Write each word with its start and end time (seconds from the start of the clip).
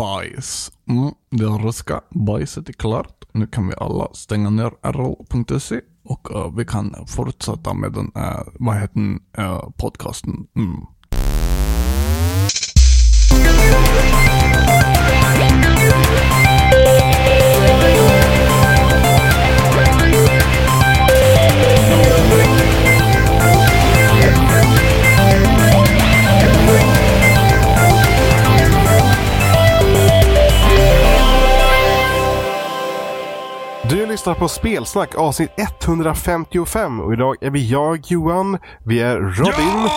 bajs. 0.00 0.72
Mm, 0.88 1.14
det 1.30 1.44
ryska 1.44 2.00
bajset 2.10 2.68
är 2.68 2.72
klart. 2.72 3.24
Nu 3.32 3.46
kan 3.46 3.68
vi 3.68 3.74
alla 3.76 4.08
stänga 4.12 4.50
ner 4.50 4.72
rl.se 4.92 5.80
och 6.02 6.30
uh, 6.30 6.56
vi 6.56 6.64
kan 6.64 6.94
fortsätta 7.06 7.74
med 7.74 7.92
den, 7.92 8.12
uh, 8.16 8.42
vad 8.58 8.76
heter 8.76 8.94
den, 8.94 9.20
uh, 9.38 9.70
podcasten. 9.70 10.46
Mm. 10.56 10.86
Lyssnar 34.20 34.34
på 34.34 34.48
Spelsnack 34.48 35.14
avsnitt 35.14 35.50
155 35.56 37.00
och 37.00 37.12
idag 37.12 37.36
är 37.40 37.50
vi 37.50 37.70
jag 37.70 38.00
Johan, 38.06 38.58
vi 38.84 39.00
är 39.00 39.16
Robin 39.16 39.90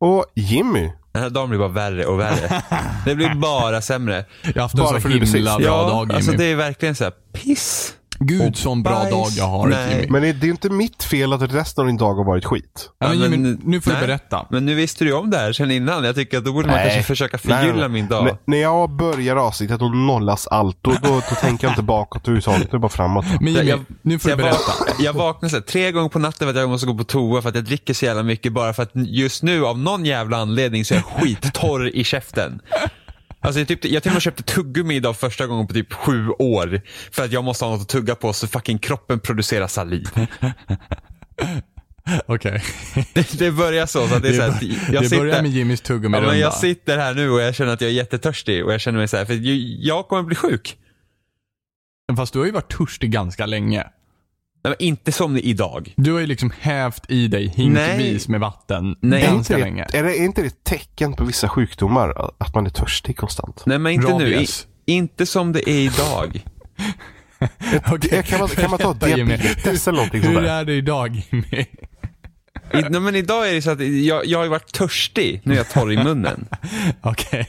och 0.00 0.24
Jimmy. 0.34 0.92
Den 1.12 1.22
här 1.22 1.30
dagen 1.30 1.48
blir 1.48 1.58
bara 1.58 1.68
värre 1.68 2.06
och 2.06 2.20
värre. 2.20 2.62
Det 3.04 3.14
blir 3.14 3.34
bara 3.34 3.80
sämre. 3.80 4.24
Jag 4.42 4.52
har 4.54 4.60
haft 4.60 4.74
Bara 4.74 4.96
en 4.96 5.02
för 5.02 5.26
så 5.26 5.36
himla 5.36 5.58
bra 5.58 5.66
ja, 5.66 5.88
dag 5.88 6.02
Jimmy. 6.02 6.14
alltså 6.14 6.32
det 6.32 6.44
är 6.44 6.56
verkligen 6.56 6.94
så 6.94 7.04
här 7.04 7.12
piss. 7.32 7.94
Gud 8.20 8.56
sån 8.56 8.82
bra 8.82 8.94
bajs. 8.94 9.10
dag 9.10 9.26
jag 9.36 9.44
har 9.48 9.66
Nej. 9.68 9.94
Jimmy. 9.94 10.06
Men 10.10 10.22
det 10.22 10.32
det 10.32 10.46
är 10.46 10.50
inte 10.50 10.70
mitt 10.70 11.02
fel 11.04 11.32
att 11.32 11.42
resten 11.54 11.82
av 11.82 11.86
din 11.86 11.96
dag 11.96 12.14
har 12.14 12.24
varit 12.24 12.44
skit. 12.44 12.90
Ja, 12.98 13.08
men 13.08 13.18
Jimmy, 13.32 13.56
nu 13.62 13.80
får 13.80 13.90
nej. 13.90 14.00
du 14.00 14.06
berätta. 14.06 14.46
Men 14.50 14.66
nu 14.66 14.74
visste 14.74 15.04
du 15.04 15.10
ju 15.10 15.16
om 15.16 15.30
det 15.30 15.36
här 15.38 15.52
sen 15.52 15.70
innan. 15.70 16.04
Jag 16.04 16.14
tycker 16.14 16.38
att 16.38 16.44
då 16.44 16.52
borde 16.52 16.68
man 16.68 16.76
kanske 16.78 17.02
försöka 17.02 17.38
förgylla 17.38 17.80
nej. 17.80 17.88
min 17.88 18.08
dag. 18.08 18.28
N- 18.28 18.36
när 18.44 18.58
jag 18.58 18.90
börjar 18.90 19.36
avsnittet 19.36 19.82
och 19.82 19.96
nollas 19.96 20.46
allt, 20.46 20.78
då, 20.80 20.90
då, 21.02 21.08
då 21.08 21.34
tänker 21.40 21.66
jag 21.66 21.72
inte 21.72 21.82
bakåt 21.82 22.22
överhuvudtaget. 22.22 22.70
Det 22.70 22.76
är 22.76 22.78
bara 22.78 22.88
framåt. 22.88 23.24
Men 23.40 23.52
Jimmy, 23.52 23.68
jag- 23.68 23.84
nu 24.02 24.18
får 24.18 24.28
du 24.28 24.32
jag, 24.32 24.38
berätta. 24.38 24.56
vak- 24.58 24.94
jag 25.04 25.12
vaknar 25.12 25.48
så 25.48 25.56
här, 25.56 25.62
tre 25.62 25.92
gånger 25.92 26.08
på 26.08 26.18
natten 26.18 26.46
för 26.46 26.50
att 26.54 26.60
jag 26.60 26.68
måste 26.70 26.86
gå 26.86 26.94
på 26.94 27.04
toa 27.04 27.42
för 27.42 27.48
att 27.48 27.54
jag 27.54 27.64
dricker 27.64 27.94
så 27.94 28.04
jävla 28.04 28.22
mycket 28.22 28.52
bara 28.52 28.72
för 28.72 28.82
att 28.82 28.90
just 28.94 29.42
nu 29.42 29.66
av 29.66 29.78
någon 29.78 30.04
jävla 30.04 30.36
anledning 30.36 30.84
så 30.84 30.94
är 30.94 30.98
jag 30.98 31.22
skittorr 31.22 31.88
i 31.96 32.04
käften. 32.04 32.60
Alltså 33.40 33.60
jag, 33.60 33.68
typ, 33.68 33.84
jag 33.84 34.02
till 34.02 34.10
och 34.10 34.14
med 34.14 34.22
köpte 34.22 34.42
tuggummi 34.42 34.94
idag 34.94 35.16
första 35.16 35.46
gången 35.46 35.66
på 35.66 35.74
typ 35.74 35.92
sju 35.92 36.28
år. 36.28 36.80
För 37.10 37.24
att 37.24 37.32
jag 37.32 37.44
måste 37.44 37.64
ha 37.64 37.72
något 37.72 37.82
att 37.82 37.88
tugga 37.88 38.14
på 38.14 38.32
så 38.32 38.46
fucking 38.48 38.78
kroppen 38.78 39.20
producerar 39.20 39.66
saliv. 39.66 40.06
Okej. 42.26 42.62
Det, 43.14 43.38
det 43.38 43.50
börjar 43.50 43.86
så. 43.86 44.08
så 44.08 44.14
att 44.14 44.22
det 44.22 44.28
är 44.28 44.32
så 44.32 44.42
här, 44.42 44.48
att 44.48 44.62
jag 44.62 45.02
det 45.02 45.08
sitter, 45.08 45.22
börjar 45.22 45.42
med 45.42 45.50
Jimmys 45.50 45.80
ja, 45.80 45.86
tuggummi-runda. 45.86 46.30
men 46.30 46.38
Jag 46.38 46.54
sitter 46.54 46.98
här 46.98 47.14
nu 47.14 47.30
och 47.30 47.40
jag 47.40 47.54
känner 47.54 47.72
att 47.72 47.80
jag 47.80 47.90
är 47.90 47.94
jättetörstig 47.94 48.64
och 48.64 48.72
jag 48.72 48.80
känner 48.80 48.98
mig 48.98 49.08
så 49.08 49.16
här, 49.16 49.24
för 49.24 49.38
jag 49.86 50.08
kommer 50.08 50.22
bli 50.22 50.36
sjuk. 50.36 50.76
Fast 52.16 52.32
du 52.32 52.38
har 52.38 52.46
ju 52.46 52.52
varit 52.52 52.72
törstig 52.78 53.10
ganska 53.10 53.46
länge. 53.46 53.86
Nej, 54.68 54.76
men 54.78 54.86
inte 54.88 55.12
som 55.12 55.36
idag. 55.36 55.94
Du 55.96 56.12
har 56.12 56.20
ju 56.20 56.26
liksom 56.26 56.52
hävt 56.60 57.10
i 57.10 57.28
dig 57.28 57.48
hinkvis 57.56 58.28
med 58.28 58.40
vatten 58.40 58.96
Nej. 59.00 59.22
Är 59.22 59.24
inte, 59.24 59.34
ganska 59.34 59.54
det, 59.54 59.60
länge. 59.60 59.86
är, 59.92 60.02
det, 60.02 60.18
är 60.18 60.24
inte 60.24 60.40
det 60.40 60.46
ett 60.46 60.64
tecken 60.64 61.12
på 61.12 61.24
vissa 61.24 61.48
sjukdomar? 61.48 62.30
Att 62.38 62.54
man 62.54 62.66
är 62.66 62.70
törstig 62.70 63.16
konstant? 63.16 63.62
Nej 63.66 63.78
men 63.78 63.92
inte 63.92 64.18
nu. 64.18 64.28
I, 64.28 64.34
Rabies. 64.34 64.66
inte 64.86 65.26
som 65.26 65.52
det 65.52 65.70
är 65.70 65.78
idag. 65.78 66.44
Okej, 67.92 68.22
kan, 68.22 68.40
man, 68.40 68.48
kan 68.48 68.70
man 68.70 68.78
ta 68.78 68.92
diabetes 69.06 69.88
eller 69.88 69.96
någonting 69.96 70.22
sånt 70.22 70.34
Hur 70.36 70.44
är 70.44 70.64
det 70.64 70.72
idag 70.72 71.22
Jimmy? 71.30 71.66
I, 72.72 72.82
nej, 72.90 73.00
men 73.00 73.14
idag 73.14 73.48
är 73.48 73.54
det 73.54 73.62
så 73.62 73.70
att 73.70 73.80
jag, 73.80 74.26
jag 74.26 74.38
har 74.38 74.44
ju 74.44 74.50
varit 74.50 74.72
törstig. 74.72 75.40
Nu 75.44 75.52
är 75.52 75.56
jag 75.56 75.68
torr 75.68 75.92
i 75.92 75.96
munnen. 76.04 76.48
Okej. 77.02 77.48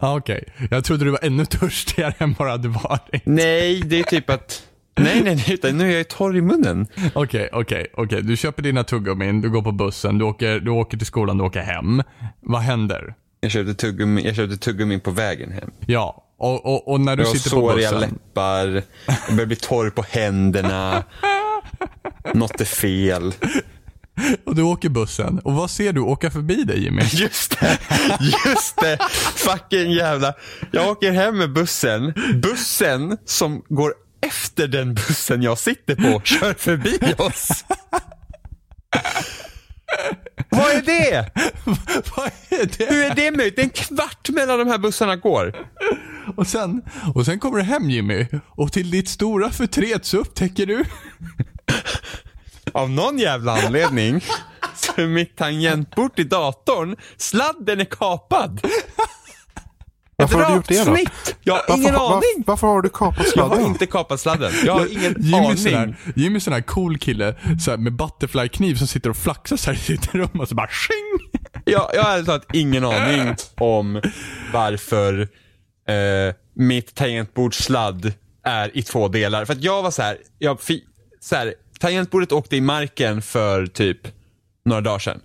Ja, 0.00 0.16
Okej. 0.16 0.44
Jag 0.70 0.84
trodde 0.84 1.04
du 1.04 1.10
var 1.10 1.24
ännu 1.24 1.44
törstigare 1.44 2.14
än 2.18 2.32
bara 2.32 2.56
du 2.56 2.68
varit. 2.68 3.22
Nej, 3.24 3.80
det 3.80 3.98
är 3.98 4.02
typ 4.02 4.30
att... 4.30 4.62
Nej, 4.96 5.22
nej, 5.24 5.34
nej, 5.34 5.44
utan 5.54 5.78
nu 5.78 5.84
är 5.84 5.88
jag 5.88 5.98
ju 5.98 6.04
torr 6.04 6.36
i 6.36 6.40
munnen. 6.40 6.86
Okej, 7.14 7.48
okej, 7.52 7.86
okej. 7.94 8.22
Du 8.22 8.36
köper 8.36 8.62
dina 8.62 8.84
tuggummin, 8.84 9.40
du 9.40 9.50
går 9.50 9.62
på 9.62 9.72
bussen, 9.72 10.18
du 10.18 10.24
åker, 10.24 10.60
du 10.60 10.70
åker 10.70 10.98
till 10.98 11.06
skolan, 11.06 11.38
du 11.38 11.44
åker 11.44 11.60
hem. 11.60 12.02
Vad 12.40 12.60
händer? 12.60 13.14
Jag 13.40 13.50
köpte 13.50 13.74
tuggummi, 13.74 14.22
jag 14.26 14.36
köpte 14.36 14.56
tuggummi 14.56 14.98
på 15.00 15.10
vägen 15.10 15.52
hem. 15.52 15.70
Ja, 15.86 16.24
och, 16.38 16.66
och, 16.66 16.88
och 16.92 17.00
när 17.00 17.16
du 17.16 17.22
Jag 17.22 17.28
har 17.28 17.34
sitter 17.34 17.56
på 17.56 17.72
bussen. 17.74 18.00
läppar, 18.00 18.82
jag 19.26 19.36
börjar 19.36 19.46
bli 19.46 19.56
torr 19.56 19.90
på 19.90 20.04
händerna. 20.10 21.04
Något 22.34 22.60
är 22.60 22.64
fel. 22.64 23.32
Och 24.46 24.54
du 24.54 24.62
åker 24.62 24.88
bussen. 24.88 25.38
Och 25.38 25.52
vad 25.52 25.70
ser 25.70 25.92
du 25.92 26.00
åka 26.00 26.30
förbi 26.30 26.64
dig 26.64 26.84
Jimmy? 26.84 27.02
Just 27.12 27.60
det, 27.60 27.78
just 28.46 28.76
det. 28.80 28.98
Fucking 29.34 29.90
jävla. 29.92 30.34
Jag 30.70 30.90
åker 30.90 31.12
hem 31.12 31.38
med 31.38 31.52
bussen. 31.52 32.14
Bussen 32.42 33.18
som 33.24 33.62
går 33.68 33.94
efter 34.54 34.68
den 34.68 34.94
bussen 34.94 35.42
jag 35.42 35.58
sitter 35.58 35.96
på 35.96 36.20
kör 36.24 36.54
förbi 36.54 37.14
oss. 37.18 37.64
Vad 40.48 40.70
är 40.70 40.82
det? 40.82 41.30
vad 42.16 42.26
är 42.48 42.78
det? 42.78 42.94
Hur 42.94 43.04
är 43.04 43.14
det 43.14 43.30
möjligt? 43.30 43.56
Det 43.56 43.62
är 43.62 43.64
en 43.64 43.70
kvart 43.70 44.28
mellan 44.28 44.58
de 44.58 44.68
här 44.68 44.78
bussarna 44.78 45.16
går. 45.16 45.68
Och 46.36 46.46
sen, 46.46 46.82
och 47.14 47.26
sen 47.26 47.38
kommer 47.38 47.58
du 47.58 47.62
hem 47.64 47.90
Jimmy. 47.90 48.26
Och 48.48 48.72
till 48.72 48.90
ditt 48.90 49.08
stora 49.08 49.50
förtret 49.50 50.04
så 50.04 50.18
upptäcker 50.18 50.66
du 50.66 50.84
Av 52.72 52.90
någon 52.90 53.18
jävla 53.18 53.52
anledning 53.52 54.24
så 54.74 54.92
är 54.96 55.06
mitt 55.06 55.36
tangentbord 55.36 56.14
till 56.14 56.28
datorn, 56.28 56.96
sladden 57.16 57.80
är 57.80 57.84
kapad. 57.84 58.60
Varför 60.16 60.38
har 60.38 60.50
du 60.50 60.56
gjort 60.56 60.68
det 60.68 60.78
då? 60.84 60.96
snitt. 60.96 61.36
Jag 61.42 61.54
har 61.54 61.62
Varför, 61.68 61.82
ingen 61.82 61.94
aning. 61.94 62.10
varför, 62.10 62.44
varför 62.46 62.66
har 62.66 62.82
du 62.82 62.88
kapat 62.88 63.26
Jag 63.34 63.42
har 63.42 63.48
sladden? 63.50 63.66
inte 63.66 63.86
kapat 63.86 64.20
sladden. 64.20 64.52
Jag 64.64 64.72
har 64.74 64.86
ingen 64.92 65.14
Jimmy 65.18 65.36
aning. 65.46 65.74
här, 65.74 65.96
Jimmy 66.16 66.40
sån 66.40 66.52
här 66.52 66.60
cool 66.60 66.98
kille 66.98 67.34
så 67.64 67.76
med 67.76 67.92
butterfly-kniv 67.92 68.74
som 68.74 68.86
sitter 68.86 69.10
och 69.10 69.16
flaxar 69.16 69.56
så 69.56 69.70
här 69.70 69.78
i 69.78 69.80
sitt 69.80 70.14
rum 70.14 70.40
och 70.40 70.48
så 70.48 70.54
bara 70.54 70.68
tjing! 70.68 71.40
Jag, 71.64 71.90
jag 71.94 72.02
har 72.02 72.12
ärligt 72.12 72.26
talat 72.26 72.46
ingen 72.52 72.84
aning 72.84 73.34
om 73.58 74.00
varför 74.52 75.20
eh, 75.88 76.34
mitt 76.56 76.94
tangentbordssladd 76.94 78.12
är 78.44 78.76
i 78.76 78.82
två 78.82 79.08
delar. 79.08 79.44
För 79.44 79.52
att 79.52 79.62
jag 79.62 79.82
var 79.82 79.90
så 79.90 80.02
här, 80.02 80.18
jag 80.38 80.58
så 81.20 81.36
här, 81.36 81.54
tangentbordet 81.80 82.32
åkte 82.32 82.56
i 82.56 82.60
marken 82.60 83.22
för 83.22 83.66
typ 83.66 83.98
några 84.64 84.80
dagar 84.80 84.98
sedan. 84.98 85.20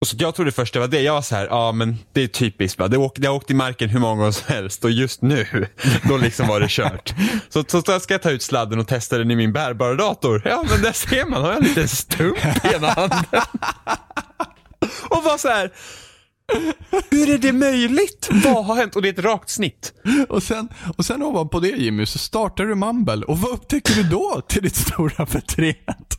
Och 0.00 0.06
så 0.06 0.16
jag 0.18 0.34
trodde 0.34 0.52
först 0.52 0.74
det 0.74 0.80
var 0.80 0.88
det. 0.88 1.00
Jag 1.00 1.12
var 1.12 1.22
så 1.22 1.34
här, 1.34 1.46
ja 1.46 1.72
men 1.72 1.98
det 2.12 2.22
är 2.22 2.26
typiskt. 2.26 2.78
Va? 2.78 2.88
Det, 2.88 2.96
åkte, 2.96 3.20
det 3.20 3.28
har 3.28 3.34
åkt 3.34 3.50
i 3.50 3.54
marken 3.54 3.88
hur 3.88 4.00
många 4.00 4.16
gånger 4.16 4.32
som 4.32 4.54
helst 4.54 4.84
och 4.84 4.90
just 4.90 5.22
nu, 5.22 5.66
då 6.08 6.16
liksom 6.16 6.48
var 6.48 6.60
det 6.60 6.66
kört. 6.70 7.14
Så, 7.48 7.64
så, 7.68 7.82
så 7.82 8.00
ska 8.00 8.14
jag 8.14 8.22
ta 8.22 8.30
ut 8.30 8.42
sladden 8.42 8.78
och 8.78 8.88
testa 8.88 9.18
den 9.18 9.30
i 9.30 9.36
min 9.36 9.52
bärbara 9.52 9.94
dator. 9.94 10.42
Ja 10.44 10.64
men 10.70 10.82
där 10.82 10.92
ser 10.92 11.26
man, 11.26 11.42
har 11.42 11.48
jag 11.48 11.58
en 11.58 11.64
liten 11.64 11.88
stump 11.88 12.38
i 12.64 12.74
ena 12.74 12.88
handen. 12.88 13.24
Och 15.08 15.24
var 15.24 15.38
så 15.38 15.48
här. 15.48 15.70
Hur 17.10 17.30
är 17.30 17.38
det 17.38 17.52
möjligt? 17.52 18.28
Vad 18.30 18.64
har 18.64 18.74
hänt? 18.74 18.96
Och 18.96 19.02
det 19.02 19.08
är 19.08 19.12
ett 19.12 19.24
rakt 19.24 19.48
snitt. 19.50 19.92
Och 20.28 20.42
sen, 20.42 20.68
och 20.96 21.04
sen 21.04 21.22
ovanpå 21.22 21.60
det 21.60 21.68
Jimmy 21.68 22.06
så 22.06 22.18
startar 22.18 22.64
du 22.64 22.74
Mumble. 22.74 23.24
Och 23.24 23.38
vad 23.38 23.52
upptäcker 23.52 23.94
du 23.94 24.02
då 24.02 24.42
till 24.48 24.62
ditt 24.62 24.76
stora 24.76 25.26
förtret? 25.26 26.16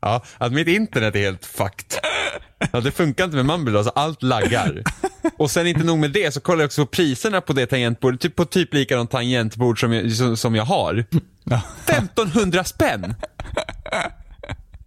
Ja, 0.00 0.22
att 0.38 0.52
mitt 0.52 0.68
internet 0.68 1.14
är 1.14 1.20
helt 1.20 1.46
fucked. 1.46 2.00
Ja, 2.72 2.80
det 2.80 2.90
funkar 2.90 3.24
inte 3.24 3.36
med 3.36 3.46
Mumble, 3.46 3.78
alltså 3.78 3.92
allt 3.94 4.22
laggar. 4.22 4.82
Och 5.38 5.50
sen 5.50 5.66
inte 5.66 5.84
nog 5.84 5.98
med 5.98 6.10
det, 6.10 6.34
så 6.34 6.40
kollar 6.40 6.60
jag 6.60 6.66
också 6.68 6.86
på 6.86 6.90
priserna 6.90 7.40
på 7.40 7.52
det 7.52 7.66
tangentbordet, 7.66 8.20
typ 8.20 8.36
på 8.36 8.44
typ 8.44 8.74
likadant 8.74 9.10
tangentbord 9.10 9.80
som 9.80 9.92
jag, 9.92 10.12
som, 10.12 10.36
som 10.36 10.54
jag 10.54 10.64
har. 10.64 11.04
1500 11.86 12.64
spänn! 12.64 13.14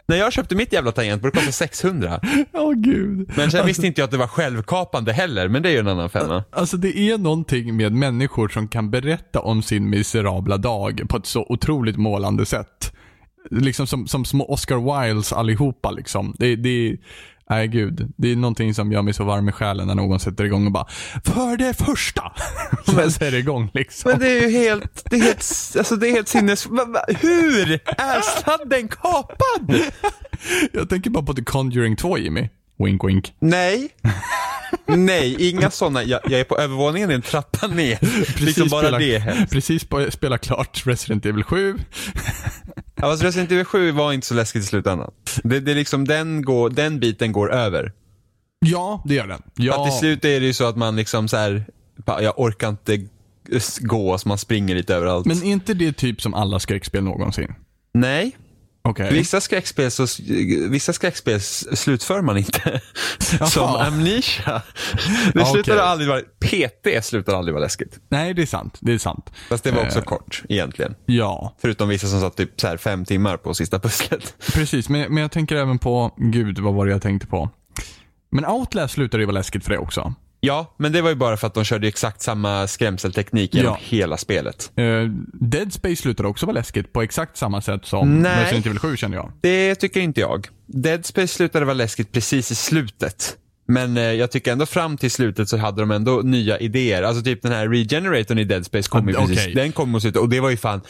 När 0.09 0.18
jag 0.18 0.34
köpte 0.34 0.56
mitt 0.56 0.74
jävla 0.74 0.91
tangentbord 0.91 1.34
kostade 1.34 1.52
600. 1.52 2.19
Åh 2.53 2.74
gud. 2.74 3.31
Men 3.38 3.52
sen 3.52 3.66
visste 3.66 3.88
inte 3.88 4.02
jag 4.02 4.06
att 4.06 4.12
det 4.12 4.18
var 4.18 4.28
självkapande 4.28 5.13
heller, 5.13 5.47
men 5.47 5.62
det 5.63 5.69
är 5.69 5.74
ju 5.74 5.79
en 5.79 5.88
annan 5.88 6.09
femma. 6.09 6.44
Alltså 6.52 6.78
det 6.78 6.97
är 6.97 7.17
någonting 7.17 7.78
med 7.78 7.94
människor 7.94 8.49
som 8.49 8.67
kan 8.67 8.91
berätta 8.91 9.40
om 9.40 9.64
sin 9.64 9.90
miserabla 9.90 10.58
dag 10.58 11.02
på 11.09 11.17
ett 11.17 11.26
så 11.26 11.46
otroligt 11.49 11.97
målande 11.97 12.46
sätt. 12.46 12.94
Liksom 13.52 13.88
som, 13.88 14.08
som 14.08 14.26
små 14.26 14.46
Oscar 14.46 15.03
Wildes 15.05 15.34
allihopa 15.34 15.91
liksom. 15.91 16.35
Det, 16.40 16.55
det, 16.55 16.97
nej 17.49 17.67
gud. 17.67 18.13
Det 18.16 18.31
är 18.31 18.35
någonting 18.35 18.73
som 18.73 18.91
gör 18.91 19.01
mig 19.01 19.13
så 19.13 19.23
varm 19.23 19.49
i 19.49 19.51
själen 19.51 19.87
när 19.87 19.96
någon 19.96 20.19
sätter 20.19 20.43
igång 20.43 20.66
och 20.66 20.72
bara 20.72 20.87
För 21.23 21.57
det 21.57 21.73
första! 21.73 22.34
Är 23.25 23.31
det 23.31 23.37
igång 23.37 23.72
liksom. 23.73 24.11
Men 24.11 24.19
det 24.19 24.29
är 24.29 24.41
ju 24.41 24.49
helt, 24.49 25.03
det 25.09 25.16
är 25.16 25.22
helt, 25.22 25.75
alltså 25.78 25.96
det 25.96 26.07
är 26.07 26.11
helt 26.11 26.28
sinnes... 26.28 26.67
Hur 27.07 27.72
är 27.97 28.41
sladden 28.41 28.87
kapad? 28.87 29.81
Jag 30.73 30.90
tänker 30.90 31.09
bara 31.09 31.25
på 31.25 31.34
The 31.34 31.43
Conjuring 31.43 31.96
2 31.96 32.17
Jimmy. 32.17 32.49
Wink 32.78 33.03
wink. 33.03 33.34
Nej. 33.40 33.90
Nej, 34.85 35.49
inga 35.49 35.72
sådana. 35.72 36.03
Jag, 36.03 36.19
jag 36.23 36.40
är 36.40 36.43
på 36.43 36.57
övervåningen, 36.57 37.09
är 37.09 37.16
en 37.16 37.22
trappa 37.22 37.67
ner. 37.67 37.99
liksom 38.46 38.69
bara 38.69 38.81
spela, 38.81 38.97
det. 38.97 39.47
Precis 39.51 39.87
spela 40.09 40.37
klart 40.37 40.87
Resident 40.87 41.25
Evil 41.25 41.43
7. 41.43 41.78
Fast 42.99 43.23
Resident 43.23 43.51
Evil 43.51 43.66
7 43.66 43.91
var 43.91 44.13
inte 44.13 44.28
så 44.28 44.34
läskigt 44.34 44.63
i 44.63 44.66
slutändan. 44.66 45.11
Det, 45.43 45.59
det 45.59 45.72
är 45.72 45.75
liksom 45.75 46.07
den, 46.07 46.41
går, 46.41 46.69
den 46.69 46.99
biten 46.99 47.31
går 47.31 47.53
över. 47.53 47.93
Ja, 48.66 49.03
det 49.05 49.13
gör 49.13 49.28
den. 49.28 49.41
Ja. 49.55 49.81
Att 49.81 49.90
till 49.90 49.99
slut 49.99 50.25
är 50.25 50.40
det 50.40 50.46
ju 50.46 50.53
så 50.53 50.66
att 50.66 50.78
man 50.78 50.96
liksom 50.96 51.28
så 51.28 51.37
här, 51.37 51.66
jag 52.05 52.40
orkar 52.40 52.69
inte 52.69 53.07
gå 53.79 54.17
så 54.17 54.28
man 54.28 54.37
springer 54.37 54.75
lite 54.75 54.96
överallt. 54.96 55.25
Men 55.25 55.37
är 55.37 55.51
inte 55.51 55.73
det 55.73 55.91
typ 55.93 56.22
som 56.22 56.34
alla 56.34 56.59
skräckspel 56.59 57.03
någonsin? 57.03 57.53
Nej, 57.93 58.37
Okej. 58.81 59.14
vissa 59.14 59.41
skräckspel, 59.41 59.91
så, 59.91 60.05
vissa 60.70 60.93
skräckspel 60.93 61.41
slutför 61.41 62.22
man 62.22 62.37
inte. 62.37 62.81
som. 63.47 63.76
Amnesia. 63.76 64.61
Det 65.34 65.41
okej. 65.41 65.79
aldrig 65.79 66.09
vara, 66.09 66.22
PT 66.22 67.05
slutar 67.05 67.34
aldrig 67.34 67.53
vara 67.53 67.64
läskigt. 67.64 67.99
Nej, 68.09 68.34
det 68.34 68.41
är 68.41 68.46
sant. 68.46 68.78
Det 68.81 68.93
är 68.93 68.97
sant. 68.97 69.31
Fast 69.49 69.64
det 69.64 69.72
var 69.72 69.81
också 69.85 69.99
Eh. 69.99 70.03
kort 70.03 70.43
egentligen. 70.49 70.96
Ja, 71.05 71.55
Förutom 71.61 71.90
vissa 71.90 72.08
som 72.08 72.22
satt 72.22 72.35
typ 72.37 72.61
så 72.61 72.78
fem 72.78 73.05
timmar 73.05 73.37
på 73.37 73.53
sista 73.53 73.79
pusslet. 73.79 74.35
precis. 74.53 74.90
Men, 74.90 75.14
men 75.14 75.22
jag 75.22 75.32
tänker 75.32 75.55
även 75.55 75.78
på, 75.79 76.11
gud 76.17 76.59
vad 76.59 76.73
var 76.73 76.85
det 76.85 76.91
jag 76.91 77.02
tänkte 77.02 77.28
på? 77.28 77.49
Men 78.32 78.46
Outlast 78.46 78.93
slutade 78.93 79.22
ju 79.23 79.25
vara 79.28 79.34
läskigt 79.34 79.64
för 79.64 79.72
det 79.72 79.78
också. 79.78 80.14
Ja, 80.41 80.74
men 80.78 80.91
det 80.91 81.02
var 81.02 81.09
ju 81.09 81.16
bara 81.16 81.38
för 81.38 81.47
att 81.47 81.53
de 81.53 81.64
körde 81.64 81.88
exakt 81.88 82.22
samma 82.22 82.68
skrämselteknik 82.68 83.53
genom 83.56 83.72
Ja. 83.72 83.80
hela 83.82 84.18
spelet. 84.18 84.72
Eh, 84.76 84.84
Dead 85.34 85.74
Space 85.74 85.96
slutade 85.96 86.30
också 86.30 86.46
vara 86.46 86.53
läskigt 86.53 86.94
på 86.94 87.02
exakt 87.02 87.38
samma 87.38 87.62
sätt 87.62 87.86
som 87.86 88.20
Nej. 88.22 88.44
Resident 88.44 88.66
Evil 88.66 88.80
7 88.80 88.97
kände 88.97 89.18
jag. 89.18 89.32
Det 89.41 89.76
tycker 89.76 90.00
inte 90.00 90.22
jag. 90.22 90.47
Dead 90.66 91.06
Space 91.06 91.28
slutade 91.34 91.66
vara 91.66 91.74
läskigt 91.74 92.12
precis 92.12 92.52
i 92.52 92.56
slutet. 92.56 93.38
Men 93.70 93.98
eh, 93.98 94.04
jag 94.04 94.32
tycker 94.32 94.52
ändå 94.52 94.66
fram 94.66 94.98
till 94.98 95.12
slutet 95.12 95.50
så 95.50 95.58
hade 95.58 95.82
de 95.82 95.92
ändå 95.92 96.22
nya 96.24 96.60
idéer. 96.60 97.04
Alltså 97.04 97.24
typ 97.24 97.42
den 97.42 97.52
här 97.52 97.68
regeneratorn 97.70 98.40
i 98.40 98.44
Dead 98.44 98.66
Space 98.66 98.90
kom 98.90 99.10
ju 99.10 99.18
Ah, 99.18 99.26
precis. 99.28 99.56
Den 99.56 99.72
kom 99.72 99.90
mot 99.90 100.02
slutet 100.02 100.22
och 100.22 100.30
det 100.30 100.40
var 100.40 100.50
ju 100.50 100.58
fan, 100.58 100.82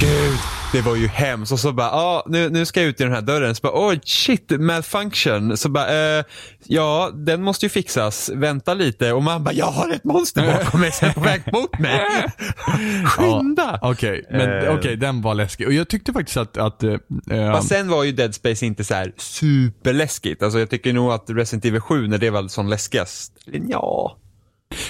gud, 0.00 0.38
det 0.72 0.80
var 0.80 0.96
ju 0.96 1.06
hemskt. 1.06 1.52
Och 1.52 1.60
så 1.60 1.72
bara, 1.72 1.86
ja 1.86 2.24
nu, 2.28 2.50
nu 2.50 2.66
ska 2.66 2.80
jag 2.80 2.88
ut 2.88 3.00
i 3.00 3.04
den 3.04 3.12
här 3.12 3.22
dörren. 3.22 3.54
Så 3.54 3.60
bara, 3.62 3.88
oj 3.88 4.00
shit, 4.04 4.50
malfunction. 4.60 5.56
Så 5.56 5.68
bara, 5.68 6.18
eh, 6.18 6.24
ja 6.66 7.10
den 7.14 7.42
måste 7.42 7.66
ju 7.66 7.70
fixas. 7.70 8.30
Vänta 8.34 8.74
lite. 8.74 9.12
Och 9.12 9.22
man 9.22 9.44
bara, 9.44 9.54
jag 9.54 9.66
har 9.66 9.90
ett 9.90 10.04
monster 10.04 10.46
bakom 10.46 10.80
mig 10.80 10.92
som 10.92 11.08
är 11.08 11.12
på 11.12 11.20
väg 11.20 11.42
mot 11.52 11.78
mig. 11.78 12.00
Skynda! 13.06 13.78
Okej, 13.82 14.24
men 14.30 14.48
Eh. 14.64 14.74
okej, 14.74 14.96
den 14.96 15.22
var 15.22 15.34
läskig. 15.34 15.66
Och 15.66 15.72
jag 15.72 15.88
tyckte 15.88 16.12
faktiskt 16.12 16.36
att, 16.36 16.56
att 16.56 16.82
eh, 16.82 16.92
eh, 17.30 17.52
Fast 17.52 17.68
sen 17.68 17.88
var 17.88 18.04
ju 18.04 18.12
Dead 18.12 18.34
Space 18.34 18.66
inte 18.66 18.84
så 18.84 18.94
här 18.94 19.12
superläskigt. 19.16 20.42
Alltså 20.42 20.58
jag 20.58 20.70
tycker 20.70 20.92
nog 20.92 21.12
att 21.12 21.24
Resident 21.30 21.64
Evil 21.64 21.80
7 21.80 22.06
när 22.18 22.26
det 22.26 22.30
var 22.30 22.48
som 22.48 22.68
läskigast, 22.68 23.32
ja. 23.68 24.16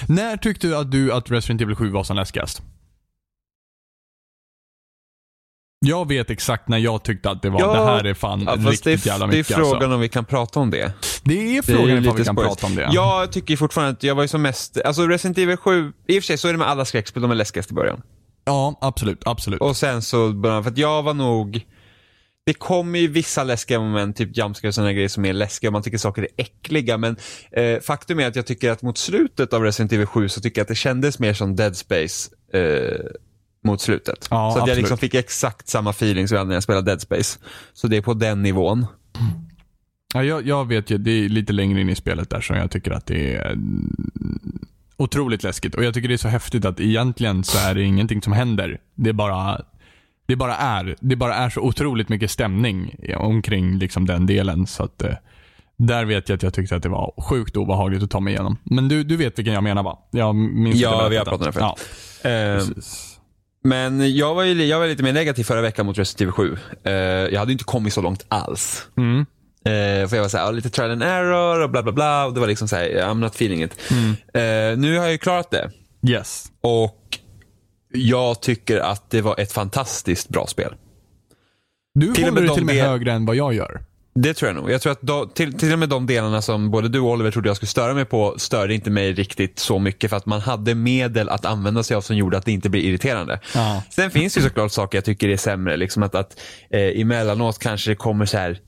när 0.07 0.37
tyckte 0.37 0.67
du 0.67 0.75
att, 0.77 0.91
du 0.91 1.13
att 1.13 1.31
Resident 1.31 1.61
Evil 1.61 1.75
7 1.75 1.89
var 1.91 2.03
som 2.03 2.15
läskigast? 2.15 2.61
Jag 5.85 6.07
vet 6.07 6.29
exakt 6.29 6.67
när 6.67 6.77
jag 6.77 7.03
tyckte 7.03 7.29
att 7.29 7.41
det 7.41 7.49
var, 7.49 7.59
Ja, 7.59 7.73
det 7.73 7.85
här 7.85 8.03
är 8.03 8.13
fan 8.13 8.41
Ja, 8.41 8.45
fast 8.51 8.63
det 8.63 8.69
riktigt 8.71 9.05
är, 9.05 9.09
jävla 9.09 9.27
det 9.27 9.33
är 9.33 9.37
mycket 9.37 9.55
frågan 9.55 9.73
alltså. 9.75 9.93
om 9.93 9.99
vi 9.99 10.09
kan 10.09 10.25
prata 10.25 10.59
om 10.59 10.69
det. 10.69 10.93
Det 11.23 11.33
är 11.33 11.51
Det 11.51 11.57
är 11.57 11.61
frågan 11.61 11.97
ifall 11.97 12.17
vi 12.17 12.23
kan 12.25 12.35
spoilers. 12.35 12.49
prata 12.55 12.65
om 12.67 12.75
det. 12.75 12.89
Jag 12.91 13.31
tycker 13.31 13.57
fortfarande 13.57 13.91
att 13.93 14.03
jag 14.03 14.15
var 14.15 14.21
ju 14.21 14.27
som 14.27 14.41
mest, 14.41 14.77
alltså 14.85 15.07
Resident 15.07 15.37
Evil 15.37 15.57
7, 15.57 15.93
i 16.07 16.19
och 16.19 16.23
för 16.23 16.27
sig 16.27 16.37
så 16.37 16.47
är 16.47 16.51
det 16.51 16.57
med 16.59 16.67
alla 16.67 16.85
skräckspel, 16.85 17.21
de 17.21 17.31
är 17.31 17.35
läskigast 17.35 17.71
i 17.71 17.73
början. 17.73 18.01
Ja, 18.45 18.77
absolut, 18.81 19.21
absolut. 19.25 19.61
Och 19.61 19.77
sen 19.77 20.01
så, 20.01 20.33
började- 20.33 20.63
för 20.63 20.71
att 20.71 20.77
jag 20.77 21.03
var 21.03 21.13
nog, 21.13 21.65
det 22.49 22.53
kommer 22.53 22.99
ju 22.99 23.07
vissa 23.07 23.43
läskiga 23.43 23.79
moment, 23.79 24.17
typ 24.17 24.37
jumpscares 24.37 24.71
och 24.71 24.75
sådana 24.75 24.93
grejer 24.93 25.07
som 25.07 25.25
är 25.25 25.33
läskiga 25.33 25.69
och 25.69 25.73
man 25.73 25.83
tycker 25.83 25.97
saker 25.97 26.21
är 26.21 26.27
äckliga. 26.37 26.97
Men 26.97 27.15
eh, 27.51 27.79
faktum 27.79 28.19
är 28.19 28.27
att 28.27 28.35
jag 28.35 28.45
tycker 28.45 28.71
att 28.71 28.81
mot 28.81 28.97
slutet 28.97 29.53
av 29.53 29.63
Resident 29.63 29.93
Evil 29.93 30.05
7 30.05 30.29
så 30.29 30.41
tycker 30.41 30.59
jag 30.59 30.63
att 30.63 30.67
det 30.67 30.75
kändes 30.75 31.19
mer 31.19 31.33
som 31.33 31.55
Dead 31.55 31.77
Space 31.77 32.29
eh, 32.53 33.05
mot 33.63 33.81
slutet. 33.81 34.27
Ja, 34.29 34.53
så 34.55 34.61
att 34.61 34.67
jag 34.67 34.77
liksom 34.77 34.97
fick 34.97 35.13
exakt 35.13 35.67
samma 35.67 35.89
feeling 35.89 36.27
som 36.27 36.35
jag 36.35 36.39
hade 36.39 36.47
när 36.47 36.55
jag 36.55 36.63
spelade 36.63 36.85
Dead 36.85 37.01
Space. 37.01 37.39
Så 37.73 37.87
det 37.87 37.97
är 37.97 38.01
på 38.01 38.13
den 38.13 38.43
nivån. 38.43 38.85
Ja, 40.13 40.23
jag, 40.23 40.47
jag 40.47 40.67
vet 40.67 40.89
ju, 40.89 40.97
det 40.97 41.11
är 41.11 41.29
lite 41.29 41.53
längre 41.53 41.81
in 41.81 41.89
i 41.89 41.95
spelet 41.95 42.29
där 42.29 42.41
som 42.41 42.55
jag 42.55 42.71
tycker 42.71 42.91
att 42.91 43.05
det 43.05 43.35
är 43.35 43.51
mm, 43.51 44.59
otroligt 44.97 45.43
läskigt. 45.43 45.75
Och 45.75 45.83
jag 45.83 45.93
tycker 45.93 46.07
det 46.07 46.15
är 46.15 46.17
så 46.17 46.27
häftigt 46.27 46.65
att 46.65 46.79
egentligen 46.79 47.43
så 47.43 47.57
är 47.69 47.75
det 47.75 47.83
ingenting 47.83 48.21
som 48.21 48.33
händer. 48.33 48.79
Det 48.95 49.09
är 49.09 49.13
bara, 49.13 49.61
det 50.29 50.35
bara 50.35 50.55
är. 50.55 50.95
Det 50.99 51.15
bara 51.15 51.35
är 51.35 51.49
så 51.49 51.61
otroligt 51.61 52.09
mycket 52.09 52.31
stämning 52.31 52.95
omkring 53.17 53.77
liksom 53.77 54.05
den 54.05 54.25
delen. 54.25 54.67
Så 54.67 54.83
att 54.83 55.01
eh, 55.01 55.13
där 55.77 56.05
vet 56.05 56.29
jag 56.29 56.35
att 56.35 56.43
jag 56.43 56.53
tyckte 56.53 56.75
att 56.75 56.83
det 56.83 56.89
var 56.89 57.13
sjukt 57.29 57.57
obehagligt 57.57 58.03
att 58.03 58.09
ta 58.11 58.19
mig 58.19 58.33
igenom. 58.33 58.57
Men 58.63 58.87
du, 58.87 59.03
du 59.03 59.17
vet 59.17 59.39
vilken 59.39 59.53
jag 59.53 59.63
menar 59.63 59.83
va? 59.83 59.99
Jag 60.11 60.35
minns 60.35 60.75
Ja, 60.75 61.07
vi 61.07 61.17
har 61.17 61.25
pratat 61.25 61.47
om 61.47 61.53
det 61.53 61.59
Ja, 62.23 62.29
Eh. 62.29 62.63
Men 63.63 64.15
jag 64.15 64.35
var, 64.35 64.43
ju, 64.43 64.65
jag 64.65 64.79
var 64.79 64.87
lite 64.87 65.03
mer 65.03 65.13
negativ 65.13 65.43
förra 65.43 65.61
veckan 65.61 65.85
mot 65.85 65.97
Resident 65.97 66.21
Evil 66.21 66.31
7. 66.31 66.57
Eh, 66.83 66.93
jag 66.93 67.39
hade 67.39 67.51
inte 67.51 67.63
kommit 67.63 67.93
så 67.93 68.01
långt 68.01 68.25
alls. 68.27 68.87
Mm. 68.97 69.19
Eh, 69.65 70.07
för 70.09 70.15
jag 70.15 70.21
var 70.21 70.29
såhär, 70.29 70.51
lite 70.51 70.69
trial 70.69 70.91
and 70.91 71.03
error 71.03 71.63
och 71.63 71.69
bla 71.69 71.83
bla 71.83 71.91
bla. 71.91 72.25
Och 72.25 72.33
det 72.33 72.39
var 72.39 72.47
liksom 72.47 72.67
såhär, 72.67 72.89
I'm 72.89 73.19
not 73.19 73.35
feeling 73.35 73.63
it. 73.63 73.75
Eh, 74.33 74.41
nu 74.77 74.97
har 74.97 75.03
jag 75.03 75.11
ju 75.11 75.17
klarat 75.17 75.51
det. 75.51 75.71
Yes. 76.07 76.45
Och 76.61 77.18
jag 77.93 78.41
tycker 78.41 78.79
att 78.79 79.09
det 79.09 79.21
var 79.21 79.39
ett 79.39 79.51
fantastiskt 79.51 80.29
bra 80.29 80.47
spel. 80.47 80.73
Du 81.93 82.13
Till 82.13 82.23
håller 82.25 82.41
det 82.41 82.47
till 82.53 82.59
och 82.61 82.65
med 82.65 82.75
de 82.75 82.79
del- 82.79 82.87
högre 82.89 83.11
än 83.13 83.25
vad 83.25 83.35
jag 83.35 83.53
gör. 83.53 83.81
Det 84.15 84.33
tror 84.33 84.49
jag 84.49 84.55
nog. 84.55 84.71
Jag 84.71 84.81
tror 84.81 84.91
att 84.91 85.01
då, 85.01 85.25
till, 85.25 85.53
till 85.59 85.73
och 85.73 85.79
med 85.79 85.89
de 85.89 86.05
delarna 86.07 86.41
som 86.41 86.71
både 86.71 86.89
du 86.89 86.99
och 86.99 87.09
Oliver 87.09 87.31
trodde 87.31 87.49
jag 87.49 87.55
skulle 87.55 87.67
störa 87.69 87.93
mig 87.93 88.05
på 88.05 88.35
störde 88.37 88.73
inte 88.73 88.89
mig 88.89 89.13
riktigt 89.13 89.59
så 89.59 89.79
mycket 89.79 90.09
för 90.09 90.17
att 90.17 90.25
man 90.25 90.41
hade 90.41 90.75
medel 90.75 91.29
att 91.29 91.45
använda 91.45 91.83
sig 91.83 91.97
av 91.97 92.01
som 92.01 92.15
gjorde 92.17 92.37
att 92.37 92.45
det 92.45 92.51
inte 92.51 92.69
blir 92.69 92.81
irriterande. 92.81 93.39
Ja. 93.55 93.83
Sen 93.89 94.11
finns 94.11 94.33
det 94.33 94.41
såklart 94.41 94.71
saker 94.71 94.97
jag 94.97 95.05
tycker 95.05 95.29
är 95.29 95.37
sämre. 95.37 95.77
Liksom 95.77 96.03
att, 96.03 96.15
att 96.15 96.39
eh, 96.69 97.01
emellanåt 97.01 97.59
kanske 97.59 97.91
det 97.91 97.95
kommer 97.95 98.25
så 98.25 98.37
här 98.37 98.59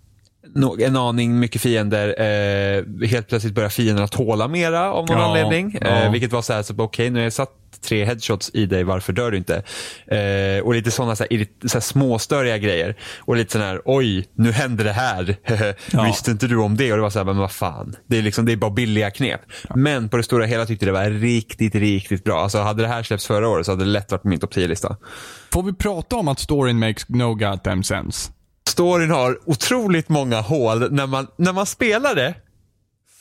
en 0.80 0.96
aning 0.96 1.40
mycket 1.40 1.62
fiender. 1.62 2.08
Eh, 2.22 3.08
helt 3.08 3.28
plötsligt 3.28 3.54
börjar 3.54 3.70
fienderna 3.70 4.08
tåla 4.08 4.48
mera 4.48 4.92
av 4.94 5.06
någon 5.08 5.18
Ja, 5.18 5.26
anledning. 5.26 5.78
ja. 5.82 5.88
Eh, 5.88 6.12
vilket 6.12 6.32
var 6.32 6.42
så 6.42 6.54
här, 6.54 6.64
så, 6.64 6.74
okej 6.78 7.10
nu 7.10 7.20
har 7.20 7.24
jag 7.24 7.34
satt 7.34 7.50
tre 7.82 8.06
headshots 8.06 8.52
i 8.54 8.66
dig, 8.66 8.84
varför 8.84 9.14
dör 9.14 9.32
du 9.32 9.38
inte? 9.38 9.64
Eh, 10.08 10.64
och 10.66 10.74
lite 10.74 10.92
sådana 10.92 11.16
så 11.16 11.24
här, 11.30 11.80
småstöriga 11.80 12.58
grejer. 12.58 12.96
Och 13.20 13.36
lite 13.36 13.52
sån 13.52 13.62
här, 13.62 13.82
oj, 13.86 14.28
nu 14.36 14.52
händer 14.52 14.84
det 14.84 14.92
här. 14.92 15.36
Ja. 15.92 16.04
Visste 16.04 16.32
inte 16.32 16.48
du 16.48 16.58
om 16.58 16.78
det? 16.78 16.92
Och 16.92 16.98
det 16.98 17.02
var 17.02 17.10
så 17.10 17.20
här, 17.20 17.26
men 17.26 17.38
vad 17.38 17.52
fan. 17.52 17.96
Det 18.08 18.18
är, 18.18 18.22
liksom, 18.22 18.46
det 18.46 18.52
är 18.52 18.56
bara 18.56 18.72
billiga 18.72 19.12
knep. 19.12 19.42
Men 19.76 20.10
på 20.10 20.18
det 20.18 20.24
stora 20.24 20.46
hela 20.46 20.66
tyckte 20.66 20.86
jag 20.86 20.96
det 20.96 21.00
var 21.00 21.10
riktigt, 21.10 21.76
riktigt 21.76 22.24
bra. 22.24 22.44
Alltså 22.44 22.58
hade 22.60 22.82
det 22.82 22.88
här 22.88 23.04
släppts 23.04 23.28
förra 23.28 23.48
året 23.50 23.66
så 23.66 23.72
hade 23.72 23.84
det 23.84 23.90
lätt 23.92 24.12
varit 24.12 24.22
på 24.22 24.28
min 24.28 24.40
topp 24.40 24.54
10-lista. 24.56 24.98
Får 25.54 25.64
vi 25.64 25.74
prata 25.74 26.16
om 26.16 26.28
att 26.28 26.40
storyn 26.40 26.80
makes 26.80 27.10
no 27.10 27.34
goddamn 27.36 27.84
sense? 27.84 28.32
Storyn 28.72 29.12
har 29.12 29.40
otroligt 29.46 30.10
många 30.10 30.42
hål. 30.42 30.92
När 30.92 31.08
man, 31.08 31.28
när 31.38 31.54
man 31.54 31.66
spelar 31.66 32.16
det, 32.16 32.36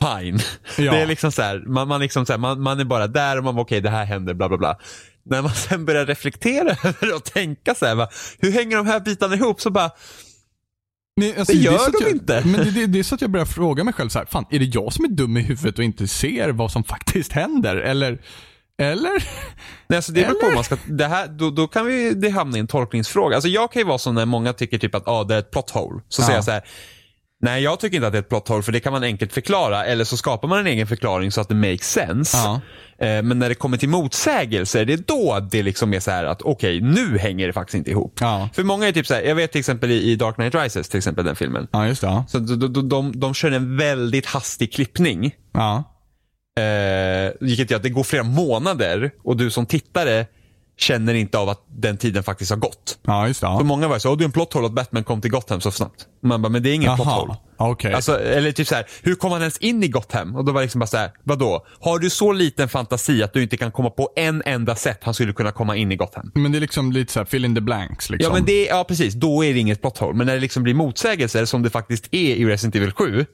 fine. 0.01 0.39
Ja. 0.79 0.93
Det 0.93 1.01
är 1.01 1.07
liksom 1.07 1.33
så 1.33 1.43
här, 1.43 1.63
man, 1.67 1.89
man, 1.89 2.01
liksom 2.01 2.27
så 2.27 2.33
här, 2.33 2.39
man, 2.39 2.61
man 2.61 2.81
är 2.81 2.85
bara 2.85 3.07
där 3.07 3.39
och 3.39 3.45
man 3.45 3.59
okej 3.59 3.81
det 3.81 3.91
här 3.91 4.05
händer, 4.05 4.35
bla 4.35 4.49
bla 4.49 4.59
bla. 4.59 4.79
När 5.25 5.43
man 5.43 5.51
sen 5.55 5.85
börjar 5.85 6.07
reflektera 6.07 6.71
över 6.85 7.07
det 7.07 7.15
och 7.15 7.25
tänka 7.25 7.75
så 7.75 7.87
här, 7.87 7.95
va, 7.95 8.09
hur 8.39 8.53
hänger 8.53 8.77
de 8.77 8.87
här 8.87 9.01
bitarna 9.01 9.35
ihop? 9.35 9.61
Så 9.61 9.71
bara, 9.71 9.91
Nej, 11.17 11.37
alltså, 11.39 11.53
Det 11.53 11.59
gör 11.59 11.75
att 11.75 11.93
de 11.93 12.03
jag, 12.03 12.11
inte. 12.11 12.43
Men 12.45 12.65
det, 12.65 12.71
det, 12.71 12.87
det 12.87 12.99
är 12.99 13.03
så 13.03 13.15
att 13.15 13.21
jag 13.21 13.31
börjar 13.31 13.47
fråga 13.47 13.85
mig 13.85 13.95
själv 13.95 14.09
så 14.09 14.19
här, 14.19 14.27
fan 14.27 14.45
är 14.51 14.59
det 14.59 14.65
jag 14.65 14.93
som 14.93 15.05
är 15.05 15.09
dum 15.09 15.37
i 15.37 15.41
huvudet 15.41 15.79
och 15.79 15.85
inte 15.85 16.09
ser 16.09 16.49
vad 16.49 16.73
som 16.73 16.85
faktiskt 16.85 17.33
händer? 17.33 17.77
Eller? 17.77 18.19
Eller? 18.81 19.25
nej, 19.87 19.97
alltså 19.97 20.13
det 20.13 20.23
beror 20.29 20.41
på 20.51 20.55
man 20.55 20.65
ska, 20.65 20.77
det 20.87 21.07
här, 21.07 21.29
då, 21.29 21.51
då 21.51 21.69
kan 21.69 21.87
vi 21.87 22.15
det 22.15 22.29
hamna 22.31 22.57
i 22.57 22.61
en 22.61 22.67
tolkningsfråga. 22.67 23.37
Alltså 23.37 23.49
jag 23.49 23.73
kan 23.73 23.81
ju 23.83 23.87
vara 23.89 23.99
som 23.99 24.15
när 24.15 24.27
många 24.27 24.53
tycker 24.53 24.79
typ 24.79 24.95
att 24.95 25.09
ah, 25.09 25.25
det 25.25 25.35
är 25.35 25.39
ett 25.39 25.51
plot 25.51 25.71
hole. 25.71 26.01
Så 26.09 26.23
Ja. 26.23 26.27
säger 26.27 26.37
jag 26.39 26.45
så 26.45 26.51
här, 26.51 26.63
nej 27.43 27.63
jag 27.63 27.81
tycker 27.81 27.97
inte 27.97 28.07
att 28.07 28.13
det 28.13 28.19
är 28.19 28.23
ett 28.23 28.29
plot 28.29 28.49
hole 28.49 28.63
för 28.63 28.73
det 28.73 28.81
kan 28.81 28.93
man 28.93 29.03
enkelt 29.03 29.33
förklara. 29.33 29.85
Eller 29.85 30.05
så 30.05 30.17
skapar 30.17 30.49
man 30.49 30.59
en 30.59 30.67
egen 30.67 30.87
förklaring 30.87 31.33
så 31.33 31.41
att 31.41 31.49
det 31.49 31.55
makes 31.55 31.91
sense. 31.93 32.37
Ja. 32.37 32.61
Eh, 33.07 33.23
Men 33.23 33.39
när 33.39 33.49
det 33.49 33.55
kommer 33.55 33.77
till 33.77 33.89
motsägelser, 33.89 34.85
det 34.85 34.93
är 34.93 34.97
då 35.07 35.49
det 35.51 35.63
liksom 35.63 35.95
är 35.95 36.01
så 36.01 36.11
här 36.11 36.25
att 36.25 36.43
okej, 36.43 36.81
nu 36.81 37.19
hänger 37.19 37.47
det 37.47 37.53
faktiskt 37.53 37.75
inte 37.75 37.91
ihop. 37.91 38.19
Ja. 38.21 38.49
För 38.55 38.63
många 38.63 38.89
är 38.89 38.93
typ 38.93 39.07
så 39.07 39.15
här, 39.15 39.23
jag 39.23 39.35
vet 39.35 39.53
till 39.53 39.59
exempel 39.59 39.91
i 39.91 40.17
Dark 40.17 40.35
Knight 40.35 40.55
Rises, 40.55 40.89
till 40.89 40.99
exempel 40.99 41.25
den 41.25 41.37
filmen. 41.37 41.69
Ja, 41.73 41.87
just 41.87 42.01
det. 42.01 42.25
Så 42.29 42.39
de, 42.39 42.73
de, 42.73 42.89
de, 42.89 43.21
de 43.21 43.35
kör 43.35 43.51
en 43.51 43.77
väldigt 43.77 44.27
hastig 44.27 44.73
klippning. 44.73 45.35
ja. 45.53 45.97
Eh, 46.59 47.33
vilket 47.41 47.71
gör 47.71 47.77
att 47.77 47.83
det 47.83 47.91
går 47.91 48.03
flera 48.03 48.23
månader 48.23 49.11
och 49.25 49.37
du 49.37 49.51
som 49.51 49.67
tittare 49.67 50.27
känner 50.79 51.15
inte 51.15 51.39
av 51.39 51.49
att 51.49 51.65
den 51.69 51.97
tiden 51.97 52.23
faktiskt 52.23 52.51
har 52.51 52.59
gått. 52.59 52.99
Ja, 53.03 53.29
just 53.29 53.41
det. 53.41 53.47
För 53.47 53.65
många 53.65 53.89
var 53.89 53.99
så, 53.99 54.11
"Åh, 54.11 54.17
det 54.19 54.25
är 54.25 54.27
en 54.27 54.33
plot 54.33 54.53
hole 54.53 54.67
att 54.67 54.73
Batman 54.73 55.05
kom 55.05 55.21
till 55.21 55.31
Gotham 55.31 55.61
så 55.61 55.71
snabbt. 55.71 56.07
Man 56.23 56.43
bara, 56.43 56.49
men 56.49 56.63
det 56.63 56.71
är 56.71 56.75
ingen 56.75 56.97
plot 56.97 57.09
hole. 57.09 57.37
Jaha, 57.59 57.71
okej. 57.71 57.93
Alltså, 57.95 58.21
eller 58.21 58.53
typ 58.53 58.69
så 58.69 58.75
här, 58.75 58.87
hur 59.03 59.15
kom 59.15 59.33
han 59.33 59.41
ens 59.41 59.59
in 59.59 59.83
i 59.83 59.89
Gotham? 59.89 60.37
Och 60.37 60.45
då 60.45 60.53
var 60.53 60.61
det 60.61 60.65
liksom 60.65 60.79
bara 60.79 60.87
så 60.87 60.97
här, 60.97 61.11
vadå? 61.25 61.67
Har 61.81 61.99
du 61.99 62.11
så 62.11 62.33
liten 62.33 62.69
fantasi 62.69 63.23
att 63.23 63.33
du 63.33 63.43
inte 63.43 63.57
kan 63.57 63.73
komma 63.73 63.91
på 63.91 64.09
en 64.17 64.43
enda 64.47 64.75
sätt 64.77 64.99
han 65.03 65.15
skulle 65.15 65.33
kunna 65.33 65.53
komma 65.53 65.77
in 65.77 65.93
i 65.93 65.97
Gotham? 65.97 66.31
Men 66.35 66.53
det 66.53 66.59
är 66.59 66.61
liksom 66.61 66.93
lite 66.93 67.13
så 67.13 67.21
här, 67.21 67.25
fill 67.27 67.45
in 67.45 67.55
the 67.55 67.61
blanks 67.61 68.11
liksom. 68.11 68.31
Ja, 68.33 68.35
men 68.39 68.45
det, 68.47 68.67
ja 68.67 68.85
precis, 68.89 69.15
då 69.15 69.45
är 69.45 69.55
det 69.55 69.61
inget 69.61 69.81
plot 69.81 69.99
hole. 69.99 70.15
Men 70.17 70.27
när 70.27 70.35
det 70.35 70.41
liksom 70.41 70.63
blir 70.63 70.75
motsägelser 70.75 71.45
som 71.45 71.63
det 71.63 71.71
faktiskt 71.71 72.09
är 72.11 72.35
i 72.35 72.45
Resident 72.45 72.77
Evil 72.77 72.93
7, 72.93 73.27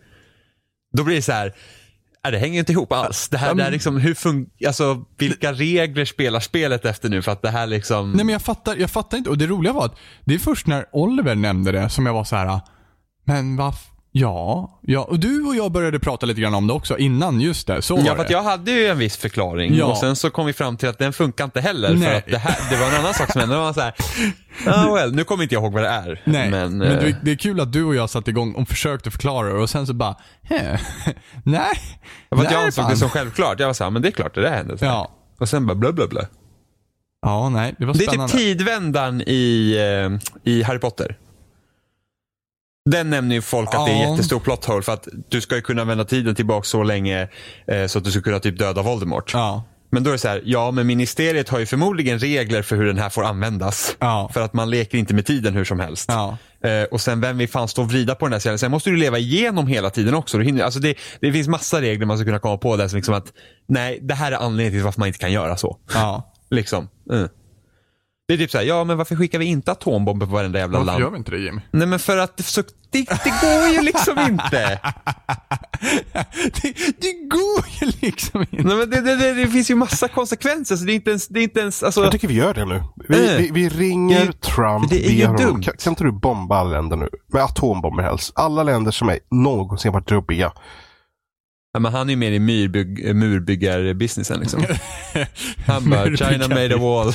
då 0.97 1.05
blir 1.05 1.17
det 1.17 1.23
så 1.23 1.33
här, 1.33 1.55
det 2.31 2.39
hänger 2.39 2.59
inte 2.59 2.73
ihop 2.73 2.93
alls. 2.93 3.29
Det 3.29 3.39
här, 3.39 3.55
det 3.55 3.63
här 3.63 3.71
liksom, 3.71 3.97
hur 3.97 4.15
fun- 4.15 4.47
alltså, 4.67 5.05
vilka 5.19 5.53
regler 5.53 6.05
spelar 6.05 6.41
spelet 6.41 6.85
efter 6.85 7.09
nu 7.09 7.23
för 7.23 7.33
att 7.33 7.43
det 7.43 7.51
här 7.51 7.67
liksom... 7.67 8.13
Nej 8.13 8.25
men 8.25 8.33
jag 8.33 8.43
fattar, 8.43 8.77
jag 8.77 8.91
fattar 8.91 9.19
inte. 9.19 9.31
Och 9.31 9.39
det 9.39 9.47
roliga 9.47 9.73
var 9.73 9.85
att 9.85 9.97
det 10.25 10.35
är 10.35 10.39
först 10.39 10.67
när 10.67 10.85
Oliver 10.93 11.35
nämnde 11.35 11.73
det 11.73 11.89
som 11.89 12.07
jag 12.07 12.13
var 12.13 12.25
så 12.25 12.37
här. 12.37 12.61
men 13.25 13.57
vad, 13.57 13.75
Ja, 14.19 14.79
ja, 14.83 15.01
och 15.05 15.19
du 15.19 15.43
och 15.43 15.57
jag 15.57 15.73
började 15.73 15.99
prata 15.99 16.27
lite 16.27 16.41
grann 16.41 16.55
om 16.55 16.67
det 16.67 16.73
också 16.73 16.99
innan, 16.99 17.41
just 17.41 17.67
det. 17.67 17.83
Så 17.83 18.03
Ja, 18.07 18.15
för 18.15 18.25
att 18.25 18.31
jag 18.31 18.43
hade 18.43 18.71
ju 18.71 18.87
en 18.87 18.99
viss 18.99 19.17
förklaring 19.17 19.75
Ja. 19.75 19.85
och 19.85 19.97
sen 19.97 20.17
så 20.17 20.31
kom 20.31 20.47
vi 20.47 20.53
fram 20.53 20.77
till 20.77 20.89
att 20.89 20.99
den 20.99 21.13
funkar 21.13 21.45
inte 21.45 21.61
heller 21.61 21.89
för 21.89 21.95
Nej. 21.97 22.17
att 22.17 22.27
det, 22.27 22.39
här, 22.39 22.71
det 22.71 22.77
var 22.77 22.87
en 22.87 22.95
annan 23.01 23.15
sak 23.15 23.33
som 23.33 23.41
hände. 23.41 23.55
Det 23.55 23.61
var 23.61 23.73
så 23.73 23.81
här, 23.81 23.95
ah, 24.67 24.95
well, 24.95 25.15
nu 25.15 25.25
kommer 25.25 25.43
inte 25.43 25.55
jag 25.55 25.63
ihåg 25.63 25.73
vad 25.73 25.83
det 25.83 25.89
är. 25.89 26.23
Nej, 26.25 26.51
men, 26.51 26.79
men, 26.79 26.99
eh, 26.99 27.15
det, 27.23 27.31
är 27.31 27.37
kul 27.37 27.61
att 27.61 27.73
du 27.73 27.85
och 27.85 27.95
jag 27.95 28.11
satte 28.11 28.31
igång 28.31 28.55
och 28.55 28.69
försökte 28.69 29.11
förklara 29.11 29.63
och 29.63 29.71
sen 29.71 29.87
så 29.87 29.95
bara, 29.95 30.17
"Hä? 30.43 30.79
nej. 31.45 31.75
för 32.31 32.45
att 32.45 32.53
jag 32.53 32.65
ansåg 32.65 32.85
fan." 32.85 32.91
det 32.93 32.97
som 32.99 33.09
självklart. 33.09 33.61
Jag 33.61 33.67
var 33.67 33.75
så 33.75 33.85
här, 33.85 33.91
men 33.91 34.03
det 34.03 34.09
är 34.09 34.13
klart 34.13 34.35
det 34.35 34.41
där 34.41 34.51
hände. 34.57 34.77
Ja. 34.81 35.11
Och 35.41 35.49
sen 35.49 35.67
bara 35.67 35.75
bla 35.75 35.93
bla 35.93 36.07
bla. 36.07 36.23
Ja, 37.23 37.49
nej, 37.49 37.75
det 37.79 37.85
var 37.87 37.95
Det 37.95 37.99
är 37.99 38.01
typ 38.01 38.09
spännande. 38.09 38.33
tidvändan 38.33 39.21
i, 39.27 39.77
eh, 40.45 40.53
i 40.53 40.63
Harry 40.63 40.79
Potter. 40.79 41.17
Den 42.87 43.11
nämner 43.11 43.35
ju 43.37 43.43
folk 43.43 43.75
att 43.75 43.87
det 43.87 43.93
är 43.93 44.03
Ja. 44.03 44.11
jättestor 44.11 44.41
plot 44.41 44.65
hole 44.65 44.83
för 44.83 44.93
att 44.93 45.09
du 45.29 45.41
ska 45.41 45.55
ju 45.55 45.63
kunna 45.63 45.85
vända 45.85 46.05
tiden 46.05 46.35
tillbaka 46.35 46.65
så 46.65 46.83
länge 46.83 47.29
eh, 47.69 47.87
så 47.87 47.99
att 47.99 48.05
du 48.05 48.11
ska 48.11 48.21
kunna 48.23 48.39
typ 48.41 48.59
döda 48.59 48.83
Voldemort. 48.83 49.31
Ja, 49.35 49.65
Men 49.91 50.03
då 50.03 50.11
är 50.11 50.13
det 50.13 50.19
så 50.19 50.29
här, 50.29 50.43
ja 50.45 50.71
men 50.71 50.87
ministeriet 50.87 51.49
har 51.49 51.59
ju 51.59 51.67
förmodligen 51.67 52.19
regler 52.19 52.63
för 52.63 52.77
hur 52.77 52.85
den 52.87 52.99
här 52.99 53.09
får 53.09 53.25
användas. 53.25 53.97
Ja. 54.01 54.31
För 54.35 54.41
att 54.41 54.53
man 54.53 54.71
leker 54.71 54.99
inte 54.99 55.15
med 55.15 55.27
tiden 55.27 55.55
hur 55.55 55.65
som 55.65 55.81
helst. 55.81 56.05
ja. 56.09 56.37
Eh, 56.65 56.83
och 56.85 57.01
sen 57.01 57.21
vem 57.21 57.39
vill 57.39 57.49
fan 57.49 57.69
stå 57.69 57.83
och 57.83 57.89
vrida 57.91 58.15
på 58.15 58.27
den 58.27 58.33
här 58.33 58.41
scenen? 58.41 58.59
Sen 58.59 58.71
måste 58.71 58.91
du 58.91 58.97
leva 58.97 59.19
igenom 59.19 59.67
hela 59.67 59.91
tiden 59.91 60.15
också. 60.15 60.39
Du 60.39 60.45
hinner, 60.45 60.65
alltså 60.65 60.81
det, 60.81 60.95
det 61.21 61.33
finns 61.33 61.49
massa 61.49 61.81
regler 61.81 62.07
man 62.07 62.19
ska 62.19 62.25
kunna 62.25 62.39
komma 62.39 62.57
på 62.59 62.77
där 62.77 62.89
som 62.89 62.97
liksom 62.97 63.15
att 63.15 63.33
nej, 63.69 63.99
det 64.03 64.15
här 64.15 64.33
är 64.33 64.37
anledningen 64.37 64.73
till 64.73 64.85
varför 64.85 65.01
man 65.01 65.07
inte 65.07 65.19
kan 65.19 65.33
göra 65.33 65.57
så. 65.57 65.79
ja. 65.95 66.33
Liksom. 66.51 66.89
Mm. 67.13 67.29
Det 68.29 68.35
är 68.35 68.39
typ 68.39 68.51
så 68.51 68.59
här, 68.59 68.65
ja 68.65 68.85
men 68.85 68.97
varför 68.97 69.17
skickar 69.17 69.39
vi 69.39 69.45
inte 69.45 69.73
atombomber 69.73 70.27
på 70.27 70.33
varenda 70.33 70.59
jävla 70.59 70.79
Varför 70.79 70.87
land? 70.93 71.01
gör 71.01 71.11
vi 71.11 71.17
inte 71.19 71.31
det 71.31 71.39
Jimmy? 71.39 71.61
Nej 71.71 71.87
men 71.87 71.99
för 71.99 72.19
att 72.19 72.37
det, 72.37 72.43
så, 72.43 72.63
det, 72.91 72.99
det 73.25 73.33
går 73.43 73.69
ju 73.75 73.81
liksom 73.83 74.19
inte. 74.19 74.81
det, 76.63 76.63
det 77.01 77.13
går 77.13 77.65
ju 77.81 77.93
liksom 78.01 78.41
inte. 78.41 78.63
Nej, 78.63 78.77
men 78.77 78.91
det, 78.91 79.01
det, 79.01 79.33
det, 79.35 79.47
finns 79.49 79.71
ju 79.71 79.75
massa 79.75 80.09
konsekvenser 80.09 80.77
så 80.77 80.85
det 80.85 80.93
är 80.93 80.95
inte 80.95 81.11
ens, 81.11 81.29
det 81.29 81.41
är 81.41 81.43
inte 81.43 81.61
ens 81.61 81.83
alltså, 81.83 82.03
Jag 82.03 82.13
tycker 82.13 82.29
vi 82.29 82.35
gör 82.35 82.55
det 82.55 82.65
nu. 82.65 82.83
Vi, 83.09 83.31
Eh. 83.33 83.37
vi, 83.39 83.51
vi 83.53 83.69
ringer 83.69 84.27
Det- 84.27 84.41
Trump. 84.41 84.91
det 84.91 85.07
är 85.07 85.11
ju 85.13 85.27
honom, 85.27 85.43
dumt. 85.47 85.63
Kan, 85.63 85.75
kan 85.77 85.91
inte 85.93 86.05
du 86.05 86.13
bomba 86.13 86.57
alla 86.59 86.71
länder 86.71 86.97
nu? 86.97 87.09
Med 87.33 87.43
atombomber 87.43 88.03
helst. 88.03 88.33
Alla 88.35 88.63
länder 88.63 88.91
som 88.91 89.09
är 89.09 89.19
någonsin 89.31 89.93
varit 89.93 90.11
jobbiga. 90.11 90.53
Ja, 91.77 91.81
men 91.81 91.93
han 91.93 92.09
är 92.09 92.11
ju 92.13 92.17
mer 92.17 92.31
i 92.33 92.39
myrbygg, 92.39 93.15
murbyggarbusinessen 93.15 94.41
liksom. 94.41 94.65
Han 95.67 95.91
bara, 95.91 96.17
China 96.17 96.49
made 96.49 96.75
a 96.75 96.79
wall. 96.79 97.07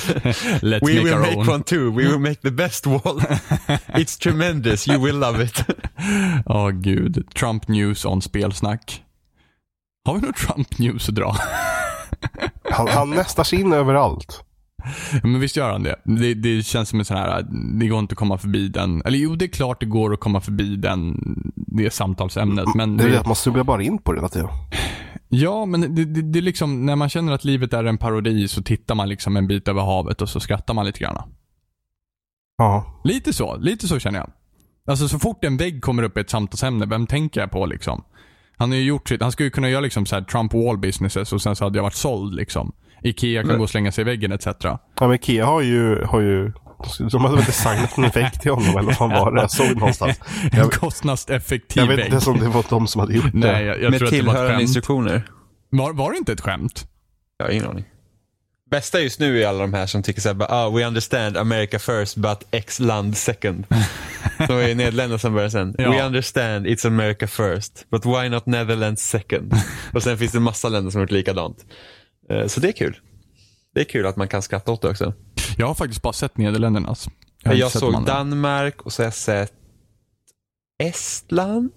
Let's 0.62 0.80
We 0.86 0.94
make 0.94 1.04
will 1.04 1.14
our 1.14 1.20
make 1.20 1.36
own. 1.38 1.50
one 1.50 1.64
too. 1.64 1.92
We 1.92 2.04
will 2.04 2.20
make 2.20 2.42
the 2.42 2.52
best 2.52 2.86
wall. 2.88 3.22
It's 3.94 4.18
tremendous. 4.20 4.88
You 4.88 5.00
will 5.00 5.16
love 5.20 5.44
it. 5.44 5.64
Ja, 6.46 6.70
gud. 6.70 7.34
Trump 7.36 7.68
news 7.68 8.06
on 8.06 8.22
spelsnack. 8.22 9.04
Har 10.06 10.14
vi 10.16 10.22
något 10.28 10.36
Trump 10.38 10.78
news 10.80 11.10
att 11.10 11.16
dra? 11.16 11.36
Han, 12.72 12.88
han 12.88 13.14
sig 13.44 13.60
in 13.62 13.74
överallt. 13.74 14.44
Men 15.24 15.40
visst 15.40 15.56
gör 15.56 15.72
han 15.72 15.84
det? 15.84 15.96
det? 16.04 16.34
Det 16.34 16.64
känns 16.66 16.90
som 16.90 17.00
en 17.00 17.06
sån 17.06 17.18
här, 17.18 17.46
det 17.80 17.88
går 17.88 18.00
inte 18.00 18.14
att 18.14 18.18
komma 18.18 18.38
förbi 18.38 18.68
den. 18.68 19.02
Eller 19.06 19.18
jo, 19.18 19.36
det 19.36 19.46
är 19.46 19.50
klart 19.50 19.80
det 19.80 19.86
går 19.86 20.14
att 20.14 20.20
komma 20.20 20.42
förbi 20.42 20.76
den, 20.76 21.16
det 21.56 21.94
samtalsämnet. 21.94 22.66
Men 22.76 22.98
Det 22.98 23.04
är 23.04 23.10
det, 23.10 23.20
att 23.20 23.26
man 23.26 23.36
snubblar 23.36 23.64
bara 23.64 23.84
in 23.84 23.98
på 23.98 24.12
det 24.12 24.18
hela 24.18 24.30
tiden. 24.30 24.50
ja, 25.30 25.66
men 25.66 25.82
det, 25.96 26.06
det, 26.06 26.22
det 26.22 26.40
är 26.40 26.44
liksom, 26.44 26.86
när 26.86 26.96
man 26.96 27.10
känner 27.10 27.34
att 27.34 27.44
livet 27.44 27.74
är 27.74 27.84
en 27.84 27.98
parodi 27.98 28.48
så 28.48 28.64
tittar 28.64 28.96
man 28.96 29.10
liksom 29.10 29.38
en 29.38 29.48
bit 29.48 29.68
över 29.68 29.82
havet 29.82 30.22
och 30.22 30.30
så 30.30 30.40
skrattar 30.40 30.74
man 30.74 30.86
lite 30.86 31.00
grann. 31.00 31.18
Ja. 32.58 33.02
Lite 33.04 33.34
så, 33.34 33.58
lite 33.58 33.88
så 33.88 34.00
känner 34.00 34.20
jag. 34.20 34.32
Alltså 34.88 35.08
så 35.08 35.20
fort 35.20 35.44
en 35.44 35.58
vägg 35.58 35.82
kommer 35.82 36.04
upp 36.04 36.18
i 36.18 36.20
ett 36.20 36.30
samtalsämne, 36.30 36.86
vem 36.86 37.08
tänker 37.08 37.42
jag 37.42 37.52
på 37.52 37.66
liksom? 37.66 38.04
Han 38.58 38.70
har 38.70 38.78
ju 38.78 38.84
gjort 38.84 39.10
sitt, 39.10 39.22
han 39.22 39.32
skulle 39.32 39.48
ju 39.48 39.52
kunna 39.52 39.70
göra 39.70 39.82
liksom 39.82 40.06
så 40.06 40.22
Trump 40.22 40.54
wall 40.54 40.78
businesses 40.78 41.34
och 41.34 41.42
sen 41.42 41.56
så 41.56 41.64
hade 41.64 41.78
jag 41.78 41.84
varit 41.84 41.94
såld 41.94 42.36
liksom. 42.36 42.72
Ikea 43.04 43.42
kan 43.42 43.48
Men- 43.48 43.58
gå 43.58 43.64
och 43.64 43.70
slänga 43.70 43.92
sig 43.92 44.02
i 44.02 44.06
väggen 44.06 44.32
etc. 44.32 44.48
ja 44.62 44.80
men 45.00 45.14
Ikea 45.14 45.46
har 45.46 45.62
ju, 45.62 46.04
har 46.04 46.22
ju 46.22 46.52
de 47.12 47.22
hade 47.22 47.36
väl 47.36 47.46
designat 47.46 47.98
en 47.98 48.10
vägg 48.10 48.42
till 48.42 48.52
honom 48.52 48.70
eller 48.70 48.82
vad 48.82 48.98
fan 48.98 49.10
var 49.10 49.32
det? 49.32 49.42
Jag 49.42 49.52
såg 49.52 49.76
någonstans. 49.78 50.20
En 50.52 50.58
Jag, 50.60 50.72
kostnadseffektiv 50.72 51.84
jag 51.84 51.88
vet 51.88 52.00
vägg. 52.00 52.14
inte 52.14 52.30
om 52.30 52.40
det 52.40 52.48
var 52.48 52.66
de 52.70 52.88
som 52.88 53.00
hade 53.00 53.14
gjort 53.14 53.32
det. 53.34 53.38
Nej, 53.40 53.66
jag, 53.66 53.82
jag 53.82 53.92
Med 53.92 54.00
tror 54.00 54.08
att 54.08 54.12
det 54.14 54.22
var 54.22 54.32
ett 54.32 54.36
tillhörande 54.38 54.62
instruktioner. 54.62 55.24
Var, 55.70 55.94
var 55.94 56.12
det 56.12 56.18
inte 56.18 56.32
ett 56.34 56.42
skämt? 56.42 56.86
Jag 57.38 57.46
har 57.46 57.52
ingen 57.52 57.68
aning. 57.68 57.86
Bästa 58.72 59.00
just 59.00 59.20
nu 59.20 59.44
är 59.44 59.48
alla 59.48 59.60
de 59.60 59.74
här 59.74 59.86
som 59.86 60.04
tycker 60.04 60.22
såhär, 60.22 60.46
ah, 60.50 60.70
we 60.70 60.86
understand 60.88 61.38
America 61.38 61.80
first 61.80 62.18
but 62.18 62.48
X 62.52 62.80
land 62.80 63.18
second. 63.18 63.66
Så 64.48 64.58
är 64.58 64.76
Nederländerna 64.76 65.20
som 65.20 65.34
börjar 65.34 65.50
sen. 65.50 65.76
Ja. 65.78 65.92
We 65.92 66.04
understand 66.06 66.68
it's 66.68 66.88
America 66.88 67.28
first 67.28 67.86
but 67.92 68.06
why 68.06 68.30
not 68.30 68.46
Netherlands 68.46 69.02
second? 69.10 69.54
Och 69.94 70.04
sen 70.04 70.18
finns 70.18 70.32
det 70.32 70.40
massa 70.40 70.70
länder 70.70 70.92
som 70.92 71.00
har 71.00 71.04
gjort 71.04 71.12
likadant. 71.12 71.58
Eh, 72.32 72.48
Så 72.48 72.60
det 72.60 72.68
är 72.68 72.72
kul. 72.72 73.00
Det 73.74 73.80
är 73.80 73.86
kul 73.86 74.06
att 74.06 74.16
man 74.16 74.28
kan 74.28 74.42
skratta 74.42 74.72
åt 74.72 74.82
det 74.82 74.90
också. 74.90 75.14
Jag 75.58 75.68
har 75.68 75.74
faktiskt 75.76 76.02
bara 76.02 76.14
sett 76.14 76.38
Nederländernas. 76.38 77.08
Jag, 77.44 77.58
de 77.60 77.70
såg 77.70 77.96
andra. 77.96 78.14
Danmark 78.14 78.82
och 78.82 78.94
så 78.94 79.02
har 79.02 79.06
jag 79.06 79.14
sett 79.14 79.54
Estland. 80.84 81.72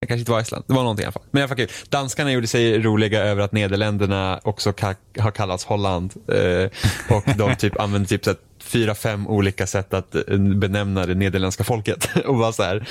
Det 0.00 0.06
kanske 0.06 0.20
inte 0.20 0.30
var 0.32 0.40
Estland, 0.40 0.64
det 0.68 0.74
var 0.74 0.82
någonting 0.82 1.02
i 1.02 1.06
alla 1.06 1.12
fall. 1.12 1.22
Men 1.30 1.38
i 1.40 1.42
alla 1.42 1.48
fall 1.48 1.56
kul. 1.56 1.68
Danskarna 1.88 2.32
gjorde 2.32 2.46
sig 2.46 2.78
roliga 2.82 3.20
över 3.24 3.42
att 3.42 3.52
Nederländerna 3.52 4.40
också 4.44 4.70
ka- 4.70 5.20
har 5.20 5.30
kallats 5.30 5.64
Holland. 5.64 6.14
Eh, 6.28 6.70
och 7.16 7.24
de 7.36 7.56
typ 7.56 7.80
använde 7.80 8.08
typ 8.08 8.24
så 8.24 8.34
fyra, 8.60 8.94
fem 8.94 9.26
olika 9.28 9.66
sätt 9.66 9.94
att 9.94 10.14
eh, 10.14 10.38
benämna 10.38 11.06
det 11.06 11.14
nederländska 11.14 11.64
folket. 11.64 12.08
och 12.26 12.36
bara 12.38 12.52
så 12.52 12.62
här, 12.62 12.88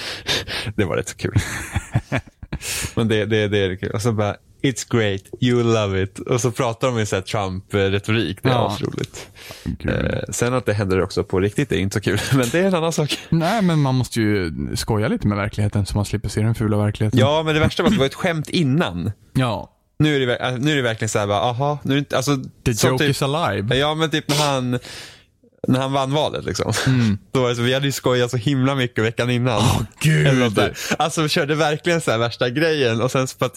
det 0.75 0.85
var 0.85 0.95
rätt 0.97 1.09
så 1.09 1.17
kul. 1.17 1.35
Men 2.95 3.07
det, 3.07 3.25
det, 3.25 3.47
det 3.47 3.57
är 3.57 3.75
kul. 3.75 3.91
Och 3.91 4.01
så 4.01 4.11
bara, 4.11 4.37
it's 4.61 4.85
great, 4.97 5.21
you 5.41 5.57
will 5.57 5.67
love 5.73 6.03
it. 6.03 6.19
Och 6.19 6.41
så 6.41 6.51
pratar 6.51 6.87
de 6.87 6.99
i 6.99 7.05
så 7.05 7.21
Trump-retorik, 7.21 8.37
det 8.43 8.49
är 8.49 8.53
Ja. 8.53 8.67
asroligt. 8.67 9.27
Eh, 9.89 10.19
sen 10.29 10.53
att 10.53 10.65
det 10.65 10.73
händer 10.73 11.01
också 11.01 11.23
på 11.23 11.39
riktigt 11.39 11.71
är 11.71 11.75
inte 11.77 11.93
så 11.93 12.01
kul, 12.01 12.19
men 12.33 12.49
det 12.51 12.59
är 12.59 12.63
en 12.63 12.75
annan 12.75 12.93
sak. 12.93 13.17
Nej, 13.29 13.61
men 13.61 13.79
man 13.79 13.95
måste 13.95 14.21
ju 14.21 14.51
skoja 14.75 15.07
lite 15.07 15.27
med 15.27 15.37
verkligheten 15.37 15.85
så 15.85 15.95
man 15.95 16.05
slipper 16.05 16.29
se 16.29 16.41
den 16.41 16.55
fula 16.55 16.77
verkligheten. 16.77 17.19
Ja, 17.19 17.43
men 17.43 17.53
det 17.53 17.59
värsta 17.59 17.83
var 17.83 17.87
att 17.87 17.93
det 17.95 17.99
var 17.99 18.05
ett 18.05 18.13
skämt 18.13 18.49
innan. 18.49 19.11
ja. 19.33 19.73
Nu 19.99 20.15
är 20.23 20.27
det, 20.27 20.37
alltså, 20.39 20.61
nu 20.63 20.71
är 20.71 20.75
det 20.75 20.81
verkligen 20.81 21.09
så 21.09 21.19
här, 21.19 21.27
bara, 21.27 21.39
aha, 21.41 21.79
nu 21.83 21.91
är 21.91 21.95
det 21.95 21.99
inte, 21.99 22.15
alltså, 22.17 22.35
The 22.65 22.71
joke 22.87 22.97
typ, 23.03 23.09
is 23.09 23.21
alive. 23.21 23.75
Ja, 23.77 23.95
men 23.95 24.09
typ 24.09 24.29
när 24.29 24.37
han, 24.51 24.79
när 25.67 25.79
han 25.79 25.91
vann 25.93 26.11
valet 26.13 26.45
liksom. 26.45 26.73
Mm. 26.87 27.17
Då 27.31 27.41
var 27.41 27.49
det 27.49 27.55
så, 27.55 27.61
vi 27.61 27.73
hade 27.73 27.85
ju 27.85 27.91
skojat 27.91 28.31
så 28.31 28.37
himla 28.37 28.75
mycket 28.75 29.03
veckan 29.03 29.29
innan. 29.29 29.57
Åh, 29.57 29.81
gud. 30.01 30.59
Alltså 30.97 31.21
vi 31.21 31.29
körde 31.29 31.55
verkligen 31.55 32.01
så 32.01 32.11
här 32.11 32.17
värsta 32.17 32.49
grejen 32.49 33.01
och 33.01 33.11
sen 33.11 33.27
så 33.27 33.37
för 33.37 33.45
att, 33.45 33.55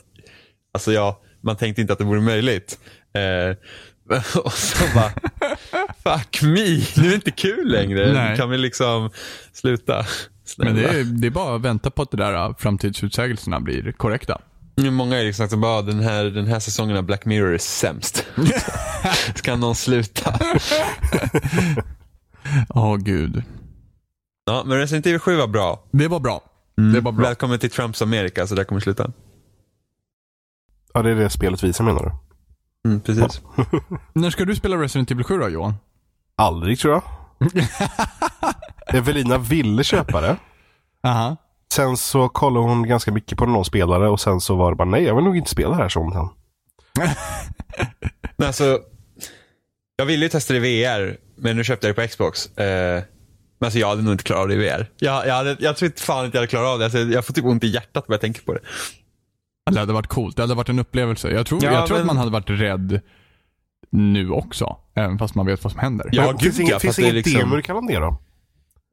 alltså 0.73 0.93
ja, 0.93 1.21
man 1.41 1.57
tänkte 1.57 1.81
inte 1.81 1.93
att 1.93 1.99
det 1.99 2.05
vore 2.05 2.21
möjligt. 2.21 2.79
Eh, 3.15 3.57
och 4.45 4.53
så 4.53 4.85
bara, 4.95 5.13
fuck 6.05 6.43
me, 6.43 6.65
nu 6.97 7.07
är 7.07 7.09
det 7.09 7.15
inte 7.15 7.31
kul 7.31 7.69
längre. 7.69 8.13
Nej. 8.13 8.37
Kan 8.37 8.51
vi 8.51 8.59
liksom 8.59 9.11
sluta? 9.53 10.07
Snälla. 10.45 10.73
Men 10.73 10.83
det 10.83 10.89
är, 10.89 11.05
det 11.05 11.27
är 11.27 11.31
bara 11.31 11.57
att 11.57 11.63
vänta 11.63 11.91
på 11.91 12.03
att 12.03 12.11
det 12.11 12.17
där 12.17 12.55
framtidsutsägelserna 12.59 13.61
blir 13.61 13.93
korrekta. 13.93 14.41
Nu 14.77 14.91
Många 14.91 15.19
är 15.19 15.25
liksom 15.25 15.45
att 15.45 15.59
bara, 15.59 15.83
den 15.83 16.01
här, 16.01 16.25
den 16.25 16.47
här 16.47 16.61
säsongen 16.61 16.97
av 16.97 17.03
Black 17.03 17.25
Mirror 17.25 17.55
är 17.55 17.59
sämst. 17.59 18.27
Kan 19.43 19.61
någon 19.61 19.75
sluta? 19.75 20.39
Åh 22.69 22.97
gud. 22.97 23.43
Ja, 24.47 24.63
men 24.67 24.79
Resident 24.79 25.07
Evil 25.07 25.19
7 25.19 25.37
var 25.37 25.47
bra. 25.47 25.85
Det 25.93 26.09
var 26.09 26.21
bra. 26.21 26.43
Det 26.95 27.01
var 27.01 27.13
bra. 27.13 27.27
Välkommen 27.27 27.59
till 27.59 27.71
Trumps 27.71 28.03
Amerika, 28.03 28.47
så 28.47 28.55
där 28.55 28.65
kommer 28.65 28.81
sluta. 28.81 29.13
Ja, 30.95 31.03
det 31.03 31.11
är 31.11 31.15
det 31.15 31.31
spelet 31.31 31.63
visar 31.63 31.85
menar 31.85 32.03
du? 32.03 32.13
Mm, 32.91 33.01
precis. 33.01 33.41
När 34.13 34.31
ska 34.31 34.45
du 34.45 34.57
spela 34.57 34.77
Resident 34.77 35.11
Evil 35.11 35.25
7 35.25 35.39
då 35.39 35.49
Johan? 35.49 35.75
Aldrig 36.37 36.79
tror 36.79 36.95
jag. 36.95 37.03
Evelina 38.95 39.39
ville 39.39 39.85
köpa 39.85 40.21
det. 40.21 40.37
Aha. 41.03 41.37
Sen 41.73 41.97
så 41.97 42.29
kollade 42.29 42.67
hon 42.67 42.89
ganska 42.89 43.13
mycket 43.13 43.39
på 43.39 43.47
någon 43.47 43.65
spelare 43.65 44.09
och 44.09 44.21
sen 44.21 44.41
så 44.41 44.57
var 44.57 44.71
det 44.71 44.77
bara 44.77 44.89
nej, 44.89 45.03
jag 45.03 45.15
vill 45.15 45.25
nog 45.25 45.37
inte 45.37 45.51
spela 45.51 45.71
det 45.71 45.77
här 45.83 45.89
som 45.89 46.13
han. 46.13 46.29
Men 48.37 48.47
alltså, 48.47 48.79
jag 49.97 50.07
ville 50.07 50.25
ju 50.25 50.29
testa 50.29 50.55
det 50.55 50.69
i 50.69 50.85
VR, 50.85 51.17
men 51.37 51.57
nu 51.57 51.65
köpte 51.65 51.87
jag 51.87 51.97
det 51.97 52.03
på 52.03 52.09
Xbox. 52.09 52.57
Eh, 52.59 53.03
men 53.59 53.67
alltså 53.67 53.79
jag 53.79 53.89
hade 53.89 54.03
nog 54.03 54.15
inte 54.15 54.25
klarat 54.25 54.43
av 54.43 54.49
det 54.49 54.55
i 54.55 54.59
VR. 54.59 54.91
Jag, 54.99 55.27
jag, 55.27 55.35
hade, 55.35 55.57
jag 55.61 55.77
tror 55.77 55.87
inte 55.87 56.03
fan 56.03 56.25
inte 56.25 56.37
jag 56.37 56.41
hade 56.41 56.51
klarat 56.51 56.69
av 56.69 56.79
det. 56.79 56.85
Alltså, 56.85 56.99
jag 56.99 57.27
får 57.27 57.35
typ 57.35 57.45
ont 57.45 57.65
i 57.65 57.67
hjärtat 57.67 58.09
när 58.09 58.15
jag 58.15 58.21
tänker 58.21 58.43
på 58.43 58.55
det. 58.55 58.61
Det 59.75 59.81
hade 59.81 59.93
varit 59.93 60.07
coolt. 60.07 60.37
Det 60.37 60.43
hade 60.43 60.55
varit 60.55 60.69
en 60.69 60.79
upplevelse. 60.79 61.31
Jag 61.31 61.47
tror, 61.47 61.65
Ja, 61.65 61.73
jag 61.73 61.87
tror 61.87 61.97
men- 61.97 62.01
att 62.01 62.07
man 62.07 62.17
hade 62.17 62.31
varit 62.31 62.51
rädd 62.51 63.01
nu 63.91 64.31
också. 64.31 64.77
Även 64.95 65.19
fast 65.19 65.35
man 65.35 65.47
vet 65.47 65.65
vad 65.65 65.73
som 65.73 65.81
händer. 65.81 66.09
Ja, 66.13 66.33
gud, 66.39 66.55
finns 66.55 66.71
ja, 66.71 66.79
finns 66.79 66.97
det 66.97 67.03
är 67.03 67.05
inget 67.05 67.15
liksom- 67.27 67.41
demo 67.41 67.57
du 67.57 67.63
kan 67.63 67.75
ladda 67.77 67.87
ner 67.89 68.01
då? 68.01 68.19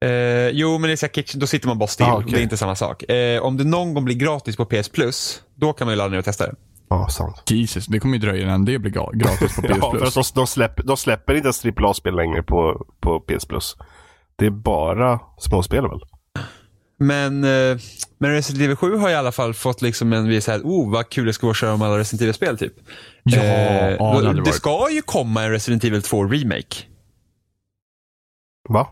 Eh, 0.07 0.49
jo, 0.49 0.77
men 0.77 0.87
det 0.89 1.03
är 1.03 1.07
kitchen, 1.07 1.39
då 1.39 1.47
sitter 1.47 1.67
man 1.67 1.77
bara 1.77 1.87
still. 1.87 2.05
Ah, 2.05 2.15
okej. 2.17 2.31
Det 2.31 2.39
är 2.39 2.43
inte 2.43 2.57
samma 2.57 2.75
sak. 2.75 3.03
Eh, 3.11 3.41
om 3.41 3.57
det 3.57 3.63
någon 3.63 3.93
gång 3.93 4.05
blir 4.05 4.15
gratis 4.15 4.55
på 4.57 4.65
PS 4.65 4.89
Plus, 4.89 5.41
då 5.55 5.73
kan 5.73 5.87
man 5.87 5.93
ju 5.93 5.97
ladda 5.97 6.09
ner 6.11 6.17
och 6.19 6.25
testa 6.25 6.45
det. 6.47 6.55
Ja, 6.89 7.07
sant. 7.09 7.43
Jesus, 7.51 7.85
det 7.85 7.99
kommer 7.99 8.13
ju 8.15 8.19
dröja 8.21 8.43
innan 8.43 8.65
det 8.65 8.79
blir 8.79 8.91
gratis 9.13 9.55
på 9.55 9.61
PS 9.67 9.77
Ja, 9.81 9.91
för 9.91 9.97
Plus. 9.99 10.17
att 10.17 10.33
de, 10.33 10.39
de, 10.41 10.47
släpper, 10.47 10.83
de 10.83 10.97
släpper 10.97 11.33
inte 11.33 11.45
ens 11.45 11.65
AAA-spel 11.65 12.15
längre 12.15 12.43
på, 12.43 12.85
på 13.01 13.19
PS 13.19 13.45
Plus. 13.45 13.75
Det 14.35 14.45
är 14.45 14.49
bara 14.49 15.19
småspel 15.39 15.81
väl? 15.87 15.99
Men, 16.99 17.43
eh, 17.43 17.77
men 18.17 18.31
Resident 18.31 18.63
Evil 18.63 18.75
7 18.75 18.95
har 18.95 19.09
i 19.09 19.15
alla 19.15 19.31
fall 19.31 19.53
fått 19.53 19.81
liksom 19.81 20.13
en 20.13 20.27
viss 20.27 20.47
här, 20.47 20.59
oh 20.63 20.91
vad 20.91 21.09
kul 21.09 21.25
det 21.25 21.33
ska 21.33 21.45
vara 21.47 21.51
att 21.51 21.57
köra 21.57 21.73
om 21.73 21.81
alla 21.81 21.97
Resident 21.97 22.21
Evil-spel 22.21 22.57
typ. 22.57 22.73
Ja, 23.23 23.37
Eh, 23.41 23.91
ja, 23.99 24.21
det 24.21 24.33
det, 24.33 24.41
varit. 24.41 24.53
ska 24.55 24.87
ju 24.91 25.01
komma 25.01 25.43
en 25.43 25.51
Resident 25.51 25.83
Evil 25.83 26.01
2 26.01 26.23
Remake. 26.25 26.75
Va? 28.69 28.87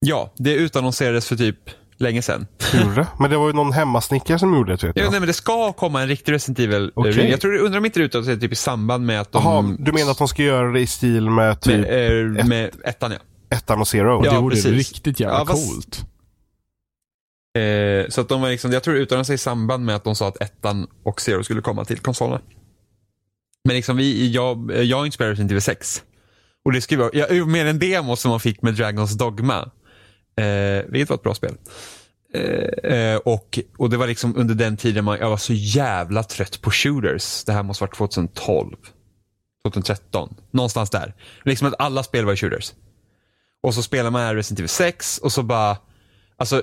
Ja, 0.00 0.32
det 0.36 0.54
utannonserades 0.54 1.26
för 1.28 1.36
typ 1.36 1.56
länge 1.98 2.22
sedan. 2.22 2.46
Gjorde 2.82 2.94
det? 2.94 3.06
Men 3.18 3.30
det 3.30 3.36
var 3.36 3.46
ju 3.46 3.52
någon 3.52 3.72
hemmasnickare 3.72 4.38
som 4.38 4.54
gjorde 4.54 4.76
det 4.76 4.86
vet 4.86 4.96
Ja, 4.96 5.02
jag. 5.02 5.10
nej, 5.10 5.20
men 5.20 5.26
det 5.26 5.32
ska 5.32 5.72
komma 5.72 6.02
en 6.02 6.08
riktig 6.08 6.32
Resident 6.32 6.58
Evil. 6.58 6.82
eh, 6.96 7.02
remake. 7.02 7.28
Jag 7.30 7.40
tror, 7.40 7.56
undrar 7.58 7.78
om 7.78 7.84
inte 7.84 8.00
det 8.00 8.04
utannonserades 8.04 8.42
typ 8.42 8.52
i 8.52 8.56
samband 8.56 9.06
med 9.06 9.20
att 9.20 9.32
de... 9.32 9.42
Jaha, 9.44 9.76
du 9.78 9.92
menar 9.92 10.10
att 10.10 10.18
de 10.18 10.28
ska 10.28 10.42
göra 10.42 10.72
det 10.72 10.80
i 10.80 10.86
stil 10.86 11.30
med 11.30 11.60
typ 11.60 11.80
med, 11.80 12.38
eh, 12.40 12.46
med 12.46 12.70
ettan 12.84 13.12
ja. 13.12 13.18
ettan 13.56 13.80
och 13.80 13.88
zero? 13.88 14.22
Ja, 14.24 14.32
det 14.32 14.38
vore 14.40 14.54
precis. 14.54 14.72
riktigt 14.72 15.20
jävla 15.20 15.38
Ja, 15.38 15.46
fast- 15.46 15.68
coolt. 15.74 16.06
Eh, 17.54 18.08
så 18.08 18.20
att 18.20 18.28
de 18.28 18.40
var 18.40 18.50
liksom, 18.50 18.72
jag 18.72 18.82
tror 18.82 18.94
det 18.94 19.00
uttalade 19.00 19.24
sig 19.24 19.34
i 19.34 19.38
samband 19.38 19.84
med 19.84 19.96
att 19.96 20.04
de 20.04 20.16
sa 20.16 20.28
att 20.28 20.42
ettan 20.42 20.86
och 21.02 21.20
Zero 21.20 21.44
skulle 21.44 21.60
komma 21.60 21.84
till 21.84 21.98
konsolerna. 21.98 22.40
Men 23.64 23.76
liksom 23.76 23.96
vi, 23.96 24.30
jag, 24.30 24.84
jag 24.84 24.96
har 24.96 25.04
inte 25.04 25.14
spelat 25.14 25.30
Resident 25.30 25.50
Evil 25.50 25.62
6. 25.62 26.02
Och 26.64 26.72
det 26.72 26.80
skulle 26.80 27.00
vara, 27.00 27.10
jag, 27.14 27.48
med 27.48 27.66
en 27.66 27.78
demo 27.78 28.16
som 28.16 28.30
man 28.30 28.40
fick 28.40 28.62
med 28.62 28.74
Dragons 28.74 29.18
Dogma. 29.18 29.70
Eh, 30.36 30.84
vilket 30.88 31.08
var 31.08 31.16
ett 31.16 31.22
bra 31.22 31.34
spel. 31.34 31.56
Eh, 32.34 32.92
eh, 32.92 33.16
och, 33.16 33.58
och 33.78 33.90
det 33.90 33.96
var 33.96 34.06
liksom 34.06 34.36
under 34.36 34.54
den 34.54 34.76
tiden 34.76 35.04
man, 35.04 35.18
jag 35.18 35.30
var 35.30 35.36
så 35.36 35.52
jävla 35.52 36.22
trött 36.22 36.60
på 36.60 36.70
shooters. 36.70 37.44
Det 37.44 37.52
här 37.52 37.62
måste 37.62 37.84
varit 37.84 37.96
2012. 37.96 38.76
2013. 39.64 40.34
Någonstans 40.50 40.90
där. 40.90 41.14
Liksom 41.44 41.68
att 41.68 41.74
alla 41.78 42.02
spel 42.02 42.24
var 42.24 42.36
shooters. 42.36 42.72
Och 43.62 43.74
så 43.74 43.82
spelar 43.82 44.10
man 44.10 44.34
Resident 44.34 44.58
Evil 44.58 44.68
6 44.68 45.18
och 45.18 45.32
så 45.32 45.42
bara, 45.42 45.76
alltså 46.36 46.62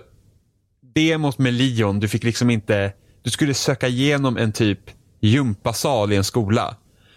demot 0.98 1.38
med 1.38 1.54
Leon, 1.54 2.00
du 2.00 2.08
fick 2.08 2.24
liksom 2.24 2.50
inte, 2.50 2.94
du 3.24 3.30
skulle 3.30 3.54
söka 3.54 3.88
igenom 3.88 4.38
en 4.38 4.52
typ 4.52 4.80
gympasal 5.22 6.14
i 6.14 6.16
en 6.16 6.24
skola. 6.24 6.76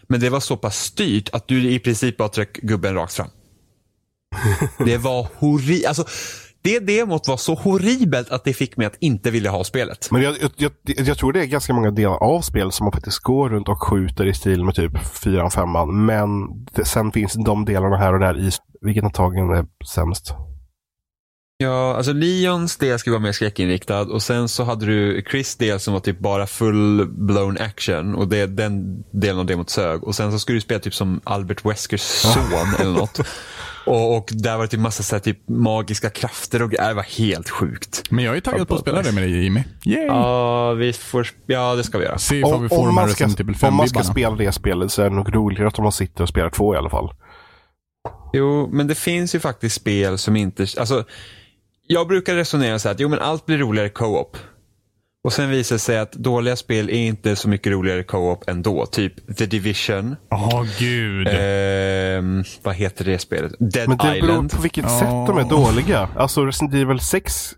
Men 0.08 0.20
det 0.20 0.30
var 0.30 0.40
så 0.40 0.56
pass 0.56 0.78
styrt 0.78 1.28
att 1.32 1.49
du 1.49 1.70
i 1.70 1.78
princip 1.78 2.16
bara 2.16 2.28
tryck 2.28 2.56
gubben 2.56 2.94
rakt 2.94 3.12
fram. 3.12 3.28
Det 4.87 4.99
var 4.99 5.28
horribelt, 5.38 5.87
alltså 5.87 6.04
det 6.62 6.78
demot 6.78 7.28
var 7.28 7.37
så 7.37 7.54
horribelt 7.54 8.30
att 8.30 8.44
det 8.44 8.52
fick 8.52 8.76
mig 8.76 8.87
att 8.87 8.96
inte 9.00 9.30
vilja 9.30 9.50
ha 9.50 9.64
spelet. 9.64 10.08
Men 10.10 10.22
jag, 10.22 10.37
jag, 10.40 10.50
jag, 10.56 11.06
jag 11.06 11.18
tror 11.18 11.32
det 11.32 11.40
är 11.40 11.46
ganska 11.46 11.72
många 11.72 11.90
delar 11.90 12.22
av 12.22 12.40
spel 12.40 12.72
som 12.72 12.84
man 12.84 12.92
faktiskt 12.92 13.18
går 13.18 13.49
runt 13.49 13.68
och 13.68 13.82
skjuter 13.82 14.26
i 14.26 14.34
stil 14.34 14.64
med 14.64 14.75
typ 14.75 14.92
4 15.25 15.50
femman. 15.50 16.04
Men 16.04 16.28
det, 16.75 16.84
sen 16.84 17.12
finns 17.12 17.34
de 17.34 17.64
delarna 17.64 17.96
här 17.96 18.14
och 18.14 18.20
där 18.20 18.38
i 18.38 18.50
vilken 18.80 19.04
antagligen 19.04 19.50
är 19.50 19.66
sämst. 19.94 20.34
Ja, 21.62 21.97
alltså 21.97 22.12
Leons 22.12 22.76
del 22.76 22.99
skulle 22.99 23.12
vara 23.12 23.23
mer 23.23 23.33
skräckinriktad 23.33 24.00
och 24.00 24.23
sen 24.23 24.49
så 24.49 24.64
hade 24.64 24.87
du 24.87 25.25
Chris 25.31 25.57
del 25.57 25.81
som 25.81 25.93
var 25.93 26.00
typ 26.00 26.19
bara 26.19 26.47
full 26.47 27.07
blown 27.11 27.59
action 27.59 28.14
och 28.14 28.29
det, 28.29 28.47
den 28.47 29.05
delen 29.11 29.38
av 29.38 29.47
demot 29.47 29.71
sög. 29.71 30.05
Och 30.05 30.14
sen 30.14 30.33
så 30.33 30.38
skulle 30.38 30.57
du 30.57 30.61
spela 30.61 30.81
typ 30.81 30.95
som 30.95 31.21
Albert 31.25 31.64
Weskers 31.64 32.00
son 32.00 32.75
eller 32.81 32.93
något. 32.93 33.21
Och, 33.87 34.17
och 34.17 34.29
där 34.33 34.57
var 34.57 34.64
det 34.64 34.69
typ 34.69 34.81
massa 34.81 35.02
så 35.02 35.14
här, 35.14 35.21
typ 35.21 35.49
magiska 35.49 36.11
krafter 36.11 36.62
och 36.62 36.71
det 36.71 36.95
var 36.95 37.19
helt 37.19 37.50
sjukt. 37.50 38.11
Men 38.11 38.25
jag 38.25 38.37
är 38.37 38.40
taggad 38.40 38.69
på 38.69 38.75
att 38.75 38.81
spela 38.81 39.02
det 39.02 39.12
med 39.12 39.23
dig 39.23 39.43
Jimmy. 39.43 39.64
Yay! 39.85 40.07
Ja, 40.07 40.73
vi 40.73 40.93
får, 40.93 41.29
ja 41.47 41.75
det 41.75 41.85
ska 41.85 41.99
vi 41.99 42.05
göra. 42.05 42.19
Se 42.19 42.38
ifall 42.38 42.50
vi 42.61 42.64
Om, 42.64 42.69
får 42.69 42.79
om, 42.79 42.87
de 42.87 42.99
här 42.99 43.07
man 43.07 43.14
ska, 43.14 43.25
Evil 43.25 43.57
om 43.62 43.75
man 43.75 43.88
ska 43.88 44.00
5-vibbarna. 44.00 44.12
spela 44.12 44.37
det 44.37 44.52
spelet 44.52 44.93
så 44.93 45.02
är 45.02 45.11
det 45.11 45.17
nog 45.17 45.35
roligare 45.35 45.69
att 45.69 45.79
man 45.79 45.93
sitter 45.93 46.23
och 46.23 46.29
spelar 46.29 46.50
två 46.50 46.75
i 46.75 46.79
alla 46.79 46.90
fall. 46.90 47.14
Jo, 48.33 48.69
men 48.73 48.87
det 48.87 48.95
finns 48.95 49.35
ju 49.35 49.40
faktiskt 49.40 49.76
spel 49.76 50.19
som 50.19 50.37
inte, 50.37 50.67
alltså 50.79 51.05
jag 51.92 52.09
brukar 52.09 52.35
resonera 52.35 52.78
så 52.78 52.88
här 52.88 52.94
att 52.94 53.00
jo 53.00 53.09
men 53.09 53.18
allt 53.18 53.47
blir 53.47 53.59
roligare 53.59 53.88
co-op. 53.88 54.37
Och 55.25 55.32
sen 55.32 55.50
visar 55.50 55.75
det 55.76 55.80
sig 55.80 55.99
att 55.99 56.12
dåliga 56.12 56.56
spel 56.56 56.88
är 56.90 56.94
inte 56.94 57.37
så 57.37 57.49
mycket 57.49 57.73
roligare 57.73 58.02
co-op 58.02 58.49
ändå. 58.49 58.87
Typ 58.87 59.37
The 59.37 59.47
Division. 59.47 60.16
Åh 60.30 60.64
gud. 60.78 61.28
Ehm, 61.30 62.44
vad 62.62 62.75
heter 62.75 63.04
det 63.04 63.18
spelet? 63.18 63.52
Dead 63.59 63.88
Men 63.88 63.99
det 63.99 64.04
beror 64.04 64.16
Island. 64.16 64.50
på 64.53 64.62
vilket 64.62 64.85
Ja. 64.85 64.98
sätt 64.98 65.09
de 65.09 65.38
är 65.38 65.44
dåliga. 65.50 66.09
Alltså 66.16 66.46
Resident 66.46 66.74
Evil 66.74 67.00
6 67.00 67.55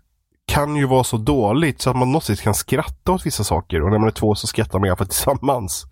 kan 0.47 0.75
ju 0.75 0.85
vara 0.85 1.03
så 1.03 1.17
dåligt 1.17 1.81
så 1.81 1.89
att 1.89 1.95
man 1.95 2.11
något 2.11 2.23
sätt 2.23 2.41
kan 2.41 2.53
skratta 2.55 3.11
åt 3.11 3.25
vissa 3.25 3.43
saker. 3.43 3.81
Och 3.81 3.91
när 3.91 3.99
man 3.99 4.07
är 4.07 4.11
två 4.11 4.35
så 4.35 4.47
skrattar 4.47 4.79
man 4.79 4.85
i 4.87 4.89
alla 4.89 4.97
fall 4.97 5.07
tillsammans. 5.15 5.85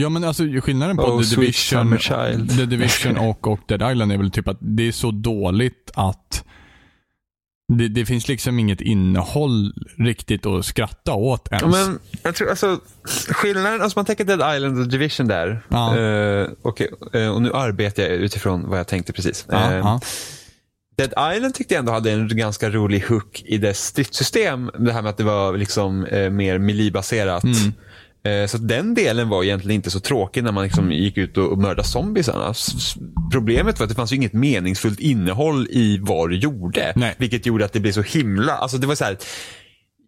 Ja 0.00 0.08
men 0.08 0.24
alltså 0.24 0.42
skillnaden 0.62 0.96
på 0.96 1.02
Oh, 1.02 1.22
The 1.22 1.36
Division. 1.36 1.98
The 2.48 2.64
Division 2.66 3.16
och, 3.18 3.46
och 3.46 3.60
Dead 3.68 3.92
Island 3.92 4.12
är 4.12 4.16
väl 4.18 4.30
typ 4.30 4.48
att 4.48 4.58
det 4.60 4.88
är 4.88 4.92
så 4.92 5.10
dåligt 5.10 5.90
att 5.94 6.44
det, 7.72 7.88
det 7.88 8.06
finns 8.06 8.28
liksom 8.28 8.58
inget 8.58 8.80
innehåll 8.80 9.72
riktigt 9.98 10.46
att 10.46 10.64
skratta 10.64 11.12
åt 11.12 11.48
ens. 11.52 11.62
Ja, 11.62 11.68
men 11.68 11.98
jag 12.22 12.34
tror 12.34 12.50
alltså 12.50 12.80
skillnaden, 13.28 13.82
alltså 13.82 13.98
man 13.98 14.04
tänker 14.04 14.24
Dead 14.24 14.56
Island 14.56 14.78
och 14.80 14.88
Division 14.88 15.28
där. 15.28 15.66
Ja. 15.68 15.98
Eh, 15.98 16.48
okej, 16.62 16.90
eh, 17.12 17.28
och 17.28 17.42
nu 17.42 17.52
arbetar 17.52 18.02
jag 18.02 18.12
utifrån 18.12 18.68
vad 18.68 18.78
jag 18.78 18.86
tänkte 18.86 19.12
precis. 19.12 19.46
ja, 19.48 19.72
Eh. 19.72 19.98
Dead 20.96 21.34
Island 21.36 21.54
tyckte 21.54 21.74
jag 21.74 21.78
ändå 21.78 21.92
hade 21.92 22.12
en 22.12 22.36
ganska 22.36 22.70
rolig 22.70 23.00
hook 23.00 23.42
i 23.46 23.58
dess 23.58 23.86
stridssystem. 23.86 24.70
Det 24.78 24.92
här 24.92 25.02
med 25.02 25.10
att 25.10 25.16
det 25.16 25.24
var 25.24 25.56
liksom 25.56 26.04
eh, 26.04 26.30
mer 26.30 26.58
melee-baserat. 26.58 27.44
Mm. 27.44 27.72
Eh, 28.24 28.46
så 28.46 28.58
den 28.58 28.94
delen 28.94 29.28
var 29.28 29.44
egentligen 29.44 29.74
inte 29.74 29.90
så 29.90 30.00
tråkig 30.00 30.44
när 30.44 30.52
man 30.52 30.64
liksom 30.64 30.92
gick 30.92 31.16
ut 31.16 31.36
och, 31.36 31.58
mördade 31.58 31.88
s- 32.50 32.94
Problemet 33.32 33.78
var 33.78 33.84
att 33.84 33.88
det 33.90 33.94
fanns 33.96 34.12
inget 34.12 34.32
meningsfullt 34.32 35.00
innehåll 35.00 35.66
i 35.70 35.98
vad 36.02 36.30
du 36.30 36.36
gjorde. 36.36 36.92
Nej. 36.96 37.14
Vilket 37.18 37.46
gjorde 37.46 37.64
att 37.64 37.72
det 37.72 37.80
blev 37.80 37.92
så 37.92 38.02
himla, 38.02 38.52
alltså 38.52 38.78
det 38.78 38.86
var 38.86 38.94
så 38.94 39.04
här. 39.04 39.16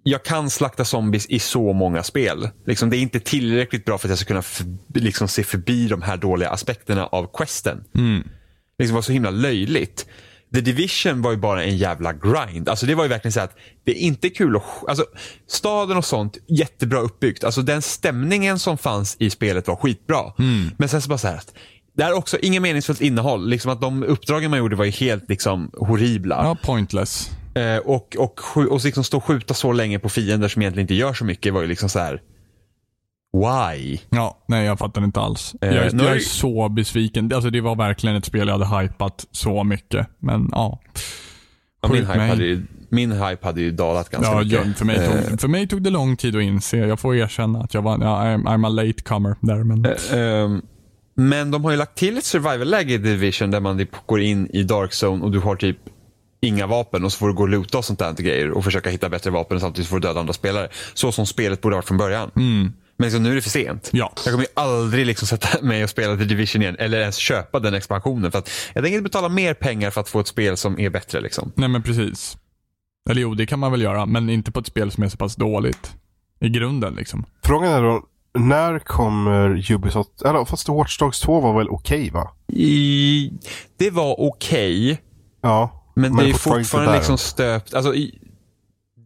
Jag 0.03 0.25
kan 0.25 0.51
slakta 0.51 0.85
zombies 0.85 1.27
i 1.27 1.39
så 1.39 1.73
många 1.73 2.03
spel. 2.03 2.49
Liksom, 2.67 2.91
det 2.91 2.97
är 2.97 2.99
inte 3.01 3.21
tillräckligt 3.21 3.85
bra 3.85 3.99
för 3.99 4.09
att 4.09 4.11
jag 4.11 4.19
ska 4.19 4.27
kunna 4.29 4.43
för, 4.43 4.65
liksom, 4.95 5.29
se 5.29 5.45
förbi 5.45 5.89
de 5.89 6.03
här 6.03 6.17
dåliga 6.17 6.51
aspekterna 6.51 7.07
av 7.07 7.31
questen 7.37 7.85
Mm. 7.95 8.29
liksom 8.79 8.95
var 8.95 9.03
så 9.03 9.13
himla 9.13 9.31
löjligt. 9.31 10.07
The 10.55 10.61
Division 10.61 11.23
var 11.23 11.31
ju 11.31 11.37
bara 11.37 11.65
en 11.65 11.77
jävla 11.77 12.13
grind. 12.13 12.69
Alltså 12.69 12.87
det 12.87 12.95
var 12.95 13.05
ju 13.05 13.09
verkligen 13.09 13.33
så 13.33 13.41
att 13.41 13.57
det 13.85 13.91
är 13.91 14.01
inte 14.01 14.31
kul 14.31 14.57
att... 14.57 14.63
Alltså 14.89 15.05
staden 15.49 15.97
och 15.97 16.05
sånt, 16.05 16.39
jättebra 16.49 16.99
uppbyggt. 17.01 17.45
Alltså 17.45 17.63
den 17.63 17.83
stämningen 17.83 18.59
som 18.59 18.79
fanns 18.79 19.17
i 19.19 19.31
spelet 19.31 19.69
var 19.69 19.77
skitbra. 19.77 20.33
Men 20.79 20.89
sen 20.89 21.03
så 21.03 21.09
bara 21.09 21.19
så 21.19 21.29
här 21.29 21.37
att 21.37 21.53
det 21.97 22.03
är 22.03 22.13
också 22.13 22.39
inget 22.39 22.63
meningsfullt 22.63 23.01
innehåll. 23.01 23.49
Liksom 23.49 23.71
att 23.73 23.81
de 23.81 24.03
uppdragen 24.03 24.51
man 24.51 24.59
gjorde 24.59 24.77
var 24.77 24.85
ju 24.85 24.91
helt 24.91 25.29
liksom 25.29 25.71
horribla. 25.79 26.35
ja, 26.45 26.57
pointless. 26.63 27.31
Eh, 27.55 27.77
och, 27.77 28.17
och, 28.19 28.41
skj- 28.41 28.67
och 28.67 28.85
liksom 28.85 29.05
stå 29.05 29.17
och 29.17 29.25
skjuta 29.25 29.55
så 29.55 29.73
länge 29.73 29.99
på 29.99 30.09
fiender 30.09 30.49
som 30.49 30.63
egentligen 30.63 30.85
inte 30.85 30.95
gör 30.95 31.15
så 31.15 31.25
mycket 31.25 31.55
var 31.55 31.61
ju 31.63 31.67
liksom 31.67 31.89
så 31.89 31.99
här. 31.99 32.21
Why? 33.41 33.99
Ja, 34.11 34.39
nej 34.49 34.67
jag 34.67 34.79
fattar 34.79 35.05
inte 35.05 35.21
alls. 35.21 35.55
Eh, 35.61 35.75
jag, 35.75 35.95
nu 35.95 36.05
jag 36.05 36.17
är 36.17 36.21
så 36.21 36.69
besviken. 36.69 37.33
Alltså 37.35 37.51
det 37.51 37.61
var 37.61 37.77
verkligen 37.77 38.17
ett 38.17 38.25
spel 38.25 38.49
jag 38.49 38.59
hade 38.59 38.83
hypat 38.83 39.27
så 39.33 39.65
mycket. 39.65 40.07
Men 40.19 40.49
ja. 40.53 40.81
Ja, 41.83 41.89
min, 41.89 42.07
hype 42.07 42.17
mig. 42.19 42.29
hade 42.29 42.45
ju, 42.45 42.67
min 42.89 43.13
hype 43.13 43.47
hade 43.47 43.61
ju 43.61 43.71
dalat 43.71 44.11
ganska 44.11 44.33
Ja, 44.33 44.39
mycket. 44.43 44.67
ja, 44.67 44.73
för, 44.77 44.85
mig 44.85 44.97
Eh, 44.97 45.29
tog, 45.29 45.41
för 45.41 45.49
mig 45.49 45.69
tog 45.69 45.83
det 45.83 45.91
lång 45.91 46.17
tid 46.17 46.37
att 46.37 46.43
inse. 46.43 46.77
Jag 46.77 47.01
får 47.01 47.17
erkänna 47.17 47.59
att 47.61 47.75
jag 47.75 47.83
var, 47.83 47.99
ja, 48.01 48.23
I'm, 48.25 48.43
I'm 48.45 48.67
a 48.67 48.69
late 48.69 49.03
comer 49.03 49.37
där. 49.41 49.65
Men, 49.65 49.87
Ehm, 50.13 50.63
men 51.15 51.51
de 51.51 51.65
har 51.65 51.71
ju 51.71 51.77
lagt 51.77 51.95
till 51.99 52.17
ett 52.19 52.25
survival-läge 52.25 52.95
i 52.95 52.99
Division 52.99 53.51
där 53.51 53.61
man 53.61 53.79
typ 53.79 53.91
går 54.07 54.21
in 54.21 54.47
i 54.53 54.63
Dark 54.63 54.91
Zone 55.05 55.25
och 55.25 55.31
du 55.31 55.39
har 55.39 55.57
typ 55.57 55.79
inga 56.41 56.67
vapen 56.67 57.05
och 57.05 57.13
så 57.13 57.19
får 57.19 57.29
du 57.29 57.35
gå 57.35 57.43
och 57.43 57.49
loota 57.49 57.79
och 57.79 57.85
sånt 57.85 57.99
där 57.99 58.13
grejer 58.13 58.51
och 58.51 58.65
försöka 58.65 58.91
hitta 58.91 59.09
bättre 59.09 59.31
vapen 59.31 59.61
samtidigt 59.61 59.89
får 59.89 59.97
du 60.01 60.09
döda 60.09 60.21
andra 60.21 60.33
spelare. 60.33 60.69
Så 60.95 61.13
som 61.13 61.27
spelet 61.27 61.61
borde 61.61 61.75
ha 61.75 61.79
varit 61.79 61.89
från 61.89 61.99
början. 61.99 62.31
mm, 62.37 62.73
Men 62.99 63.07
liksom, 63.07 63.23
nu 63.23 63.31
är 63.31 63.35
det 63.35 63.43
för 63.43 63.51
sent. 63.51 63.91
Ja. 63.93 64.13
Jag 64.25 64.33
kommer 64.33 64.45
ju 64.45 64.51
aldrig 64.55 65.07
liksom 65.07 65.29
sätta 65.29 65.63
mig 65.63 65.85
och 65.85 65.91
spela 65.91 66.17
The 66.17 66.25
Division 66.25 66.63
igen 66.63 66.77
eller 66.79 67.01
ens 67.01 67.17
köpa 67.17 67.61
den 67.61 67.75
expansionen. 67.75 68.33
För 68.33 68.39
att 68.39 68.51
jag 68.75 68.85
tänker 68.85 68.99
inte 68.99 69.09
betala 69.09 69.29
mer 69.29 69.55
pengar 69.55 69.91
för 69.91 70.01
att 70.01 70.09
få 70.09 70.21
ett 70.21 70.27
spel 70.27 70.57
som 70.57 70.81
är 70.81 70.91
bättre. 70.91 71.21
Liksom. 71.21 71.53
nej 71.55 71.69
men 71.69 71.83
precis. 71.83 72.37
Eller 73.11 73.21
jo, 73.21 73.35
det 73.35 73.47
kan 73.47 73.59
man 73.59 73.73
väl 73.73 73.83
göra. 73.83 74.07
Men 74.07 74.31
inte 74.31 74.53
på 74.53 74.61
ett 74.61 74.67
spel 74.67 74.91
som 74.91 75.05
är 75.05 75.09
så 75.09 75.17
pass 75.17 75.37
dåligt. 75.37 75.97
I 76.41 76.49
grunden 76.49 76.95
liksom. 76.95 77.25
Frågan 77.45 77.73
är 77.73 77.83
då, 77.83 78.03
när 78.39 78.79
kommer 78.79 79.73
Ubisoft... 79.73 80.23
Eller 80.23 80.45
fast 80.45 80.69
Watch 80.69 80.99
Dogs 80.99 81.21
2 81.21 81.41
var 81.41 81.59
väl 81.59 81.69
okej 81.69 82.11
va? 82.11 82.31
I, 82.53 83.33
det 83.77 83.91
var 83.91 84.21
okej. 84.21 85.03
Ja. 85.41 85.93
Men, 85.97 86.17
det 86.17 86.23
är 86.23 86.27
ju 86.27 86.33
fortfarande 86.33 86.65
fortfarande 86.65 86.97
liksom 86.97 87.19
stöpt. 87.19 87.75
Alltså, 87.75 87.95
i, 87.95 88.19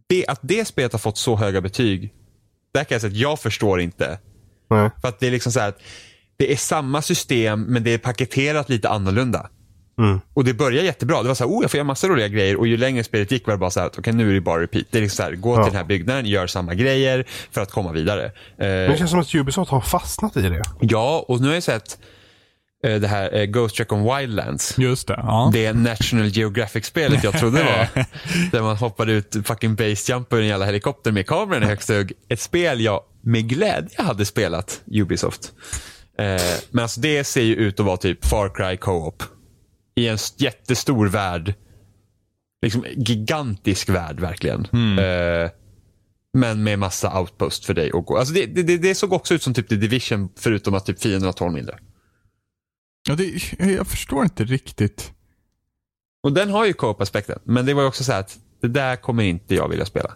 det, 0.07 0.27
att 0.27 0.39
det 0.41 0.65
spelet 0.65 0.91
har 0.91 0.99
fått 0.99 1.17
så 1.17 1.35
höga 1.35 1.61
betyg, 1.61 2.13
där 2.73 2.83
kan 2.83 2.95
jag 2.95 3.01
säga 3.01 3.11
att 3.11 3.17
jag 3.17 3.39
förstår 3.39 3.81
inte. 3.81 4.19
Nej. 4.69 4.89
För 5.01 5.07
att 5.07 5.19
det 5.19 5.27
är 5.27 5.31
liksom 5.31 5.51
så 5.51 5.59
här 5.59 5.69
att 5.69 5.81
det 6.37 6.51
är 6.53 6.57
samma 6.57 7.01
system 7.01 7.61
men 7.61 7.83
det 7.83 7.93
är 7.93 7.97
paketerat 7.97 8.69
lite 8.69 8.89
annorlunda. 8.89 9.49
Mm. 9.99 10.21
Och 10.33 10.43
det 10.43 10.53
börjar 10.53 10.83
jättebra. 10.83 11.21
Det 11.21 11.27
var 11.27 11.35
så 11.35 11.43
här, 11.43 11.51
oh 11.51 11.61
jag 11.63 11.71
får 11.71 11.77
göra 11.77 11.87
massa 11.87 12.07
roliga 12.07 12.27
grejer 12.27 12.55
och 12.55 12.67
ju 12.67 12.77
längre 12.77 13.03
spelet 13.03 13.31
gick 13.31 13.47
var 13.47 13.53
det 13.53 13.57
bara 13.57 13.69
så 13.69 13.79
här, 13.79 13.89
okej 13.97 14.13
nu 14.13 14.29
är 14.29 14.33
det 14.33 14.41
bara 14.41 14.61
repeat. 14.61 14.85
Det 14.91 14.97
är 14.97 15.01
liksom 15.01 15.15
så 15.17 15.23
här, 15.23 15.31
gå 15.35 15.49
Ja. 15.55 15.63
till 15.63 15.71
den 15.73 15.77
här 15.77 15.83
byggnaden, 15.87 16.25
gör 16.25 16.47
samma 16.47 16.73
grejer 16.73 17.25
för 17.51 17.61
att 17.61 17.71
komma 17.71 17.91
vidare. 17.91 18.25
Eh, 18.25 18.31
Men 18.57 18.91
det 18.91 18.97
känns 18.97 19.11
som 19.11 19.19
att 19.19 19.35
Ubisoft 19.35 19.71
har 19.71 19.81
fastnat 19.81 20.37
i 20.37 20.41
det. 20.41 20.61
Ja, 20.79 21.25
och 21.27 21.41
nu 21.41 21.47
har 21.47 21.53
jag 21.53 21.63
sett 21.63 21.97
eh, 21.99 22.05
det 22.81 23.07
här 23.07 23.35
eh, 23.35 23.45
Ghost 23.45 23.79
Recon 23.79 24.17
Wildlands. 24.17 24.77
Just 24.77 25.07
det. 25.07 25.13
Ja. 25.17 25.49
Det 25.53 25.73
National 25.73 26.27
Geographic-spelet 26.27 27.23
jag 27.23 27.39
trodde 27.39 27.63
var. 27.63 28.05
där 28.51 28.61
man 28.61 28.77
hoppade 28.77 29.11
ut 29.11 29.35
fucking 29.45 29.75
basejump 29.75 30.33
ur 30.33 30.41
en 30.41 30.47
jävla 30.47 30.65
helikopter 30.65 31.11
med 31.11 31.27
kameran 31.27 31.63
i 31.63 31.65
högsta 31.65 31.93
hugg. 31.93 32.13
Ett 32.29 32.39
spel 32.39 32.81
jag 32.81 33.01
med 33.21 33.49
glädje 33.49 34.01
hade 34.01 34.25
spelat, 34.25 34.81
Ubisoft. 34.91 35.51
Eh, 36.17 36.41
men 36.71 36.83
alltså 36.83 37.01
det 37.01 37.23
ser 37.23 37.41
ju 37.41 37.55
ut 37.55 37.79
att 37.79 37.85
vara 37.85 37.97
typ 37.97 38.25
Far 38.25 38.49
Cry 38.55 38.77
Co-op. 38.77 39.23
I 39.95 40.07
en 40.07 40.17
jättestor 40.37 41.07
värld. 41.07 41.53
Liksom 42.61 42.85
gigantisk 42.95 43.89
värld 43.89 44.19
verkligen. 44.19 44.65
Eh, 44.99 45.49
men 46.33 46.63
med 46.63 46.79
massa 46.79 47.19
outpost 47.19 47.65
för 47.65 47.73
dig 47.73 47.91
att 47.93 48.05
gå. 48.05 48.17
Alltså 48.17 48.33
det, 48.33 48.45
det, 48.45 48.77
det 48.77 48.95
såg 48.95 49.13
också 49.13 49.33
ut 49.33 49.43
som 49.43 49.53
typ 49.53 49.69
The 49.69 49.75
Division 49.75 50.29
förutom 50.39 50.73
att 50.73 50.85
typ 50.85 51.01
fienderna 51.01 51.33
tål 51.33 51.51
mindre. 51.51 51.79
Ja, 53.09 53.15
det, 53.15 53.53
jag 53.59 53.87
förstår 53.87 54.23
inte 54.23 54.43
riktigt. 54.43 55.13
Och 56.23 56.33
den 56.33 56.49
har 56.49 56.65
ju 56.65 56.73
co-op-aspekten. 56.73 57.39
Men 57.43 57.65
det 57.65 57.73
var 57.73 57.81
ju 57.81 57.87
också 57.87 58.03
så 58.03 58.11
här 58.11 58.19
att 58.19 58.39
det 58.61 58.67
där 58.67 58.95
kommer 58.95 59.23
inte 59.23 59.55
jag 59.55 59.69
vilja 59.69 59.85
spela. 59.85 60.11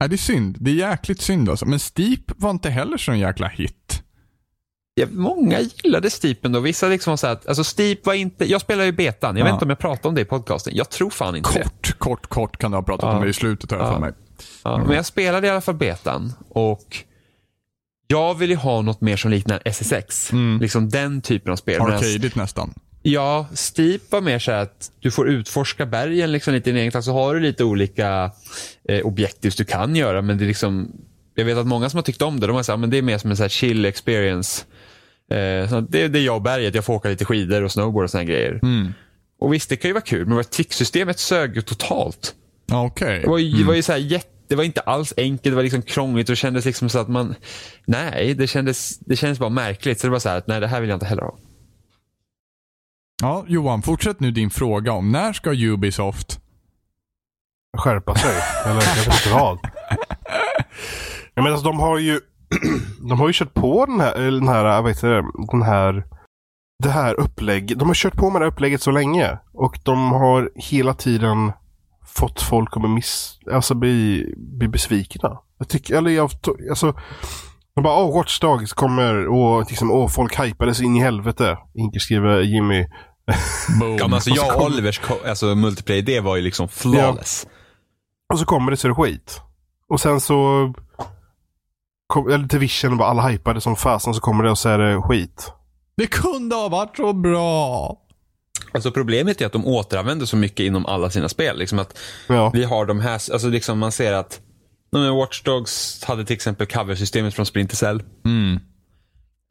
Nej, 0.00 0.08
det 0.08 0.14
är 0.14 0.18
synd. 0.18 0.56
Det 0.60 0.70
är 0.70 0.74
jäkligt 0.74 1.20
synd 1.20 1.48
alltså. 1.50 1.66
Men 1.66 1.78
Steep 1.78 2.20
var 2.36 2.50
inte 2.50 2.70
heller 2.70 2.96
så 2.98 3.12
en 3.12 3.18
jäkla 3.18 3.48
hit. 3.48 4.02
Ja, 4.94 5.06
många 5.10 5.60
gillade 5.60 6.10
Steep 6.10 6.44
ändå. 6.44 6.60
Vissa 6.60 6.88
liksom 6.88 7.10
var 7.10 7.16
så 7.16 7.26
att, 7.26 7.46
alltså 7.46 7.64
Steep 7.64 8.06
var 8.06 8.14
inte, 8.14 8.50
jag 8.50 8.60
spelar 8.60 8.84
ju 8.84 8.92
betan. 8.92 9.36
Jag 9.36 9.44
vet 9.44 9.50
Ja. 9.50 9.54
inte 9.54 9.64
om 9.64 9.68
jag 9.70 9.78
pratade 9.78 10.08
om 10.08 10.14
det 10.14 10.20
i 10.20 10.24
podcasten. 10.24 10.72
Jag 10.76 10.90
tror 10.90 11.10
fan 11.10 11.36
inte 11.36 11.52
det. 11.52 11.62
Kort, 11.62 11.98
kort, 11.98 12.26
kort 12.26 12.56
kan 12.56 12.70
du 12.70 12.76
ha 12.76 12.82
pratat 12.82 13.04
Ja. 13.08 13.16
om 13.16 13.22
det 13.22 13.28
i 13.28 13.32
slutet 13.32 13.70
här 13.70 13.78
Ja. 13.78 13.92
för 13.92 14.00
mig. 14.00 14.12
Ja, 14.64 14.78
Men 14.86 14.96
jag 14.96 15.06
spelade 15.06 15.46
i 15.46 15.50
alla 15.50 15.60
fall 15.60 15.74
betan 15.74 16.32
och 16.48 16.96
jag 18.08 18.34
vill 18.34 18.50
ju 18.50 18.56
ha 18.56 18.82
något 18.82 19.00
mer 19.00 19.16
som 19.16 19.30
liknar 19.30 19.62
SSX. 19.64 20.30
Liksom 20.60 20.88
den 20.88 21.20
typen 21.20 21.52
av 21.52 21.56
spel. 21.56 21.80
Arcadigt 21.80 22.36
nästan. 22.36 22.74
Ja, 23.02 23.46
Steep 23.54 24.00
var 24.10 24.20
mer 24.20 24.38
så 24.38 24.52
att 24.52 24.90
du 25.00 25.10
får 25.10 25.28
utforska 25.28 25.86
bergen 25.86 26.32
liksom 26.32 26.54
lite 26.54 26.70
i 26.70 26.72
din 26.72 26.80
egen 26.80 26.92
takt. 26.92 27.04
Så 27.04 27.12
har 27.12 27.34
du 27.34 27.40
lite 27.40 27.64
olika 27.64 28.30
eh, 28.88 29.06
objektivs 29.06 29.56
du 29.56 29.64
kan 29.64 29.96
göra. 29.96 30.22
Men 30.22 30.38
det 30.38 30.44
är 30.44 30.46
liksom, 30.46 30.92
jag 31.34 31.44
vet 31.44 31.58
att 31.58 31.66
många 31.66 31.90
som 31.90 31.98
har 31.98 32.02
tyckt 32.02 32.22
om 32.22 32.40
det, 32.40 32.46
de 32.46 32.56
har 32.56 32.62
sagt 32.62 32.84
att 32.84 32.90
det 32.90 32.98
är 32.98 33.02
mer 33.02 33.18
som 33.18 33.30
en 33.30 33.36
så 33.36 33.42
här 33.42 33.48
chill 33.48 33.84
experience. 33.84 34.64
Eh, 35.30 35.68
så 35.68 35.80
det, 35.80 36.08
det 36.08 36.18
är 36.18 36.22
jag 36.22 36.36
och 36.36 36.42
berget, 36.42 36.74
jag 36.74 36.84
får 36.84 36.94
åka 36.94 37.08
lite 37.08 37.24
skidor 37.24 37.62
och 37.62 37.72
snowboard 37.72 38.04
och 38.04 38.10
såna 38.10 38.22
här 38.22 38.28
grejer. 38.28 38.60
Och 39.40 39.54
visst, 39.54 39.68
det 39.68 39.76
kan 39.76 39.88
ju 39.88 39.92
vara 39.92 40.04
kul, 40.04 40.26
men 40.26 40.44
tricksystemet 40.44 41.18
sög 41.18 41.56
ju 41.56 41.62
totalt. 41.62 42.34
Okej. 42.72 43.20
Det 43.20 43.28
var 43.28 43.38
ju, 43.38 43.58
det 43.58 43.64
var 43.64 43.74
ju 43.74 43.82
så 43.82 43.92
här 43.92 43.98
jätte, 43.98 44.28
det 44.48 44.56
var 44.56 44.64
inte 44.64 44.80
alls 44.80 45.14
enkelt, 45.16 45.42
det 45.42 45.56
var 45.56 45.62
liksom 45.62 45.82
krångligt 45.82 46.28
och 46.28 46.32
det 46.32 46.36
kändes 46.36 46.64
liksom 46.64 46.88
så 46.88 46.98
att 46.98 47.08
man, 47.08 47.34
nej, 47.86 48.34
det 48.34 48.46
kändes, 48.46 48.98
det 48.98 49.16
kändes 49.16 49.38
bara 49.38 49.50
märkligt. 49.50 50.00
Så 50.00 50.06
det 50.06 50.10
var 50.10 50.18
så 50.18 50.28
här 50.28 50.38
att 50.38 50.46
nej, 50.46 50.60
det 50.60 50.66
här 50.66 50.80
vill 50.80 50.90
jag 50.90 50.96
inte 50.96 51.06
heller 51.06 51.22
ha. 51.22 51.38
Ja, 53.22 53.44
Johan, 53.48 53.82
fortsätt 53.82 54.20
nu 54.20 54.30
din 54.30 54.50
fråga 54.50 54.92
om 54.92 55.12
när 55.12 55.32
ska 55.32 55.50
Ubisoft... 55.50 56.40
skärpa 57.78 58.14
sig. 58.14 58.42
Eller 58.66 59.14
inte 59.14 59.30
vad. 59.32 59.58
Jag 61.34 61.42
menar, 61.42 61.56
alltså, 61.56 61.66
de 61.66 61.80
har 61.80 61.98
ju 61.98 62.20
de 63.08 63.20
har 63.20 63.26
ju 63.26 63.32
kört 63.32 63.54
på 63.54 63.86
den 63.86 64.00
här, 64.00 64.14
eller 64.14 64.40
den 64.40 64.48
här, 64.48 64.82
vad 64.82 64.90
heter 64.90 65.08
det, 65.08 65.24
den 65.50 65.62
här, 65.62 66.04
det 66.82 66.90
här 66.90 67.20
upplägget. 67.20 67.78
De 67.78 67.88
har 67.88 67.94
kört 67.94 68.16
på 68.16 68.30
med 68.30 68.40
det 68.40 68.44
här 68.44 68.52
upplägget 68.52 68.82
så 68.82 68.90
länge. 68.90 69.38
Och 69.52 69.78
de 69.84 70.12
har 70.12 70.50
hela 70.54 70.94
tiden 70.94 71.52
fått 72.06 72.42
folk 72.42 72.76
att 72.76 72.82
bli, 72.82 72.90
miss, 72.90 73.38
alltså 73.52 73.74
bli, 73.74 74.24
bli 74.36 74.68
besvikna. 74.68 75.38
Jag 75.58 75.68
tycker, 75.68 75.94
eller 75.94 76.10
jag, 76.10 76.30
alltså, 76.70 76.94
de 77.74 77.82
bara, 77.82 78.04
åh, 78.04 78.16
Watch 78.18 78.40
Dogs 78.40 78.72
kommer 78.72 79.28
och 79.28 79.70
liksom, 79.70 79.90
åh, 79.90 80.08
folk 80.08 80.40
hypades 80.40 80.80
in 80.80 80.96
i 80.96 81.00
helvete. 81.00 81.58
Inklusive 81.74 82.42
Jimmy. 82.42 82.86
Boom. 83.80 83.96
Ja, 83.96 84.04
men 84.04 84.14
alltså 84.14 84.30
Och 84.30 84.36
så 84.36 84.46
jag 84.46 84.56
och 84.56 84.66
Olivers 84.66 85.00
alltså, 85.26 85.54
multiplayer, 85.54 86.02
det 86.02 86.20
var 86.20 86.36
ju 86.36 86.42
liksom 86.42 86.68
flawless. 86.68 87.46
Och 88.32 88.38
så 88.38 88.44
kommer 88.44 88.70
det 88.70 88.76
så 88.76 88.86
är 88.86 88.88
det 88.88 88.94
skit. 88.94 89.40
Och 89.88 90.00
sen 90.00 90.20
så... 90.20 90.72
Kom, 92.06 92.28
eller 92.28 92.44
Division 92.44 92.96
var 92.96 93.06
alla 93.06 93.28
hypade 93.28 93.60
som 93.60 93.76
fasen 93.76 94.14
så 94.14 94.20
kommer 94.20 94.44
det 94.44 94.50
och 94.50 94.58
så 94.58 94.68
är 94.68 94.78
det 94.78 95.02
skit. 95.02 95.52
Det 95.96 96.06
kunde 96.06 96.56
ha 96.56 96.68
varit 96.68 96.96
så 96.96 97.12
bra. 97.12 97.96
Alltså 98.72 98.90
problemet 98.90 99.40
är 99.40 99.46
att 99.46 99.52
de 99.52 99.66
återanvänder 99.66 100.26
så 100.26 100.36
mycket 100.36 100.60
inom 100.66 100.86
alla 100.86 101.10
sina 101.10 101.28
spel. 101.28 101.58
Liksom 101.58 101.78
att 101.78 101.98
Ja. 102.28 102.50
vi 102.54 102.64
har 102.64 102.86
de 102.86 103.00
här, 103.00 103.12
alltså 103.12 103.48
liksom 103.48 103.78
man 103.78 103.92
ser 103.92 104.12
att 104.12 104.40
Watch 105.20 105.42
Dogs 105.42 106.04
hade 106.04 106.24
till 106.24 106.34
exempel 106.36 106.66
coversystemet 106.66 107.34
från 107.34 107.46
Splinter 107.46 107.76
Cell. 107.76 108.02
Mm. 108.24 108.60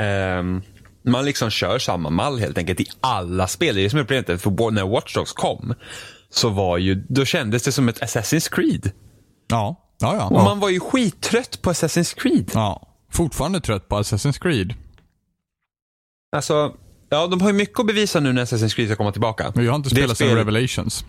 Ehm, 0.02 0.62
man 1.08 1.26
liksom 1.26 1.50
kör 1.50 1.80
samma 1.80 2.10
mall 2.10 2.40
helt 2.40 2.58
enkelt 2.58 2.80
i 2.80 2.86
alla 3.02 3.48
spel. 3.48 3.76
Det 3.76 3.82
är 3.82 3.84
det 3.84 3.90
som 3.90 4.00
är 4.00 4.04
problemet. 4.04 4.42
För 4.42 4.72
när 4.72 4.88
Watch 4.88 5.14
Dogs 5.16 5.32
kom 5.34 5.74
så 6.30 6.50
var 6.50 6.78
ju, 6.78 6.96
då 7.10 7.26
kändes 7.26 7.64
det 7.64 7.72
som 7.72 7.90
ett 7.90 8.02
Assassin's 8.02 8.52
Creed. 8.52 8.92
Ja. 9.48 9.82
Ja, 10.00 10.16
ja. 10.16 10.26
Och 10.26 10.44
man 10.44 10.60
var 10.60 10.70
ju 10.70 10.80
skittrött 10.80 11.62
på 11.62 11.72
Assassin's 11.72 12.16
Creed. 12.20 12.52
ja. 12.54 12.92
Fortfarande 13.12 13.60
trött 13.62 13.90
på 13.90 13.96
Assassin's 14.00 14.40
Creed. 14.42 14.74
Alltså, 16.36 16.74
ja 17.10 17.28
de 17.28 17.42
har 17.42 17.50
ju 17.50 17.54
mycket 17.56 17.80
att 17.80 17.88
bevisa 17.88 18.20
nu 18.20 18.34
när 18.34 18.46
Assassin's 18.46 18.76
Creed 18.76 18.88
ska 18.88 18.96
komma 18.96 19.12
tillbaka. 19.12 19.52
Men 19.56 19.66
jag 19.66 19.72
har 19.72 19.76
inte 19.78 19.90
Det 19.90 19.96
spelat 19.96 20.18
spel- 20.18 20.28
sen 20.28 20.38
Revelations. 20.38 21.06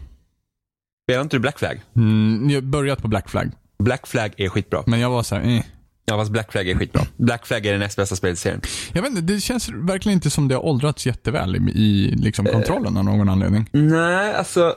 Spelar 1.09 1.23
inte 1.23 1.37
du 1.37 1.41
Black 1.41 1.59
Flag? 1.59 1.81
Mm, 1.97 2.51
jag 2.51 2.57
har 2.57 2.63
börjat 2.63 3.03
på 3.03 3.09
Black 3.09 3.29
Flag. 3.29 3.51
Black 3.79 4.07
Flag 4.07 4.33
är 4.37 4.49
skitbra. 4.49 4.83
Men 4.87 5.01
jag 5.01 5.11
var 5.11 5.23
så 5.23 5.35
här, 5.35 5.43
eh. 5.57 5.63
Ja, 6.09 6.17
fast 6.19 6.31
Black 6.31 6.53
Flag 6.53 6.69
är 6.69 6.75
skitbra. 6.75 7.03
Black 7.17 7.47
Flag 7.47 7.67
är 7.67 7.71
den 7.73 7.81
näst 7.81 7.97
bästa 7.97 8.17
spelet 8.17 8.39
i 8.39 8.41
serien. 8.41 8.61
Jag 8.93 9.03
vet 9.03 9.11
inte, 9.11 9.23
det 9.23 9.41
känns 9.41 9.69
verkligen 9.69 10.17
inte 10.17 10.31
som 10.31 10.49
det 10.49 10.55
har 10.55 10.65
åldrats 10.65 11.07
jätteväl 11.07 11.57
i, 11.57 11.59
i 11.83 12.15
liksom 12.17 12.47
kontrollen 12.47 12.97
av 12.97 13.05
någon 13.05 13.29
anledning. 13.29 13.69
Nej, 13.73 14.35
alltså. 14.35 14.75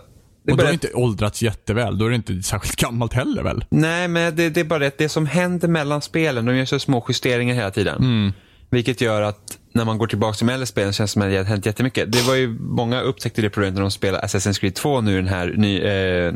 Och 0.51 0.57
då 0.57 0.63
har 0.63 0.67
det 0.67 0.73
inte 0.73 0.93
åldrats 0.93 1.41
jätteväl. 1.41 1.97
Då 1.97 2.05
är 2.05 2.09
det 2.09 2.15
inte 2.15 2.43
särskilt 2.43 2.75
gammalt 2.75 3.13
heller 3.13 3.43
väl? 3.43 3.65
nej, 3.69 4.07
men 4.07 4.35
det, 4.35 4.49
det 4.49 4.59
är 4.59 4.63
bara 4.63 4.79
det 4.79 4.87
att 4.87 4.97
det 4.97 5.09
som 5.09 5.25
händer 5.25 5.67
mellan 5.67 6.01
spelen, 6.01 6.45
de 6.45 6.55
gör 6.55 6.65
så 6.65 6.79
små 6.79 7.05
justeringar 7.09 7.55
hela 7.55 7.71
tiden. 7.71 8.33
Vilket 8.71 9.01
gör 9.01 9.21
att 9.21 9.57
när 9.73 9.85
man 9.85 9.97
går 9.97 10.07
tillbaka 10.07 10.37
till 10.37 10.47
de 10.47 10.53
äldre 10.53 10.65
spelen 10.65 10.93
känns 10.93 11.11
det 11.11 11.13
som 11.13 11.21
att 11.21 11.29
det 11.29 11.37
har 11.37 11.43
hänt 11.43 11.65
jättemycket. 11.65 12.11
Det 12.11 12.21
var 12.21 12.35
ju, 12.35 12.47
många 12.59 13.01
upptäckte 13.01 13.41
det 13.41 13.49
problemet 13.49 13.73
när 13.75 13.81
de 13.81 13.91
spelade 13.91 14.23
Assassin's 14.27 14.59
Creed 14.59 14.75
2 14.75 15.01
nu, 15.01 15.15
den 15.15 15.27
här, 15.27 15.53
ny, 15.57 15.79
eh, 15.79 16.25
eh, 16.27 16.33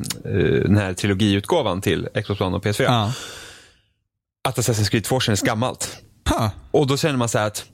den 0.63 0.77
här 0.77 0.93
trilogiutgåvan 0.93 1.81
till 1.81 2.09
Xbox 2.23 2.41
One 2.41 2.55
och 2.55 2.65
PS4. 2.65 2.83
Ja. 2.83 3.13
Att 4.47 4.57
Assassin's 4.57 4.89
Creed 4.89 5.03
2 5.03 5.19
kändes 5.19 5.41
gammalt. 5.41 5.97
Ha. 6.29 6.51
Och 6.71 6.87
då 6.87 6.97
känner 6.97 7.17
man 7.17 7.29
så 7.29 7.37
här 7.37 7.47
att, 7.47 7.65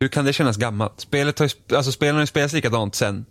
hur 0.00 0.08
kan 0.08 0.24
det 0.24 0.32
kännas 0.32 0.56
gammalt? 0.56 1.00
Spelet 1.00 1.38
har 1.38 1.46
ju, 1.46 1.76
alltså 1.76 1.92
spelen 1.92 2.14
har 2.14 2.22
ju 2.22 2.26
spelats 2.26 2.54
likadant 2.54 2.94
sen 2.94 3.24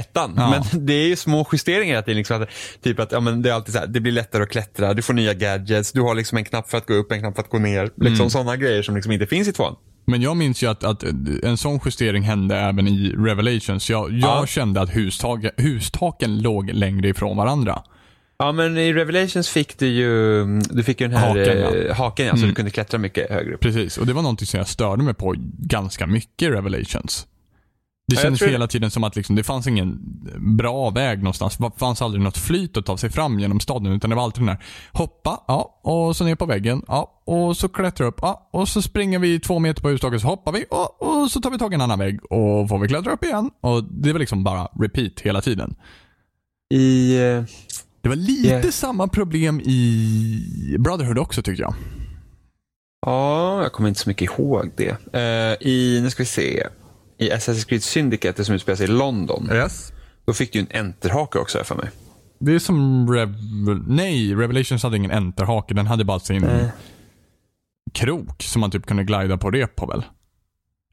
ettan. 0.00 0.34
Ja. 0.36 0.50
Men 0.72 0.86
det 0.86 0.92
är 0.92 1.06
ju 1.08 1.16
små 1.16 1.48
justeringar 1.52 1.92
hela 1.94 2.02
tiden. 2.02 2.16
Liksom 2.16 2.46
typ 2.82 3.00
att 3.00 3.12
ja, 3.12 3.20
men 3.20 3.42
det 3.42 3.50
är 3.50 3.54
alltid 3.54 3.74
så 3.74 3.80
här, 3.80 3.86
det 3.86 4.00
blir 4.00 4.12
lättare 4.12 4.42
att 4.42 4.48
klättra, 4.50 4.94
du 4.94 5.02
får 5.02 5.14
nya 5.14 5.34
gadgets, 5.34 5.92
du 5.92 6.00
har 6.00 6.14
liksom 6.14 6.38
en 6.38 6.44
knapp 6.44 6.70
för 6.70 6.78
att 6.78 6.86
gå 6.86 6.94
upp, 6.94 7.12
en 7.12 7.20
knapp 7.20 7.34
för 7.34 7.42
att 7.42 7.50
gå 7.50 7.58
ner. 7.58 7.82
Liksom 7.82 8.14
Mm. 8.14 8.30
sådana 8.30 8.56
grejer 8.56 8.82
som 8.82 8.94
liksom 8.94 9.12
inte 9.12 9.26
finns 9.26 9.48
i 9.48 9.52
tvåan. 9.52 9.76
Men 10.04 10.22
jag 10.22 10.36
minns 10.36 10.62
ju 10.62 10.66
att, 10.70 10.84
att 10.84 11.04
en 11.42 11.56
sån 11.56 11.80
justering 11.84 12.22
hände 12.22 12.56
även 12.56 12.88
i 12.88 13.14
Revelations. 13.18 13.90
Jag, 13.90 14.12
jag 14.12 14.20
Ja. 14.42 14.46
kände 14.46 14.80
att 14.80 14.96
hustagen, 14.96 15.50
hustaken 15.56 16.38
låg 16.42 16.70
längre 16.70 17.08
ifrån 17.08 17.36
varandra. 17.36 17.82
Ja 18.38 18.52
men 18.52 18.78
i 18.78 18.92
Revelations 18.92 19.48
fick 19.48 19.78
du 19.78 19.86
ju, 19.86 20.44
du 20.60 20.82
fick 20.82 21.00
ju 21.00 21.08
den 21.08 21.16
här 21.16 21.28
Haken, 21.28 21.58
ja. 21.58 21.74
eh, 21.74 21.94
haken 21.96 22.26
ja, 22.26 22.36
så 22.36 22.46
du 22.46 22.54
kunde 22.54 22.70
klättra 22.70 22.98
mycket 22.98 23.30
högre 23.30 23.54
upp. 23.54 23.60
Precis, 23.60 23.98
och 23.98 24.06
det 24.06 24.12
var 24.12 24.22
någonting 24.22 24.46
som 24.46 24.58
jag 24.58 24.68
störde 24.68 25.02
mig 25.02 25.14
på 25.14 25.34
ganska 25.58 26.06
mycket 26.06 26.48
i 26.48 26.50
Revelations. 26.50 27.26
Det 28.14 28.22
kändes 28.22 28.38
tror- 28.40 28.50
hela 28.50 28.66
tiden 28.66 28.90
som 28.90 29.04
att 29.04 29.16
liksom, 29.16 29.36
det 29.36 29.42
fanns 29.44 29.66
ingen 29.66 29.98
bra 30.56 30.90
väg 30.90 31.18
någonstans. 31.18 31.56
Det 31.56 31.70
fanns 31.76 32.02
aldrig 32.02 32.22
något 32.24 32.38
flyt 32.38 32.76
att 32.76 32.86
ta 32.86 32.96
sig 32.96 33.10
fram 33.10 33.38
genom 33.40 33.60
staden. 33.60 33.92
Utan 33.92 34.10
det 34.10 34.16
var 34.16 34.22
alltid 34.22 34.40
den 34.40 34.48
här, 34.48 34.64
hoppa, 34.92 35.40
ja, 35.48 35.80
och 35.82 36.16
så 36.16 36.24
ner 36.24 36.34
på 36.34 36.46
väggen, 36.46 36.82
ja, 36.88 37.22
och 37.26 37.56
så 37.56 37.68
klättra 37.68 38.06
upp, 38.06 38.18
ja, 38.22 38.48
och 38.52 38.68
så 38.68 38.82
springer 38.82 39.18
vi 39.18 39.40
två 39.40 39.58
meter 39.58 39.82
på 39.82 39.88
hustaket, 39.88 40.20
så 40.20 40.26
hoppar 40.26 40.52
vi, 40.52 40.64
och, 40.70 41.02
och 41.22 41.30
så 41.30 41.40
tar 41.40 41.50
vi 41.50 41.58
tag 41.58 41.72
i 41.72 41.74
en 41.74 41.80
annan 41.80 41.98
vägg, 41.98 42.32
och 42.32 42.68
får 42.68 42.78
vi 42.78 42.88
klättra 42.88 43.12
upp 43.12 43.24
igen. 43.24 43.50
Och 43.60 43.84
det 43.84 44.12
var 44.12 44.20
liksom 44.20 44.44
bara 44.44 44.68
repeat 44.80 45.20
hela 45.20 45.40
tiden. 45.40 45.74
I, 46.74 47.14
Det 48.02 48.08
var 48.08 48.16
lite 48.16 48.48
Yeah. 48.48 48.70
samma 48.70 49.08
problem 49.08 49.60
i 49.60 50.76
Brotherhood 50.78 51.18
också 51.18 51.42
tyckte 51.42 51.62
jag. 51.62 51.74
ja, 53.06 53.62
jag 53.62 53.72
kommer 53.72 53.88
inte 53.88 54.00
så 54.00 54.08
mycket 54.10 54.30
ihåg 54.38 54.70
det. 54.76 54.96
Eh, 55.12 55.68
I, 55.68 56.00
nu 56.02 56.10
ska 56.10 56.22
vi 56.22 56.26
se, 56.26 56.66
i 57.18 57.30
Assassin's 57.30 57.64
Creed 57.68 57.82
Syndicate 57.82 58.44
som 58.44 58.54
utspelar 58.54 58.76
sig 58.76 58.84
i 58.84 58.88
London. 58.88 59.48
Yes. 59.52 59.92
Då 60.24 60.32
fick 60.32 60.52
du 60.52 60.58
en 60.58 60.68
enterhake 60.72 61.38
också 61.38 61.64
för 61.64 61.74
mig. 61.74 61.90
Det 62.38 62.54
är 62.54 62.58
som 62.58 63.10
Rev... 63.12 63.34
Nej, 63.86 64.34
Revelations 64.34 64.82
hade 64.82 64.96
ingen 64.96 65.10
enterhake. 65.10 65.74
Den 65.74 65.86
hade 65.86 66.04
bara 66.04 66.20
sin 66.20 66.46
krok 67.94 68.42
som 68.42 68.60
man 68.60 68.70
typ 68.70 68.86
kunde 68.86 69.04
glida 69.04 69.36
på 69.36 69.50
rep 69.50 69.76
på 69.76 69.86
väl? 69.86 70.04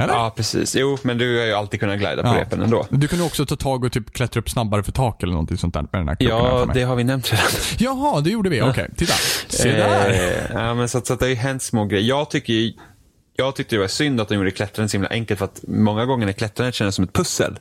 Eller? 0.04 0.14
Ja, 0.14 0.34
precis. 0.36 0.76
Jo, 0.76 0.98
men 1.04 1.18
du 1.18 1.40
har 1.40 1.46
ju 1.46 1.54
alltid 1.54 1.80
kunnat 1.80 1.98
glida 2.00 2.24
på 2.24 2.28
Ja. 2.30 2.42
repen 2.42 2.62
ändå. 2.62 2.86
Du 2.90 3.08
kunde 3.08 3.26
också 3.26 3.46
ta 3.46 3.56
tag 3.56 3.84
och 3.86 3.92
typ 3.92 4.14
klättra 4.14 4.40
upp 4.40 4.50
snabbare 4.50 4.84
för 4.84 4.92
tak 4.92 5.24
eller 5.24 5.34
någonting 5.34 5.58
sånt 5.58 5.74
där 5.74 5.82
med 5.82 5.90
den 5.92 6.08
här 6.08 6.18
Ja, 6.20 6.68
det 6.74 6.82
har 6.84 6.96
vi 6.96 7.04
nämnt 7.04 7.32
redan. 7.32 7.46
Jaha, 7.78 8.22
det 8.22 8.30
gjorde 8.30 8.50
vi. 8.50 8.62
Okej, 8.62 8.90
titta. 8.98 9.14
Se 9.48 9.72
där. 9.72 10.10
Eh, 10.10 10.54
ja, 10.54 10.74
men 10.74 10.90
så, 10.90 11.02
så 11.02 11.14
att 11.14 11.20
det 11.20 11.26
har 11.26 11.30
ju 11.30 11.36
hänt 11.36 11.62
små 11.64 11.86
grejer. 11.86 12.08
Jag 12.08 12.30
tycker 12.30 12.54
ju, 12.54 12.74
Jag 13.40 13.56
tyckte 13.56 13.76
det 13.76 13.80
var 13.80 13.88
synd 13.88 14.22
att 14.22 14.28
de 14.30 14.36
gjorde 14.36 14.52
klättrandet 14.52 14.92
så 14.92 14.96
himla 14.96 15.10
enkelt 15.10 15.38
för 15.38 15.46
att 15.46 15.64
många 15.68 16.06
gånger 16.06 16.26
när 16.26 16.34
klättrandet 16.34 16.76
kändes 16.76 16.96
som 16.96 17.04
ett 17.04 17.14
pussel, 17.14 17.60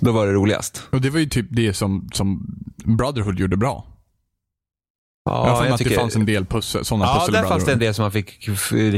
då 0.00 0.12
var 0.12 0.26
det 0.26 0.32
roligast. 0.32 0.82
Och 0.90 1.00
det 1.00 1.10
var 1.10 1.18
ju 1.20 1.26
typ 1.26 1.46
det 1.50 1.74
som, 1.74 2.08
som 2.12 2.46
Brotherhood 2.84 3.38
gjorde 3.38 3.56
bra. 3.56 3.86
Ja, 5.24 5.46
jag 5.46 5.54
har 5.56 5.66
att 5.66 5.78
tycker- 5.78 5.90
det 5.90 5.96
fanns 5.96 6.16
en 6.16 6.26
del 6.26 6.46
pussel, 6.46 6.84
sådana 6.84 7.04
Ja, 7.04 7.14
pussel 7.18 7.34
i 7.34 7.38
där 7.38 7.44
fanns 7.48 7.64
det 7.64 7.72
en 7.72 7.78
del 7.78 7.94
som 7.94 8.02
man 8.02 8.12
fick 8.12 8.40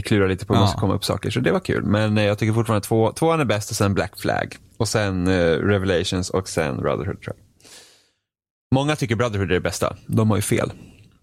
klura 0.05 0.26
lite 0.26 0.46
på 0.46 0.55
hur 0.55 0.61
man 0.61 0.66
Ja. 0.68 0.70
ska 0.70 0.81
komma 0.81 0.94
upp 0.94 1.05
saker. 1.05 1.31
Så 1.31 1.40
det 1.40 1.52
var 1.52 1.61
kul. 1.61 1.85
Men 1.85 2.18
eh, 2.18 2.24
jag 2.24 2.38
tycker 2.38 2.52
fortfarande 2.52 2.87
två, 2.87 3.12
tvåan 3.12 3.40
är 3.40 3.44
bäst 3.44 3.70
och 3.70 3.76
sen 3.76 3.94
Black 3.94 4.20
Flag. 4.20 4.57
Och 4.76 4.88
sen 4.88 5.26
eh, 5.26 5.33
Revelations 5.59 6.31
och 6.31 6.48
sen 6.48 6.76
Brotherhood 6.76 7.22
tror 7.22 7.37
jag. 7.37 7.37
Många 8.74 8.96
tycker 8.96 9.16
Brotherhood 9.16 9.50
är 9.50 9.55
det 9.55 9.61
bästa. 9.61 9.96
De 10.07 10.31
har 10.31 10.37
ju 10.37 10.42
fel. 10.42 10.72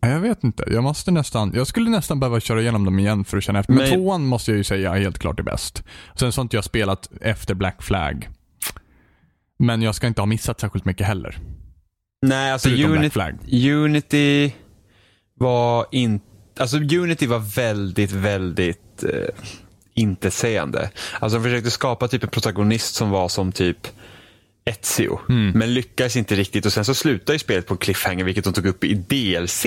Ja, 0.03 0.09
Jag 0.09 0.19
vet 0.19 0.43
inte. 0.43 0.63
Jag 0.71 0.83
måste 0.83 1.11
nästan, 1.11 1.51
jag 1.55 1.67
skulle 1.67 1.89
nästan 1.89 2.19
behöva 2.19 2.39
köra 2.39 2.61
igenom 2.61 2.85
dem 2.85 2.99
igen 2.99 3.25
för 3.25 3.37
att 3.37 3.43
känna 3.43 3.59
efter. 3.59 3.73
Men, 3.73 3.83
Men- 3.89 3.93
tvåan 3.93 4.25
måste 4.25 4.51
jag 4.51 4.57
ju 4.57 4.63
säga 4.63 4.93
helt 4.93 5.19
klart 5.19 5.39
är 5.39 5.43
bäst. 5.43 5.83
Sen 6.15 6.31
så 6.31 6.39
har 6.39 6.43
inte 6.43 6.57
jag 6.57 6.63
spelat 6.63 7.09
efter 7.21 7.53
Black 7.53 7.83
Flag. 7.83 8.29
Men 9.59 9.81
jag 9.81 9.95
ska 9.95 10.07
inte 10.07 10.21
ha 10.21 10.25
missat 10.25 10.59
särskilt 10.59 10.85
mycket 10.85 11.07
heller. 11.07 11.37
Nej, 12.21 12.51
alltså 12.51 12.69
Black 12.69 13.35
Unity, 13.51 14.53
var 15.39 15.85
inte... 15.91 16.25
Alltså 16.59 16.77
Unity 16.77 17.27
var 17.27 17.39
väldigt, 17.39 18.11
väldigt 18.11 19.03
eh, 19.03 19.35
intetsägande. 19.93 20.89
Alltså 21.19 21.37
de 21.37 21.43
försökte 21.43 21.71
skapa 21.71 22.07
typ 22.07 22.23
en 22.23 22.29
protagonist 22.29 22.95
som 22.95 23.09
var 23.09 23.29
som 23.29 23.51
typ 23.51 23.87
Ezio. 24.65 25.19
Men 25.53 25.73
lyckades 25.73 26.15
inte 26.15 26.35
riktigt 26.35 26.65
och 26.65 26.73
sen 26.73 26.85
så 26.85 26.93
slutade 26.93 27.33
ju 27.33 27.39
spelet 27.39 27.67
på 27.67 27.77
cliffhanger 27.77 28.23
vilket 28.23 28.43
de 28.43 28.53
tog 28.53 28.65
upp 28.65 28.83
i 28.83 28.93
DLC. 28.93 29.65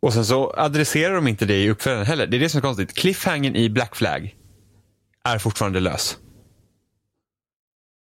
Och 0.00 0.12
sen 0.12 0.24
så 0.24 0.54
adresserar 0.56 1.14
de 1.14 1.28
inte 1.28 1.46
det 1.46 1.62
i 1.62 1.70
uppföljaren 1.70 2.06
heller. 2.06 2.26
Det 2.26 2.36
är 2.36 2.40
det 2.40 2.48
som 2.48 2.58
är 2.58 2.62
konstigt. 2.62 2.94
Cliffhangern 2.94 3.56
i 3.56 3.70
Black 3.70 3.96
Flag 3.96 4.34
är 5.24 5.38
fortfarande 5.38 5.80
lös. 5.80 6.18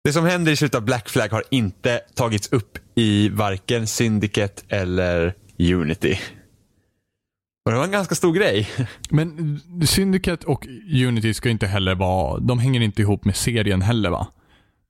Det 0.05 0.13
som 0.13 0.25
händer 0.25 0.53
i 0.53 0.57
slutet 0.57 0.75
av 0.75 0.85
Black 0.85 1.09
Flag 1.09 1.29
har 1.29 1.45
inte 1.51 2.01
tagits 2.15 2.53
upp 2.53 2.79
i 2.95 3.29
varken 3.29 3.87
Syndicate 3.87 4.63
eller 4.69 5.35
Unity. 5.59 6.19
Och 7.65 7.73
det 7.73 7.79
var 7.79 7.85
en 7.85 7.91
ganska 7.91 8.15
stor 8.15 8.33
grej. 8.33 8.69
Men 9.11 9.61
Syndicate 9.87 10.47
och 10.47 10.67
Unity 11.07 11.35
ska 11.35 11.49
inte 11.49 11.67
heller 11.67 11.95
vara, 11.95 12.39
de 12.39 12.59
hänger 12.59 12.81
inte 12.81 13.03
ihop 13.03 13.25
med 13.25 13.37
serien 13.37 13.83
heller 13.83 14.11
va? 14.11 14.27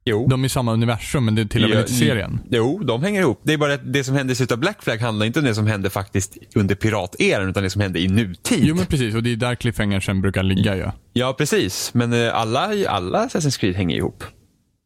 Jo. 0.09 0.27
De 0.29 0.43
är 0.43 0.47
i 0.47 0.49
samma 0.49 0.73
universum 0.73 1.25
men 1.25 1.35
det 1.35 1.47
tillhör 1.47 1.69
väl 1.69 1.77
Ja, 1.77 1.83
inte 1.83 1.93
serien? 1.93 2.41
Jo, 2.51 2.83
de 2.85 3.03
hänger 3.03 3.21
ihop. 3.21 3.41
Det 3.43 3.53
är 3.53 3.59
bara 3.59 3.75
att 3.75 3.93
det 3.93 4.05
som 4.05 4.15
hände 4.15 4.33
i 4.33 4.37
slutet 4.37 4.53
av 4.53 4.59
Black 4.59 4.83
Flag 4.83 4.99
handlar 4.99 5.27
inte 5.27 5.39
om 5.39 5.45
det 5.45 5.55
som 5.55 5.67
hände 5.67 5.91
faktiskt 5.91 6.37
under 6.55 6.75
pirateran 6.75 7.49
utan 7.49 7.63
det 7.63 7.71
som 7.71 7.81
hände 7.81 8.01
i 8.01 8.09
nutid. 8.09 8.59
Jo 8.63 8.75
men 8.75 8.87
precis, 8.87 9.15
och 9.15 9.23
det 9.23 9.33
är 9.33 9.37
där 9.37 9.55
cliffhangern 9.55 10.03
sen 10.03 10.21
brukar 10.21 10.43
ligga 10.43 10.77
ju. 10.77 10.87
Ja, 11.13 11.35
precis. 11.39 11.95
Men 11.95 12.13
eh, 12.13 12.35
alla, 12.35 12.71
alla 12.89 13.27
Assassin's 13.27 13.61
Creed 13.61 13.75
hänger 13.75 13.97
ihop. 13.97 14.25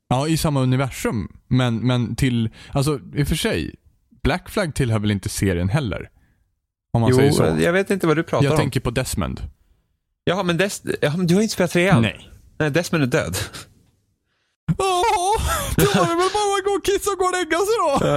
Ja, 0.09 0.29
i 0.29 0.37
samma 0.37 0.61
universum. 0.63 1.29
Men, 1.49 1.87
men 1.87 2.17
till, 2.17 2.51
alltså 2.73 3.01
i 3.15 3.23
och 3.23 3.29
för 3.29 3.37
sig, 3.37 3.75
Black 4.23 4.51
Flag 4.51 4.75
tillhör 4.75 4.99
väl 4.99 5.11
inte 5.11 5.29
serien 5.29 5.69
heller? 5.69 6.09
Om 6.93 7.01
man 7.01 7.15
säger 7.15 7.33
så. 7.33 7.57
jag 7.61 7.73
vet 7.73 7.91
inte 7.91 8.07
vad 8.07 8.17
du 8.17 8.23
pratar 8.23 8.45
Jag 8.45 8.53
om. 8.53 8.59
tänker 8.59 8.81
på 8.81 8.91
Desmond. 8.91 9.41
Jaha, 10.25 10.43
men, 10.43 10.57
Des... 10.57 10.83
ja, 11.01 11.17
men 11.17 11.27
du 11.27 11.35
har 11.35 11.43
inte 11.43 11.55
spelat 11.55 11.71
trean? 11.71 12.03
Nej. 12.03 12.29
Nej, 12.59 12.71
Desmond 12.71 13.03
är 13.05 13.07
död. 13.09 13.37
Åh, 14.79 15.43
då 15.77 15.85
var 15.85 16.07
det 16.09 16.15
väl 16.17 16.31
bara 16.33 16.59
att 16.59 16.65
gå 16.65 16.71
och 16.71 16.85
kissa 16.85 17.11
och 17.11 17.19
gå 17.19 17.25
och 17.25 17.33
lägga 17.33 17.59
sig 17.59 17.75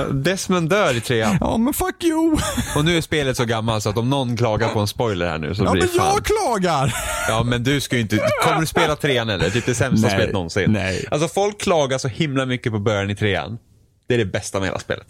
då. 0.07 0.13
Desmond 0.13 0.69
dör 0.69 0.97
i 0.97 1.01
trean. 1.01 1.37
Ja 1.41 1.57
men 1.57 1.73
fuck 1.73 2.03
you. 2.03 2.37
Och 2.75 2.85
nu 2.85 2.97
är 2.97 3.01
spelet 3.01 3.37
så 3.37 3.45
gammalt 3.45 3.83
så 3.83 3.89
att 3.89 3.97
om 3.97 4.09
någon 4.09 4.37
klagar 4.37 4.69
på 4.69 4.79
en 4.79 4.87
spoiler 4.87 5.27
här 5.27 5.37
nu 5.37 5.55
så 5.55 5.63
Ja 5.63 5.71
blir 5.71 5.81
men 5.83 5.91
det 5.91 5.97
fan. 5.99 6.13
jag 6.15 6.25
klagar. 6.25 6.93
Ja 7.29 7.43
men 7.43 7.63
du 7.63 7.81
ska 7.81 7.95
ju 7.95 8.01
inte, 8.01 8.27
kommer 8.43 8.59
du 8.59 8.65
spela 8.65 8.95
trean 8.95 9.29
eller? 9.29 9.49
Typ 9.49 9.65
det 9.65 9.75
sämsta 9.75 10.07
Nej, 10.07 10.17
spelet 10.17 10.33
någonsin. 10.33 10.71
nej. 10.71 11.05
Alltså 11.11 11.27
folk 11.27 11.61
klagar 11.61 11.97
så 11.97 12.07
himla 12.07 12.45
mycket 12.45 12.71
på 12.71 12.79
början 12.79 13.09
i 13.09 13.15
trean. 13.15 13.57
Det 14.07 14.13
är 14.13 14.17
det 14.17 14.25
bästa 14.25 14.59
med 14.59 14.67
hela 14.67 14.79
spelet. 14.79 15.07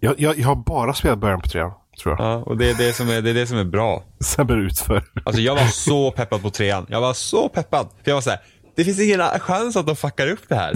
Jag, 0.00 0.20
jag, 0.20 0.38
jag 0.38 0.46
har 0.46 0.56
bara 0.56 0.94
spelat 0.94 1.18
början 1.18 1.40
på 1.40 1.48
trean, 1.48 1.70
tror 2.02 2.14
jag. 2.18 2.26
Ja, 2.26 2.34
och 2.36 2.56
det 2.56 2.70
är 2.70 2.74
det 2.74 2.92
som 2.92 3.10
är, 3.10 3.22
det 3.22 3.30
är, 3.30 3.34
det 3.34 3.46
som 3.46 3.58
är 3.58 3.64
bra. 3.64 4.04
Sen 4.20 4.46
blir 4.46 4.56
det 4.56 4.62
utför. 4.62 5.04
Alltså 5.24 5.42
jag 5.42 5.54
var 5.54 5.66
så 5.66 6.10
peppad 6.10 6.42
på 6.42 6.50
trean. 6.50 6.86
Jag 6.88 7.00
var 7.00 7.14
så 7.14 7.48
peppad. 7.48 7.88
För 8.04 8.10
jag 8.10 8.14
var 8.14 8.22
så 8.22 8.30
här, 8.30 8.40
det 8.74 8.84
finns 8.84 9.00
ingen 9.00 9.20
chans 9.20 9.76
att 9.76 9.86
de 9.86 9.96
fuckar 9.96 10.28
upp 10.28 10.48
det 10.48 10.54
här. 10.54 10.74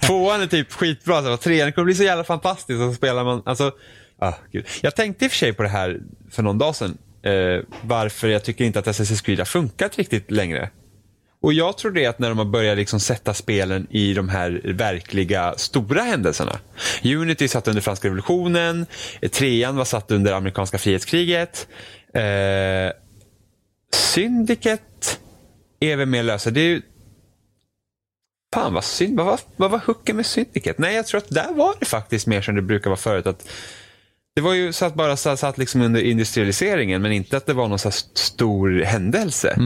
Tvåan 0.06 0.42
är 0.42 0.46
typ 0.46 0.72
skitbra, 0.72 1.22
så 1.22 1.36
trean 1.36 1.72
kommer 1.72 1.84
bli 1.84 1.94
så 1.94 2.02
jävla 2.02 2.24
fantastisk. 2.24 2.80
Och 2.80 2.88
så 2.90 2.94
spelar 2.94 3.24
man, 3.24 3.42
alltså, 3.46 3.72
ah, 4.18 4.32
gud. 4.52 4.66
Jag 4.82 4.96
tänkte 4.96 5.24
i 5.24 5.28
och 5.28 5.32
för 5.32 5.38
sig 5.38 5.52
på 5.52 5.62
det 5.62 5.68
här 5.68 6.00
för 6.30 6.42
någon 6.42 6.58
dag 6.58 6.76
sedan. 6.76 6.98
Eh, 7.22 7.62
varför 7.82 8.28
jag 8.28 8.44
tycker 8.44 8.64
inte 8.64 8.78
att 8.78 8.86
Assassin's 8.86 9.24
Creed 9.24 9.38
har 9.38 9.44
funkat 9.44 9.98
riktigt 9.98 10.30
längre. 10.30 10.70
Och 11.42 11.52
jag 11.52 11.78
tror 11.78 11.90
det 11.90 12.04
är 12.04 12.08
att 12.08 12.18
när 12.18 12.28
de 12.28 12.38
har 12.38 12.44
börjat 12.44 12.76
liksom 12.76 13.00
sätta 13.00 13.34
spelen 13.34 13.86
i 13.90 14.14
de 14.14 14.28
här 14.28 14.60
verkliga 14.64 15.54
stora 15.56 16.02
händelserna. 16.02 16.58
Unity 17.04 17.48
satt 17.48 17.68
under 17.68 17.82
franska 17.82 18.08
revolutionen, 18.08 18.86
trean 19.32 19.76
var 19.76 19.84
satt 19.84 20.10
under 20.10 20.32
amerikanska 20.32 20.78
frihetskriget. 20.78 21.68
Eh, 22.14 22.92
Syndicate 23.94 25.16
är 25.80 25.96
väl 25.96 26.08
mer 26.08 26.22
lösa. 26.22 26.50
Det 26.50 26.60
är 26.60 26.64
ju... 26.64 26.82
Fan 28.54 28.74
vad 28.74 28.84
synd. 28.84 29.20
Vad 29.20 29.40
vad 29.56 29.70
var 29.70 29.80
hooken 29.86 30.16
med 30.16 30.26
Syndicate? 30.26 30.74
Nej, 30.82 30.94
jag 30.94 31.06
tror 31.06 31.18
att 31.18 31.30
där 31.30 31.52
var 31.54 31.74
det 31.80 31.86
faktiskt 31.86 32.26
mer 32.26 32.42
som 32.42 32.54
det 32.54 32.62
brukar 32.62 32.90
vara 32.90 32.98
förut. 32.98 33.26
Att 33.26 33.48
det 34.34 34.40
var 34.40 34.54
ju 34.54 34.72
så 34.72 34.84
att 34.84 34.94
bara 34.94 35.16
satt, 35.16 35.38
satt 35.38 35.58
liksom 35.58 35.80
under 35.80 36.00
industrialiseringen 36.00 37.02
men 37.02 37.12
inte 37.12 37.36
att 37.36 37.46
det 37.46 37.52
var 37.52 37.68
någon 37.68 37.78
så 37.78 37.90
stor 38.14 38.82
händelse. 38.82 39.56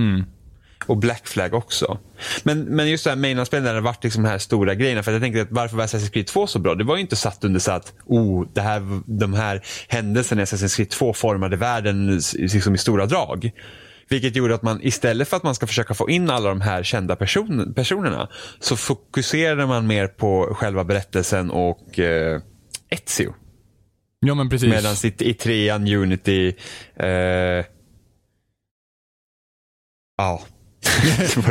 Och 0.87 0.97
Black 0.97 1.27
Flag 1.27 1.55
också. 1.55 1.99
Men, 2.43 2.63
men 2.63 2.89
just 2.91 3.05
det 3.05 3.11
här 3.11 3.17
mainland-spelet 3.17 3.65
där 3.65 3.75
det 3.75 3.81
varit 3.81 4.05
liksom 4.05 4.23
de 4.23 4.29
här 4.29 4.39
stora 4.39 4.75
grejerna. 4.75 5.03
För 5.03 5.13
jag 5.13 5.23
tänkte 5.23 5.43
att 5.43 5.51
varför 5.51 5.77
var 5.77 5.85
Assassin's 5.85 6.11
Creed 6.11 6.27
2 6.27 6.47
så 6.47 6.59
bra? 6.59 6.75
Det 6.75 6.85
var 6.85 6.97
ju 6.97 7.01
inte 7.01 7.17
satt 7.17 7.45
under 7.45 7.61
så 7.61 7.73
att 7.73 7.93
oh, 8.05 8.47
det 8.53 8.61
här, 8.61 9.01
de 9.07 9.35
här 9.35 9.63
händelserna 9.89 10.43
i 10.43 10.45
Assassin's 10.45 10.77
Creed 10.77 10.91
2 10.91 11.13
formade 11.13 11.57
världen 11.57 12.21
liksom 12.33 12.75
i 12.75 12.79
stora 12.79 13.07
drag. 13.07 13.51
Vilket 14.11 14.37
gjorde 14.37 14.55
att 14.55 14.63
man 14.63 14.81
istället 14.83 15.29
för 15.29 15.37
att 15.37 15.43
man 15.43 15.55
ska 15.55 15.67
försöka 15.67 15.95
få 15.95 16.11
in 16.11 16.31
alla 16.31 16.49
de 16.49 16.61
här 16.61 16.83
kända 16.83 17.17
person, 17.17 17.75
personerna 17.75 18.29
så 18.61 18.77
fokuserade 18.77 19.67
man 19.67 19.87
mer 19.87 20.07
på 20.07 20.55
själva 20.55 20.85
berättelsen 20.85 21.51
och 21.51 21.99
eh, 21.99 22.41
Ezio. 22.91 23.35
Ja 24.21 24.35
men 24.35 24.49
precis. 24.49 24.69
Medan 24.69 24.95
i, 25.05 25.31
i 25.31 25.35
trean, 25.35 25.89
Unity, 25.89 26.55
eh, 26.97 27.65
ja. 30.17 30.43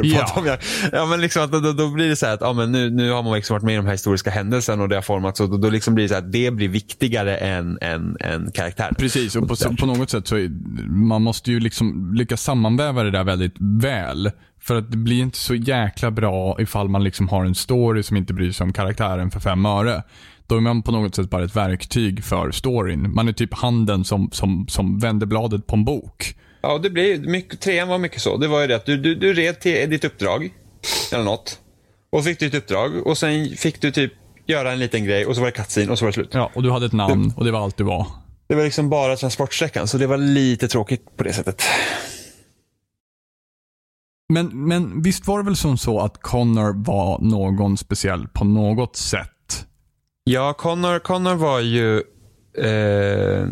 Ja. 0.04 0.58
ja 0.92 1.06
men 1.06 1.22
liksom 1.22 1.44
att 1.44 1.52
då, 1.52 1.60
då, 1.60 1.74
då 1.74 1.90
blir 1.90 2.10
det 2.10 2.16
så 2.16 2.26
här 2.26 2.34
att 2.34 2.42
ja, 2.42 2.54
men 2.54 2.72
nu, 2.72 2.90
nu 2.90 3.12
har 3.12 3.24
man 3.24 3.34
liksom 3.34 3.54
varit 3.54 3.64
med 3.64 3.74
i 3.74 3.78
de 3.78 3.86
här 3.86 3.92
historiska 3.92 4.30
händelserna 4.30 4.84
och 4.84 4.90
det 4.90 4.96
har 4.96 5.02
formats 5.02 5.40
och 5.40 5.50
då, 5.50 5.58
då 5.58 5.70
liksom 5.70 5.96
blir 5.96 6.06
det 6.06 6.10
så 6.10 6.16
här 6.16 6.22
att 6.22 6.32
det 6.32 6.52
blir 6.52 6.70
viktigare 6.70 7.38
än, 7.38 7.78
än, 7.82 8.18
än 8.20 8.52
karaktären. 8.52 8.96
Precis, 8.98 9.36
och 9.36 9.48
på, 9.48 9.56
på 9.80 9.86
något 9.86 10.10
sätt 10.10 10.28
så 10.28 10.36
är, 10.36 10.50
man 10.90 11.22
måste 11.22 11.52
ju 11.52 11.60
liksom 11.60 12.14
lyckas 12.14 12.42
sammanväva 12.42 13.04
det 13.04 13.12
där 13.12 13.24
väldigt 13.24 13.56
väl. 13.60 14.32
För 14.60 14.76
att 14.76 14.92
det 14.92 14.98
blir 14.98 15.22
inte 15.22 15.38
så 15.38 15.56
jäkla 15.56 16.12
bra 16.12 16.62
ifall 16.62 16.90
man 16.90 17.04
liksom 17.04 17.30
har 17.30 17.46
en 17.46 17.56
story 17.56 18.04
som 18.04 18.18
inte 18.18 18.34
bryr 18.34 18.52
sig 18.52 18.64
om 18.64 18.74
karaktären 18.74 19.32
för 19.32 19.40
fem 19.40 19.66
öre. 19.66 20.04
Då 20.48 20.56
är 20.56 20.60
man 20.60 20.82
på 20.82 20.92
något 20.92 21.16
sätt 21.16 21.30
bara 21.30 21.44
ett 21.44 21.56
verktyg 21.56 22.24
för 22.24 22.52
storyn. 22.52 23.14
Man 23.14 23.28
är 23.28 23.34
typ 23.34 23.54
handen 23.54 24.04
som, 24.04 24.30
som, 24.32 24.68
som 24.68 25.00
vänder 25.00 25.28
bladet 25.28 25.68
på 25.68 25.76
en 25.76 25.86
bok. 25.86 26.36
Ja, 26.62 26.78
det 26.78 26.90
blir 26.90 27.20
mycket, 27.20 27.60
trean 27.60 27.88
var 27.88 27.98
mycket 27.98 28.22
så. 28.22 28.38
Det 28.38 28.48
var 28.48 28.62
ju 28.62 28.68
det 28.68 28.76
att 28.76 28.86
du, 28.86 28.98
du, 28.98 29.16
du 29.16 29.34
red 29.34 29.60
till 29.60 29.90
ditt 29.90 30.06
uppdrag, 30.06 30.54
eller 31.12 31.24
något. 31.24 31.60
Och 32.10 32.24
fick 32.24 32.40
du 32.40 32.46
ett 32.46 32.56
uppdrag 32.56 33.08
och 33.08 33.18
sen 33.18 33.50
fick 33.50 33.82
du 33.82 33.92
typ 33.92 34.14
göra 34.46 34.72
en 34.72 34.80
liten 34.80 35.06
grej 35.06 35.26
och 35.26 35.36
så 35.36 35.42
var 35.42 35.48
det 35.48 35.52
cutscene 35.52 35.92
och 35.92 36.00
så 36.00 36.06
var 36.06 36.10
det 36.10 36.14
slut. 36.14 36.30
Ja, 36.34 36.52
och 36.54 36.64
du 36.64 36.72
hade 36.72 36.86
ett 36.86 36.94
namn 36.94 37.34
och 37.38 37.46
det 37.46 37.52
var 37.52 37.60
allt 37.64 37.78
du 37.78 37.84
var. 37.84 38.08
Det 38.48 38.56
var 38.56 38.64
liksom 38.64 38.90
bara 38.90 39.16
transportsträckan, 39.16 39.88
så 39.88 39.98
det 39.98 40.08
var 40.08 40.18
lite 40.18 40.68
tråkigt 40.68 41.18
på 41.18 41.24
det 41.24 41.34
sättet. 41.34 41.64
Men, 44.34 44.68
men 44.68 45.02
visst 45.02 45.28
var 45.28 45.38
det 45.38 45.46
väl 45.46 45.56
som 45.56 45.78
så 45.78 46.00
att 46.00 46.22
Connor 46.22 46.84
var 46.86 47.20
någon 47.20 47.78
speciell 47.78 48.28
på 48.28 48.46
något 48.46 48.96
sätt? 48.96 49.66
Ja, 50.24 50.54
Connor, 50.54 51.00
Connor 51.00 51.36
var 51.36 51.60
ju... 51.60 52.04
Eh, 52.58 53.48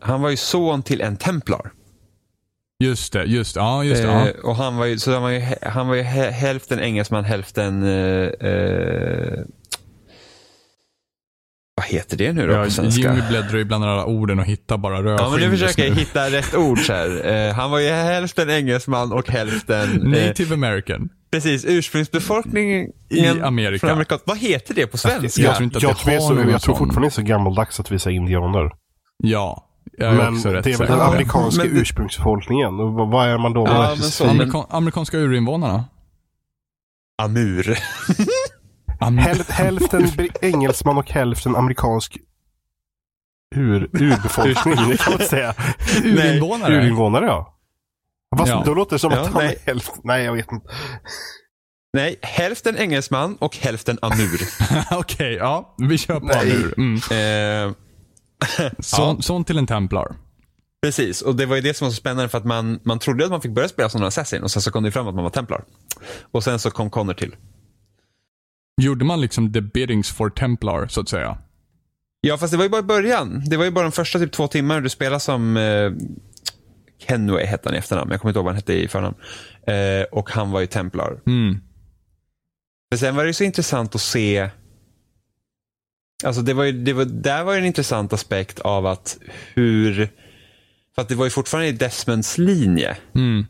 han 0.00 0.22
var 0.22 0.30
ju 0.30 0.36
son 0.36 0.82
till 0.82 1.00
en 1.00 1.16
templar. 1.16 1.70
Just 2.80 3.12
det, 3.12 3.24
just 3.24 3.56
ja, 3.56 3.84
just 3.84 4.02
det. 4.02 4.08
Ja. 4.08 4.28
Eh, 4.28 4.34
och 4.44 4.56
han 4.56 4.76
var 4.76 4.86
ju, 4.86 4.98
så 4.98 5.12
han 5.12 5.22
var 5.22 5.30
ju, 5.30 5.42
han 5.62 5.88
var 5.88 5.94
ju 5.94 6.02
hä- 6.02 6.30
hälften 6.30 6.80
engelsman, 6.80 7.24
hälften... 7.24 7.82
Eh, 7.82 8.48
eh, 8.50 9.38
vad 11.76 11.86
heter 11.86 12.16
det 12.16 12.32
nu 12.32 12.46
då 12.46 12.52
Ja, 12.52 12.64
på 12.64 12.70
svenska? 12.70 13.02
Jimmy 13.14 13.28
bläddrar 13.28 13.58
ju 13.58 13.64
bland 13.64 13.84
alla 13.84 14.04
orden 14.04 14.38
och 14.38 14.44
hittar 14.44 14.78
bara 14.78 15.02
rödskinn 15.02 15.26
Ja, 15.26 15.30
men 15.30 15.40
nu 15.40 15.50
försöker 15.58 15.84
jag 15.88 15.94
hitta 15.94 16.30
rätt 16.30 16.54
ord 16.54 16.78
så 16.78 16.92
här. 16.92 17.26
Eh, 17.48 17.54
han 17.54 17.70
var 17.70 17.78
ju 17.78 17.88
hälften 17.88 18.50
engelsman 18.50 19.12
och 19.12 19.28
hälften... 19.28 20.14
Eh, 20.14 20.26
Native 20.28 20.54
American. 20.54 21.08
precis, 21.32 21.64
ursprungsbefolkningen 21.68 22.86
I 23.10 23.28
Amerika. 23.28 23.78
från 23.80 23.90
Amerika. 23.90 24.18
Vad 24.24 24.38
heter 24.38 24.74
det 24.74 24.86
på 24.86 24.98
svenska? 24.98 25.42
Jag 25.42 25.54
tror 25.56 25.64
inte 25.64 25.76
att 25.76 25.82
jag, 25.82 25.92
det 25.92 25.98
tror, 25.98 26.36
det 26.36 26.44
så, 26.44 26.50
jag 26.50 26.62
tror 26.62 26.74
fortfarande 26.74 27.06
det 27.08 27.10
är 27.10 27.10
så 27.10 27.22
gammaldags 27.22 27.80
att 27.80 27.90
vi 27.92 27.98
säger 27.98 28.16
indianer. 28.16 28.70
Ja, 29.22 29.66
Jag 29.98 30.12
är 30.12 30.16
Men 30.16 30.34
också 30.34 30.48
rätt 30.48 30.64
det 30.64 30.72
är 30.72 30.78
väl 30.78 30.86
den 30.88 31.00
amerikanska 31.00 31.64
Men 31.64 31.76
ursprungsbefolkningen. 31.76 32.80
Och 32.80 32.92
vad- 32.92 33.08
vad 33.10 33.28
är 33.28 33.38
man 33.38 33.52
då? 33.52 33.66
Ja, 33.66 33.96
så, 33.96 34.24
men- 34.26 34.36
Amerika- 34.40 34.66
amerikanska 34.70 35.16
urinvånarna? 35.18 35.84
Amur. 37.22 37.78
Am- 39.00 39.18
Häl- 39.18 39.50
hälften 39.52 40.08
engelsman 40.42 40.98
och 40.98 41.10
hälften 41.10 41.56
amerikansk 41.56 42.18
ur, 43.56 43.90
urbefolkning. 43.92 44.74
det 44.88 44.96
kan 45.04 45.12
man 45.12 45.22
säga. 45.28 45.54
urinvånare? 46.04 46.76
Urinvånare 46.76 47.26
ja. 47.26 47.56
Fast 48.38 48.48
Ja. 48.50 48.62
då 48.66 48.74
låter 48.74 48.92
det 48.96 48.98
som 49.00 49.12
Ja, 49.12 49.20
att 49.20 49.26
han 49.32 49.42
nej. 49.44 49.56
är 49.62 49.66
hälften. 49.66 50.00
Nej, 50.04 50.24
jag 50.24 50.32
vet 50.32 50.52
inte. 50.52 50.66
Nej, 51.92 52.18
hälften 52.22 52.76
engelsman 52.76 53.36
och 53.36 53.56
hälften 53.56 53.98
amur. 54.02 54.40
Okej, 54.98 55.34
ja. 55.34 55.74
Vi 55.78 55.98
kör 55.98 56.20
på 56.20 56.26
Nej. 56.26 56.46
nu. 56.46 56.74
Mm. 56.76 56.94
eh, 57.68 57.74
Sån, 58.78 59.22
sån 59.22 59.44
till 59.44 59.58
en 59.58 59.66
templar. 59.66 60.16
precis, 60.82 61.22
och 61.22 61.36
det 61.36 61.46
var 61.46 61.56
ju 61.56 61.62
det 61.62 61.74
som 61.74 61.84
var 61.84 61.90
så 61.90 61.96
spännande 61.96 62.28
för 62.28 62.38
att 62.38 62.44
man, 62.44 62.80
man 62.82 62.98
trodde 62.98 63.24
att 63.24 63.30
man 63.30 63.40
fick 63.40 63.52
börja 63.54 63.68
spela 63.68 63.88
som 63.88 64.00
en 64.00 64.06
assassin 64.06 64.42
och 64.42 64.50
sen 64.50 64.62
så 64.62 64.70
kom 64.70 64.82
det 64.84 64.90
fram 64.92 65.08
att 65.08 65.14
man 65.14 65.24
var 65.24 65.30
templar. 65.30 65.64
Och 66.32 66.44
sen 66.44 66.58
så 66.58 66.70
kom 66.70 66.90
Connor 66.90 67.14
till. 67.14 67.36
Gjorde 68.82 69.04
man 69.04 69.20
liksom 69.20 69.52
the 69.52 69.60
biddings 69.60 70.10
for 70.10 70.30
templar, 70.30 70.86
så 70.86 71.00
att 71.00 71.08
säga? 71.08 71.38
Ja, 72.20 72.38
fast 72.38 72.50
det 72.50 72.56
var 72.56 72.64
ju 72.64 72.70
bara 72.70 72.82
början. 72.82 73.42
Det 73.46 73.56
var 73.56 73.64
ju 73.64 73.70
bara 73.70 73.82
de 73.82 73.92
första 73.92 74.18
typ 74.18 74.32
två 74.32 74.48
timmarna 74.48 74.80
du 74.80 74.88
spelade 74.88 75.20
som 75.20 75.56
eh, 75.56 75.92
Kenway 77.08 77.44
hette 77.44 77.68
han 77.68 77.74
i 77.74 77.78
efternamn. 77.78 78.10
Jag 78.10 78.20
kommer 78.20 78.30
inte 78.30 78.38
ihåg 78.38 78.44
vad 78.44 78.54
han 78.54 78.56
hette 78.56 78.72
i 78.74 78.88
förnamn. 78.88 79.16
Eh, 79.66 80.02
och 80.12 80.30
han 80.30 80.50
var 80.50 80.60
ju 80.60 80.66
templar. 80.66 81.20
Mm. 81.26 81.58
Men 82.90 82.98
sen 82.98 83.16
var 83.16 83.22
det 83.22 83.28
ju 83.28 83.34
så 83.34 83.44
intressant 83.44 83.94
att 83.94 84.00
se 84.00 84.50
Alltså 86.24 86.42
det 86.42 86.54
var 86.54 86.64
ju, 86.64 86.72
det 86.72 86.92
var, 86.92 87.04
där 87.04 87.44
var 87.44 87.52
ju 87.52 87.58
en 87.58 87.64
intressant 87.64 88.12
aspekt 88.12 88.60
av 88.60 88.86
att 88.86 89.18
hur 89.54 90.08
För 90.94 91.02
att 91.02 91.08
det 91.08 91.14
var 91.14 91.24
ju 91.24 91.30
fortfarande 91.30 91.68
i 91.68 91.72
Desmonds 91.72 92.38
linje. 92.38 92.96
Mm. 93.14 93.46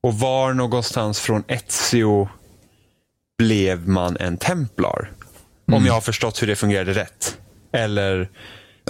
Och 0.00 0.14
var 0.14 0.52
någonstans 0.52 1.20
från 1.20 1.44
Ezio 1.48 2.28
blev 3.38 3.88
man 3.88 4.16
en 4.16 4.36
templar? 4.36 5.10
Om 5.72 5.86
jag 5.86 5.92
har 5.92 6.00
förstått 6.00 6.42
hur 6.42 6.46
det 6.46 6.56
fungerade 6.56 6.92
rätt. 6.92 7.38
Eller 7.72 8.28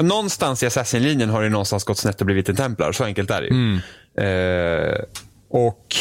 någonstans 0.01 0.63
i 0.63 0.67
Assassin-linjen 0.67 1.31
har 1.31 1.43
det 1.43 1.49
någonstans 1.49 1.85
gått 1.85 1.99
snett 1.99 2.21
och 2.21 2.27
blivit 2.27 2.49
en 2.49 2.57
templar. 2.57 2.93
Så 2.93 3.05
enkelt 3.05 3.31
är 3.31 3.43
det 3.43 3.49
ju. 3.49 3.55
Mm. 3.55 3.81
Eh, 4.15 5.01
och 5.51 5.97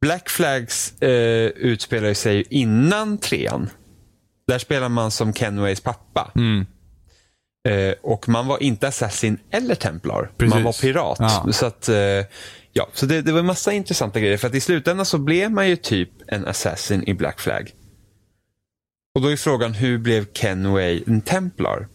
Black 0.00 0.28
Flags 0.28 1.02
eh, 1.02 1.46
utspelar 1.46 2.14
sig 2.14 2.44
innan 2.50 3.18
trean. 3.18 3.70
Där 4.48 4.58
spelar 4.58 4.88
man 4.88 5.10
som 5.10 5.32
Kenways 5.32 5.80
pappa. 5.80 6.32
Mm. 6.34 6.66
Eh, 7.68 7.94
och 8.02 8.28
man 8.28 8.46
var 8.46 8.62
inte 8.62 8.88
assassin 8.88 9.38
eller 9.50 9.74
templar. 9.74 10.30
Precis. 10.36 10.54
Man 10.54 10.64
var 10.64 10.80
pirat. 10.80 11.16
Ja. 11.20 11.46
Så, 11.52 11.66
att, 11.66 11.88
eh, 11.88 11.96
ja, 12.72 12.88
så 12.92 13.06
det, 13.06 13.22
det 13.22 13.32
var 13.32 13.40
en 13.40 13.46
massa 13.46 13.72
intressanta 13.72 14.20
grejer. 14.20 14.36
För 14.36 14.48
att 14.48 14.54
i 14.54 14.60
slutändan 14.60 15.06
så 15.06 15.18
blev 15.18 15.50
man 15.50 15.68
ju 15.68 15.76
typ 15.76 16.10
en 16.26 16.46
assassin 16.46 17.04
i 17.08 17.14
Black 17.14 17.40
Flag. 17.40 17.70
Och 19.14 19.22
då 19.22 19.28
är 19.28 19.36
frågan, 19.36 19.72
hur 19.72 19.98
blev 19.98 20.26
Kenway 20.32 21.02
en 21.06 21.20
templar? 21.20 21.88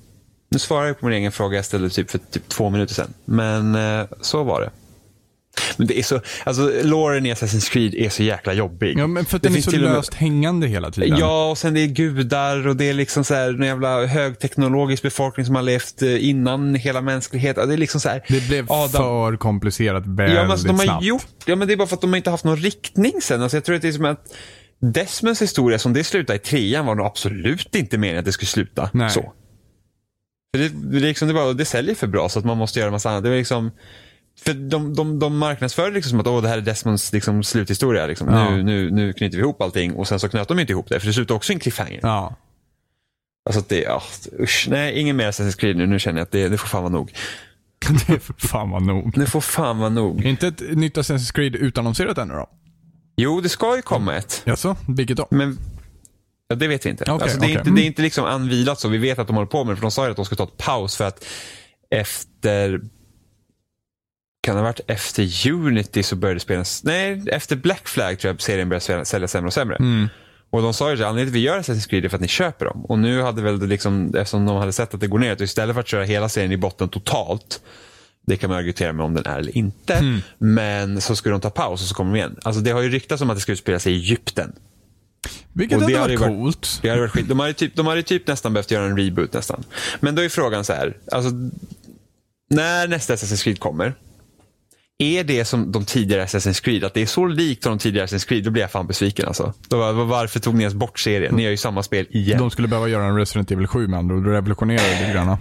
Nu 0.50 0.60
svarar 0.60 0.88
jag 0.88 1.00
på 1.00 1.06
min 1.06 1.16
egen 1.16 1.32
fråga 1.32 1.56
jag 1.56 1.66
ställde 1.66 1.90
typ 1.90 2.12
för 2.12 2.18
typ 2.18 2.50
två 2.50 2.70
minuter 2.70 2.94
sedan. 2.94 3.14
Men 3.26 3.76
eh, 3.76 4.06
så 4.22 4.44
var 4.44 4.62
det. 4.62 4.70
Men 5.78 5.88
det 5.88 6.00
är 6.00 6.04
så, 6.04 6.22
alltså 6.44 6.72
loren 6.84 7.26
i 7.26 7.34
Assassin's 7.34 7.72
Creed 7.72 7.96
är 7.96 8.10
så 8.10 8.24
jäkla 8.24 8.54
jobbig. 8.54 8.98
Ja, 9.00 9.08
men 9.08 9.26
för 9.26 9.36
att 9.38 9.44
Det 9.44 9.50
den 9.50 9.58
är 9.58 9.62
så 9.62 9.72
till 9.72 9.84
och 9.84 9.90
med- 9.90 9.96
löst 9.98 10.14
hängande 10.14 10.68
hela 10.68 10.92
tiden. 10.92 11.18
Ja, 11.20 11.50
och 11.52 11.58
sen 11.58 11.74
det 11.74 11.80
är 11.80 11.88
gudar 11.88 12.68
och 12.68 12.76
det 12.76 12.90
är 12.90 12.94
liksom 12.94 13.24
så 13.24 13.34
här 13.34 13.50
en 13.50 13.62
jävla 13.64 14.06
högteknologisk 14.06 15.04
befolkning 15.04 15.46
som 15.46 15.56
har 15.56 15.62
levt 15.62 16.02
eh, 16.02 16.30
innan 16.30 16.76
hela 16.76 17.02
mänskligheten. 17.02 17.68
Det 17.68 17.76
är 17.76 17.78
liksom 17.78 18.02
så 18.02 18.10
här. 18.10 18.24
Det 18.28 18.48
blev 18.48 18.72
Adam- 18.72 18.92
för 19.32 19.38
komplicerat 19.38 20.04
väldigt 20.08 20.36
Ja, 20.38 20.42
men 20.42 20.52
alltså, 20.52 20.68
de 20.68 20.78
har 20.78 20.84
snabbt. 20.86 21.04
gjort, 21.06 21.26
ja, 21.46 21.56
men 21.56 21.68
det 21.68 21.74
är 21.74 21.78
bara 21.78 21.88
för 21.88 21.96
att 21.96 22.02
de 22.02 22.10
har 22.10 22.18
inte 22.18 22.30
haft 22.30 22.44
någon 22.46 22.58
riktning 22.58 23.14
sen. 23.22 23.42
Alltså, 23.42 23.58
jag 23.58 23.64
tror 23.64 23.76
att 23.76 23.82
det 23.82 23.88
är 23.88 23.92
som 23.92 24.06
att 24.06 24.34
Desmonds 24.94 25.42
historia 25.42 25.80
som 25.80 25.94
det 25.94 26.04
slutade 26.04 26.38
i 26.38 26.40
trean 26.40 26.86
var 26.86 26.96
nog 26.96 27.06
absolut 27.06 27.76
inte 27.76 27.98
meningen 27.98 28.20
att 28.20 28.26
det 28.26 28.32
skulle 28.32 28.48
sluta 28.48 28.90
Nej. 28.94 29.10
så. 29.10 29.34
Det, 30.58 30.70
det, 30.70 31.00
liksom, 31.00 31.28
det, 31.28 31.34
bara, 31.34 31.54
det 31.54 31.66
säljer 31.66 31.96
för 31.96 32.08
bra 32.08 32.30
så 32.30 32.40
att 32.40 32.46
man 32.46 32.58
måste 32.58 32.80
göra 32.80 32.88
en 32.88 32.92
massa 32.94 33.10
annat. 33.10 33.24
Det 33.24 33.30
är 33.30 33.36
liksom, 33.38 33.72
för 34.42 34.54
de, 34.54 34.94
de, 34.94 35.20
de 35.20 35.38
marknadsför 35.38 35.88
det 35.88 35.94
liksom 35.94 36.10
som 36.10 36.20
att 36.20 36.28
Åh, 36.28 36.42
det 36.42 36.48
här 36.48 36.58
är 36.58 36.62
Desmonds 36.62 37.14
liksom, 37.14 37.44
sluthistoria. 37.44 38.06
Liksom. 38.06 38.28
Ja. 38.28 38.50
Nu, 38.50 38.64
nu, 38.64 38.92
nu 38.92 39.14
knyter 39.14 39.38
vi 39.38 39.44
ihop 39.44 39.62
allting 39.62 39.94
och 39.94 40.08
sen 40.08 40.20
så 40.20 40.30
knöt 40.30 40.48
de 40.48 40.60
inte 40.60 40.74
ihop 40.74 40.90
det. 40.90 41.00
För 41.00 41.08
det 41.08 41.14
slutar 41.14 41.36
också 41.36 41.52
i 41.52 41.54
en 41.54 41.60
cliffhanger. 41.60 42.00
Ja. 42.04 42.36
Alltså 43.46 43.60
att 43.60 43.70
det, 43.70 43.82
ja, 43.82 44.04
usch, 44.40 44.68
nej, 44.70 45.00
ingen 45.00 45.16
mer 45.16 45.32
Assassin's 45.32 45.60
Creed 45.60 45.78
nu. 45.78 45.88
Nu 45.88 46.00
känner 46.00 46.20
jag 46.20 46.26
att 46.26 46.32
det, 46.32 46.50
det 46.50 46.58
får 46.58 46.68
fan 46.68 46.84
vara 46.84 46.94
nog. 46.94 47.14
Det 48.08 48.20
för 48.20 48.34
fan 48.34 48.70
vad 48.70 48.82
nog. 48.82 49.20
Det 49.20 49.26
får 49.26 49.42
fan 49.42 49.78
vara 49.78 49.90
nog. 49.90 50.26
Inte 50.26 50.48
ett 50.48 50.62
nytt 50.78 50.98
Assassin's 50.98 51.34
Creed 51.34 51.56
utannonserat 51.56 52.18
ännu 52.18 52.34
då? 52.34 52.50
Jo, 53.16 53.42
det 53.42 53.50
ska 53.50 53.76
ju 53.76 53.82
komma 53.82 54.16
ett. 54.16 54.42
Jaså? 54.46 54.76
Vilket 54.88 55.18
då? 55.18 55.28
Men 55.32 55.58
ja, 56.48 56.56
det 56.56 56.68
vet 56.68 56.86
vi 56.86 56.90
inte. 56.90 57.04
Okej, 57.04 57.24
alltså, 57.24 57.40
det, 57.40 57.46
är 57.46 57.48
okej. 57.48 57.60
inte 57.60 57.72
det 57.72 57.82
är 57.82 57.86
inte 57.86 58.02
liksom 58.02 58.26
anvilat 58.26 58.80
så. 58.80 58.88
Vi 58.88 58.98
vet 58.98 59.20
att 59.20 59.28
de 59.28 59.36
håller 59.36 59.48
på 59.48 59.64
med 59.64 59.72
det. 59.72 59.76
För 59.76 59.82
de 59.82 59.92
sa 59.92 60.06
ju 60.06 60.12
att 60.12 60.16
de 60.16 60.26
ska 60.26 60.36
ta 60.36 60.44
ett 60.44 60.58
paus 60.58 60.96
för 60.96 61.08
att 61.08 61.26
efter 61.90 62.82
kan 64.44 64.56
det 64.56 64.62
ha 64.62 64.68
varit 64.68 64.80
efter 64.88 65.52
Unity 65.52 66.04
så 66.04 66.16
började 66.16 66.40
spelas, 66.40 66.84
nej 66.84 67.24
efter 67.28 67.56
Black 67.56 67.88
Flag 67.88 68.20
tror 68.20 68.34
jag 68.34 68.42
serien 68.42 68.70
började 68.70 69.06
sälja- 69.06 69.28
sämre 69.28 69.48
och 69.48 69.54
sämre. 69.54 69.76
Mm. 69.76 70.10
Och 70.50 70.62
de 70.62 70.74
sa 70.74 70.90
ju 70.90 70.96
att 70.96 71.02
anledningen 71.10 71.26
till 71.26 71.32
att 71.32 71.36
vi 71.36 71.40
gör 71.40 71.60
Assassin's 71.60 71.90
Creed 71.90 72.06
är 72.06 72.10
för 72.10 72.18
att 72.18 72.22
ni 72.22 72.28
köper 72.28 72.66
dem. 72.66 72.86
Och 72.86 73.00
nu 73.00 73.22
hade 73.22 73.42
väl 73.42 73.60
det 73.60 73.68
liksom, 73.68 74.16
eftersom 74.16 74.46
de 74.46 74.56
hade 74.58 74.72
sett 74.74 74.94
att 74.94 75.00
det 75.00 75.08
går 75.08 75.20
ner, 75.20 75.32
att 75.32 75.42
istället 75.42 75.74
för 75.74 75.80
att 75.82 75.88
köra 75.88 76.04
hela 76.04 76.30
serien 76.30 76.52
i 76.52 76.58
botten 76.58 76.90
totalt, 76.90 77.62
det 78.28 78.38
kan 78.38 78.50
man 78.50 78.58
argumentera 78.60 78.94
med 78.94 79.06
om 79.06 79.14
den 79.14 79.26
är 79.26 79.40
eller 79.40 79.58
inte, 79.58 79.94
Mm. 79.94 80.22
men 80.38 81.02
så 81.02 81.16
skulle 81.16 81.34
de 81.34 81.42
ta 81.42 81.50
paus 81.50 81.82
och 81.82 81.88
så 81.88 81.96
kommer 81.96 82.12
de 82.12 82.18
igen. 82.18 82.36
Alltså 82.44 82.62
det 82.62 82.72
har 82.72 82.82
ju 82.82 82.90
ryktats 82.90 83.22
om 83.22 83.30
att 83.30 83.38
det 83.38 83.42
ska 83.42 83.52
utspela 83.52 83.80
sig 83.80 83.94
i 83.94 83.96
Egypten. 83.96 84.54
Vilket 85.54 85.82
Och 85.82 85.88
det 85.90 85.96
hade 85.98 86.18
varit- 86.18 86.28
coolt. 86.38 86.80
Det 86.82 86.90
hade 86.90 87.02
varit 87.02 87.12
skit. 87.12 87.28
De 87.28 87.40
hade, 87.40 87.54
typ, 87.54 87.76
de 87.76 87.88
hade 87.88 88.04
typ 88.04 88.28
nästan 88.28 88.54
behövt 88.54 88.72
göra 88.72 88.86
en 88.86 88.98
reboot 88.98 89.34
nästan. 89.34 89.64
Men 90.00 90.16
då 90.16 90.22
är 90.22 90.30
frågan 90.30 90.64
så 90.66 90.74
här. 90.74 90.98
Alltså, 91.12 91.32
när 92.50 92.88
nästa 92.88 93.16
Assassin's 93.16 93.44
Creed 93.44 93.60
kommer. 93.60 93.94
Är 95.00 95.24
det 95.24 95.46
som 95.46 95.72
de 95.72 95.86
tidigare 95.86 96.26
Assassin's 96.26 96.64
Creed? 96.64 96.84
Att 96.84 96.94
det 96.94 97.02
är 97.02 97.06
så 97.06 97.26
likt 97.26 97.64
de 97.64 97.80
tidigare 97.80 98.08
Assassin's 98.08 98.28
Creed? 98.28 98.44
Då 98.44 98.52
blir 98.52 98.62
jag 98.62 98.72
fan 98.72 98.88
besviken 98.88 99.28
alltså. 99.28 99.54
Då, 99.68 99.78
var- 99.78 99.94
varför 100.06 100.40
tog 100.40 100.54
ni 100.56 100.62
ens 100.64 100.74
bort 100.74 101.00
serien? 101.00 101.36
Ni 101.36 101.44
gör 101.44 101.52
ju 101.52 101.58
samma 101.58 101.84
spel 101.84 102.06
igen. 102.10 102.40
De 102.40 102.50
skulle 102.52 102.68
behöva 102.68 102.88
göra 102.88 103.06
en 103.06 103.18
Resident 103.18 103.52
Evil 103.52 103.68
7 103.68 103.88
med 103.88 104.00
andra 104.00 104.16
och 104.16 104.26
Revolutionera 104.26 104.82
det 104.84 105.00
lite 105.00 105.14
grann. 105.14 105.38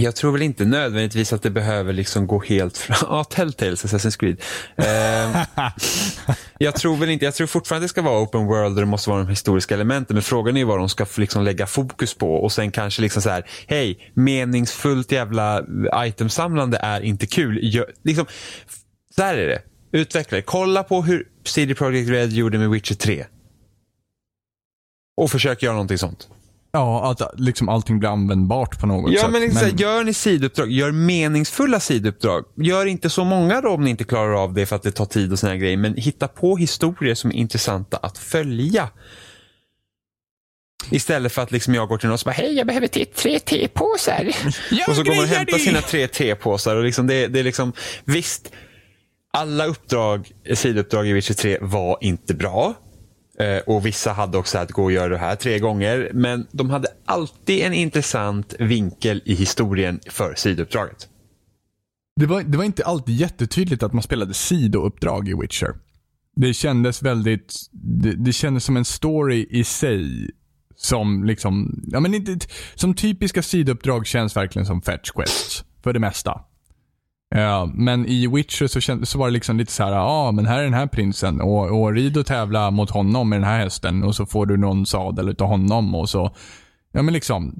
Jag 0.00 0.16
tror 0.16 0.32
väl 0.32 0.42
inte 0.42 0.64
nödvändigtvis 0.64 1.32
att 1.32 1.42
det 1.42 1.50
behöver 1.50 1.92
liksom 1.92 2.26
gå 2.26 2.42
helt 2.42 2.78
fram. 2.78 2.96
Ja, 3.08 3.24
Telltales 3.24 3.84
Assassin's 3.84 4.18
Creed. 4.18 4.40
Eh, 4.76 5.44
jag 6.58 6.74
tror 6.74 6.96
väl 6.96 7.10
inte, 7.10 7.24
jag 7.24 7.34
tror 7.34 7.46
fortfarande 7.46 7.84
att 7.84 7.88
det 7.88 7.88
ska 7.88 8.02
vara 8.02 8.22
open 8.22 8.46
world 8.46 8.74
och 8.74 8.82
det 8.82 8.86
måste 8.86 9.10
vara 9.10 9.20
de 9.22 9.28
historiska 9.28 9.74
elementen. 9.74 10.14
Men 10.14 10.22
frågan 10.22 10.56
är 10.56 10.64
vad 10.64 10.78
de 10.78 10.88
ska 10.88 11.06
liksom 11.16 11.42
lägga 11.42 11.66
fokus 11.66 12.14
på 12.14 12.34
och 12.34 12.52
sen 12.52 12.70
kanske 12.70 13.02
liksom 13.02 13.22
så 13.22 13.30
här, 13.30 13.46
hej, 13.66 14.12
meningsfullt 14.14 15.12
jävla 15.12 15.64
itemsamlande 16.06 16.78
är 16.82 17.00
inte 17.00 17.26
kul. 17.26 17.58
Gör, 17.62 17.92
liksom, 18.04 18.26
här 19.16 19.36
är 19.36 19.48
det. 19.48 19.62
Utvecklare, 19.98 20.42
kolla 20.42 20.82
på 20.82 21.02
hur 21.02 21.28
CD 21.44 21.74
Projekt 21.74 22.10
Red 22.10 22.32
gjorde 22.32 22.58
med 22.58 22.70
Witcher 22.70 22.94
3. 22.94 23.26
Och 25.16 25.30
försök 25.30 25.62
göra 25.62 25.72
någonting 25.72 25.98
sånt. 25.98 26.28
Ja, 26.74 27.10
att 27.10 27.40
liksom 27.40 27.68
allting 27.68 27.98
blir 27.98 28.08
användbart 28.08 28.80
på 28.80 28.86
något 28.86 29.12
Ja, 29.12 29.20
sätt. 29.20 29.30
men, 29.30 29.40
liksom, 29.40 29.60
här, 29.60 29.72
gör 29.76 30.04
ni 30.04 30.14
sidouppdrag, 30.14 30.70
gör 30.70 30.92
meningsfulla 30.92 31.80
sidouppdrag. 31.80 32.44
Gör 32.56 32.86
inte 32.86 33.10
så 33.10 33.24
många 33.24 33.60
då 33.60 33.68
om 33.68 33.84
ni 33.84 33.90
inte 33.90 34.04
klarar 34.04 34.42
av 34.42 34.54
det 34.54 34.66
för 34.66 34.76
att 34.76 34.82
det 34.82 34.90
tar 34.90 35.04
tid 35.04 35.32
och 35.32 35.38
såna 35.38 35.56
grejer. 35.56 35.76
Men 35.76 35.94
hitta 35.94 36.28
på 36.28 36.56
historier 36.56 37.14
som 37.14 37.30
är 37.30 37.34
intressanta 37.34 37.96
att 37.96 38.18
följa. 38.18 38.88
Istället 40.90 41.32
för 41.32 41.42
att 41.42 41.52
liksom 41.52 41.74
jag 41.74 41.88
går 41.88 41.98
till 41.98 42.08
någon 42.08 42.14
och 42.14 42.20
bara, 42.24 42.30
hej 42.30 42.52
jag 42.52 42.66
behöver 42.66 42.88
tre 43.04 43.38
tepåsar. 43.38 44.28
och 44.88 44.96
så 44.96 45.02
går 45.02 45.14
man 45.14 45.24
och 45.24 45.30
hämtar 45.30 45.58
sina 45.58 45.80
tre 45.80 46.08
tepåsar. 46.08 46.76
Och 46.76 46.84
liksom 46.84 47.06
det, 47.06 47.26
det 47.26 47.38
är 47.40 47.44
liksom, 47.44 47.72
visst, 48.04 48.52
alla 49.32 49.66
uppdrag, 49.66 50.30
sidouppdrag 50.54 51.08
i 51.08 51.12
Witcher 51.12 51.34
3 51.34 51.58
var 51.60 51.98
inte 52.00 52.34
bra. 52.34 52.74
Eh, 53.38 53.58
och 53.58 53.86
vissa 53.86 54.12
hade 54.12 54.38
också 54.38 54.58
att 54.58 54.72
gå 54.72 54.84
och 54.84 54.92
göra 54.92 55.08
det 55.08 55.18
här 55.18 55.36
tre 55.36 55.58
gånger. 55.58 56.10
Men 56.14 56.46
de 56.52 56.70
hade 56.70 56.88
alltid 57.04 57.60
en 57.60 57.72
intressant 57.72 58.54
vinkel 58.58 59.22
i 59.24 59.34
historien 59.34 60.00
för 60.10 60.34
sidouppdraget. 60.34 61.08
Det 62.20 62.26
var, 62.26 62.42
det 62.42 62.58
var 62.58 62.64
inte 62.64 62.84
alltid 62.84 63.14
jättetydligt 63.14 63.82
att 63.82 63.92
man 63.92 64.02
spelade 64.02 64.34
sidouppdrag 64.34 65.28
i 65.28 65.34
Witcher. 65.40 65.74
Det 66.36 66.54
kändes 66.54 67.02
väldigt, 67.02 67.54
det, 67.72 68.12
det 68.12 68.32
kändes 68.32 68.64
som 68.64 68.76
en 68.76 68.84
story 68.84 69.46
i 69.50 69.64
sig. 69.64 70.30
Som 70.76 71.24
liksom, 71.24 71.82
ja 71.86 72.00
men 72.00 72.14
inte, 72.14 72.38
som 72.74 72.94
typiska 72.94 73.42
sidouppdrag 73.42 74.06
känns 74.06 74.36
verkligen 74.36 74.66
som 74.66 74.82
fetch 74.82 75.10
quests. 75.10 75.64
För 75.82 75.92
det 75.92 76.00
mesta. 76.00 76.40
Ja, 77.36 77.70
men 77.74 78.06
i 78.06 78.26
Witcher 78.26 78.66
så, 78.66 78.80
känd, 78.80 79.08
så 79.08 79.18
var 79.18 79.26
det 79.26 79.32
liksom 79.32 79.56
lite 79.58 79.72
så 79.72 79.84
här, 79.84 79.92
ja 79.92 80.02
ah, 80.02 80.32
men 80.32 80.46
här 80.46 80.58
är 80.58 80.64
den 80.64 80.74
här 80.74 80.86
prinsen 80.86 81.40
och, 81.40 81.80
och 81.80 81.92
rid 81.92 82.16
och 82.16 82.26
tävla 82.26 82.70
mot 82.70 82.90
honom 82.90 83.28
med 83.28 83.40
den 83.40 83.48
här 83.48 83.58
hästen 83.58 84.02
och 84.04 84.14
så 84.14 84.26
får 84.26 84.46
du 84.46 84.56
någon 84.56 84.86
sadel 84.86 85.28
utav 85.28 85.48
honom 85.48 85.94
och 85.94 86.08
så, 86.08 86.36
ja 86.92 87.02
men 87.02 87.14
liksom, 87.14 87.54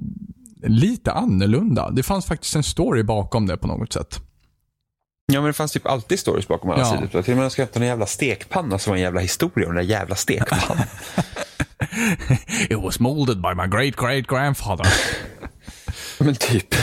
lite 0.63 1.11
annorlunda. 1.11 1.89
Det 1.89 2.03
fanns 2.03 2.25
faktiskt 2.25 2.55
en 2.55 2.63
story 2.63 3.03
bakom 3.03 3.47
det 3.47 3.57
på 3.57 3.67
något 3.67 3.93
sätt. 3.93 4.19
Ja, 5.33 5.41
men 5.41 5.47
det 5.47 5.53
fanns 5.53 5.71
typ 5.71 5.85
alltid 5.87 6.19
stories 6.19 6.47
bakom 6.47 6.69
alla 6.69 6.79
Ja. 6.79 6.85
sidor. 6.85 7.07
Till 7.07 7.19
och 7.19 7.27
med 7.27 7.37
när 7.37 7.43
jag 7.43 7.51
skrev 7.51 7.67
en 7.73 7.81
jävla 7.83 8.05
stekpanna 8.05 8.79
som 8.79 8.91
var 8.91 8.95
en 8.97 9.03
jävla 9.03 9.19
historia 9.21 9.67
om 9.67 9.75
den 9.75 9.85
där 9.85 9.91
jävla 9.91 10.15
stekpannan. 10.15 10.77
It 12.69 12.77
was 12.83 12.99
molded 12.99 13.41
by 13.41 13.53
my 13.55 13.67
great 13.67 13.95
great 13.95 14.27
grandfather. 14.27 14.87
men 16.19 16.35
typ. 16.35 16.75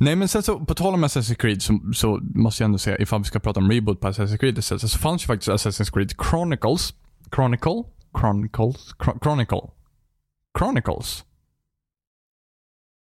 Nej 0.00 0.16
men 0.16 0.28
sen 0.28 0.42
så, 0.42 0.60
på 0.60 0.74
tal 0.74 0.94
om 0.94 1.04
Assassin's 1.04 1.34
Creed 1.34 1.62
så, 1.62 1.80
så 1.94 2.20
måste 2.34 2.62
jag 2.62 2.64
ändå 2.68 2.78
säga, 2.78 2.98
ifall 2.98 3.18
vi 3.20 3.24
ska 3.24 3.38
prata 3.38 3.60
om 3.60 3.70
reboot 3.70 4.00
på 4.00 4.08
Assassin's 4.08 4.36
Creed 4.36 4.64
så, 4.64 4.78
så 4.78 4.98
fanns 4.98 5.22
ju 5.22 5.26
faktiskt 5.26 5.48
Assassin's 5.48 5.92
Creed 5.92 6.12
Chronicles. 6.30 6.94
Chronicle? 7.34 7.82
Chronicles? 8.18 8.94
Chron- 8.98 9.18
Chronicle? 9.22 9.60
Chronicles? 10.58 11.24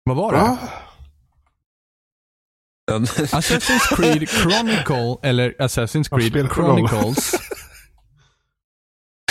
Vad 0.04 0.16
var 0.16 0.32
det? 0.32 0.38
Va? 0.38 0.58
Assassin's 3.32 3.96
Creed 3.96 4.28
Chronicle 4.28 5.16
eller 5.22 5.54
Assassin's 5.58 6.08
Creed. 6.08 6.50
Chronicles. 6.52 7.34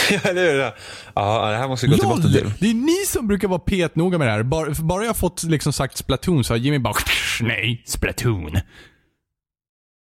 ja, 0.23 0.33
det 0.33 0.41
är 0.51 0.57
det. 0.57 0.73
Ja, 1.15 1.51
det 1.51 1.57
här 1.57 1.67
måste 1.67 1.85
vi 1.87 1.91
gå 1.91 1.97
till 1.97 2.07
botten 2.07 2.31
till. 2.33 2.51
Det 2.59 2.69
är 2.69 2.73
ni 2.73 3.05
som 3.07 3.27
brukar 3.27 3.47
vara 3.47 3.59
petnoga 3.59 4.17
med 4.17 4.27
det 4.27 4.31
här. 4.31 4.43
Bara, 4.43 4.71
bara 4.79 5.05
jag 5.05 5.17
fått 5.17 5.43
liksom 5.43 5.73
sagt 5.73 5.97
Splatoon 5.97 6.43
så 6.43 6.53
har 6.53 6.57
Jimmy 6.57 6.79
bara 6.79 6.93
Nej, 7.41 7.83
Splatoon. 7.87 8.57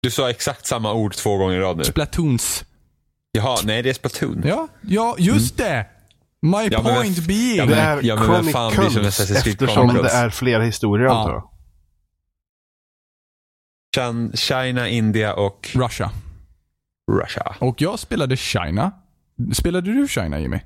Du 0.02 0.10
sa 0.10 0.30
exakt 0.30 0.66
samma 0.66 0.92
ord 0.92 1.14
två 1.14 1.36
gånger 1.36 1.56
i 1.56 1.60
rad 1.60 1.76
nu. 1.76 1.84
Splatoons. 1.84 2.64
Jaha, 3.32 3.58
nej 3.64 3.82
det 3.82 3.90
är 3.90 3.94
Splatoon. 3.94 4.42
Ja, 4.46 4.68
ja 4.80 5.16
just 5.18 5.56
det. 5.56 5.86
My 6.42 6.68
Ja, 6.70 6.82
men 6.82 6.94
point 6.94 7.18
being. 7.18 7.56
ja, 7.56 7.66
Det 7.66 7.74
är 7.76 8.02
ja, 8.02 8.16
men 8.16 8.30
vem 8.30 8.44
fan 8.44 8.72
bryr 8.72 8.76
sig 8.76 8.86
om 8.86 8.92
Chronicles 8.92 9.20
Assassin's 9.20 9.42
Creed 9.42 9.52
eftersom 9.62 9.74
Chronicles? 9.88 10.12
det 10.12 10.18
är 10.18 10.30
flera 10.30 10.62
historier 10.62 11.06
Ja. 11.06 11.18
antar 11.20 11.32
jag. 11.32 11.48
China, 14.38 14.88
India 14.88 15.34
och 15.34 15.70
Russia. 15.74 16.10
Russia. 17.12 17.56
Och 17.58 17.80
jag 17.80 17.98
spelade 17.98 18.36
China. 18.36 18.92
Spelade 19.54 19.92
du 19.92 20.08
China 20.08 20.40
Jimmy? 20.40 20.60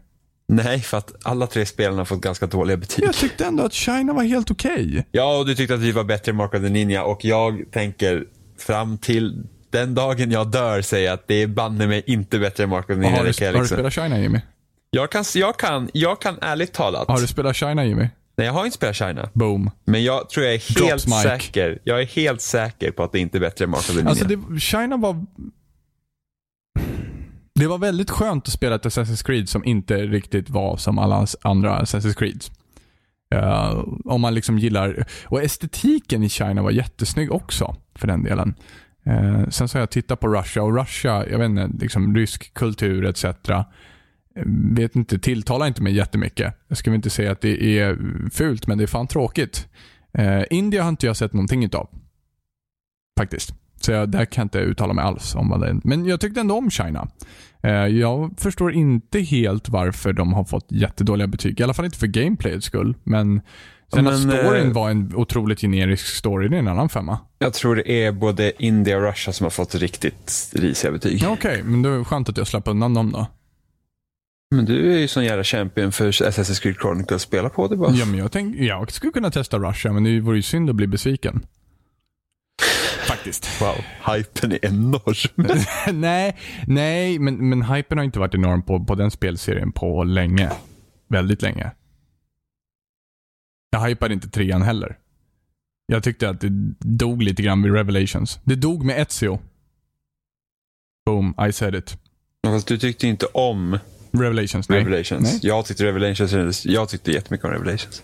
Nej, 0.49 0.81
för 0.81 0.99
att 0.99 1.13
alla 1.23 1.47
tre 1.47 1.67
spelarna 1.67 1.99
har 1.99 2.05
fått 2.05 2.21
ganska 2.21 2.47
dåliga 2.47 2.77
betyg. 2.77 3.05
Jag 3.05 3.15
tyckte 3.15 3.47
ändå 3.47 3.65
att 3.65 3.73
China 3.73 4.13
var 4.13 4.23
helt 4.23 4.51
okej. 4.51 5.07
Ja, 5.11 5.39
och 5.39 5.47
du 5.47 5.55
tyckte 5.55 5.75
att 5.75 5.81
vi 5.81 5.93
var 5.93 6.05
bättre 6.05 6.31
än 6.31 6.37
Mark 6.37 6.55
of 6.55 6.61
the 6.61 6.69
Ninja 6.69 7.05
och 7.05 7.25
jag 7.25 7.65
tänker 7.73 8.25
fram 8.59 8.99
till 8.99 9.43
den 9.71 9.95
dagen 9.95 10.31
jag 10.31 10.51
dör 10.51 10.83
säga 10.83 11.13
att 11.13 11.29
det 11.29 11.35
är 11.35 11.47
banne 11.47 11.87
mig 11.87 12.03
inte 12.07 12.39
bättre 12.39 12.65
än 12.65 12.71
Mark 12.71 12.85
of 12.85 12.87
the 12.87 12.95
Ninja. 12.95 13.11
Har, 13.11 13.25
du, 13.25 13.47
har 13.47 13.53
du 13.53 13.59
liksom. 13.59 13.77
spelat 13.77 13.93
China 13.93 14.19
Jimmy? 14.21 14.41
jag, 14.91 15.11
kan, 15.11 15.25
jag, 15.35 15.57
kan, 15.57 15.91
jag 15.93 16.21
kan 16.21 16.39
ärligt 16.41 16.73
talat. 16.73 17.09
Har 17.09 17.21
du 17.21 17.27
spelat 17.27 17.57
China 17.57 17.85
Jimmy? 17.85 18.09
Nej, 18.37 18.47
jag 18.47 18.53
har 18.53 18.65
inte 18.65 18.77
spelat 18.77 18.97
China. 18.97 19.29
Boom. 19.33 19.71
Men 19.85 20.05
jag 20.05 20.29
tror 20.29 20.47
jag 20.47 20.55
är 20.55 20.75
Drops 20.75 20.91
helt 20.91 21.07
mic. 21.07 21.23
säker. 21.23 21.79
Jag 21.85 22.01
är 22.01 22.07
helt 22.07 22.41
säker 22.41 22.91
på 22.91 23.03
att 23.03 23.13
det 23.13 23.19
inte 23.19 23.39
är 23.39 23.41
bättre 23.41 23.65
än 23.65 23.71
Mark 23.71 23.81
of 23.81 23.87
the 23.87 23.93
Ninja. 23.93 24.11
Alltså 24.11 24.25
det, 24.25 24.61
China 24.61 24.97
var... 24.97 25.25
Det 27.59 27.67
var 27.67 27.79
väldigt 27.79 28.11
skönt 28.11 28.47
att 28.47 28.53
spela 28.53 28.75
ett 28.75 28.85
Assassin's 28.85 29.27
Creed 29.27 29.49
som 29.49 29.65
inte 29.65 29.97
riktigt 29.97 30.51
var 30.51 30.77
som 30.77 30.99
alla 30.99 31.27
andra 31.43 31.83
Assassin's 31.83 32.15
Creed. 32.15 32.45
Uh, 33.35 33.41
eh, 33.41 33.85
om 34.05 34.21
man 34.21 34.35
liksom 34.35 34.59
gillar... 34.59 35.07
Och 35.25 35.43
estetiken 35.43 36.23
i 36.23 36.29
China 36.29 36.63
var 36.63 36.71
jättesnygg 36.71 37.33
också, 37.33 37.77
för 37.95 38.07
den 38.07 38.23
delen. 38.23 38.55
Uh, 39.07 39.49
sen 39.49 39.69
så 39.69 39.79
har 39.79 39.81
jag 39.81 39.91
tittat 39.91 40.21
på 40.21 40.29
Russia 40.29 40.63
och 40.63 40.79
Russia, 40.79 41.27
jag 41.31 41.39
vet 41.39 41.51
inte, 41.51 41.71
liksom 41.81 42.17
rysk 42.17 42.55
kultur 42.55 43.05
etc. 43.05 43.25
Eh, 43.25 43.65
vet 44.73 44.97
inte, 44.97 45.19
tilltalar 45.19 45.67
inte 45.67 45.83
mig 45.83 45.95
jättemycket. 45.95 46.55
Jag 46.69 46.79
skulle 46.79 46.97
inte 46.97 47.11
säga 47.11 47.33
att 47.33 47.41
det 47.41 47.79
är 47.79 47.99
fult, 48.33 48.67
men 48.67 48.79
det 48.79 48.85
är 48.85 48.89
fan 48.89 49.07
tråkigt. 49.07 49.69
Uh, 50.19 50.43
Indien 50.51 50.83
har 50.83 50.89
inte 50.89 51.07
jag 51.07 51.17
sett 51.17 51.33
någonting 51.33 51.65
utav. 51.65 51.89
Faktiskt. 53.19 53.55
Så 53.87 53.93
jag, 53.93 54.09
där 54.09 54.25
kan 54.25 54.43
jag 54.43 54.45
inte 54.45 54.59
uttala 54.59 54.93
mig 54.93 55.05
alls 55.05 55.35
om 55.35 55.49
vad 55.49 55.61
det 55.61 55.69
är. 55.69 55.81
Men 55.85 56.07
jag 56.07 56.21
tyckte 56.21 56.41
ändå 56.41 56.59
om 56.59 56.71
China. 56.71 57.09
Eh, 57.63 57.71
jag 57.73 58.35
förstår 58.39 58.73
inte 58.73 59.21
helt 59.21 59.69
varför 59.69 60.13
de 60.13 60.33
har 60.33 60.45
fått 60.45 60.67
jättedåliga 60.73 61.27
betyg. 61.27 61.61
I 61.61 61.63
alla 61.63 61.75
fall 61.75 61.85
inte 61.85 61.99
för 61.99 62.07
gameplayets 62.07 62.67
skull. 62.67 62.95
Men 63.05 63.41
sen 63.93 64.07
att 64.07 64.13
Men, 64.13 64.31
storyn 64.31 64.67
eh, 64.67 64.73
var 64.73 64.91
en 64.91 65.13
otroligt 65.15 65.61
generisk 65.61 66.07
story, 66.07 66.49
det 66.49 66.57
är 66.57 66.59
en 66.59 66.69
annan 66.69 66.89
femma. 66.89 67.19
Jag 67.39 67.55
tror 67.55 67.77
det 67.77 68.05
är 68.05 68.13
både 68.13 68.65
India 68.65 68.97
och 68.97 69.03
Russia 69.03 69.33
som 69.33 69.45
har 69.45 69.51
fått 69.51 69.75
riktigt 69.75 70.51
risiga 70.55 70.93
betyg. 70.93 71.25
Okej, 71.29 71.63
men 71.63 71.83
det 71.83 71.89
är 71.89 72.05
skönt 72.05 72.29
att 72.29 72.37
jag 72.37 72.47
slapp 72.47 72.69
undan 72.69 72.95
dem 72.95 73.13
då. 73.13 73.27
Men 74.55 74.65
du 74.65 74.93
är 74.93 74.99
ju 74.99 75.09
sån 75.09 75.25
jävla 75.25 75.45
champion 75.45 75.93
för 75.93 76.11
Assassin's 76.11 76.63
Creed 76.63 76.77
Chronicles. 76.77 77.23
Spela 77.23 77.49
på 77.49 77.69
det 77.69 77.77
bara. 77.77 77.93
Ja, 77.93 78.07
men 78.07 78.19
jag, 78.19 78.33
tänk, 78.33 78.57
jag 78.57 78.93
skulle 78.93 79.13
kunna 79.13 79.31
testa 79.31 79.59
Russia, 79.59 79.93
men 79.93 80.05
det 80.05 80.21
vore 80.21 80.37
ju 80.37 80.43
synd 80.43 80.71
att 80.71 80.77
bli 80.77 80.87
besviken. 80.87 81.47
Faktiskt. 83.27 83.61
Wow, 83.61 83.85
hypen 84.17 84.53
är 84.53 84.65
enorm. 84.65 85.47
nej, 86.01 86.37
nej, 86.67 87.19
men, 87.19 87.49
men 87.49 87.63
hypen 87.63 87.99
har 87.99 88.05
inte 88.05 88.19
varit 88.19 88.35
enorm 88.35 88.63
på, 88.63 88.85
på 88.85 88.95
den 88.95 89.11
spelserien 89.11 89.73
på 89.73 90.05
länge. 90.05 90.53
Väldigt 91.09 91.43
länge. 91.43 91.71
Jag 93.71 93.81
hypade 93.81 94.15
inte 94.15 94.29
trean 94.31 94.63
heller. 94.63 94.99
Jag 95.87 96.03
tyckte 96.03 96.29
att 96.29 96.41
det 96.41 96.49
dog 96.79 97.23
lite 97.23 97.43
grann 97.43 97.63
vid 97.63 97.73
Revelations. 97.73 98.41
Det 98.45 98.55
dog 98.55 98.85
med 98.85 99.03
Ezio. 99.03 99.41
Boom, 101.07 101.35
I 101.49 101.53
said 101.53 101.75
it. 101.75 101.99
Fast 102.47 102.69
du 102.69 102.79
tyckte 102.79 103.07
inte 103.07 103.27
om 103.27 103.79
Revelations, 104.13 104.69
nej. 104.69 104.81
Revelations. 104.81 105.23
Nej. 105.23 105.41
Jag 105.43 105.67
tyckte 105.67 105.85
Revelations, 105.85 106.67
jag 106.67 106.89
tyckte 106.89 107.13
jättemycket 107.13 107.45
om 107.45 107.51
Revelations. 107.51 108.03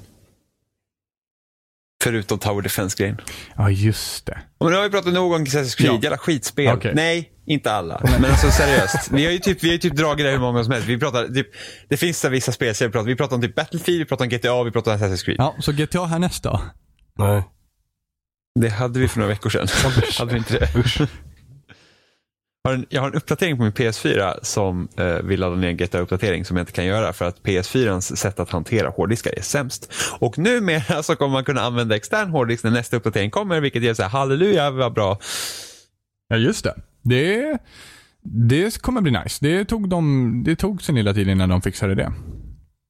Förutom 2.03 2.39
Tower 2.39 2.63
Defense-grejen. 2.63 3.17
Ja, 3.57 3.71
just 3.71 4.27
det. 4.27 4.39
Men 4.61 4.71
nu 4.71 4.77
har 4.77 4.83
vi 4.85 4.91
pratat 4.91 5.13
nog 5.13 5.33
om 5.33 5.45
Assassin's 5.45 5.77
Creed, 5.77 5.91
Ja. 5.93 5.99
jävla 6.03 6.19
skitspel. 6.19 6.77
Okej. 6.77 6.93
Nej, 6.95 7.31
inte 7.47 7.73
alla. 7.73 8.01
Men 8.21 8.25
alltså 8.31 8.51
seriöst. 8.51 9.11
Vi 9.13 9.25
har 9.25 9.33
ju 9.33 9.39
typ, 9.39 9.63
vi 9.65 9.69
har 9.69 9.73
ju 9.73 9.79
typ 9.79 9.97
dragit 9.97 10.27
det 10.27 10.31
hur 10.31 10.39
många 10.39 10.65
som 10.65 10.73
helst. 10.73 10.89
Vi 10.89 10.99
pratar, 10.99 11.29
typ, 11.29 11.47
det 11.89 11.97
finns 11.97 12.21
så 12.21 12.27
här 12.27 12.33
vissa 12.33 12.53
spelserier 12.53 12.89
vi 12.89 12.93
pratar, 12.93 13.07
vi 13.07 13.17
pratar 13.17 13.37
om 13.37 13.43
typ 13.43 13.55
Battlefield, 13.55 13.99
vi 13.99 14.05
pratar 14.05 14.25
om 14.25 14.29
GTA, 14.29 14.63
vi 14.65 14.71
pratar 14.71 14.93
om 14.93 14.99
Assassin's 14.99 15.25
Creed. 15.25 15.37
Ja, 15.39 15.55
så 15.61 15.73
GTA 15.73 16.05
härnäst 16.07 16.43
då? 16.43 16.61
Nej. 17.19 17.43
Det 18.61 18.69
hade 18.69 19.01
vi 19.01 19.09
för 19.09 19.19
några 19.19 19.29
veckor 19.33 19.51
sedan. 19.51 19.69
hade 20.19 20.33
vi 20.33 20.39
inte 20.39 20.59
det? 20.59 20.69
Har 22.65 22.75
en, 22.75 22.87
jag 22.89 23.01
har 23.01 23.09
en 23.09 23.15
uppdatering 23.15 23.57
på 23.57 23.63
min 23.63 23.73
PS4 23.73 24.35
som 24.43 24.89
eh, 24.97 25.15
vill 25.15 25.41
ladda 25.41 25.57
ner 25.57 25.69
en 25.69 25.77
GTA-uppdatering 25.77 26.45
som 26.45 26.57
jag 26.57 26.63
inte 26.63 26.73
kan 26.73 26.85
göra 26.85 27.13
för 27.13 27.25
att 27.25 27.43
PS4ans 27.43 28.15
sätt 28.17 28.41
att 28.41 28.51
hantera 28.51 28.89
hårddiskar 28.89 29.39
är 29.39 29.43
sämst. 29.43 29.93
Och 30.19 30.39
numera 30.39 31.03
så 31.03 31.17
kommer 31.17 31.33
man 31.33 31.45
kunna 31.45 31.61
använda 31.61 31.97
extern 31.97 32.31
hårddisk 32.31 32.65
när 32.65 32.71
nästa 32.71 32.97
uppdatering 32.97 33.31
kommer 33.31 33.61
vilket 33.61 33.83
ger 33.83 33.95
så 33.95 34.03
här 34.03 34.11
halleluja 34.11 34.71
vad 34.71 34.93
bra. 34.93 35.19
Ja, 36.29 36.37
just 36.37 36.65
det. 36.65 36.75
Det, 37.03 37.59
det 38.23 38.83
kommer 38.83 39.01
bli 39.01 39.13
nice. 39.13 39.39
Det 39.41 39.65
tog, 39.65 39.89
de, 39.89 40.43
det 40.45 40.57
tog 40.57 40.83
sin 40.83 40.95
lilla 40.95 41.15
tid 41.15 41.29
innan 41.29 41.49
de 41.49 41.63
fixade 41.63 41.95
det. 41.95 42.13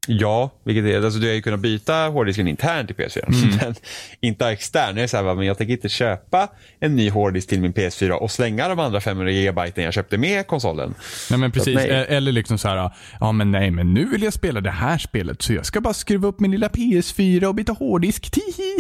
Ja, 0.09 0.51
vilket 0.65 0.85
är, 0.85 1.03
alltså 1.05 1.21
du 1.21 1.27
har 1.27 1.35
ju 1.35 1.43
kunnat 1.43 1.61
byta 1.61 1.95
hårddisken 2.09 2.49
internt 2.49 2.91
i 2.91 2.95
PS4 2.95 3.25
men 3.65 3.75
inte 4.21 4.47
extern. 4.49 4.97
Jag 4.97 5.03
är 5.05 5.07
så 5.07 5.17
här, 5.17 5.35
men 5.35 5.47
jag 5.47 5.59
tänker 5.59 5.73
inte 5.75 5.89
köpa 5.89 6.49
en 6.81 6.97
ny 6.97 7.11
hårddisk 7.11 7.49
till 7.49 7.61
min 7.61 7.73
PS4 7.73 8.11
och 8.11 8.31
slänga 8.31 8.69
de 8.69 8.79
andra 8.79 9.01
500 9.01 9.33
GB 9.33 9.73
jag 9.83 9.95
köpte 9.95 10.19
med 10.19 10.47
konsolen. 10.47 10.95
Nej 11.31 11.39
men 11.39 11.53
precis. 11.53 11.75
nej. 11.75 11.91
Eller 12.09 12.33
liksom 12.33 12.59
så 12.59 12.69
här, 12.69 12.91
ja 13.21 13.33
men 13.33 13.51
nej 13.51 13.71
men 13.71 13.95
nu 13.95 14.05
vill 14.05 14.23
jag 14.23 14.33
spela 14.33 14.61
det 14.61 14.71
här 14.71 14.99
spelet 14.99 15.43
så 15.43 15.53
jag 15.53 15.67
ska 15.67 15.81
bara 15.81 15.95
skruva 15.95 16.29
upp 16.29 16.41
min 16.41 16.51
lilla 16.51 16.69
PS4 16.69 17.45
och 17.45 17.55
byta 17.55 17.73
hårddisk. 17.73 18.31
Tihi! 18.33 18.79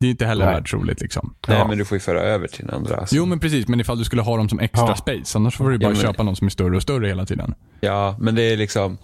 Det 0.00 0.06
är 0.06 0.10
inte 0.10 0.26
heller 0.26 0.44
Nej. 0.44 0.54
världsroligt 0.54 1.00
liksom. 1.00 1.34
Nej, 1.48 1.58
Ja. 1.58 1.68
men 1.68 1.78
du 1.78 1.84
får 1.84 1.96
ju 1.96 2.00
föra 2.00 2.20
över 2.20 2.48
till 2.48 2.66
den 2.66 2.74
andra. 2.74 2.96
alltså. 2.96 3.16
Jo 3.16 3.26
men 3.26 3.40
precis, 3.40 3.68
men 3.68 3.80
ifall 3.80 3.98
du 3.98 4.04
skulle 4.04 4.22
ha 4.22 4.36
dem 4.36 4.48
som 4.48 4.60
extra 4.60 4.86
Ja. 4.88 4.96
space, 4.96 5.38
annars 5.38 5.56
får 5.56 5.70
du 5.70 5.78
bara 5.78 5.84
Ja, 5.84 5.88
men- 5.88 5.96
köpa 6.02 6.22
någon 6.22 6.36
som 6.36 6.46
är 6.46 6.50
större 6.50 6.76
och 6.76 6.82
större 6.82 7.06
hela 7.06 7.26
tiden. 7.26 7.54
Ja, 7.80 8.16
men 8.20 8.34
det 8.34 8.42
är 8.42 8.56
liksom... 8.56 8.98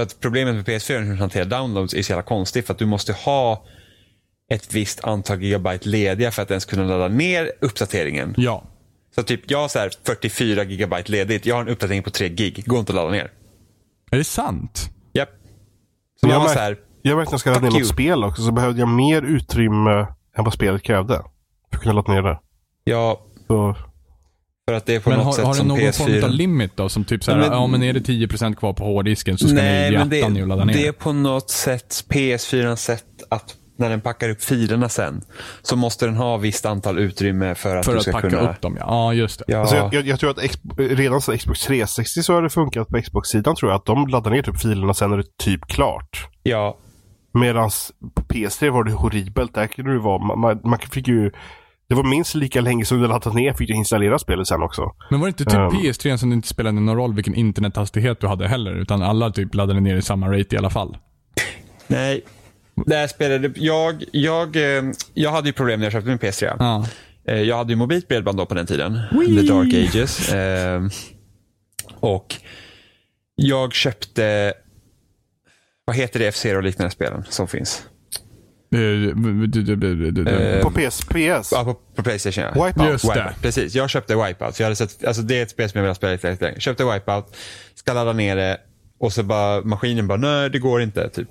För 0.00 0.04
att 0.04 0.20
problemet 0.20 0.54
med 0.54 0.64
PS4 0.64 0.98
hur 0.98 1.06
den 1.08 1.18
hanterar 1.18 1.44
downloads 1.44 1.94
är 1.94 2.02
så 2.02 2.10
jävla 2.12 2.22
konstigt 2.22 2.66
för 2.66 2.72
att 2.74 2.78
du 2.78 2.86
måste 2.86 3.12
ha 3.12 3.64
ett 4.52 4.74
visst 4.74 5.04
antal 5.04 5.42
gigabyte 5.42 5.88
lediga 5.88 6.30
för 6.30 6.42
att 6.42 6.50
ens 6.50 6.64
kunna 6.64 6.84
ladda 6.84 7.08
ner 7.08 7.52
uppdateringen. 7.60 8.34
Ja. 8.36 8.64
Så 9.14 9.22
typ 9.22 9.50
jag 9.50 9.58
har 9.58 9.68
så 9.68 9.78
här 9.78 9.90
44 10.06 10.64
gigabyte 10.64 11.12
ledigt, 11.12 11.46
jag 11.46 11.54
har 11.54 11.62
en 11.62 11.68
uppdatering 11.68 12.02
på 12.02 12.10
3 12.10 12.28
gig, 12.28 12.62
går 12.66 12.78
inte 12.80 12.92
att 12.92 12.96
ladda 12.96 13.10
ner. 13.10 13.30
Är 14.10 14.16
det 14.18 14.24
sant? 14.24 14.90
Japp. 15.12 15.28
Så 16.20 16.28
Jag 16.28 16.34
har 16.34 16.40
märk- 16.44 16.52
så 16.52 16.58
här, 16.60 16.76
Jag 17.02 17.16
verkligen 17.16 17.38
ska 17.38 17.50
ladda 17.50 17.68
ner 17.68 17.78
något 17.78 17.88
spel 17.88 18.24
också, 18.24 18.42
så 18.42 18.52
behövde 18.52 18.80
jag 18.80 18.88
mer 18.88 19.22
utrymme 19.22 20.06
än 20.36 20.44
vad 20.44 20.52
spelet 20.54 20.82
krävde. 20.82 21.14
För 21.70 21.76
att 21.76 21.82
kunna 21.82 21.92
ladda 21.94 22.12
ner 22.12 22.22
det. 22.22 22.38
ja, 22.84 23.20
Så, 23.46 23.76
för 24.70 24.76
att 24.76 24.86
det 24.86 24.94
är 24.94 25.00
på 25.00 25.10
Men 25.10 25.18
något 25.18 25.26
har, 25.26 25.32
sätt 25.32 25.44
har 25.44 25.52
du 25.52 25.58
som 25.58 25.68
någon 25.68 25.92
form 25.92 26.08
PS4. 26.08 26.24
av 26.24 26.30
limit 26.30 26.76
då? 26.76 26.88
Som 26.88 27.04
typ 27.04 27.24
såhär, 27.24 27.38
men- 27.38 27.52
ja 27.52 27.66
men 27.66 27.82
är 27.82 27.92
det 27.92 28.00
10% 28.00 28.54
kvar 28.54 28.72
på 28.72 28.84
hårddisken 28.84 29.38
så 29.38 29.48
ska 29.48 29.54
Nej, 29.56 29.90
ni 29.90 29.96
men 29.98 30.10
hjärta 30.12 30.28
ner 30.28 30.42
och 30.42 30.48
ladda 30.48 30.60
det, 30.64 30.66
ner. 30.66 30.74
det 30.74 30.86
är 30.86 30.92
på 30.92 31.12
något 31.12 31.50
sätt 31.50 32.04
PS4 32.08 32.76
sätt 32.76 33.04
att 33.28 33.54
när 33.76 33.90
den 33.90 34.00
packar 34.00 34.28
upp 34.30 34.42
filerna 34.42 34.88
sen 34.88 35.22
så 35.62 35.76
måste 35.76 36.06
den 36.06 36.16
ha 36.16 36.36
visst 36.36 36.66
antal 36.66 36.98
utrymme 36.98 37.54
för 37.54 37.76
att 37.76 37.84
för 37.84 37.92
du 37.92 37.98
att 37.98 38.02
ska 38.02 38.12
packa 38.12 38.30
kunna... 38.30 38.50
upp 38.50 38.60
dem 38.60 38.76
ja. 38.80 38.86
Ja, 38.88 39.14
just 39.14 39.38
det. 39.38 39.44
Ja, 39.48 39.58
alltså 39.60 39.76
jag, 39.76 39.94
jag, 39.94 40.06
jag 40.06 40.20
tror 40.20 40.30
att 40.30 40.38
redan 40.76 41.20
sedan 41.20 41.38
Xbox 41.38 41.60
360 41.60 42.22
så 42.22 42.34
har 42.34 42.42
det 42.42 42.50
funkat 42.50 42.88
på 42.88 43.00
Xbox-sidan 43.02 43.56
tror 43.56 43.70
jag. 43.70 43.76
Att 43.78 43.86
de 43.86 44.06
laddar 44.06 44.30
ner 44.30 44.42
typ 44.42 44.60
filerna 44.60 44.94
sen 44.94 45.12
är 45.12 45.16
det 45.16 45.36
typ 45.44 45.66
klart. 45.68 46.28
ja, 46.42 46.76
Medan 47.34 47.70
på 48.14 48.22
PS3 48.22 48.70
var 48.70 48.84
det 48.84 48.92
horribelt. 48.92 49.54
Där 49.54 49.66
kunde 49.66 49.92
det 49.92 49.98
vara, 49.98 50.18
man, 50.26 50.40
man, 50.40 50.60
man 50.64 50.78
fick 50.78 51.08
ju 51.08 51.30
det 51.90 51.96
var 51.96 52.04
minst 52.04 52.34
lika 52.34 52.60
länge 52.60 52.84
som 52.84 53.00
du 53.00 53.08
laddat 53.08 53.34
ner 53.34 53.52
fick 53.52 53.68
du 53.68 53.74
installera 53.74 54.18
spelet 54.18 54.46
sen 54.46 54.62
också. 54.62 54.82
Men 55.10 55.20
var 55.20 55.26
det 55.26 55.28
inte 55.28 55.44
typ 55.44 55.54
Ehm. 55.54 55.68
PS3 55.70 56.16
som 56.16 56.30
det 56.30 56.34
inte 56.34 56.48
spelade 56.48 56.80
någon 56.80 56.96
roll 56.96 57.14
vilken 57.14 57.34
internethastighet 57.34 58.20
du 58.20 58.26
hade 58.26 58.48
heller? 58.48 58.74
Utan 58.74 59.02
alla 59.02 59.30
typ 59.30 59.54
laddade 59.54 59.80
ner 59.80 59.96
i 59.96 60.02
samma 60.02 60.28
rate 60.28 60.54
i 60.54 60.58
alla 60.58 60.70
fall? 60.70 60.96
Nej. 61.86 62.24
Där 62.86 63.06
spelade 63.06 63.52
jag, 63.56 64.04
jag, 64.12 64.56
eh, 64.56 64.82
jag 65.14 65.30
hade 65.30 65.48
ju 65.48 65.52
problem 65.52 65.80
när 65.80 65.86
jag 65.86 65.92
köpte 65.92 66.08
min 66.08 66.18
PS3. 66.18 66.56
Ja. 66.58 66.86
Eh, 67.28 67.40
Jag 67.42 67.56
hade 67.56 67.72
ju 67.72 67.76
mobilt 67.76 68.08
bredband 68.08 68.38
då 68.38 68.46
på 68.46 68.54
den 68.54 68.66
tiden. 68.66 68.98
The 69.26 69.42
dark 69.42 69.74
ages. 69.74 70.32
Eh, 70.32 70.82
och 72.00 72.34
jag 73.34 73.72
köpte, 73.74 74.52
vad 75.84 75.96
heter 75.96 76.18
det 76.20 76.32
FC 76.32 76.44
och 76.44 76.62
liknande 76.62 76.90
spelen 76.90 77.24
som 77.28 77.48
finns? 77.48 77.82
Eh, 80.26 80.62
På 80.62 80.70
PS, 80.70 81.00
PS. 81.00 81.52
Ja, 81.52 81.64
på, 81.64 81.74
på 81.94 82.02
Playstation 82.02 82.44
ja. 82.44 82.66
Wipeout. 82.66 82.90
Just 82.90 83.04
det. 83.04 83.10
Wipeout, 83.10 83.42
precis. 83.42 83.74
Jag 83.74 83.90
köpte 83.90 84.16
Wipeout. 84.26 84.54
Så 84.54 84.62
jag 84.62 84.66
hade 84.66 84.76
sett, 84.76 85.04
alltså 85.04 85.22
det 85.22 85.38
är 85.38 85.42
ett 85.42 85.50
spel 85.50 85.70
som 85.70 85.78
jag 85.78 85.82
velat 85.82 85.96
spela 85.96 86.12
lite 86.12 86.36
länge. 86.40 86.60
Köpte 86.60 86.84
Wipeout, 86.84 87.36
ska 87.74 87.92
ladda 87.92 88.12
ner 88.12 88.36
det 88.36 88.58
och 89.00 89.12
så 89.12 89.22
bara 89.22 89.62
maskinen 89.62 90.08
bara, 90.08 90.18
nej 90.18 90.50
det 90.50 90.58
går 90.58 90.82
inte. 90.82 91.08
Typ. 91.08 91.28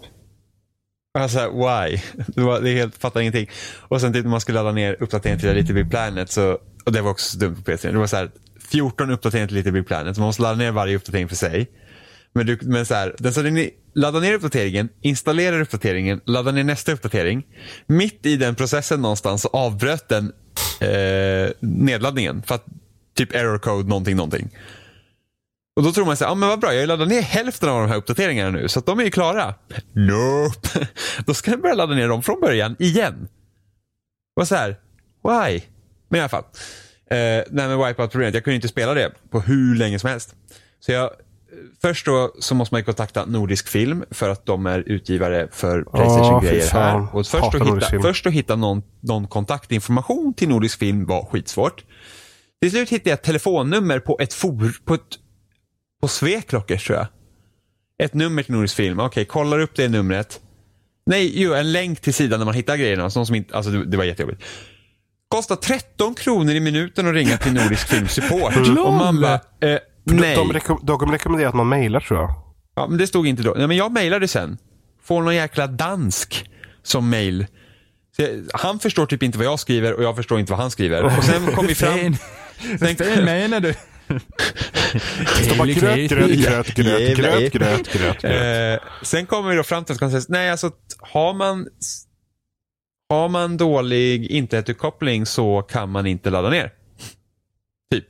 Och 1.13 1.21
jag 1.21 1.29
så 1.31 1.39
här, 1.39 1.49
why? 1.49 2.01
Det, 2.27 2.41
var, 2.41 2.61
det 2.61 2.69
är 2.69 2.75
helt, 2.75 2.97
fattar 2.97 3.19
ingenting. 3.19 3.49
Och 3.79 4.01
sen 4.01 4.13
typ 4.13 4.23
när 4.23 4.31
man 4.31 4.41
skulle 4.41 4.57
ladda 4.57 4.71
ner 4.71 4.95
uppdateringen 4.99 5.39
till 5.39 5.53
Little 5.53 5.73
Big 5.73 5.89
Planet, 5.89 6.31
så, 6.31 6.57
och 6.85 6.91
det 6.91 7.01
var 7.01 7.11
också 7.11 7.31
så 7.31 7.37
dumt 7.37 7.55
på 7.55 7.61
PC. 7.61 7.91
Det 7.91 7.97
var 7.97 8.07
så 8.07 8.15
här, 8.15 8.31
14 8.71 9.11
uppdateringar 9.11 9.47
till 9.47 9.55
Little 9.55 9.71
Big 9.71 9.87
Planet, 9.87 10.15
så 10.15 10.21
man 10.21 10.27
måste 10.27 10.41
ladda 10.41 10.55
ner 10.55 10.71
varje 10.71 10.95
uppdatering 10.95 11.27
för 11.29 11.35
sig. 11.35 11.69
Men, 12.33 12.45
du, 12.45 12.59
men 12.61 12.85
så 12.85 12.93
här, 12.93 13.15
den 13.19 13.33
så 13.33 13.41
ni 13.41 13.73
laddar 13.95 14.21
ner 14.21 14.33
uppdateringen, 14.33 14.89
installerar 15.01 15.61
uppdateringen, 15.61 16.21
laddar 16.25 16.51
ner 16.51 16.63
nästa 16.63 16.91
uppdatering. 16.91 17.45
Mitt 17.87 18.25
i 18.25 18.35
den 18.35 18.55
processen 18.55 19.01
någonstans 19.01 19.41
så 19.41 19.47
avbröt 19.47 20.09
den 20.09 20.33
eh, 20.81 21.51
nedladdningen. 21.59 22.43
För 22.43 22.55
att 22.55 22.65
typ 23.15 23.35
error 23.35 23.57
code 23.57 23.89
någonting, 23.89 24.15
någonting. 24.15 24.49
Och 25.75 25.83
då 25.83 25.91
tror 25.91 26.05
man 26.05 26.17
sig, 26.17 26.27
ja 26.27 26.35
men 26.35 26.49
vad 26.49 26.59
bra, 26.59 26.73
jag 26.73 26.81
har 26.81 26.87
laddat 26.87 27.07
ner 27.07 27.21
hälften 27.21 27.69
av 27.69 27.81
de 27.81 27.89
här 27.89 27.97
uppdateringarna 27.97 28.49
nu, 28.49 28.67
så 28.67 28.79
att 28.79 28.85
de 28.85 28.99
är 28.99 29.03
ju 29.03 29.11
klara. 29.11 29.55
Nope. 29.93 30.87
Då 31.25 31.33
ska 31.33 31.51
jag 31.51 31.61
börja 31.61 31.75
ladda 31.75 31.95
ner 31.95 32.07
dem 32.07 32.23
från 32.23 32.41
början 32.41 32.75
igen. 32.79 33.27
Och 34.35 34.47
så 34.47 34.55
här, 34.55 34.69
why? 35.23 35.61
Men 36.09 36.17
i 36.17 36.21
alla 36.21 36.29
fall. 36.29 36.43
Eh, 37.11 37.17
det 37.49 37.61
här 37.61 37.77
med 37.77 37.87
Wipeout-problemet, 37.87 38.33
jag 38.33 38.43
kunde 38.43 38.55
inte 38.55 38.67
spela 38.67 38.93
det 38.93 39.11
på 39.29 39.39
hur 39.39 39.75
länge 39.75 39.99
som 39.99 40.09
helst. 40.09 40.35
Så 40.79 40.91
jag, 40.91 41.09
först 41.81 42.05
då 42.05 42.35
så 42.39 42.55
måste 42.55 42.73
man 42.73 42.79
ju 42.79 42.85
kontakta 42.85 43.25
Nordisk 43.25 43.67
Film 43.67 44.03
för 44.11 44.29
att 44.29 44.45
de 44.45 44.65
är 44.65 44.79
utgivare 44.79 45.47
för 45.51 45.83
Playstation-grejer 45.83 46.67
fan. 46.67 47.01
här. 47.01 47.15
Och 47.15 47.27
först 47.27 47.55
att, 47.55 47.67
hitta, 47.67 48.01
först 48.01 48.27
att 48.27 48.33
hitta 48.33 48.55
någon, 48.55 48.81
någon 48.99 49.27
kontaktinformation 49.27 50.33
till 50.33 50.49
Nordisk 50.49 50.79
Film 50.79 51.05
var 51.05 51.25
skitsvårt. 51.25 51.83
Till 52.61 52.71
slut 52.71 52.89
hittade 52.89 53.09
jag 53.09 53.17
ett 53.17 53.23
telefonnummer 53.23 53.99
på 53.99 54.17
ett 54.19 54.33
for, 54.33 54.85
på 54.85 54.93
ett, 54.93 55.01
på 56.01 56.07
Sveklockers 56.07 56.85
tror 56.87 56.97
jag. 56.97 57.07
Ett 58.03 58.13
nummer 58.13 58.43
till 58.43 58.53
Nordisk 58.53 58.75
Film. 58.75 58.99
Okej, 58.99 59.25
kollar 59.25 59.59
upp 59.59 59.75
det 59.75 59.87
numret. 59.87 60.39
Nej, 61.05 61.41
jo, 61.41 61.53
en 61.53 61.71
länk 61.71 61.99
till 61.99 62.13
sidan 62.13 62.39
där 62.39 62.45
man 62.45 62.55
hittar 62.55 62.77
grejerna. 62.77 63.09
Sån 63.09 63.25
som 63.25 63.35
inte, 63.35 63.55
alltså 63.55 63.71
det, 63.71 63.85
det 63.85 63.97
var 63.97 64.03
jättejobbigt. 64.03 64.43
Kostar 65.27 65.55
13 65.55 66.15
kronor 66.15 66.53
i 66.53 66.59
minuten 66.59 67.07
att 67.07 67.13
ringa 67.13 67.37
till 67.37 67.53
Nordisk 67.53 67.87
Film 67.87 68.07
Support. 68.07 68.57
Och 68.85 68.93
man 68.93 69.21
bara, 69.21 69.33
eh, 69.33 69.79
nej. 70.15 70.35
De, 70.35 70.53
rekom- 70.53 70.79
de 70.85 71.11
rekommenderar 71.11 71.49
att 71.49 71.55
man 71.55 71.67
mailar 71.67 71.99
tror 71.99 72.19
jag. 72.19 72.33
Ja, 72.75 72.87
men 72.87 72.97
det 72.97 73.07
stod 73.07 73.27
inte 73.27 73.43
då. 73.43 73.53
Nej, 73.57 73.67
men 73.67 73.77
jag 73.77 73.91
mejlade 73.91 74.27
sen. 74.27 74.57
Får 75.03 75.21
någon 75.21 75.35
jäkla 75.35 75.67
dansk 75.67 76.49
som 76.83 77.09
jag, 78.17 78.29
han 78.53 78.79
förstår 78.79 79.05
typ 79.05 79.23
inte 79.23 79.37
vad 79.37 79.47
jag 79.47 79.59
skriver 79.59 79.93
och 79.93 80.03
jag 80.03 80.15
förstår 80.15 80.39
inte 80.39 80.51
vad 80.51 80.59
han 80.59 80.71
skriver. 80.71 81.03
Och 81.03 81.23
sen 81.23 81.47
kom 81.55 81.67
vi 81.67 81.75
fram... 81.75 82.15
Vad 82.79 83.23
menar 83.25 83.59
du? 83.59 83.73
Bara 85.57 85.67
gröt, 85.67 86.09
gröt, 86.09 86.31
gröt, 86.31 86.75
gröt, 86.75 87.17
gröt, 87.17 87.53
gröt, 87.53 87.93
gröt, 87.93 88.21
gröt. 88.21 88.81
Sen 89.03 89.25
kommer 89.25 89.49
vi 89.49 89.55
då 89.55 89.63
fram 89.63 89.85
till 89.85 90.03
att 90.03 90.29
nej 90.29 90.49
alltså 90.49 90.71
har 90.99 91.33
man 91.33 91.67
har 93.09 93.29
man 93.29 93.57
dålig 93.57 94.25
internetuppkoppling 94.25 95.25
så 95.25 95.61
kan 95.61 95.89
man 95.89 96.05
inte 96.05 96.29
ladda 96.29 96.49
ner. 96.49 96.71
Typ. 97.91 98.05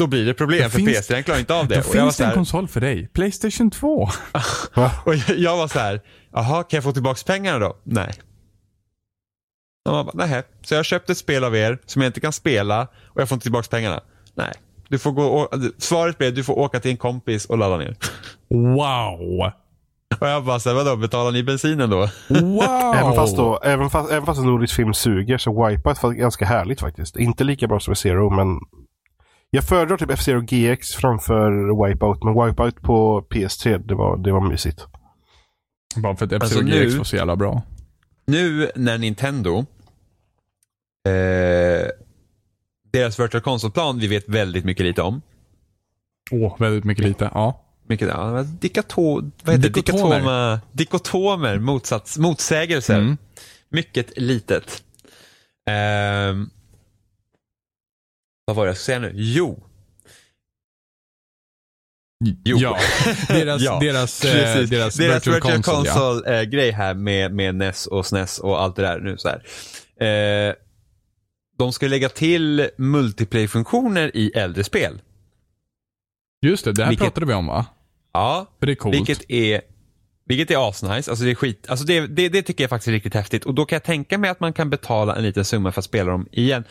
Då 0.00 0.06
blir 0.06 0.26
det 0.26 0.34
problem 0.34 0.62
Det 0.62 0.70
för 0.70 0.78
finns- 0.78 0.88
PC, 0.88 1.14
den 1.14 1.22
klarar 1.24 1.38
inte 1.40 1.54
av 1.54 1.68
det. 1.68 1.74
Då 1.74 1.80
Och 1.80 1.94
jag 1.94 2.00
var 2.00 2.02
finns 2.06 2.16
det 2.16 2.24
en 2.24 2.28
här- 2.28 2.34
konsol 2.34 2.68
för 2.68 2.80
dig. 2.80 3.08
Playstation 3.08 3.70
2. 3.70 3.88
Och 5.04 5.14
jag- 5.14 5.38
jag 5.38 5.56
var 5.56 5.68
så 5.68 5.78
här, 5.78 6.00
jaha, 6.32 6.62
kan 6.62 6.76
jag 6.76 6.84
få 6.84 6.92
tillbaka 6.92 7.20
pengarna 7.26 7.58
då? 7.58 7.76
Nej. 7.84 8.10
Och 9.88 9.92
man 9.92 10.06
bara, 10.06 10.26
nej. 10.26 10.42
Så 10.62 10.74
jag 10.74 10.84
köpte 10.84 11.12
ett 11.12 11.18
spel 11.18 11.44
av 11.44 11.56
er 11.56 11.78
som 11.86 12.02
jag 12.02 12.08
inte 12.08 12.20
kan 12.20 12.32
spela 12.32 12.82
och 13.06 13.20
jag 13.20 13.28
får 13.28 13.36
inte 13.36 13.42
tillbaka 13.42 13.68
pengarna. 13.70 14.00
Nej. 14.34 14.52
Du 14.88 14.98
får 14.98 15.12
gå 15.12 15.22
och, 15.24 15.48
svaret 15.78 16.18
blev, 16.18 16.34
du 16.34 16.44
får 16.44 16.58
åka 16.58 16.80
till 16.80 16.90
en 16.90 16.96
kompis 16.96 17.46
och 17.46 17.58
ladda 17.58 17.76
ner. 17.76 17.96
Wow. 18.48 19.52
Och 20.20 20.28
jag 20.28 20.44
bara, 20.44 20.60
så 20.60 20.68
här, 20.68 20.76
vadå, 20.76 20.96
betalar 20.96 21.32
ni 21.32 21.42
bensinen 21.42 21.90
då? 21.90 22.08
Wow. 22.28 22.94
Även 22.96 23.14
fast, 23.14 23.36
då, 23.36 23.60
även 23.64 23.90
fast, 23.90 24.10
även 24.10 24.26
fast 24.26 24.40
en 24.40 24.46
nordisk 24.46 24.74
film 24.76 24.94
suger 24.94 25.38
så 25.38 25.66
Wipeout 25.66 26.02
var 26.02 26.12
ganska 26.12 26.44
härligt 26.46 26.80
faktiskt. 26.80 27.16
Inte 27.16 27.44
lika 27.44 27.66
bra 27.66 27.80
som 27.80 27.94
Zero 27.96 28.30
men 28.30 28.46
jag 29.50 29.64
föredrar 29.64 29.96
typ 29.96 30.10
F-Zero 30.10 30.40
GX 30.40 30.88
framför 30.94 31.50
Wipeout. 31.88 32.24
Men 32.24 32.46
Wipeout 32.46 32.82
på 32.82 33.26
PS3 33.30 33.78
det 33.86 33.94
var, 33.94 34.16
det 34.18 34.32
var 34.32 34.40
mysigt. 34.48 34.86
Bara 35.96 36.16
för 36.16 36.26
att 36.26 36.32
Alltså 36.32 36.46
F-Zero 36.60 36.64
nu- 36.80 36.84
GX 36.86 36.94
var 36.96 37.04
så 37.04 37.16
jävla 37.16 37.36
bra. 37.36 37.62
Nu 38.26 38.70
när 38.76 38.98
Nintendo, 38.98 39.58
eh, 41.08 41.88
deras 42.92 43.20
Virtual 43.20 43.42
Console-plan 43.42 43.98
vi 43.98 44.06
vet 44.06 44.28
väldigt 44.28 44.64
mycket 44.64 44.86
lite 44.86 45.02
om. 45.02 45.22
Åh, 46.30 46.56
väldigt 46.58 46.84
mycket 46.84 47.04
lite. 47.04 47.30
Ja. 47.34 47.64
Mycket, 47.86 48.08
ja, 48.08 48.42
dikato, 48.42 49.02
vad 49.44 49.54
heter 49.54 49.56
det? 49.56 49.68
Dikotomer. 49.68 50.14
Dikotoma, 50.16 50.60
dikotomer, 50.72 51.58
motsats, 51.58 52.18
motsägelser. 52.18 52.98
Mm. 52.98 53.16
Mycket 53.68 54.12
litet. 54.18 54.82
Ehm, 55.70 56.50
vad 58.50 58.56
var 58.56 58.64
det 58.64 58.68
jag 58.70 58.76
skulle 58.76 58.98
säga 59.00 59.12
nu? 59.12 59.12
Jo. 59.14 59.66
Jo. 62.44 62.56
Ja. 62.60 62.78
Deras, 63.28 63.62
Ja, 63.62 63.78
deras, 63.80 64.24
eh, 64.24 64.32
deras, 64.68 64.94
Deras 64.94 65.26
virtual, 65.26 65.40
console, 65.40 65.88
ja. 65.88 65.94
Console-grej 65.94 66.70
här 66.70 66.94
med, 66.94 67.34
med 67.34 67.54
NES 67.54 67.86
och 67.86 68.06
SNES 68.06 68.38
och 68.38 68.60
allt 68.62 68.76
det 68.76 68.82
där 68.82 69.00
nu 69.00 69.16
så. 69.18 69.28
Eh, 70.04 70.54
de 71.58 71.72
ska 71.72 71.86
lägga 71.86 72.08
till 72.08 72.70
multiplayer-funktioner 72.78 74.10
i 74.16 74.30
äldre 74.34 74.64
spel. 74.64 75.00
Just 76.46 76.64
det, 76.64 76.72
det 76.72 76.82
här 76.82 76.90
Vilket- 76.90 77.04
pratade 77.04 77.26
vi 77.26 77.34
om 77.34 77.46
va? 77.46 77.66
Ja, 78.12 78.46
För 78.58 78.66
det 78.66 78.72
är 78.72 78.76
coolt. 78.76 78.94
vilket 78.96 79.30
är 79.30 79.60
vilket 80.24 80.50
är 80.50 80.68
asnice, 80.68 81.10
alltså 81.10 81.24
det 81.24 81.30
är 81.30 81.34
skit, 81.34 81.66
alltså 81.68 81.84
det, 81.86 82.06
det, 82.06 82.28
det 82.28 82.42
tycker 82.42 82.64
jag 82.64 82.70
faktiskt 82.70 82.88
är 82.88 82.92
riktigt 82.92 83.14
häftigt 83.14 83.44
och 83.44 83.54
då 83.54 83.64
kan 83.64 83.76
jag 83.76 83.82
tänka 83.82 84.18
mig 84.18 84.30
att 84.30 84.40
man 84.40 84.52
kan 84.52 84.70
betala 84.70 85.16
en 85.16 85.22
liten 85.22 85.44
summa 85.44 85.72
för 85.72 85.80
att 85.80 85.84
spela 85.84 86.10
dem 86.10 86.28
igen. 86.32 86.64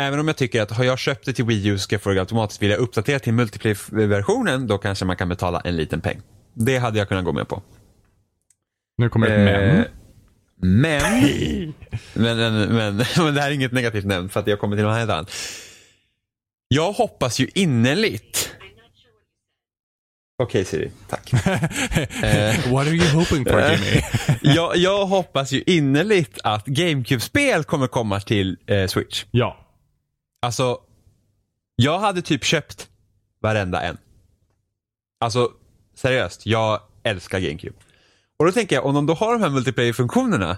Även 0.00 0.20
om 0.20 0.28
jag 0.28 0.36
tycker 0.36 0.62
att 0.62 0.70
har 0.70 0.84
jag 0.84 0.98
köpt 0.98 1.26
det 1.26 1.32
till 1.32 1.44
Wii 1.44 1.66
U 1.66 1.78
ska 1.78 1.94
jag 1.94 2.02
få 2.02 2.10
det 2.10 2.20
automatiskt. 2.20 2.62
Vill 2.62 2.70
jag 2.70 2.78
uppdatera 2.78 3.18
till 3.18 3.32
multiplayer-versionen 3.32 4.66
då 4.66 4.78
kanske 4.78 5.04
man 5.04 5.16
kan 5.16 5.28
betala 5.28 5.60
en 5.60 5.76
liten 5.76 6.00
peng. 6.00 6.20
Det 6.54 6.78
hade 6.78 6.98
jag 6.98 7.08
kunnat 7.08 7.24
gå 7.24 7.32
med 7.32 7.48
på. 7.48 7.62
Nu 8.98 9.08
kommer 9.08 9.26
ett 9.26 9.32
Eh, 9.32 9.84
men. 10.56 11.74
Men, 12.14 12.36
men, 12.36 12.36
men, 12.36 12.66
men, 12.76 13.04
men 13.16 13.34
det 13.34 13.40
här 13.40 13.50
är 13.50 13.54
inget 13.54 13.72
negativt 13.72 14.04
nämn 14.04 14.28
för 14.28 14.40
att 14.40 14.46
jag 14.46 14.58
kommer 14.60 14.76
till 14.76 14.84
något 14.84 14.96
helt 14.96 15.10
annat. 15.10 15.32
Jag 16.68 16.92
hoppas 16.92 17.38
ju 17.38 17.48
innerligt. 17.54 18.50
Okej 20.42 20.64
Siri, 20.64 20.90
tack. 21.08 21.32
eh, 22.22 22.72
What 22.72 22.86
are 22.86 22.94
you 22.94 23.08
hoping 23.08 23.44
for 23.44 23.60
Jimmy? 23.60 24.02
jag, 24.40 24.76
jag 24.76 25.06
hoppas 25.06 25.52
ju 25.52 25.62
innerligt 25.66 26.38
att 26.44 26.66
GameCube-spel 26.66 27.64
kommer 27.64 27.86
komma 27.86 28.20
till 28.20 28.56
eh, 28.66 28.86
Switch. 28.86 29.24
ja. 29.30 29.66
Alltså, 30.40 30.78
jag 31.76 31.98
hade 31.98 32.22
typ 32.22 32.44
köpt 32.44 32.88
varenda 33.42 33.82
en. 33.82 33.98
Alltså, 35.20 35.50
seriöst, 35.94 36.46
jag 36.46 36.80
älskar 37.02 37.40
GameCube. 37.40 37.76
Och 38.38 38.46
då 38.46 38.52
tänker 38.52 38.76
jag, 38.76 38.86
om 38.86 38.94
de 38.94 39.06
då 39.06 39.14
har 39.14 39.32
de 39.32 39.42
här 39.42 39.50
multiplayer-funktionerna. 39.50 40.56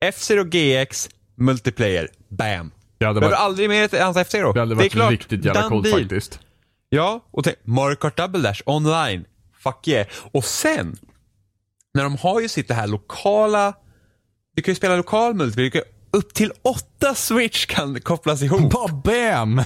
F-Zero 0.00 0.44
GX, 0.44 1.08
multiplayer, 1.34 2.08
bam. 2.28 2.70
Det 2.98 3.06
hade 3.06 3.20
Behöver 3.20 3.36
varit, 3.36 3.44
aldrig 3.44 3.68
mer 3.68 3.84
ett 3.84 4.00
hans 4.00 4.16
F-Zero. 4.16 4.52
det 4.52 4.60
hade 4.60 4.72
är 4.72 4.76
varit 4.76 4.92
klart, 4.92 5.10
riktigt 5.10 5.44
jävla 5.44 5.68
coolt 5.68 5.90
faktiskt. 5.90 6.40
Ja, 6.88 7.28
och 7.30 7.44
tänk, 7.44 7.56
Mario 7.62 7.96
Kart 7.96 8.16
Double 8.16 8.40
Dash 8.40 8.62
online. 8.66 9.24
Fuck 9.58 9.88
yeah. 9.88 10.06
Och 10.32 10.44
sen, 10.44 10.96
när 11.94 12.02
de 12.02 12.16
har 12.16 12.40
ju 12.40 12.48
sitt 12.48 12.68
det 12.68 12.74
här 12.74 12.86
lokala, 12.86 13.74
du 14.54 14.62
kan 14.62 14.72
ju 14.72 14.76
spela 14.76 14.96
lokal 14.96 15.34
multiplayer, 15.34 15.70
du 15.70 15.80
kan, 15.80 15.82
upp 16.10 16.34
till 16.34 16.52
åtta 16.62 17.14
switch 17.14 17.66
kan 17.66 18.00
kopplas 18.00 18.42
ihop. 18.42 18.72
Bara 18.72 18.92
bam! 19.04 19.62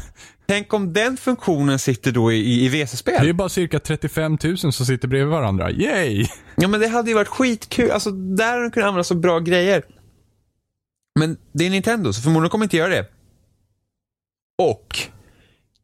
Tänk 0.46 0.74
om 0.74 0.92
den 0.92 1.16
funktionen 1.16 1.78
sitter 1.78 2.12
då 2.12 2.32
i, 2.32 2.36
i 2.64 2.68
Det 2.68 2.80
är 2.80 2.84
VC-spel. 2.86 3.34
bara 3.34 3.48
cirka 3.48 3.78
35 3.80 4.38
000 4.44 4.58
som 4.58 4.72
sitter 4.72 5.08
bredvid 5.08 5.28
varandra. 5.30 5.70
Yay! 5.70 6.26
Ja 6.56 6.68
men 6.68 6.80
det 6.80 6.88
hade 6.88 7.08
ju 7.10 7.14
varit 7.14 7.28
skitkul. 7.28 7.90
Alltså 7.90 8.10
där 8.10 8.50
hade 8.50 8.62
de 8.62 8.70
kunnat 8.70 8.86
använda 8.88 9.04
så 9.04 9.14
bra 9.14 9.38
grejer. 9.38 9.82
Men 11.18 11.36
det 11.52 11.66
är 11.66 11.70
Nintendo, 11.70 12.12
så 12.12 12.22
förmodligen 12.22 12.50
kommer 12.50 12.64
inte 12.64 12.76
göra 12.76 12.88
det. 12.88 13.06
Och 14.62 14.98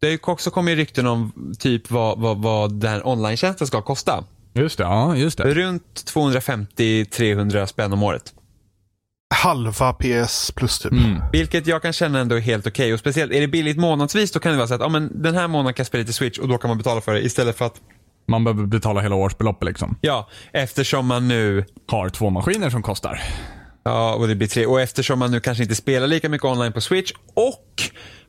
det 0.01 0.07
är 0.07 0.11
ju 0.11 0.19
också 0.23 0.51
kommit 0.51 0.77
rykten 0.77 1.07
om 1.07 1.33
typ 1.59 1.91
vad, 1.91 2.19
vad, 2.21 2.43
vad 2.43 2.81
den 2.81 2.91
här 2.91 3.07
online-tjänsten 3.09 3.67
ska 3.67 3.83
kosta. 3.83 4.25
Just 4.55 4.79
det, 4.79 4.85
ja 4.85 5.17
just 5.17 5.39
det. 5.39 5.55
Runt 5.55 6.05
250-300 6.15 7.67
spänn 7.67 7.93
om 7.93 8.03
året. 8.03 8.35
Halva 9.35 9.93
PS 9.93 10.53
plus 10.53 10.79
typ. 10.79 10.93
Mm. 10.93 11.23
Vilket 11.33 11.67
jag 11.67 11.83
kan 11.83 11.93
känna 11.93 12.19
ändå 12.19 12.37
är 12.37 12.41
helt 12.41 12.67
okej. 12.67 12.93
Och 12.93 12.99
speciellt 12.99 13.33
är 13.33 13.41
det 13.41 13.49
billigt 13.49 13.77
månadsvis 13.77 14.33
då 14.33 14.41
kan 14.41 14.53
det 14.53 14.59
vara 14.59 14.69
så 14.69 14.75
att 14.75 14.81
ja, 14.81 14.89
men 14.89 15.23
den 15.23 15.35
här 15.35 15.49
månaden 15.49 15.75
kan 15.75 15.81
jag 15.81 15.87
spela 15.87 16.01
lite 16.01 16.13
Switch 16.13 16.39
och 16.39 16.49
då 16.49 16.59
kan 16.59 16.69
man 16.69 16.79
betala 16.79 17.01
för 17.01 17.15
det 17.15 17.21
istället 17.21 17.59
för 17.59 17.67
att 17.67 17.75
Man 18.29 18.45
behöver 18.45 18.67
betala 18.67 19.01
hela 19.01 19.15
årsbeloppet 19.15 19.67
liksom. 19.69 19.99
ja, 20.01 20.29
eftersom 20.53 21.07
man 21.07 21.29
nu 21.29 21.65
Har 21.91 22.09
två 22.09 22.31
maskiner 22.31 22.71
som 22.71 22.83
kostar. 22.83 23.21
Ja, 23.85 24.15
och 24.15 24.29
det 24.29 24.35
blir 24.35 24.49
tre. 24.49 24.67
Och 24.67 24.81
eftersom 24.81 25.19
man 25.19 25.31
nu 25.31 25.41
kanske 25.41 25.63
inte 25.63 25.75
spelar 25.75 26.07
lika 26.07 26.29
mycket 26.29 26.45
online 26.45 26.73
på 26.73 26.81
Switch 26.81 27.13
och 27.35 27.83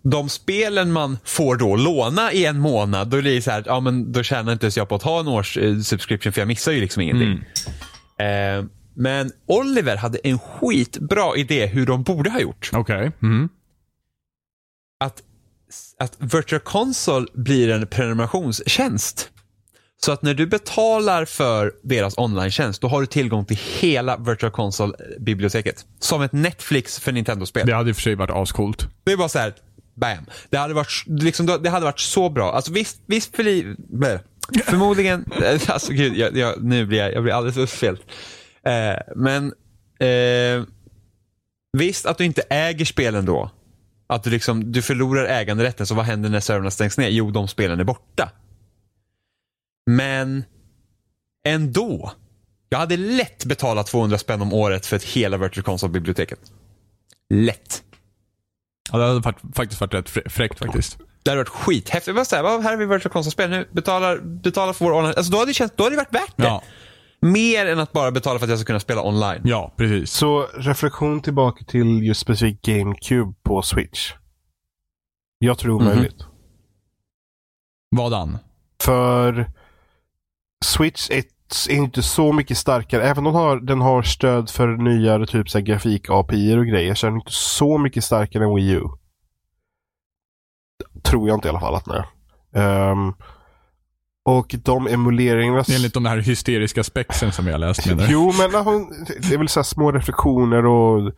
de 0.03 0.29
spelen 0.29 0.91
man 0.91 1.17
får 1.25 1.55
då 1.55 1.75
låna 1.75 2.31
i 2.31 2.45
en 2.45 2.59
månad, 2.59 3.07
då 3.07 3.21
blir 3.21 3.35
det 3.35 3.41
så 3.41 3.51
här, 3.51 3.63
ja 3.65 3.79
men 3.79 4.11
då 4.11 4.23
tjänar 4.23 4.53
inte 4.53 4.65
ens 4.65 4.77
jag 4.77 4.89
på 4.89 4.95
att 4.95 5.03
ha 5.03 5.19
en 5.19 5.27
års 5.27 5.57
eh, 5.57 5.77
subscription 5.79 6.33
för 6.33 6.41
jag 6.41 6.47
missar 6.47 6.71
ju 6.71 6.79
liksom 6.81 7.01
ingenting. 7.01 7.43
Eh, 8.19 8.65
men 8.93 9.31
Oliver 9.45 9.95
hade 9.95 10.17
en 10.23 10.39
skitbra 10.39 11.35
idé 11.35 11.65
hur 11.65 11.85
de 11.85 12.03
borde 12.03 12.29
ha 12.29 12.39
gjort. 12.39 12.69
Okej. 12.73 13.11
Mm. 13.21 13.49
Att, 14.99 15.21
att 15.99 16.17
Virtual 16.19 16.59
Console 16.59 17.27
blir 17.33 17.69
en 17.69 17.87
prenumerationstjänst. 17.87 19.31
Så 20.01 20.11
att 20.11 20.21
när 20.21 20.33
du 20.33 20.47
betalar 20.47 21.25
för 21.25 21.73
deras 21.83 22.17
online-tjänst, 22.17 22.81
då 22.81 22.87
har 22.87 23.01
du 23.01 23.07
tillgång 23.07 23.45
till 23.45 23.59
hela 23.79 24.17
Virtual 24.17 24.51
Console-biblioteket. 24.51 25.85
Som 25.99 26.21
ett 26.21 26.33
Netflix 26.33 26.99
för 26.99 27.11
Nintendo-spel. 27.11 27.67
Det 27.67 27.73
hade 27.73 27.89
i 27.89 27.91
och 27.91 27.95
för 27.95 28.03
sig 28.03 28.15
varit 28.15 28.31
ascoolt. 28.31 28.87
Det 29.03 29.11
är 29.11 29.17
bara 29.17 29.29
så 29.29 29.39
här, 29.39 29.53
bam. 29.95 30.25
Det 30.49 30.57
hade 30.57 30.73
varit, 30.73 31.03
liksom, 31.07 31.45
det 31.45 31.69
hade 31.69 31.85
varit 31.85 31.99
så 31.99 32.29
bra. 32.29 32.53
Alltså 32.53 32.71
visst, 32.71 33.01
visst 33.05 33.35
för 33.35 33.43
förmodligen, 34.65 35.25
alltså 35.67 35.93
gud, 35.93 36.17
jag, 36.17 36.37
jag, 36.37 36.63
nu 36.63 36.85
blir 36.85 36.99
jag, 36.99 37.13
jag 37.13 37.23
blir 37.23 37.33
alldeles 37.33 37.57
uppspelt. 37.57 38.01
Eh, 38.63 38.97
men 39.15 39.53
eh, 39.99 40.63
visst 41.77 42.05
att 42.05 42.17
du 42.17 42.25
inte 42.25 42.41
äger 42.49 42.85
spelen 42.85 43.25
då. 43.25 43.51
Att 44.07 44.23
du 44.23 44.29
liksom, 44.29 44.71
du 44.71 44.81
förlorar 44.81 45.25
äganderätten, 45.25 45.87
så 45.87 45.95
vad 45.95 46.05
händer 46.05 46.29
när 46.29 46.39
servrarna 46.39 46.71
stängs 46.71 46.97
ner? 46.97 47.09
Jo, 47.09 47.31
de 47.31 47.47
spelen 47.47 47.79
är 47.79 47.83
borta. 47.83 48.31
Men 49.91 50.43
ändå. 51.45 52.11
Jag 52.69 52.79
hade 52.79 52.97
lätt 52.97 53.45
betalat 53.45 53.87
200 53.87 54.17
spänn 54.17 54.41
om 54.41 54.53
året 54.53 54.85
för 54.85 54.95
ett 54.95 55.03
hela 55.03 55.37
Virtual 55.37 55.63
Console-biblioteket. 55.63 56.39
Lätt. 57.33 57.83
Ja, 58.91 58.97
det 58.97 59.05
hade 59.05 59.21
faktiskt 59.53 59.81
varit 59.81 59.93
rätt 59.93 60.09
frä- 60.09 60.29
fräckt 60.29 60.59
faktiskt. 60.59 60.97
Det 61.23 61.31
hade 61.31 61.41
varit 61.41 61.49
skithäftigt. 61.49 62.15
Bara 62.15 62.25
såhär, 62.25 62.43
här 62.43 62.69
har 62.69 62.77
vi 62.77 62.85
Virtual 62.85 63.11
Console-spel, 63.13 63.49
nu 63.49 63.67
betalar, 63.71 64.17
betalar 64.17 64.73
för 64.73 64.85
vår 64.85 64.91
online. 64.93 65.13
Alltså 65.17 65.31
då 65.31 65.37
hade 65.37 65.49
det, 65.49 65.53
känts, 65.53 65.75
då 65.77 65.83
hade 65.83 65.95
det 65.95 65.97
varit 65.97 66.13
värt 66.13 66.33
det. 66.37 66.43
Ja, 66.43 66.63
Mer 67.21 67.65
än 67.65 67.79
att 67.79 67.91
bara 67.91 68.11
betala 68.11 68.39
för 68.39 68.45
att 68.45 68.49
jag 68.49 68.59
ska 68.59 68.65
kunna 68.67 68.79
spela 68.79 69.01
online. 69.03 69.41
ja 69.43 69.73
precis. 69.77 70.11
Så 70.11 70.41
reflektion 70.53 71.21
tillbaka 71.21 71.65
till 71.65 72.03
just 72.03 72.21
specifikt 72.21 72.65
GameCube 72.65 73.33
på 73.43 73.61
Switch. 73.61 74.13
Jag 75.39 75.57
tror 75.57 75.79
Mhm. 75.79 75.87
omöjligt. 75.87 76.25
Vadan? 77.95 78.37
För 78.83 79.51
Switch 80.65 81.09
är, 81.09 81.23
är 81.69 81.75
inte 81.75 82.03
så 82.03 82.33
mycket 82.33 82.57
starkare. 82.57 83.03
Även 83.03 83.17
om 83.27 83.33
den 83.33 83.41
har, 83.41 83.59
den 83.59 83.81
har 83.81 84.01
stöd 84.03 84.49
för 84.49 84.67
nyare 84.67 85.25
typ 85.27 85.49
så 85.49 85.57
här 85.57 85.65
grafik-API 85.65 86.57
och 86.57 86.65
grejer 86.65 86.95
så 86.95 87.07
är 87.07 87.11
den 87.11 87.19
inte 87.19 87.31
så 87.33 87.77
mycket 87.77 88.03
starkare 88.03 88.43
än 88.43 88.55
Wii 88.55 88.69
U. 88.71 88.83
Tror 91.03 91.27
jag 91.27 91.37
inte 91.37 91.47
i 91.47 91.49
alla 91.49 91.59
fall 91.59 91.75
att 91.75 91.85
den 91.85 91.95
är. 91.95 92.05
Ehm, 92.91 93.13
och 94.37 94.55
de 94.63 94.87
emuleringarna... 94.87 95.63
Enligt 95.75 95.93
de 95.93 96.05
här 96.05 96.17
hysteriska 96.17 96.83
spexen 96.83 97.31
som 97.31 97.47
jag 97.47 97.59
läst 97.59 97.83
du? 97.83 97.97
Jo, 98.09 98.33
men 98.37 98.51
ja, 98.51 98.89
det 99.29 99.33
är 99.33 99.37
väl 99.37 99.49
så 99.49 99.63
små 99.63 99.91
reflektioner 99.91 100.65
och... 100.65 101.13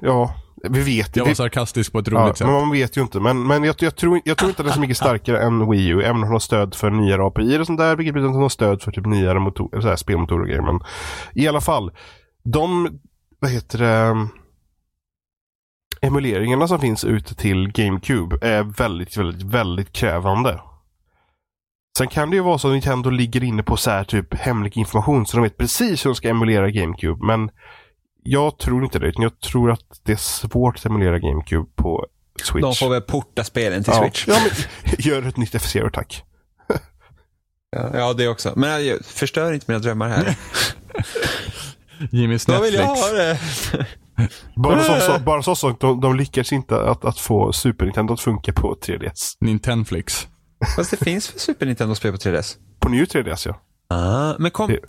Ja, 0.00 0.34
vi 0.70 0.80
vet 0.82 1.16
Jag 1.16 1.24
var 1.24 1.28
det. 1.30 1.34
sarkastisk 1.34 1.92
på 1.92 1.98
ett 1.98 2.08
Ja, 2.08 2.18
roligt 2.20 2.36
sätt. 2.38 2.46
men 2.46 2.56
man 2.56 2.70
vet 2.70 2.96
ju 2.96 3.00
inte. 3.00 3.20
Men, 3.20 3.46
men 3.46 3.64
jag, 3.64 3.74
jag, 3.78 3.96
tror, 3.96 4.20
jag 4.24 4.36
tror 4.36 4.48
inte 4.48 4.62
den 4.62 4.70
är 4.70 4.74
så 4.74 4.80
mycket 4.80 4.96
starkare 4.96 5.42
än 5.42 5.70
Wii 5.70 5.88
U. 5.88 6.02
Även 6.02 6.14
om 6.16 6.20
den 6.22 6.30
har 6.32 6.38
stöd 6.38 6.74
för 6.74 6.90
nyare 6.90 7.24
API 7.26 7.58
och 7.58 7.66
sånt 7.66 7.78
där. 7.78 7.96
Vilket 7.96 8.14
betyder 8.14 8.28
att 8.28 8.34
den 8.34 8.42
har 8.42 8.48
stöd 8.48 8.82
för 8.82 8.92
typ 8.92 9.06
nyare 9.06 9.38
motor, 9.40 9.80
så 9.80 9.88
här, 9.88 9.96
spelmotorer 9.96 10.40
och 10.40 10.46
grejer. 10.46 10.62
Men 10.62 10.80
i 11.34 11.48
alla 11.48 11.60
fall. 11.60 11.90
De, 12.44 12.88
vad 13.40 13.50
heter 13.50 13.78
det, 13.78 14.28
emuleringarna 16.00 16.68
som 16.68 16.78
finns 16.80 17.04
ute 17.04 17.34
till 17.34 17.72
GameCube 17.72 18.38
är 18.42 18.62
väldigt, 18.62 19.16
väldigt, 19.16 19.42
väldigt 19.42 19.92
krävande. 19.92 20.60
Sen 21.96 22.08
kan 22.08 22.30
det 22.30 22.36
ju 22.36 22.42
vara 22.42 22.58
så 22.58 22.68
att 22.68 22.72
Nintendo 22.72 23.10
ligger 23.10 23.44
inne 23.44 23.62
på 23.62 23.76
så 23.76 23.90
här 23.90 24.04
typ 24.04 24.34
hemlig 24.34 24.76
information 24.76 25.26
så 25.26 25.36
de 25.36 25.42
vet 25.42 25.58
precis 25.58 26.04
hur 26.04 26.10
de 26.10 26.14
ska 26.14 26.28
emulera 26.28 26.70
GameCube. 26.70 27.26
Men 27.26 27.50
jag 28.22 28.58
tror 28.58 28.84
inte 28.84 28.98
det. 28.98 29.12
Jag 29.16 29.40
tror 29.40 29.70
att 29.70 30.00
det 30.02 30.12
är 30.12 30.16
svårt 30.16 30.76
att 30.76 30.86
emulera 30.86 31.18
GameCube 31.18 31.68
på 31.76 32.06
Switch. 32.42 32.62
De 32.62 32.74
får 32.74 32.90
väl 32.90 33.02
porta 33.02 33.44
spelen 33.44 33.84
till 33.84 33.92
ja. 33.96 34.02
Switch. 34.02 34.24
Ja, 34.28 34.38
men 34.42 34.94
gör 34.98 35.28
ett 35.28 35.36
nytt 35.36 35.54
F-Zero 35.54 35.90
tack. 35.90 36.24
Ja, 37.70 37.90
ja, 37.94 38.12
det 38.12 38.28
också. 38.28 38.52
Men 38.56 38.86
jag, 38.86 39.04
förstör 39.04 39.52
inte 39.52 39.64
mina 39.68 39.78
drömmar 39.78 40.08
här. 40.08 40.36
Jimmys 42.10 42.48
Vad 42.48 42.62
vill 42.62 42.74
Netflix. 42.74 43.00
jag 43.00 43.06
ha 43.06 43.12
det? 43.12 43.38
Bara 44.56 44.84
så, 44.84 45.00
så, 45.00 45.18
bara 45.20 45.42
så, 45.42 45.54
så 45.54 45.70
de, 45.80 46.00
de 46.00 46.16
lyckas 46.16 46.52
inte 46.52 46.80
att, 46.80 47.04
att 47.04 47.18
få 47.18 47.52
Super 47.52 47.84
Nintendo 47.84 48.14
att 48.14 48.20
funka 48.20 48.52
på 48.52 48.76
3DS. 48.86 49.36
Nintendflix. 49.40 50.28
Fast 50.76 50.90
det 50.90 50.96
finns 50.96 51.28
för 51.28 51.38
Super 51.38 51.66
Nintendo-spel 51.66 52.12
på 52.12 52.18
3DS. 52.18 52.56
På 52.80 52.88
New 52.88 53.04
3DS 53.04 53.48
ja. 53.48 53.60
Ah, 53.96 54.34
men 54.38 54.50
kom, 54.50 54.68
Det- 54.70 54.80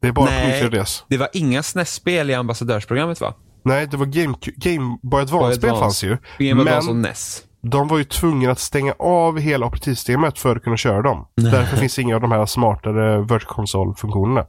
Det 0.00 0.08
är 0.08 0.12
bara 0.12 0.24
Nej. 0.30 0.60
på 0.62 0.64
New 0.68 0.80
3DS. 0.82 1.04
det 1.08 1.16
var 1.16 1.28
inga 1.32 1.62
SNES-spel 1.62 2.30
i 2.30 2.34
ambassadörsprogrammet 2.34 3.20
va? 3.20 3.34
Nej, 3.64 3.86
det 3.86 3.96
var 3.96 4.06
Game, 4.06 4.34
Game 4.40 4.98
Boy 5.02 5.22
Advance-spel 5.22 5.70
Advance. 5.70 5.84
fanns 5.84 6.04
ju. 6.38 6.48
Game 6.48 6.64
Boy 6.64 6.68
Advance 6.72 6.90
och 6.90 6.96
NES. 6.96 7.44
de 7.60 7.88
var 7.88 7.98
ju 7.98 8.04
tvungna 8.04 8.50
att 8.52 8.58
stänga 8.58 8.92
av 8.98 9.38
hela 9.38 9.66
operativsystemet 9.66 10.38
för 10.38 10.56
att 10.56 10.62
kunna 10.62 10.76
köra 10.76 11.02
dem. 11.02 11.26
Därför 11.34 11.76
finns 11.76 11.98
inga 11.98 12.14
av 12.14 12.20
de 12.20 12.32
här 12.32 12.46
smartare 12.46 13.20
Virtual 13.20 13.40
Console-funktionerna. 13.44 14.46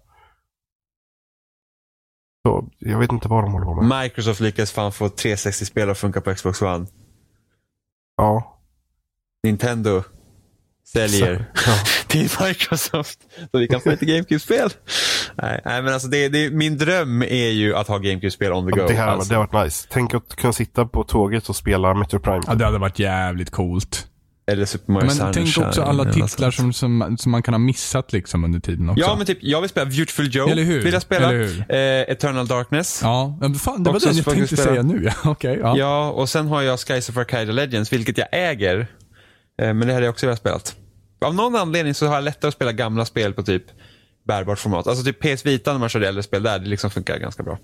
Så 2.47 2.69
jag 2.79 2.99
vet 2.99 3.11
inte 3.11 3.27
vad 3.27 3.43
de 3.43 3.51
håller 3.53 3.65
på 3.65 3.81
med. 3.81 4.03
Microsoft 4.03 4.39
lyckades 4.39 4.71
fan 4.71 4.91
få 4.91 5.07
360-spel 5.07 5.89
att 5.89 5.97
funka 5.97 6.21
på 6.21 6.33
Xbox 6.35 6.61
One. 6.61 6.87
Ja. 8.17 8.59
Nintendo 9.43 10.03
säljer 10.93 11.45
Ja. 11.67 11.73
till 12.07 12.29
Microsoft. 12.41 13.19
Så 13.51 13.57
vi 13.59 13.67
kan 13.67 13.81
få 13.81 13.89
lite 13.89 14.05
GameCube-spel. 14.05 14.69
Nej, 15.35 15.61
nej, 15.65 15.81
men 15.81 15.93
alltså 15.93 16.07
det, 16.07 16.29
det, 16.29 16.49
min 16.49 16.77
dröm 16.77 17.21
är 17.21 17.49
ju 17.49 17.75
att 17.75 17.87
ha 17.87 17.97
GameCube-spel 17.97 18.51
on 18.51 18.71
the 18.71 18.79
go. 18.79 18.87
Det 18.87 18.93
här 18.93 19.07
alltså. 19.07 19.29
det 19.29 19.35
har 19.35 19.47
varit 19.47 19.65
nice. 19.65 19.87
Tänk 19.91 20.13
att 20.13 20.35
kunna 20.35 20.53
sitta 20.53 20.85
på 20.85 21.03
tåget 21.03 21.49
och 21.49 21.55
spela 21.55 21.93
Metro 21.93 22.19
Prime. 22.19 22.41
Ja, 22.47 22.53
det 22.55 22.65
hade 22.65 22.77
varit 22.77 22.99
jävligt 22.99 23.49
coolt. 23.49 24.05
Eller 24.51 24.65
Super 24.65 24.91
Mario 24.91 25.05
Men 25.05 25.15
Sunshine. 25.15 25.45
tänk 25.53 25.67
också 25.67 25.81
alla 25.81 26.13
titlar 26.13 26.51
som, 26.51 26.73
som, 26.73 27.17
som 27.19 27.31
man 27.31 27.43
kan 27.43 27.53
ha 27.53 27.59
missat 27.59 28.13
liksom 28.13 28.43
under 28.43 28.59
tiden 28.59 28.89
också. 28.89 29.01
Ja, 29.05 29.15
men 29.15 29.25
typ, 29.25 29.37
jag 29.41 29.61
vill 29.61 29.69
spela 29.69 29.85
Beautiful 29.85 30.35
Joe. 30.35 30.49
Eller 30.49 30.63
hur? 30.63 30.81
Vill 30.81 30.93
jag 30.93 31.01
spela. 31.01 31.29
Eller 31.29 31.37
hur? 31.45 31.59
Eh, 31.69 31.77
Eternal 32.13 32.47
Darkness. 32.47 32.99
Ja, 33.03 33.37
men 33.41 33.55
fan, 33.55 33.83
det 33.83 33.89
var 33.89 33.95
Också 33.95 34.07
den 34.09 34.17
jag 34.17 34.25
tänkte 34.25 34.55
spela. 34.57 34.69
säga 34.71 34.83
nu. 34.83 35.03
Ja, 35.23 35.31
okej. 35.31 35.59
ja. 35.61 35.77
Ja, 35.77 36.09
och 36.11 36.29
sen 36.29 36.47
har 36.47 36.61
jag 36.61 36.79
Skies 36.79 37.09
of 37.09 37.17
Arcadia 37.17 37.53
Legends, 37.53 37.93
vilket 37.93 38.17
jag 38.17 38.27
äger. 38.31 38.79
Eh, 39.61 39.73
men 39.73 39.87
det 39.87 39.93
hade 39.93 40.05
jag 40.05 40.11
också 40.11 40.25
velat 40.25 40.39
spela. 40.39 40.59
Av 41.21 41.35
någon 41.35 41.55
anledning 41.55 41.93
så 41.93 42.07
har 42.07 42.15
jag 42.15 42.23
lättare 42.23 42.47
att 42.47 42.53
spela 42.53 42.71
gamla 42.71 43.05
spel 43.05 43.33
på 43.33 43.43
typ 43.43 43.63
bärbart 44.23 44.59
format. 44.59 44.87
Alltså 44.87 45.03
typ 45.03 45.19
PS 45.19 45.45
Vita 45.45 45.71
när 45.71 45.79
man 45.79 45.89
körde 45.89 46.07
äldre 46.07 46.23
spel 46.23 46.43
där, 46.43 46.59
det 46.59 46.69
liksom 46.69 46.89
funkar 46.89 47.17
ganska 47.17 47.43
bra. 47.43 47.57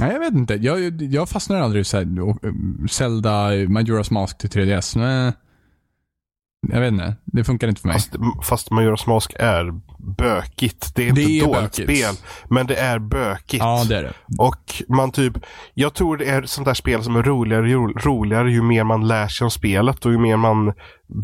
Nej, 0.00 0.12
jag 0.12 0.20
vet 0.20 0.34
inte. 0.34 0.54
Jag, 0.54 1.02
jag 1.02 1.28
fastnar 1.28 1.60
aldrig 1.60 1.86
i 1.86 1.96
um, 1.96 2.88
Zelda, 2.90 3.50
Majora's 3.50 4.12
Mask 4.12 4.38
till 4.38 4.50
3DS. 4.50 4.98
Nej. 4.98 5.32
Jag 6.68 6.80
vet 6.80 6.92
inte, 6.92 7.16
det 7.24 7.44
funkar 7.44 7.68
inte 7.68 7.80
för 7.80 7.88
mig. 7.88 7.94
Fast, 7.94 8.16
fast 8.42 8.68
Majora's 8.68 9.08
Mask 9.08 9.32
är 9.38 9.80
bökigt. 10.02 10.94
Det 10.94 11.02
är 11.02 11.08
inte 11.08 11.20
Det 11.20 11.38
är 11.38 11.44
dåligt 11.46 11.62
bökigt. 11.62 11.98
spel, 11.98 12.14
men 12.48 12.66
det 12.66 12.76
är 12.76 12.98
bökigt. 12.98 13.62
Ja, 13.64 13.84
det 13.88 13.96
är 13.96 14.02
det. 14.02 14.12
Och 14.38 14.82
man 14.88 15.12
typ, 15.12 15.32
jag 15.74 15.94
tror 15.94 16.16
det 16.16 16.24
är 16.24 16.42
sånt 16.42 16.66
där 16.66 16.74
spel 16.74 17.02
som 17.02 17.16
är 17.16 17.22
roligare, 17.22 17.68
ju, 17.68 17.78
roligare 17.78 18.52
ju 18.52 18.62
mer 18.62 18.84
man 18.84 19.08
lär 19.08 19.28
sig 19.28 19.44
om 19.44 19.50
spelet 19.50 20.06
och 20.06 20.12
ju 20.12 20.18
mer 20.18 20.36
man 20.36 20.72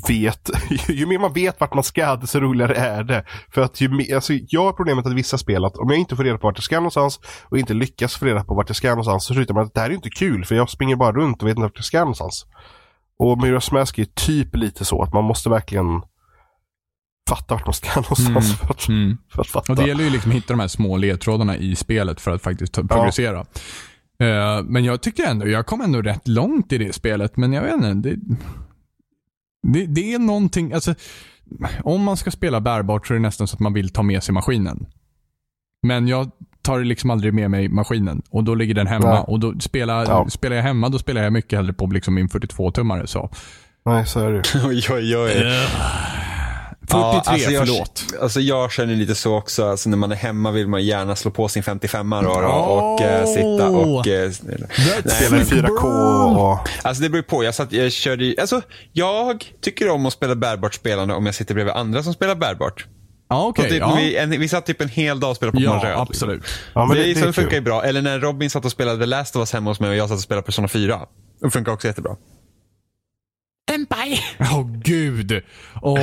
vet, 0.09 0.51
ju 0.89 1.07
mer 1.07 1.19
man 1.19 1.33
vet 1.33 1.61
vart 1.61 1.75
man 1.75 1.85
ska, 1.85 2.17
desto 2.17 2.41
roligare 2.41 2.75
är 2.75 3.05
det. 3.05 3.25
För 3.51 3.61
att 3.63 3.81
ju 3.81 3.89
mer, 3.89 4.15
alltså 4.15 4.33
jag 4.49 4.65
har 4.65 4.73
problemet 4.73 5.07
att 5.07 5.13
vissa 5.13 5.39
spel, 5.39 5.65
att 5.65 5.77
om 5.77 5.91
jag 5.91 5.99
inte 5.99 6.17
får 6.17 6.25
reda 6.25 6.39
på 6.39 6.47
vart 6.47 6.57
jag 6.57 6.65
ska 6.65 6.77
någonstans 6.77 7.21
och 7.45 7.59
inte 7.59 7.75
lyckas 7.75 8.17
få 8.17 8.25
reda 8.25 8.45
på 8.45 8.55
vart 8.55 8.69
jag 8.69 8.77
ska 8.77 8.89
någonstans 8.89 9.25
så 9.25 9.35
slutar 9.35 9.55
man 9.55 9.65
att 9.65 9.75
det 9.75 9.81
här 9.81 9.91
är 9.91 9.95
inte 9.95 10.11
kul 10.11 10.45
för 10.45 10.55
jag 10.55 10.71
springer 10.71 10.97
bara 10.97 11.13
runt 11.13 11.43
och 11.43 11.49
vet 11.49 11.53
inte 11.53 11.63
vart 11.63 11.77
jag 11.77 11.85
ska 11.85 11.99
någonstans. 11.99 12.47
Och 13.19 13.39
Majora's 13.39 13.73
Mask 13.73 13.99
är 13.99 14.05
typ 14.05 14.57
lite 14.57 14.85
så 14.85 15.03
att 15.03 15.13
man 15.15 15.25
måste 15.25 15.49
verkligen 15.49 16.03
fatta 17.29 17.55
vart 17.55 17.67
man 17.67 17.75
ska 17.75 17.89
någonstans 18.01 18.59
för, 18.59 18.71
att, 18.71 18.89
Mm. 18.89 19.19
för 19.33 19.41
att 19.41 19.49
fatta. 19.49 19.73
Och 19.73 19.79
det 19.79 19.89
gäller 19.89 20.05
ju 20.05 20.11
liksom 20.11 20.31
att 20.31 20.37
hitta 20.37 20.53
de 20.53 20.61
här 20.61 20.69
små 20.69 20.97
ledtrådarna 20.97 21.57
i 21.57 21.77
spelet 21.77 22.21
för 22.21 22.31
att 22.31 22.43
faktiskt 22.43 22.73
progressera. 22.89 23.39
Eh, 24.23 24.63
men 24.65 24.85
jag 24.85 25.01
tyckte 25.01 25.25
ändå, 25.25 25.49
jag 25.49 25.67
kom 25.67 25.81
ändå 25.81 26.03
rätt 26.03 26.29
långt 26.29 26.73
i 26.73 26.79
det 26.79 26.93
spelet, 26.95 27.37
men 27.37 27.53
jag 27.53 27.63
vet 27.63 27.75
inte. 27.75 28.11
Det, 28.11 28.17
det, 29.73 29.87
det 29.87 30.15
är 30.15 30.19
någonting, 30.19 30.73
alltså 30.73 30.95
om 31.83 32.03
man 32.05 32.17
ska 32.17 32.31
spela 32.31 32.61
bärbart 32.61 33.07
så 33.07 33.13
är 33.15 33.19
det 33.19 33.23
nästan 33.23 33.47
så 33.49 33.55
att 33.57 33.61
man 33.61 33.73
vill 33.73 33.89
ta 33.89 34.03
med 34.03 34.23
sig 34.23 34.35
maskinen. 34.35 34.87
Men 35.83 36.09
jag 36.09 36.31
tar 36.63 36.81
liksom 36.81 37.11
aldrig 37.11 37.35
med 37.35 37.51
mig 37.51 37.69
maskinen 37.69 38.23
och 38.31 38.45
då 38.45 38.55
ligger 38.55 38.75
den 38.75 38.87
hemma 38.87 39.15
Nej. 39.15 39.25
och 39.27 39.41
då 39.41 39.61
spelar, 39.61 40.05
Ja. 40.09 40.29
spelar 40.31 40.57
jag 40.57 40.63
hemma 40.63 40.89
då 40.89 40.99
spelar 40.99 41.23
jag 41.23 41.33
mycket 41.33 41.57
hellre 41.59 41.73
på 41.73 41.87
liksom 41.87 42.15
min 42.15 42.29
42-tummare. 42.29 43.07
Så. 43.07 43.31
Nej, 43.85 44.07
så 44.07 44.21
är 44.21 44.33
det 44.33 44.37
ju. 44.55 44.67
oj, 44.69 44.87
oj, 44.91 45.17
oj. 45.17 45.33
43, 46.89 47.33
alltså 47.33 47.51
jag, 47.51 47.67
förlåt. 47.67 48.05
Alltså 48.23 48.41
jag 48.41 48.73
känner 48.73 48.95
lite 48.95 49.15
så 49.15 49.37
också. 49.37 49.71
Alltså 49.71 49.89
när 49.89 49.97
man 49.97 50.13
är 50.13 50.17
hemma 50.17 50.51
vill 50.51 50.69
man 50.69 50.85
gärna 50.85 51.17
slå 51.17 51.31
på 51.31 51.49
sin 51.49 51.63
55 51.63 52.11
då, 52.11 52.21
då, 52.23 52.49
och 52.49 53.01
eh, 53.01 53.27
sitta 53.27 53.69
och... 53.69 54.07
Eh, 54.07 54.31
Spela 54.31 55.37
i 55.37 55.45
4K 55.45 55.83
och... 56.37 56.69
Alltså 56.83 57.03
det 57.03 57.09
beror 57.09 57.23
på. 57.23 57.45
Jag, 57.45 57.55
satt, 57.55 57.73
jag 57.73 57.93
körde 57.93 58.35
alltså 58.41 58.63
jag 58.93 59.45
tycker 59.61 59.91
om 59.91 60.07
att 60.07 60.13
spela 60.13 60.35
bärbart 60.35 60.75
spelande 60.75 61.15
om 61.15 61.27
jag 61.27 61.35
sitter 61.35 61.55
bredvid 61.55 61.75
andra 61.75 62.03
som 62.03 62.15
spelar 62.15 62.35
bärbart. 62.35 62.87
Ja. 63.29 63.47
Och 63.47 63.57
typ, 63.57 63.73
ja. 63.73 63.95
vi, 63.97 64.17
en, 64.17 64.31
vi 64.31 64.49
satt 64.49 64.67
typ 64.67 64.81
en 64.81 64.89
hel 64.89 65.21
dag 65.21 65.31
och 65.31 65.37
spelade 65.37 65.57
Pokémon 65.57 65.81
ja, 65.83 65.89
Röd. 65.89 65.99
absolut. 65.99 66.43
Ja, 66.75 66.87
men 66.87 66.97
det, 66.97 67.03
det, 67.03 67.27
det, 67.27 67.33
funkar 67.33 67.57
ju 67.57 67.61
bra. 67.61 67.85
Eller 67.85 68.03
när 68.03 68.21
Robin 68.21 68.51
satt 68.51 68.65
och 68.65 68.71
spelade 68.71 68.99
The 68.99 69.07
Last 69.07 69.37
of 69.37 69.41
Us 69.41 69.53
hemma 69.53 69.71
hos 69.71 69.81
mig 69.81 69.91
och 69.91 69.97
jag 69.97 70.09
satt 70.09 70.17
och 70.17 70.23
spelade 70.23 70.45
Persona 70.45 70.69
4. 70.69 71.01
Det 71.41 71.51
funkar 71.51 71.73
också 71.73 71.89
jättebra. 71.89 72.17
Åh 74.41 74.67
gud. 74.85 75.43
Åh 75.83 75.99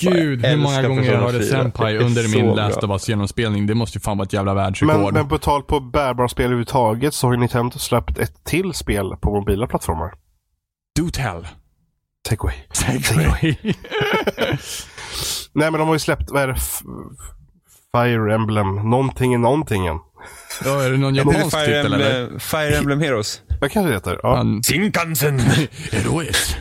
gud. 0.00 0.46
Hur 0.46 0.56
många 0.56 0.82
gånger 0.82 1.12
jag 1.12 1.20
hörde 1.20 1.38
4. 1.38 1.48
Senpai 1.48 1.98
under 1.98 2.28
min. 2.36 2.54
Last 2.54 2.82
of 2.82 2.90
Us 2.90 3.08
genomspelning. 3.08 3.66
Det 3.66 3.74
måste 3.74 3.98
ju 3.98 4.00
fan 4.02 4.18
vara 4.18 4.26
ett 4.26 4.32
jävla 4.32 4.54
Men, 4.54 4.64
världsrekord. 4.64 5.14
men 5.14 5.28
på 5.28 5.38
tal 5.38 5.62
på 5.62 5.80
bärbara 5.80 6.28
spel 6.28 6.44
överhuvudtaget 6.44 7.14
så 7.14 7.26
har 7.26 7.34
ju 7.34 7.40
Nintendo 7.40 7.78
släppt 7.78 8.18
ett 8.18 8.44
till 8.44 8.72
spel 8.74 9.16
på 9.20 9.30
mobila 9.34 9.66
plattformar. 9.66 10.12
Do 10.98 11.10
tell. 11.12 11.46
Take 12.28 12.42
away. 12.42 12.54
Segway. 12.72 13.56
Nej 15.52 15.70
men 15.70 15.72
de 15.72 15.88
har 15.88 15.94
ju 15.94 15.98
släppt, 15.98 16.30
vad 16.30 16.42
är 16.42 16.48
det? 16.48 16.56
Fire 17.96 18.34
Emblem, 18.34 18.90
någonting 18.90 19.34
i 19.34 19.38
någontingen. 19.38 19.98
ja, 20.64 20.82
är 20.82 20.90
det 20.90 20.96
någon 20.96 21.18
Är 21.18 21.24
det 21.24 21.32
japansk 21.32 21.56
Fire 21.56 21.66
titel 21.66 21.92
eller? 21.92 22.20
Emblem, 22.22 22.40
Fire 22.40 22.76
Emblem 22.78 23.00
Heroes? 23.00 23.42
Vad 23.60 23.70
kanske 23.72 23.88
det 23.90 23.94
heter? 23.94 24.20
Ja. 24.22 24.44
Shinkansen! 24.72 25.38
Heroes. 25.92 26.56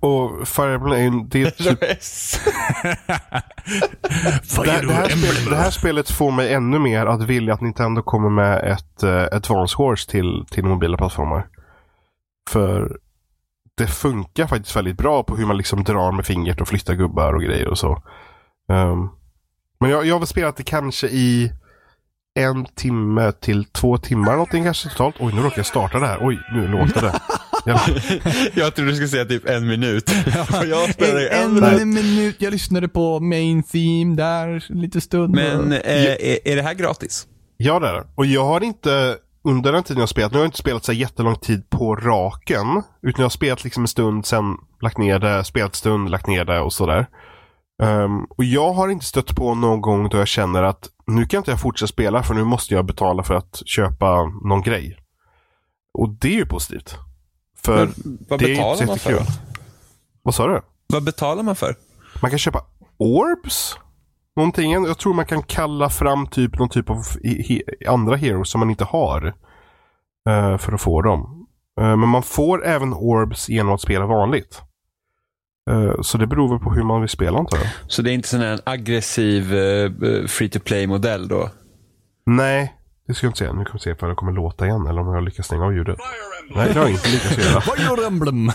Och 0.00 0.48
Fire 0.48 0.74
Emblem 0.74 1.28
det 1.28 1.42
är 1.42 1.50
typ 1.50 1.80
Det, 4.64 4.70
här- 4.70 4.86
det, 4.86 4.92
här 4.92 5.08
spel, 5.08 5.50
det 5.50 5.56
här 5.56 5.70
spelet 5.70 6.10
får 6.10 6.30
mig 6.30 6.54
ännu 6.54 6.78
mer 6.78 7.06
att 7.06 7.22
vilja 7.22 7.54
att 7.54 7.60
Nintendo 7.60 8.02
kommer 8.02 8.30
med 8.30 8.72
ett 8.72 9.04
uh, 9.04 9.36
Advance 9.36 9.76
Wars 9.78 10.06
till, 10.06 10.44
till 10.50 10.64
mobila 10.64 10.96
plattformar. 10.96 11.46
För 12.50 12.98
det 13.76 13.86
funkar 13.86 14.46
faktiskt 14.46 14.76
väldigt 14.76 14.96
bra 14.96 15.22
på 15.22 15.36
hur 15.36 15.46
man 15.46 15.56
liksom 15.56 15.84
drar 15.84 16.12
med 16.12 16.26
fingret 16.26 16.60
och 16.60 16.68
flyttar 16.68 16.94
gubbar 16.94 17.32
och 17.32 17.42
grejer 17.42 17.68
och 17.68 17.78
så. 17.78 18.02
Ehm, 18.72 19.08
men 19.80 19.90
jag, 19.90 20.06
jag 20.06 20.18
har 20.18 20.26
spelat 20.26 20.56
det 20.56 20.62
kanske 20.62 21.06
i 21.06 21.52
en 22.34 22.64
timme 22.64 23.32
till 23.32 23.64
två 23.64 23.98
timmar 23.98 24.32
någonting 24.32 24.64
kanske 24.64 24.88
totalt. 24.88 25.16
Oj, 25.20 25.32
nu 25.34 25.42
råkar 25.42 25.58
jag 25.58 25.66
starta 25.66 25.98
det 25.98 26.06
här. 26.06 26.18
Oj, 26.20 26.38
nu 26.52 26.68
låter 26.68 27.02
det. 27.02 27.20
Jag, 28.54 28.74
trodde 28.74 28.90
du 28.90 28.94
skulle 28.94 29.08
säga 29.08 29.24
typ 29.24 29.48
en 29.48 29.66
minut. 29.66 30.10
Och 30.60 30.66
jag 30.66 30.94
spelade 30.94 31.28
en, 31.28 31.56
en 31.56 31.80
en 31.80 31.94
minut. 31.94 32.36
Jag 32.38 32.52
lyssnade 32.52 32.88
på 32.88 33.20
main 33.20 33.62
theme 33.62 34.16
där 34.16 34.64
lite 34.68 35.00
stund. 35.00 35.34
Men 35.34 35.72
eh, 35.72 35.78
är, 35.78 36.48
är 36.48 36.56
det 36.56 36.62
här 36.62 36.74
gratis? 36.74 37.26
Ja, 37.56 37.80
det 37.80 37.88
är 37.88 37.92
det. 37.92 38.04
Och 38.14 38.26
jag 38.26 38.44
har 38.44 38.60
inte 38.60 39.16
under 39.44 39.72
den 39.72 39.82
tiden 39.82 40.00
jag 40.00 40.08
spelat, 40.08 40.32
nu 40.32 40.38
har 40.38 40.44
jag 40.44 40.48
inte 40.48 40.58
spelat 40.58 40.84
så 40.84 40.92
jättelång 40.92 41.36
tid 41.36 41.70
på 41.70 41.96
raken. 41.96 42.82
Utan 43.02 43.22
jag 43.22 43.24
har 43.24 43.30
spelat 43.30 43.64
liksom 43.64 43.82
en 43.82 43.88
stund, 43.88 44.26
sen 44.26 44.56
lagt 44.80 44.98
ner 44.98 45.18
det, 45.18 45.44
spelat 45.44 45.74
stund, 45.74 46.10
lagt 46.10 46.26
ner 46.26 46.44
det 46.44 46.60
och 46.60 46.72
sådär. 46.72 47.06
Ehm, 47.82 48.24
och 48.24 48.44
jag 48.44 48.72
har 48.72 48.88
inte 48.88 49.04
stött 49.04 49.36
på 49.36 49.54
någon 49.54 49.80
gång 49.80 50.08
då 50.08 50.18
jag 50.18 50.28
känner 50.28 50.62
att 50.62 50.88
nu 51.06 51.26
kan 51.26 51.38
inte 51.38 51.50
jag 51.50 51.60
fortsätta 51.60 51.86
spela 51.86 52.22
för 52.22 52.34
nu 52.34 52.44
måste 52.44 52.74
jag 52.74 52.86
betala 52.86 53.22
för 53.22 53.34
att 53.34 53.62
köpa 53.66 54.24
någon 54.44 54.62
grej. 54.62 54.96
Och 55.94 56.08
det 56.08 56.28
är 56.28 56.36
ju 56.36 56.46
positivt. 56.46 56.98
För 57.64 57.86
Men 57.86 58.18
vad 58.28 58.38
det 58.38 58.44
är 58.44 58.48
betalar 58.48 58.72
inte 58.72 58.86
man 58.86 58.98
för 58.98 59.10
jättekul. 59.10 59.34
Vad 60.22 60.34
sa 60.34 60.46
du? 60.46 60.60
Vad 60.86 61.04
betalar 61.04 61.42
man 61.42 61.56
för? 61.56 61.74
Man 62.22 62.30
kan 62.30 62.38
köpa 62.38 62.62
orbs. 62.96 63.78
Någonting. 64.36 64.72
Jag 64.72 64.98
tror 64.98 65.14
man 65.14 65.26
kan 65.26 65.42
kalla 65.42 65.88
fram 65.90 66.26
typ 66.26 66.58
någon 66.58 66.68
typ 66.68 66.90
av 66.90 66.96
he- 67.22 67.88
andra 67.88 68.16
heroes 68.16 68.50
som 68.50 68.58
man 68.58 68.70
inte 68.70 68.84
har. 68.84 69.26
eh, 70.28 70.58
för 70.58 70.72
att 70.72 70.80
få 70.80 71.02
dem. 71.02 71.46
Eh, 71.80 71.96
men 71.96 72.08
man 72.08 72.22
får 72.22 72.64
även 72.66 72.94
orbs 72.94 73.48
genom 73.48 73.74
att 73.74 73.80
spela 73.80 74.06
vanligt. 74.06 74.62
Eh, 75.70 76.00
så 76.02 76.18
det 76.18 76.26
beror 76.26 76.48
väl 76.48 76.58
på 76.58 76.72
hur 76.72 76.82
man 76.82 77.00
vill 77.00 77.08
spela 77.10 77.38
antar 77.38 77.58
jag. 77.58 77.66
Så 77.88 78.02
det 78.02 78.10
är 78.10 78.14
inte 78.14 78.28
sån 78.28 78.40
här 78.40 78.52
en 78.52 78.60
aggressiv 78.64 79.42
free 80.28 80.48
to 80.48 80.58
play-modell 80.64 81.28
då? 81.28 81.50
Nej, 82.26 82.74
det 83.06 83.14
ska 83.14 83.26
jag 83.26 83.28
inte 83.30 83.38
säga. 83.38 83.52
Nu 83.52 83.64
kommer 83.64 83.72
vi 83.72 83.78
se 83.78 83.90
ifall 83.90 84.08
det 84.08 84.14
kommer 84.14 84.32
låta 84.32 84.66
igen 84.66 84.86
eller 84.86 85.00
om 85.00 85.14
jag 85.14 85.24
lyckas 85.24 85.46
stänga 85.46 85.64
av 85.64 85.74
ljudet. 85.74 85.96
Nej, 86.54 86.74
det 86.74 86.80
har 86.80 86.88
inte 86.88 87.08
lyckats 87.08 87.38
göra. 87.38 87.60
Fire 87.76 88.06
Emblem. 88.06 88.50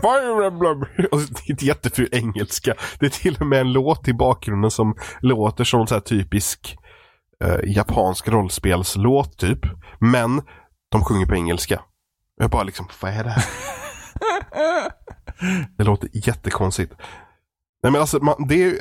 Fire 0.00 0.46
Emblem! 0.46 0.80
Och 1.10 1.18
det 1.18 1.46
är 1.46 1.50
inte 1.50 1.66
jätteful 1.66 2.08
engelska. 2.12 2.74
Det 2.98 3.06
är 3.06 3.10
till 3.10 3.36
och 3.40 3.46
med 3.46 3.60
en 3.60 3.72
låt 3.72 4.08
i 4.08 4.14
bakgrunden 4.14 4.70
som 4.70 4.94
låter 5.20 5.64
som 5.64 5.80
en 5.80 5.86
så 5.86 5.94
här 5.94 6.00
typisk 6.00 6.76
eh, 7.44 7.74
japansk 7.74 8.28
rollspelslåt 8.28 9.38
typ. 9.38 9.58
Men 9.98 10.42
de 10.90 11.04
sjunger 11.04 11.26
på 11.26 11.34
engelska. 11.34 11.80
Jag 12.36 12.50
bara 12.50 12.62
liksom, 12.62 12.88
vad 13.02 13.12
är 13.12 13.24
det 13.24 13.30
här? 13.30 13.44
det 15.78 15.84
låter 15.84 16.08
jättekonstigt. 16.12 16.92
Nej 17.82 17.92
men 17.92 18.00
alltså, 18.00 18.18
man, 18.24 18.46
det, 18.48 18.64
är, 18.64 18.74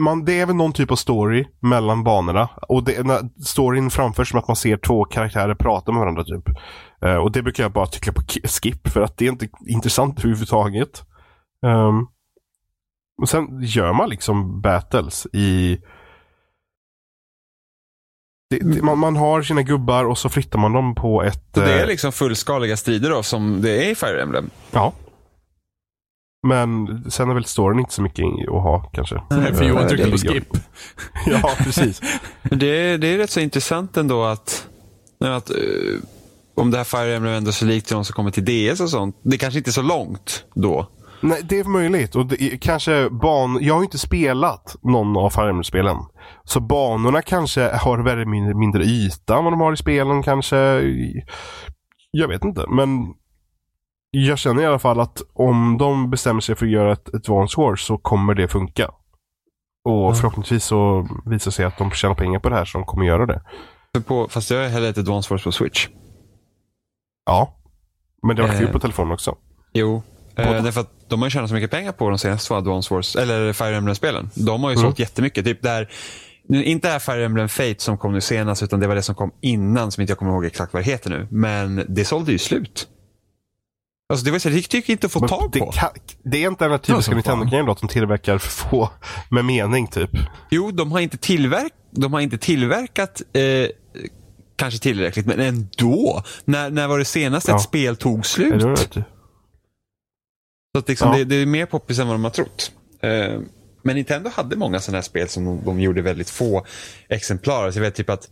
man, 0.00 0.24
det 0.24 0.40
är 0.40 0.46
väl 0.46 0.56
någon 0.56 0.72
typ 0.72 0.90
av 0.90 0.96
story 0.96 1.46
mellan 1.60 2.04
banorna. 2.04 2.48
Och 2.68 2.84
det, 2.84 3.22
storyn 3.44 3.90
framförs 3.90 4.30
som 4.30 4.38
att 4.38 4.48
man 4.48 4.56
ser 4.56 4.76
två 4.76 5.04
karaktärer 5.04 5.54
prata 5.54 5.92
med 5.92 6.00
varandra 6.00 6.24
typ. 6.24 6.44
Eh, 7.04 7.16
och 7.16 7.32
det 7.32 7.42
brukar 7.42 7.62
jag 7.62 7.72
bara 7.72 7.86
trycka 7.86 8.12
på 8.12 8.20
ki- 8.22 8.46
skip 8.46 8.88
för 8.88 9.00
att 9.00 9.16
det 9.16 9.24
är 9.26 9.28
inte 9.30 9.48
intressant 9.66 10.18
överhuvudtaget. 10.18 11.02
Um, 11.66 12.08
och 13.22 13.28
sen 13.28 13.62
gör 13.62 13.92
man 13.92 14.08
liksom 14.08 14.60
battles 14.60 15.26
i... 15.32 15.78
Det, 18.50 18.58
det, 18.58 18.82
man, 18.82 18.98
man 18.98 19.16
har 19.16 19.42
sina 19.42 19.62
gubbar 19.62 20.04
och 20.04 20.18
så 20.18 20.28
flyttar 20.28 20.58
man 20.58 20.72
dem 20.72 20.94
på 20.94 21.22
ett... 21.22 21.44
Så 21.54 21.60
det 21.60 21.72
är 21.72 21.82
eh, 21.82 21.86
liksom 21.86 22.12
fullskaliga 22.12 22.76
strider 22.76 23.10
då 23.10 23.22
som 23.22 23.62
det 23.62 23.86
är 23.86 23.90
i 23.90 23.94
Fire 23.94 24.22
Emblem? 24.22 24.50
Ja. 24.70 24.92
Men 26.46 26.86
sen 27.10 27.30
är 27.30 27.34
väl 27.34 27.44
storyn 27.44 27.78
inte 27.78 27.92
så 27.94 28.02
mycket 28.02 28.24
att 28.24 28.62
ha 28.62 28.90
kanske. 28.92 29.22
Nej, 29.30 29.54
för 29.54 29.64
Johan 29.64 29.82
Eh, 29.82 29.88
tryckte 29.88 30.10
på 30.10 30.18
skip. 30.18 30.48
Ja, 31.26 31.50
precis. 31.58 32.00
Men 32.42 32.58
det, 32.58 32.96
det 32.96 33.06
är 33.06 33.18
rätt 33.18 33.30
så 33.30 33.40
intressant 33.40 33.96
ändå 33.96 34.24
att, 34.24 34.68
att 35.20 35.50
eh, 35.50 35.56
om 36.54 36.70
det 36.70 36.76
här 36.76 36.84
Fire 36.84 37.16
Emblem 37.16 37.34
ändå 37.34 37.48
är 37.48 37.52
så 37.52 37.64
likt 37.64 37.88
de 37.88 38.04
som 38.04 38.14
kommer 38.14 38.30
till 38.30 38.44
DS 38.44 38.80
och 38.80 38.90
sånt. 38.90 39.20
Det 39.22 39.38
kanske 39.38 39.58
inte 39.58 39.70
är 39.70 39.72
så 39.72 39.82
långt 39.82 40.44
då. 40.54 40.88
Nej, 41.22 41.40
det 41.44 41.58
är 41.58 41.64
möjligt. 41.64 42.16
Och 42.16 42.26
det 42.26 42.60
kanske 42.60 43.10
ban... 43.10 43.58
Jag 43.60 43.74
har 43.74 43.80
ju 43.80 43.84
inte 43.84 43.98
spelat 43.98 44.76
någon 44.82 45.16
av 45.16 45.30
Fire 45.30 45.48
Emblem-spelen. 45.48 45.96
Så 46.44 46.60
banorna 46.60 47.22
kanske 47.22 47.76
har 47.76 47.98
väldigt 47.98 48.28
mindre, 48.28 48.54
mindre 48.54 48.84
yta 48.84 49.38
än 49.38 49.44
vad 49.44 49.52
de 49.52 49.60
har 49.60 49.72
i 49.72 49.76
spelen 49.76 50.22
kanske. 50.22 50.56
Jag 52.10 52.28
vet 52.28 52.44
inte, 52.44 52.64
men 52.68 52.88
jag 54.10 54.38
känner 54.38 54.62
i 54.62 54.66
alla 54.66 54.78
fall 54.78 55.00
att 55.00 55.22
om 55.34 55.78
de 55.78 56.10
bestämmer 56.10 56.40
sig 56.40 56.54
för 56.54 56.66
att 56.66 56.72
göra 56.72 56.92
ett 56.92 57.14
Advance 57.14 57.60
Wars 57.60 57.80
så 57.80 57.98
kommer 57.98 58.34
det 58.34 58.48
funka. 58.48 58.90
Och 59.84 60.16
förhoppningsvis 60.16 60.64
så 60.64 61.08
visar 61.26 61.50
sig 61.50 61.64
att 61.64 61.78
de 61.78 61.90
tjänar 61.90 62.14
pengar 62.14 62.38
på 62.38 62.48
det 62.48 62.56
här 62.56 62.64
så 62.64 62.78
de 62.78 62.84
kommer 62.84 63.06
göra 63.06 63.26
det. 63.26 63.42
På, 64.06 64.28
fast 64.28 64.50
jag 64.50 64.62
har 64.62 64.68
hellre 64.68 64.88
ett 64.88 64.98
Advance 64.98 65.34
Wars 65.34 65.44
på 65.44 65.52
Switch. 65.52 65.88
Ja. 67.26 67.56
Men 68.22 68.36
det 68.36 68.42
var 68.42 68.48
Eh. 68.48 68.58
kul 68.58 68.68
på 68.68 68.78
telefon 68.78 69.12
också. 69.12 69.36
Jo. 69.72 70.02
Eh, 70.36 70.62
därför 70.64 70.80
att 70.80 71.08
de 71.08 71.20
har 71.22 71.26
ju 71.26 71.30
tjänat 71.30 71.48
så 71.48 71.54
mycket 71.54 71.70
pengar 71.70 71.92
på 71.92 72.08
de 72.08 72.18
senaste 72.18 72.54
Advance 72.54 72.94
Wars, 72.94 73.16
eller 73.16 73.52
Fire 73.52 73.76
Emblem-spelen. 73.76 74.30
De 74.34 74.62
har 74.64 74.70
ju 74.70 74.76
sålt 74.76 74.98
jättemycket. 74.98 75.44
Typ 75.44 75.62
där, 75.62 75.90
inte 76.48 76.88
det 76.88 76.92
här 76.92 76.98
Fire 76.98 77.24
Emblem 77.24 77.48
Fate 77.48 77.74
som 77.78 77.98
kom 77.98 78.12
nu 78.12 78.20
senast, 78.20 78.62
utan 78.62 78.80
det 78.80 78.86
var 78.86 78.94
det 78.94 79.02
som 79.02 79.14
kom 79.14 79.30
innan 79.40 79.90
som 79.92 80.00
inte 80.00 80.10
jag 80.10 80.18
kommer 80.18 80.32
ihåg 80.32 80.44
exakt 80.44 80.72
vad 80.72 80.82
det 80.82 80.90
heter 80.90 81.10
nu. 81.10 81.28
Men 81.30 81.84
det 81.88 82.04
sålde 82.04 82.32
ju 82.32 82.38
slut. 82.38 82.88
Alltså 84.08 84.24
det 84.24 84.30
var 84.30 84.38
så 84.38 84.48
här, 84.48 84.56
det 84.56 84.74
gick 84.74 84.88
inte 84.88 85.06
att 85.06 85.12
få 85.12 85.20
Men 85.20 85.28
tag 85.28 85.50
det, 85.52 85.58
på. 85.58 85.70
kan, 85.72 85.90
det 86.24 86.44
är 86.44 86.48
inte 86.48 86.64
den 86.64 86.70
här 86.70 86.78
typiska. 86.78 87.14
Nintendo-grejen 87.14 87.68
att 87.68 87.80
de 87.80 87.88
tillverkar 87.88 88.38
för 88.38 88.50
få 88.50 88.88
med 89.30 89.44
mening 89.44 89.86
typ. 89.86 90.10
Jo, 90.50 90.70
de 90.70 90.92
har 90.92 91.00
inte, 91.00 91.16
tillverk, 91.16 91.72
de 91.90 92.12
har 92.12 92.20
inte 92.20 92.38
tillverkat 92.38 93.22
eh, 93.32 93.42
kanske 94.56 94.80
tillräckligt, 94.80 95.26
men 95.26 95.40
ändå. 95.40 96.22
När, 96.44 96.70
när 96.70 96.88
var 96.88 96.98
det 96.98 97.04
senast 97.04 97.48
Ja. 97.48 97.56
ett 97.56 97.62
spel 97.62 97.96
tog 97.96 98.26
slut? 98.26 98.60
det? 98.94 99.04
Så 100.74 100.78
att 100.78 100.88
liksom 100.88 101.10
Ja. 101.12 101.18
det, 101.18 101.24
det 101.24 101.36
är 101.36 101.46
mer 101.46 101.66
poppis 101.66 101.98
än 101.98 102.06
vad 102.06 102.14
de 102.14 102.24
har 102.24 102.30
trott. 102.30 102.72
Eh, 103.00 103.40
men 103.84 103.96
Nintendo 103.96 104.30
hade 104.34 104.56
många 104.56 104.80
sådana 104.80 104.96
här 104.98 105.02
spel 105.02 105.28
som 105.28 105.44
de, 105.44 105.64
de 105.64 105.80
gjorde 105.80 106.02
väldigt 106.02 106.30
få 106.30 106.66
exemplar. 107.08 107.70
Så 107.70 107.78
jag 107.78 107.82
vet 107.82 107.94
typ 107.94 108.10
att 108.10 108.28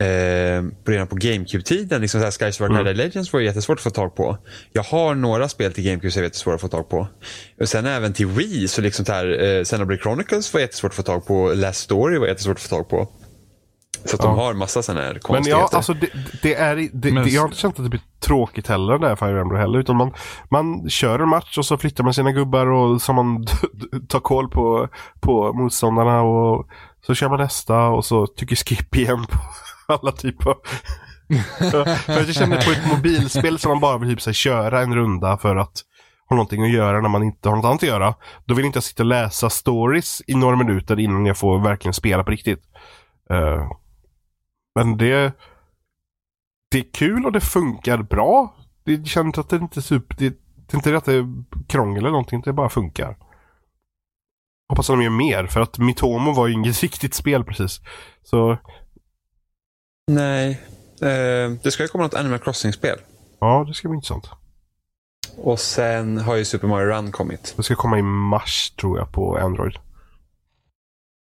eh, 0.00 0.62
redan 0.86 1.06
på 1.06 1.16
GameCube-tiden, 1.16 2.00
liksom 2.00 2.20
så 2.20 2.24
här 2.24 2.52
Skyward 2.52 2.70
Mm. 2.80 2.96
Legends 2.96 3.32
var 3.32 3.40
jättesvårt 3.40 3.78
att 3.78 3.82
få 3.82 3.90
tag 3.90 4.16
på. 4.16 4.38
Jag 4.72 4.82
har 4.82 5.14
några 5.14 5.48
spel 5.48 5.72
till 5.72 5.84
GameCube 5.84 6.10
som 6.10 6.20
är 6.20 6.24
jättesvåra 6.24 6.54
att 6.54 6.60
få 6.60 6.68
tag 6.68 6.88
på. 6.88 7.08
Och 7.60 7.68
sen 7.68 7.86
även 7.86 8.12
till 8.12 8.26
Wii, 8.26 8.68
så 8.68 8.80
liksom 8.80 9.04
så 9.04 9.12
här, 9.12 9.42
eh, 9.44 9.64
Xenoblade 9.64 10.02
Chronicles 10.02 10.52
var 10.54 10.60
jättesvårt 10.60 10.90
att 10.92 10.96
få 10.96 11.02
tag 11.02 11.26
på. 11.26 11.52
Last 11.54 11.80
Story 11.80 12.18
var 12.18 12.26
jättesvårt 12.26 12.56
att 12.56 12.62
få 12.62 12.68
tag 12.68 12.88
på. 12.88 13.08
Så 14.04 14.16
att 14.16 14.22
Ja. 14.24 14.28
de 14.30 14.38
har 14.38 14.54
massa 14.54 14.82
sådana 14.82 15.00
här 15.06 15.12
Men 15.12 15.20
konstigheter. 15.20 15.62
ja, 15.72 15.76
alltså 15.76 15.94
det, 15.94 16.08
det 16.42 16.54
är, 16.54 16.76
det, 16.92 17.12
Men- 17.12 17.24
det, 17.24 17.30
jag 17.30 17.40
har 17.42 17.48
inte 17.48 17.58
känt 17.58 17.78
att 17.78 17.84
det 17.84 17.90
blir 17.90 18.00
tråkigt 18.20 18.66
heller 18.68 18.98
där 18.98 19.16
Fire 19.16 19.40
Emblem 19.40 19.60
heller. 19.60 19.78
Utan 19.78 19.96
man, 19.96 20.12
man 20.50 20.90
kör 20.90 21.18
en 21.18 21.28
match 21.28 21.58
och 21.58 21.64
så 21.66 21.76
flyttar 21.78 22.04
man 22.04 22.14
sina 22.14 22.32
gubbar 22.32 22.66
och 22.66 23.02
så 23.02 23.12
man 23.12 23.46
tar 24.08 24.20
koll 24.20 24.48
på, 24.50 24.88
på 25.20 25.52
motståndarna 25.52 26.20
och 26.22 26.66
så 27.06 27.14
kör 27.14 27.28
man 27.28 27.38
nästa 27.40 27.82
och 27.88 28.04
så 28.04 28.26
tycker 28.26 28.56
skip 28.56 28.96
igen 28.96 29.26
på 29.26 29.38
alla 29.92 30.12
typer 30.12 30.50
av... 30.50 30.56
för 31.58 31.80
att 32.20 32.26
jag 32.26 32.34
känner 32.34 32.56
på 32.64 32.70
ett 32.70 32.96
mobilspel 32.96 33.58
som 33.58 33.70
man 33.70 33.80
bara 33.80 33.98
vill 33.98 34.08
typ 34.10 34.20
så 34.20 34.30
här, 34.30 34.34
köra 34.34 34.80
en 34.82 34.94
runda 34.94 35.36
för 35.36 35.56
att 35.56 35.72
ha 36.28 36.36
någonting 36.36 36.64
att 36.64 36.70
göra 36.70 37.00
när 37.00 37.08
man 37.08 37.22
inte 37.22 37.48
har 37.48 37.56
något 37.56 37.64
annat 37.64 37.82
att 37.82 37.88
göra. 37.88 38.14
Då 38.44 38.54
vill 38.54 38.64
inte 38.64 38.76
jag 38.76 38.84
sitta 38.84 39.02
och 39.02 39.06
läsa 39.06 39.50
stories 39.50 40.22
i 40.26 40.34
några 40.34 40.56
minuter 40.56 40.98
innan 41.00 41.26
jag 41.26 41.36
får 41.38 41.58
verkligen 41.58 41.94
spela 41.94 42.24
på 42.24 42.30
riktigt. 42.30 42.60
Eh, 43.30 43.70
men 44.74 44.96
det, 44.96 45.32
det 46.70 46.78
är 46.78 46.92
kul 46.92 47.26
och 47.26 47.32
det 47.32 47.40
funkar 47.40 47.98
bra. 48.02 48.56
Det 48.84 49.06
känns 49.08 49.38
att 49.38 49.48
det 49.48 49.56
inte 49.56 49.80
är 49.80 49.82
super, 49.82 50.16
det, 50.18 50.28
det 50.56 50.74
är 50.74 50.76
inte 50.76 50.96
att 50.96 51.04
det 51.04 51.14
är 51.14 51.44
krångel 51.68 51.98
eller 51.98 52.10
någonting, 52.10 52.40
det 52.40 52.52
bara 52.52 52.68
funkar. 52.68 53.16
Hoppas 54.68 54.90
att 54.90 54.96
de 54.96 55.02
gör 55.02 55.10
mer, 55.10 55.46
för 55.46 55.60
att 55.60 55.78
Mitomo 55.78 56.32
var 56.32 56.46
ju 56.46 56.52
inget 56.52 56.82
riktigt 56.82 57.14
spel 57.14 57.44
precis. 57.44 57.80
Så 58.22 58.58
Nej. 60.10 60.50
Eh, 61.02 61.50
det 61.62 61.70
ska 61.70 61.82
ju 61.82 61.88
komma 61.88 62.04
något 62.04 62.14
Animal 62.14 62.38
Crossing-spel. 62.38 62.98
ja, 63.40 63.64
det 63.68 63.74
ska 63.74 63.88
bli 63.88 63.96
intressant. 63.96 64.30
Och 65.36 65.60
sen 65.60 66.18
har 66.18 66.36
ju 66.36 66.44
Super 66.44 66.68
Mario 66.68 66.86
Run 66.86 67.12
kommit. 67.12 67.54
Det 67.56 67.62
ska 67.62 67.74
komma 67.74 67.98
i 67.98 68.02
mars 68.02 68.70
tror 68.70 68.98
jag 68.98 69.12
på 69.12 69.38
Android. 69.38 69.78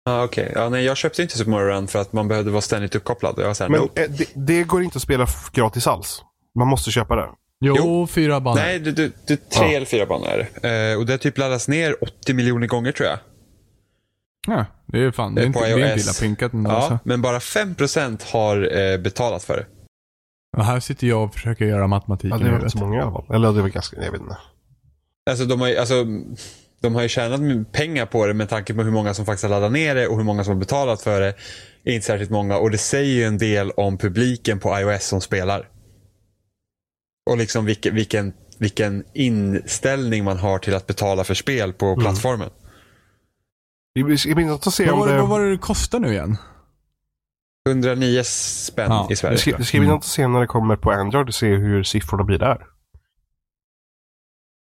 Ah, 0.08 0.24
Okej, 0.24 0.52
ja, 0.56 0.70
nej, 0.70 0.84
jag 0.86 0.98
köpte 0.98 1.22
inte 1.22 1.38
Super 1.38 1.52
Mario 1.52 1.66
Run 1.68 1.88
för 1.88 2.00
att 2.02 2.14
man 2.14 2.28
behövde 2.28 2.52
vara 2.52 2.62
ständigt 2.62 2.96
uppkopplad. 2.96 3.36
Och 3.36 3.42
jag 3.42 3.48
var 3.48 3.54
såhär, 3.54 3.70
Men 3.72 3.80
nope. 3.82 4.04
eh, 4.04 4.10
det, 4.12 4.28
det 4.36 4.64
går 4.64 4.84
inte 4.84 4.98
att 4.98 5.02
spela 5.02 5.28
gratis 5.54 5.88
alls. 5.88 6.22
Man 6.60 6.68
måste 6.68 6.92
köpa 6.92 7.16
det. 7.16 7.30
Jo, 7.60 7.76
Jo. 7.78 8.08
fyra 8.08 8.40
banor. 8.40 8.58
Nej, 8.60 8.80
du, 8.80 8.92
du, 8.92 9.12
du, 9.28 9.36
tre 9.38 9.66
Ja. 9.72 9.76
eller 9.78 9.86
fyra 9.86 10.06
banor 10.06 10.28
är 10.28 10.50
det. 10.62 10.92
Eh, 10.92 10.98
och 11.00 11.06
det 11.06 11.14
har 11.14 11.18
typ 11.18 11.38
laddats 11.38 11.68
ner 11.68 12.04
80 12.04 12.34
miljoner 12.34 12.68
gånger 12.68 12.92
tror 12.92 13.10
jag. 13.10 13.20
Ja, 14.48 14.66
det 14.86 15.00
är 15.00 15.12
fan, 15.12 15.36
det 15.36 15.42
är 15.42 15.44
Eh, 15.44 15.48
inte, 15.48 15.60
på 15.60 15.66
det 15.66 15.72
är 15.72 15.78
inte 15.78 15.90
iOS. 15.94 16.04
illa 16.22 16.28
pinkat 16.28 16.54
ändå. 16.54 16.70
Ja, 16.72 16.76
alltså. 16.76 17.00
men 17.04 17.22
bara 17.22 17.40
5% 17.40 18.32
har 18.32 18.78
eh, 18.78 18.98
betalat 18.98 19.44
för 19.44 19.58
det. 19.58 19.66
Och 20.58 20.66
här 20.66 20.80
sitter 20.80 21.08
jag 21.08 21.24
och 21.24 21.34
försöker 21.34 21.66
göra 21.66 21.88
matematiken 21.88 22.30
Ja, 22.30 22.36
i 22.36 22.40
det 22.40 22.44
var 22.46 22.52
huvudet. 22.52 22.66
inte 22.74 22.78
så 22.80 22.86
många 22.86 23.00
i 23.00 23.02
alla 23.02 23.12
fall. 23.12 23.36
Eller 23.36 23.52
det 23.54 23.62
var 23.62 23.70
ganska, 23.70 24.04
jag 24.04 24.12
vet 24.12 24.22
inte. 24.22 24.38
Alltså 25.30 25.46
de 25.46 25.62
har 25.62 25.68
ju, 25.68 25.78
alltså, 25.78 26.06
de 26.86 26.96
har 26.96 27.02
ju 27.02 27.10
tjänat 27.10 27.72
pengar 27.72 28.06
på 28.06 28.26
det 28.26 28.34
med 28.34 28.50
tanke 28.50 28.74
på 28.74 28.84
hur 28.84 28.92
många 28.92 29.14
som 29.14 29.26
faktiskt 29.26 29.44
har 29.44 29.50
laddat 29.50 29.72
ner 29.72 29.96
det 29.96 30.08
och 30.08 30.18
hur 30.18 30.24
många 30.24 30.44
som 30.44 30.54
har 30.54 30.60
betalat 30.60 31.02
för 31.02 31.22
det. 31.22 31.34
är 31.84 31.94
inte 31.94 32.06
särskilt 32.08 32.32
många 32.32 32.58
och 32.58 32.72
det 32.72 32.78
säger 32.78 33.14
ju 33.16 33.24
en 33.24 33.38
del 33.38 33.72
om 33.72 33.98
publiken 33.98 34.60
på 34.60 34.80
iOS 34.80 35.06
som 35.06 35.22
spelar. 35.22 35.70
Och 37.30 37.38
liksom 37.38 37.66
vilken, 37.66 37.96
vilken, 37.96 38.34
vilken 38.60 39.04
inställning 39.14 40.24
man 40.24 40.38
har 40.38 40.60
till 40.60 40.76
att 40.76 40.88
betala 40.88 41.24
för 41.24 41.34
spel 41.34 41.74
på 41.74 41.86
Mm. 41.86 42.00
plattformen. 42.00 42.50
Det 43.96 44.04
blir 44.04 44.18
ska 44.18 44.36
bli 44.36 44.44
intressant 44.44 44.68
att 44.68 44.74
se 44.74 44.86
Vad 44.86 44.94
om 44.94 45.00
var, 45.00 45.08
det, 45.08 45.14
det... 45.14 45.20
vad 45.20 45.30
var 45.30 45.40
det 45.42 45.52
det 45.52 45.58
kostade 45.58 46.08
nu 46.08 46.14
igen? 46.14 46.38
109 47.70 48.24
spänn 48.24 48.92
Ja, 48.92 49.06
i 49.06 49.08
Det 49.10 49.16
Sverige. 49.16 49.38
ska, 49.38 49.58
det 49.58 49.66
ska 49.66 49.78
bli 49.78 49.86
intressant 49.86 50.04
att 50.04 50.10
se 50.10 50.28
när 50.28 50.40
det 50.40 50.48
kommer 50.48 50.76
på 50.76 50.92
Android 50.92 51.28
och 51.28 51.36
se 51.36 51.48
hur 51.56 51.84
siffrorna 51.84 52.24
blir 52.24 52.38
där. 52.40 52.66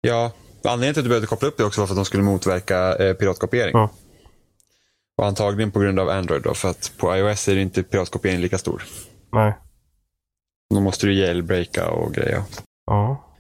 Ja, 0.01 0.33
anledningen 0.69 0.95
till 0.95 1.01
att 1.01 1.05
du 1.05 1.09
behövde 1.09 1.27
koppla 1.27 1.49
upp 1.49 1.57
det 1.57 1.65
också 1.65 1.81
var 1.81 1.87
för 1.87 1.95
att 1.95 1.99
de 1.99 2.05
skulle 2.05 2.23
motverka 2.23 2.97
eh, 2.97 3.15
piratkopiering. 3.15 3.73
Ja. 3.73 3.91
Och 5.19 5.27
antagligen 5.27 5.71
på 5.71 5.81
grund 5.81 6.01
av 6.01 6.09
Android 6.09 6.43
då, 6.43 6.55
för 6.55 6.69
att 6.71 6.93
på 6.99 7.17
iOS 7.17 7.49
är 7.49 7.55
det 7.55 7.61
inte 7.61 7.83
piratkopiering 7.83 8.41
lika 8.41 8.59
stor. 8.59 8.83
Nej. 9.33 9.55
Då 10.75 10.81
måste 10.81 11.07
du 11.07 11.15
jailbreaka 11.15 11.91
och 11.91 12.15
grejer. 12.15 12.43
Ja. 12.87 13.31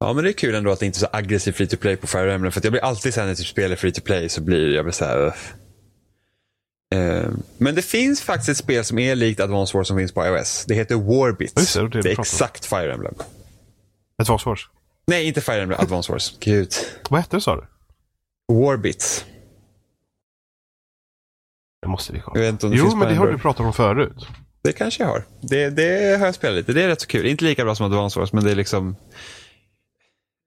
Ja, 0.00 0.12
men 0.12 0.24
det 0.24 0.30
är 0.30 0.32
kul 0.32 0.54
ändå 0.54 0.70
att 0.70 0.80
det 0.80 0.86
inte 0.86 0.96
är 0.96 1.00
så 1.00 1.08
aggressiv 1.12 1.52
free 1.52 1.66
to 1.66 1.76
play 1.76 1.96
på 1.96 2.06
Fire 2.06 2.34
Emblem. 2.34 2.52
För 2.52 2.60
att 2.60 2.64
jag 2.64 2.72
blir 2.72 2.84
alltid 2.84 3.14
sen 3.14 3.26
när 3.26 3.34
typ 3.34 3.46
spelar 3.46 3.76
free 3.76 3.92
to 3.92 4.00
play 4.00 4.28
så 4.28 4.40
blir 4.40 4.74
jag 4.74 4.84
blir 4.84 4.92
så 4.92 5.04
här. 5.04 5.34
Eh, 6.94 7.28
men 7.58 7.74
det 7.74 7.82
finns 7.82 8.20
faktiskt 8.20 8.48
ett 8.48 8.56
spel 8.56 8.84
som 8.84 8.98
är 8.98 9.14
likt 9.14 9.40
Advance 9.40 9.76
Wars 9.76 9.88
som 9.88 9.96
finns 9.96 10.12
på 10.12 10.26
iOS. 10.26 10.64
Det 10.68 10.74
heter 10.74 10.94
Warbits. 10.94 11.54
Just 11.56 11.74
det, 11.74 11.88
det 11.88 12.02
det 12.02 12.08
är 12.08 12.20
exakt 12.20 12.64
Fire 12.64 12.92
Emblem. 12.92 13.14
Ett 14.22 14.28
Varsvars. 14.28 14.68
Nej, 15.06 15.28
inte 15.28 15.40
Fire 15.40 15.62
Emblem, 15.62 15.80
Advance 15.80 16.12
Wars. 16.12 16.38
Gud. 16.40 16.72
Vad 17.10 17.20
hette 17.20 17.36
det 17.36 17.40
sa 17.40 17.56
du? 17.56 17.66
Warbits. 18.54 19.24
Det 21.82 21.88
måste 21.88 22.12
vi 22.12 22.20
kolla. 22.20 22.40
Det 22.40 22.58
Jo, 22.62 22.96
men 22.96 23.08
det 23.08 23.14
har 23.14 23.26
du 23.26 23.38
pratat 23.38 23.66
om 23.66 23.72
förut. 23.72 24.26
Det 24.62 24.72
kanske 24.72 25.02
jag 25.02 25.10
har. 25.10 25.24
Det, 25.40 25.70
det 25.70 26.18
har 26.18 26.26
jag 26.26 26.34
spelat 26.34 26.56
lite. 26.56 26.72
Det 26.72 26.82
är 26.82 26.88
rätt 26.88 27.00
så 27.00 27.06
kul. 27.06 27.26
Inte 27.26 27.44
lika 27.44 27.64
bra 27.64 27.74
som 27.74 27.86
Advance 27.86 28.20
Wars, 28.20 28.32
men 28.32 28.44
det 28.44 28.50
är 28.50 28.54
liksom 28.56 28.96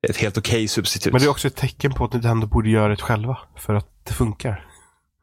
ett 0.08 0.18
helt 0.18 0.38
okej 0.38 0.68
substitut. 0.68 1.14
Men 1.14 1.22
det 1.22 1.28
är 1.28 1.32
också 1.32 1.48
ett 1.48 1.56
tecken 1.56 1.94
på 1.94 2.06
att 2.06 2.14
Nintendo 2.14 2.48
borde 2.48 2.70
göra 2.70 2.90
det 2.90 3.02
själva. 3.02 3.38
För 3.58 3.74
att 3.74 3.88
det 4.04 4.14
funkar. 4.14 4.68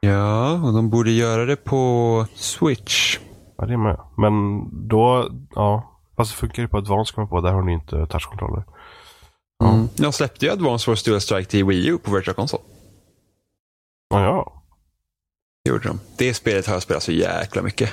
Ja, 0.01 0.53
och 0.53 0.73
de 0.73 0.91
borde 0.91 1.11
göra 1.11 1.45
det 1.45 1.57
på 1.57 2.27
Switch. 2.35 3.19
Ja, 3.59 3.67
det 3.67 3.73
är 3.73 3.77
med. 3.77 4.01
Men 4.17 4.65
då, 4.89 5.31
ja. 5.55 6.01
Fast 6.17 6.31
det 6.31 6.37
funkar 6.37 6.63
ju 6.63 6.69
på 6.69 6.77
Advance 6.77 7.15
kommer 7.15 7.29
på. 7.29 7.41
Där 7.41 7.53
har 7.53 7.63
ni 7.63 7.73
inte 7.73 8.07
touchkontroller. 8.07 8.65
Mm. 9.61 9.89
De 9.97 10.13
släppte 10.13 10.47
ju 10.47 10.53
Advance 10.53 10.91
Wars 10.91 11.03
Dual 11.03 11.21
Strike 11.21 11.51
till 11.51 11.65
Wii 11.65 11.87
U 11.87 11.99
på 12.03 12.11
Virtual 12.15 12.35
Console. 12.35 12.63
Ja, 14.11 14.23
ja. 14.25 14.63
Det 15.65 15.71
gjorde 15.71 15.89
de. 15.89 16.01
Det 16.17 16.35
spelet 16.35 16.67
har 16.67 16.75
jag 16.75 16.83
spelat 16.83 17.03
så 17.03 17.13
jäkla 17.13 17.63
mycket. 17.63 17.91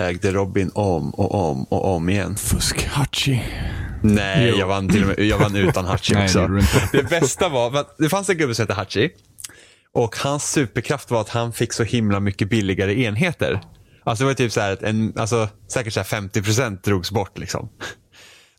Ägde 0.00 0.32
Robin 0.32 0.70
om 0.74 1.10
och 1.10 1.50
om 1.50 1.64
och 1.64 1.94
om 1.94 2.08
igen. 2.08 2.36
Fusk-Hachi. 2.36 3.40
Nej, 4.02 4.48
Jo. 4.50 4.56
jag 4.58 4.66
vann, 4.66 4.88
till 4.88 5.02
och 5.02 5.08
med, 5.08 5.18
jag 5.18 5.38
vann 5.38 5.56
utan 5.56 5.84
Hachi 5.84 6.14
Nej, 6.14 6.22
det 6.22 6.40
också. 6.40 6.46
du 6.48 6.60
inte. 6.60 6.88
Det 6.92 7.02
bästa 7.02 7.48
var, 7.48 7.86
det 7.98 8.08
fanns 8.08 8.28
en 8.30 8.38
gubbe 8.38 8.54
som 8.54 8.62
hette 8.62 8.74
Hachi. 8.74 9.10
Och 9.92 10.16
hans 10.16 10.50
superkraft 10.52 11.10
var 11.10 11.20
att 11.20 11.28
han 11.28 11.52
fick 11.52 11.72
så 11.72 11.82
himla 11.82 12.20
mycket 12.20 12.50
billigare 12.50 13.02
enheter. 13.02 13.60
Alltså 14.04 14.24
det 14.24 14.28
var 14.28 14.34
typ 14.34 14.52
så 14.52 14.60
här 14.60 14.72
att 14.72 14.82
en, 14.82 15.12
alltså 15.16 15.48
säkert 15.72 15.92
så 15.92 16.00
här 16.00 16.06
50% 16.06 16.82
drogs 16.82 17.10
bort 17.10 17.38
liksom. 17.38 17.68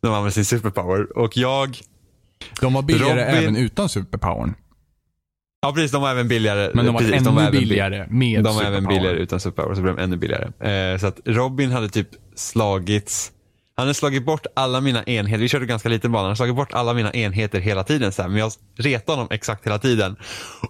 De 0.02 0.08
använde 0.08 0.32
sin 0.32 0.46
superpower. 0.46 1.18
Och 1.18 1.38
jag, 1.38 1.78
De 2.62 2.74
var 2.74 2.82
billigare 2.82 3.22
Robin- 3.26 3.38
även 3.44 3.56
utan 3.56 3.90
superpowern. 3.90 4.54
ja 5.62 5.74
precis 5.74 5.92
de 5.92 6.02
var 6.02 6.12
även 6.12 6.28
billigare. 6.28 6.72
Men 6.74 6.86
de 6.86 6.92
var 6.94 7.00
precis, 7.02 7.28
ännu 7.28 7.40
även 7.42 7.52
bi- 7.52 7.60
billigare 7.60 8.08
med 8.10 8.44
De 8.44 8.56
var 8.56 8.64
även 8.64 8.86
billigare 8.88 9.18
utan 9.18 9.40
superpower, 9.40 9.76
så 9.76 9.82
blev 9.82 9.96
de 9.96 10.02
ännu 10.04 10.18
billigare. 10.18 10.92
Eh, 10.94 10.98
så 11.00 11.08
att 11.08 11.20
Robin 11.26 11.72
hade 11.72 11.90
typ 11.90 12.10
slagits, 12.36 13.32
han 13.76 13.84
hade 13.84 13.94
slagit 13.94 14.26
bort 14.26 14.46
alla 14.56 14.82
mina 14.82 15.04
enheter, 15.04 15.42
vi 15.42 15.50
körde 15.50 15.66
ganska 15.66 15.90
liten 15.90 16.12
bana, 16.12 16.22
han 16.22 16.28
hade 16.30 16.36
slagit 16.38 16.56
bort 16.56 16.74
alla 16.74 16.94
mina 16.94 17.12
enheter 17.14 17.60
hela 17.60 17.84
tiden 17.84 18.12
så 18.12 18.22
här, 18.22 18.30
men 18.30 18.38
jag 18.40 18.52
retade 18.78 19.12
honom 19.18 19.28
exakt 19.32 19.66
hela 19.66 19.80
tiden. 19.80 20.16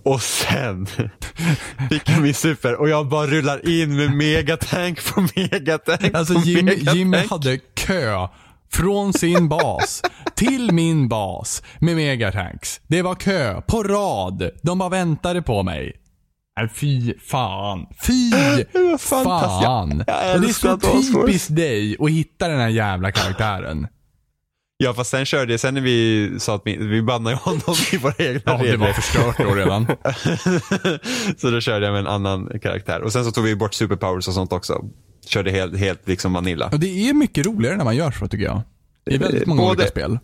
Och 0.03 0.21
sen 0.21 0.85
fick 1.89 2.09
jag 2.09 2.21
min 2.21 2.33
super 2.33 2.75
och 2.75 2.89
jag 2.89 3.07
bara 3.07 3.27
rullar 3.27 3.69
in 3.69 3.95
med 3.97 4.11
megatank 4.15 5.13
på 5.13 5.27
megatank 5.35 6.13
Alltså 6.13 6.33
på 6.33 6.39
Jimmy, 6.39 6.63
megatank. 6.63 6.97
Jimmy 6.97 7.17
hade 7.29 7.57
kö 7.73 8.27
från 8.71 9.13
sin 9.13 9.49
bas 9.49 10.01
till 10.35 10.71
min 10.71 11.07
bas 11.09 11.63
med 11.79 11.95
megatanks. 11.95 12.81
Det 12.87 13.01
var 13.01 13.15
kö 13.15 13.61
på 13.61 13.83
rad. 13.83 14.49
De 14.63 14.79
bara 14.79 14.89
väntade 14.89 15.41
på 15.41 15.63
mig. 15.63 15.93
Nej, 16.59 16.69
fy 16.75 17.13
fan. 17.19 17.85
Fy 18.07 18.31
fan. 18.99 20.03
Jag- 20.07 20.27
jag 20.27 20.35
Och 20.35 20.41
det 20.41 20.47
är 20.47 20.53
så 20.53 20.77
typiskt 20.77 21.55
dig 21.55 21.95
att 21.99 22.09
hitta 22.11 22.47
den 22.47 22.59
här 22.59 22.69
jävla 22.69 23.11
karaktären. 23.11 23.87
Ja 24.79 24.93
fast 24.93 25.09
sen 25.09 25.25
körde 25.25 25.53
jag, 25.53 25.59
sen 25.59 25.73
när 25.73 25.81
vi 25.81 26.29
sa 26.39 26.55
att 26.55 26.61
vi, 26.65 26.77
vi 26.77 27.01
bannade 27.01 27.35
honom 27.35 27.75
i 27.93 27.97
våra 27.97 28.13
egna 28.17 28.41
Ja, 28.45 28.57
det 28.57 28.63
regler. 28.63 28.77
var 28.77 28.93
förstört 28.93 29.37
då 29.37 29.53
redan. 29.55 29.87
så 31.37 31.49
då 31.49 31.61
körde 31.61 31.85
jag 31.85 31.91
med 31.93 31.99
en 31.99 32.07
annan 32.07 32.59
karaktär. 32.61 33.01
Och 33.01 33.11
sen 33.13 33.25
så 33.25 33.31
tog 33.31 33.43
vi 33.43 33.55
bort 33.55 33.73
superpowers 33.73 34.27
och 34.27 34.33
sånt 34.33 34.53
också. 34.53 34.81
Körde 35.27 35.51
helt, 35.51 35.77
helt 35.77 36.07
liksom 36.07 36.33
Vanilla. 36.33 36.69
Och 36.73 36.79
det 36.79 37.09
är 37.09 37.13
mycket 37.13 37.45
roligare 37.45 37.77
när 37.77 37.83
man 37.85 37.95
gör 37.95 38.11
så 38.11 38.27
tycker 38.27 38.45
jag. 38.45 38.61
I 39.09 39.17
väldigt 39.17 39.45
många 39.47 39.61
Både- 39.61 39.71
olika 39.71 39.87
spel. 39.87 40.19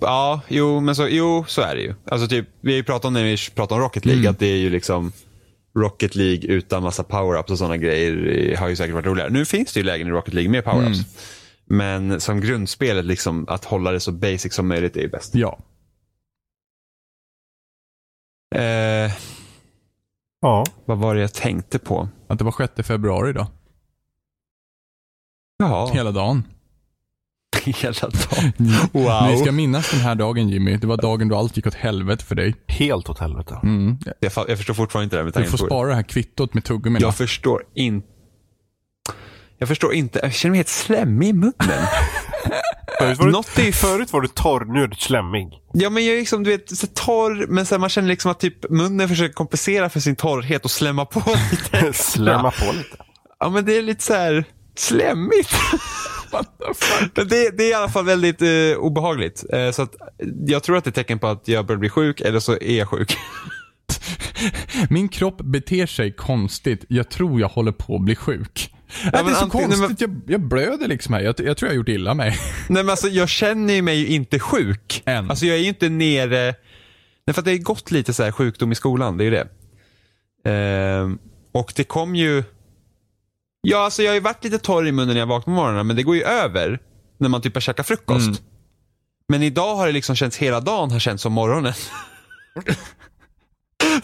Ja, 0.00 0.40
jo, 0.48 0.80
men 0.80 0.94
så, 0.96 1.08
jo, 1.08 1.44
så 1.48 1.62
är 1.62 1.74
det 1.74 1.80
ju. 1.82 1.94
Alltså 2.10 2.28
typ, 2.28 2.48
vi 2.60 2.70
har 2.72 2.76
ju 2.76 2.84
pratat 2.84 3.04
om 3.04 3.12
när 3.12 3.24
vi 3.24 3.36
pratar 3.54 3.76
om 3.76 3.82
Rocket 3.82 4.04
League, 4.04 4.20
Mm. 4.22 4.30
att 4.30 4.38
det 4.38 4.46
är 4.46 4.56
ju 4.56 4.70
liksom 4.70 5.12
Rocket 5.78 6.14
League 6.14 6.48
utan 6.50 6.82
massa 6.82 7.02
power-ups 7.02 7.50
och 7.50 7.58
sådana 7.58 7.76
grejer 7.76 8.56
har 8.56 8.68
ju 8.68 8.76
säkert 8.76 8.94
varit 8.94 9.06
roligare. 9.06 9.30
Nu 9.30 9.44
finns 9.44 9.72
det 9.72 9.80
ju 9.80 9.84
lägen 9.86 10.06
i 10.08 10.10
Rocket 10.10 10.34
League 10.34 10.50
med 10.50 10.64
power-ups. 10.64 11.04
Mm. 11.04 11.04
Men 12.08 12.20
som 12.20 12.40
grundspelet, 12.40 13.04
liksom, 13.04 13.48
att 13.48 13.64
hålla 13.64 13.90
det 13.92 14.00
så 14.00 14.12
basic 14.12 14.54
som 14.54 14.68
möjligt 14.68 14.96
är 14.96 15.00
ju 15.00 15.08
bäst. 15.08 15.34
Ja. 15.34 15.58
Eh, 18.54 19.12
Ja. 20.42 20.64
vad 20.84 20.98
var 20.98 21.14
det 21.14 21.20
jag 21.20 21.32
tänkte 21.34 21.78
på? 21.78 22.08
Att 22.28 22.38
det 22.38 22.44
var 22.44 22.52
6 22.76 22.86
februari 22.88 23.32
då. 23.32 23.46
Jaha, 25.60 25.90
Hela 25.92 26.10
dagen. 26.12 26.44
hela 27.64 27.92
dagen. 28.08 28.52
Ni 28.56 28.72
Wow. 28.92 29.36
ska 29.42 29.52
minnas 29.52 29.90
den 29.90 30.00
här 30.00 30.14
dagen 30.14 30.48
Jimmy. 30.48 30.76
Det 30.76 30.86
var 30.86 30.96
dagen 30.96 31.28
då 31.28 31.36
allt 31.36 31.56
gick 31.56 31.66
åt 31.66 31.74
helvete 31.74 32.24
för 32.24 32.34
dig. 32.34 32.54
Helt 32.66 33.08
åt 33.08 33.18
helvete. 33.18 33.58
Mm. 33.62 33.98
Jag, 34.20 34.32
jag 34.48 34.58
förstår 34.58 34.74
fortfarande 34.74 35.04
inte 35.04 35.16
det 35.16 35.20
här 35.20 35.24
med 35.24 35.44
Du 35.44 35.50
får 35.58 35.66
spara 35.66 35.88
det 35.88 35.94
här 35.94 36.02
kvittot 36.02 36.54
med 36.54 36.64
tuggummina. 36.64 37.06
Jag 37.06 37.16
förstår 37.16 37.62
inte. 37.74 38.06
Jag 39.58 39.68
förstår 39.68 39.94
inte. 39.94 40.20
Jag 40.22 40.32
känner 40.34 40.50
mig 40.50 40.58
helt 40.58 40.68
slemmig 40.68 41.28
i 41.28 41.32
munnen. 41.32 41.52
Förut 42.98 43.18
var, 43.18 43.26
du, 43.26 43.32
Något 43.32 43.58
ju 43.58 43.72
förut 43.72 44.12
var 44.12 44.20
du 44.20 44.28
torr, 44.28 44.64
nu 44.64 44.82
är 44.82 44.86
du 44.86 44.96
slemmig. 44.96 45.48
Ja 45.72 45.90
men 45.90 46.06
jag 46.06 46.14
är 46.14 46.18
liksom, 46.18 46.44
du 46.44 46.50
vet, 46.50 46.76
så 46.78 46.86
torr, 46.86 47.46
men 47.48 47.66
så 47.66 47.74
här, 47.74 47.80
man 47.80 47.88
känner 47.90 48.08
liksom 48.08 48.30
att 48.30 48.40
typ 48.40 48.70
munnen 48.70 49.08
försöker 49.08 49.34
kompensera 49.34 49.90
för 49.90 50.00
sin 50.00 50.16
torrhet 50.16 50.64
och 50.64 50.70
slämma 50.70 51.04
på 51.04 51.22
lite. 51.50 51.92
Slämma 51.98 52.50
på 52.50 52.72
lite. 52.72 52.96
Ja 53.38 53.48
men 53.50 53.64
det 53.64 53.76
är 53.78 53.82
lite 53.82 54.02
så 54.04 54.14
här 54.14 54.44
slemmigt. 54.80 55.50
Men 57.14 57.28
det, 57.28 57.50
det 57.58 57.64
är 57.64 57.70
i 57.70 57.74
alla 57.74 57.88
fall 57.88 58.04
väldigt 58.04 58.42
eh, 58.42 58.78
obehagligt. 58.78 59.44
Eh, 59.52 59.70
så 59.70 59.82
att, 59.82 59.94
jag 60.46 60.62
tror 60.62 60.76
att 60.76 60.84
det 60.84 60.90
är 60.90 60.92
tecken 60.92 61.18
på 61.18 61.26
att 61.26 61.48
jag 61.48 61.66
börjar 61.66 61.78
bli 61.78 61.88
sjuk, 61.88 62.20
eller 62.20 62.40
så 62.40 62.52
är 62.52 62.78
jag 62.78 62.88
sjuk. 62.88 63.16
Min 64.90 65.08
kropp 65.08 65.40
beter 65.40 65.86
sig 65.86 66.12
konstigt. 66.12 66.84
Jag 66.88 67.10
tror 67.10 67.40
jag 67.40 67.48
håller 67.48 67.72
på 67.72 67.94
att 67.96 68.02
bli 68.02 68.16
sjuk. 68.16 68.74
Ja, 69.04 69.10
det 69.10 69.18
är 69.18 69.24
men 69.24 69.34
så 69.34 69.44
antingen- 69.44 69.70
konstigt. 69.70 70.00
Jag, 70.00 70.20
jag 70.26 70.40
blöder 70.40 70.88
liksom 70.88 71.14
här. 71.14 71.20
Jag, 71.20 71.34
jag 71.40 71.56
tror 71.56 71.68
jag 71.68 71.72
har 71.72 71.76
gjort 71.76 71.88
illa 71.88 72.14
mig. 72.14 72.30
Nej 72.68 72.82
men 72.82 72.90
alltså 72.90 73.08
jag 73.08 73.28
känner 73.28 73.74
ju 73.74 73.82
mig 73.82 73.98
ju 73.98 74.06
inte 74.06 74.38
sjuk. 74.38 75.02
Än. 75.04 75.30
Alltså 75.30 75.46
jag 75.46 75.56
är 75.56 75.60
ju 75.60 75.68
inte 75.68 75.88
nere, 75.88 76.54
nej 77.26 77.34
för 77.34 77.42
det 77.42 77.50
har 77.50 77.58
gått 77.58 77.90
lite 77.90 78.12
så 78.14 78.22
här 78.22 78.32
sjukdom 78.32 78.72
i 78.72 78.74
skolan, 78.74 79.16
det 79.18 79.24
är 79.24 79.26
ju 79.26 79.30
det. 79.30 79.48
Ehm, 80.50 81.18
och 81.52 81.72
det 81.76 81.84
kom 81.84 82.14
ju, 82.16 82.44
ja 83.60 83.78
alltså 83.78 84.02
jag 84.02 84.10
har 84.10 84.14
ju 84.14 84.20
varit 84.20 84.44
lite 84.44 84.58
torr 84.58 84.86
i 84.86 84.92
munnen 84.92 85.14
när 85.14 85.20
jag 85.20 85.26
vaknar 85.26 85.44
på 85.44 85.50
morgonen, 85.50 85.86
men 85.86 85.96
det 85.96 86.02
går 86.02 86.16
ju 86.16 86.22
över 86.22 86.78
när 87.18 87.28
man 87.28 87.42
typ 87.42 87.54
har 87.54 87.60
käkat 87.60 87.86
frukost. 87.86 88.26
Mm. 88.26 88.38
Men 89.28 89.42
idag 89.42 89.76
har 89.76 89.86
det 89.86 89.92
liksom 89.92 90.16
känts, 90.16 90.36
hela 90.36 90.60
dagen 90.60 90.90
har 90.90 90.98
känts 90.98 91.22
som 91.22 91.32
morgonen. 91.32 91.72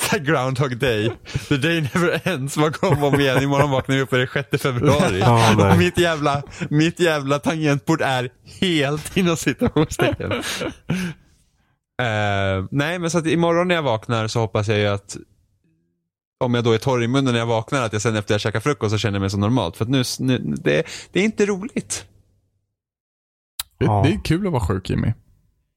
Så 0.00 0.10
här 0.10 0.18
Groundhog 0.18 0.76
day. 0.78 1.12
The 1.48 1.56
day 1.56 1.80
never 1.80 2.28
ends. 2.28 2.56
Man 2.56 2.72
kommer 2.72 3.06
om 3.06 3.20
igen. 3.20 3.42
Imorgon 3.42 3.70
vaknar 3.70 3.96
vi 3.96 4.02
upp 4.02 4.12
och 4.12 4.18
det 4.18 4.24
är 4.24 4.42
6 4.50 4.62
februari. 4.62 5.20
Nej. 5.20 5.72
och 5.72 5.78
mitt 5.78 5.98
jävla, 5.98 6.42
mitt 6.70 7.00
jävla 7.00 7.38
tangentbord 7.38 8.02
är 8.02 8.30
helt 8.60 9.16
inom 9.16 9.36
citationstecken. 9.36 10.32
uh, 10.32 10.42
nej, 12.70 12.98
men 12.98 13.10
så 13.10 13.18
att 13.18 13.26
imorgon 13.26 13.68
när 13.68 13.74
jag 13.74 13.82
vaknar 13.82 14.28
så 14.28 14.40
hoppas 14.40 14.68
jag 14.68 14.78
ju 14.78 14.86
att 14.86 15.16
om 16.44 16.54
jag 16.54 16.64
då 16.64 16.72
är 16.72 16.78
torr 16.78 17.02
i 17.02 17.08
munnen 17.08 17.32
när 17.32 17.38
jag 17.40 17.46
vaknar, 17.46 17.82
att 17.82 17.92
jag 17.92 18.02
sen 18.02 18.16
efter 18.16 18.34
jag 18.34 18.40
käkar 18.40 18.60
frukost 18.60 18.90
så 18.92 18.98
känner 18.98 19.16
jag 19.16 19.20
mig 19.20 19.30
så 19.30 19.36
normalt. 19.38 19.76
För 19.76 19.84
att 19.84 19.90
nu, 19.90 20.02
nu 20.18 20.38
det, 20.38 20.86
det 21.12 21.20
är 21.20 21.24
inte 21.24 21.46
roligt. 21.46 22.06
Det, 23.78 23.84
Ja. 23.84 24.02
det 24.06 24.12
är 24.14 24.20
kul 24.24 24.46
att 24.46 24.52
vara 24.52 24.66
sjuk 24.66 24.90
Jimmy. 24.90 25.12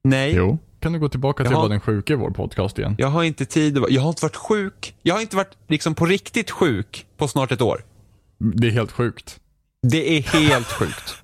Nej. 0.04 0.34
Jo. 0.36 0.58
Kan 0.80 0.94
du 0.94 1.00
gå 1.00 1.10
tillbaka 1.10 1.44
till 1.44 1.46
Jag 1.46 1.52
att 1.52 1.56
har- 1.56 1.62
vara 1.62 1.70
den 1.70 1.80
sjuka 1.82 2.14
i 2.14 2.16
vår 2.16 2.32
podcast 2.32 2.80
igen? 2.80 2.96
Jag 2.98 3.08
har 3.08 3.24
inte 3.24 3.46
tid 3.46 3.78
att 3.78 3.92
Jag 3.92 4.02
har 4.02 4.10
inte 4.10 4.26
varit 4.26 4.36
sjuk. 4.36 4.96
Jag 5.02 5.16
har 5.16 5.22
inte 5.22 5.36
varit 5.36 5.58
liksom 5.68 5.96
på 5.96 6.06
riktigt 6.06 6.52
sjuk 6.52 7.06
på 7.18 7.28
snart 7.28 7.52
ett 7.52 7.62
år. 7.62 7.84
Det 8.38 8.68
är 8.68 8.72
helt 8.72 8.92
sjukt. 8.92 9.40
Det 9.82 10.18
är 10.18 10.22
helt 10.22 10.68
sjukt. 10.68 11.16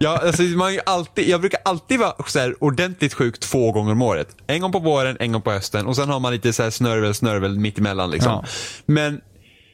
Jag, 0.00 0.24
alltså, 0.24 0.42
man 0.42 0.78
alltid, 0.86 1.28
jag 1.28 1.40
brukar 1.40 1.60
alltid 1.64 1.98
vara 1.98 2.14
så 2.26 2.38
här 2.38 2.64
ordentligt 2.64 3.14
sjuk 3.14 3.40
två 3.40 3.72
gånger 3.72 3.92
om 3.92 4.02
året. 4.02 4.36
En 4.46 4.60
gång 4.60 4.72
på 4.72 4.78
våren, 4.78 5.16
en 5.20 5.32
gång 5.32 5.42
på 5.42 5.50
hösten 5.50 5.86
och 5.86 5.96
sen 5.96 6.08
har 6.08 6.20
man 6.20 6.32
lite 6.32 6.52
så 6.52 6.62
här 6.62 6.70
snörvel, 6.70 7.14
snörvel 7.14 7.58
mitt 7.58 7.78
emellan. 7.78 8.10
Liksom. 8.10 8.32
Ja. 8.32 8.44
Men 8.86 9.20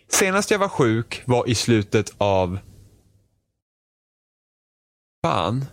senast 0.08 0.50
jag 0.50 0.58
var 0.58 0.68
sjuk 0.68 1.22
var 1.24 1.48
i 1.48 1.54
slutet 1.54 2.12
av... 2.18 2.58
Fan. 5.24 5.64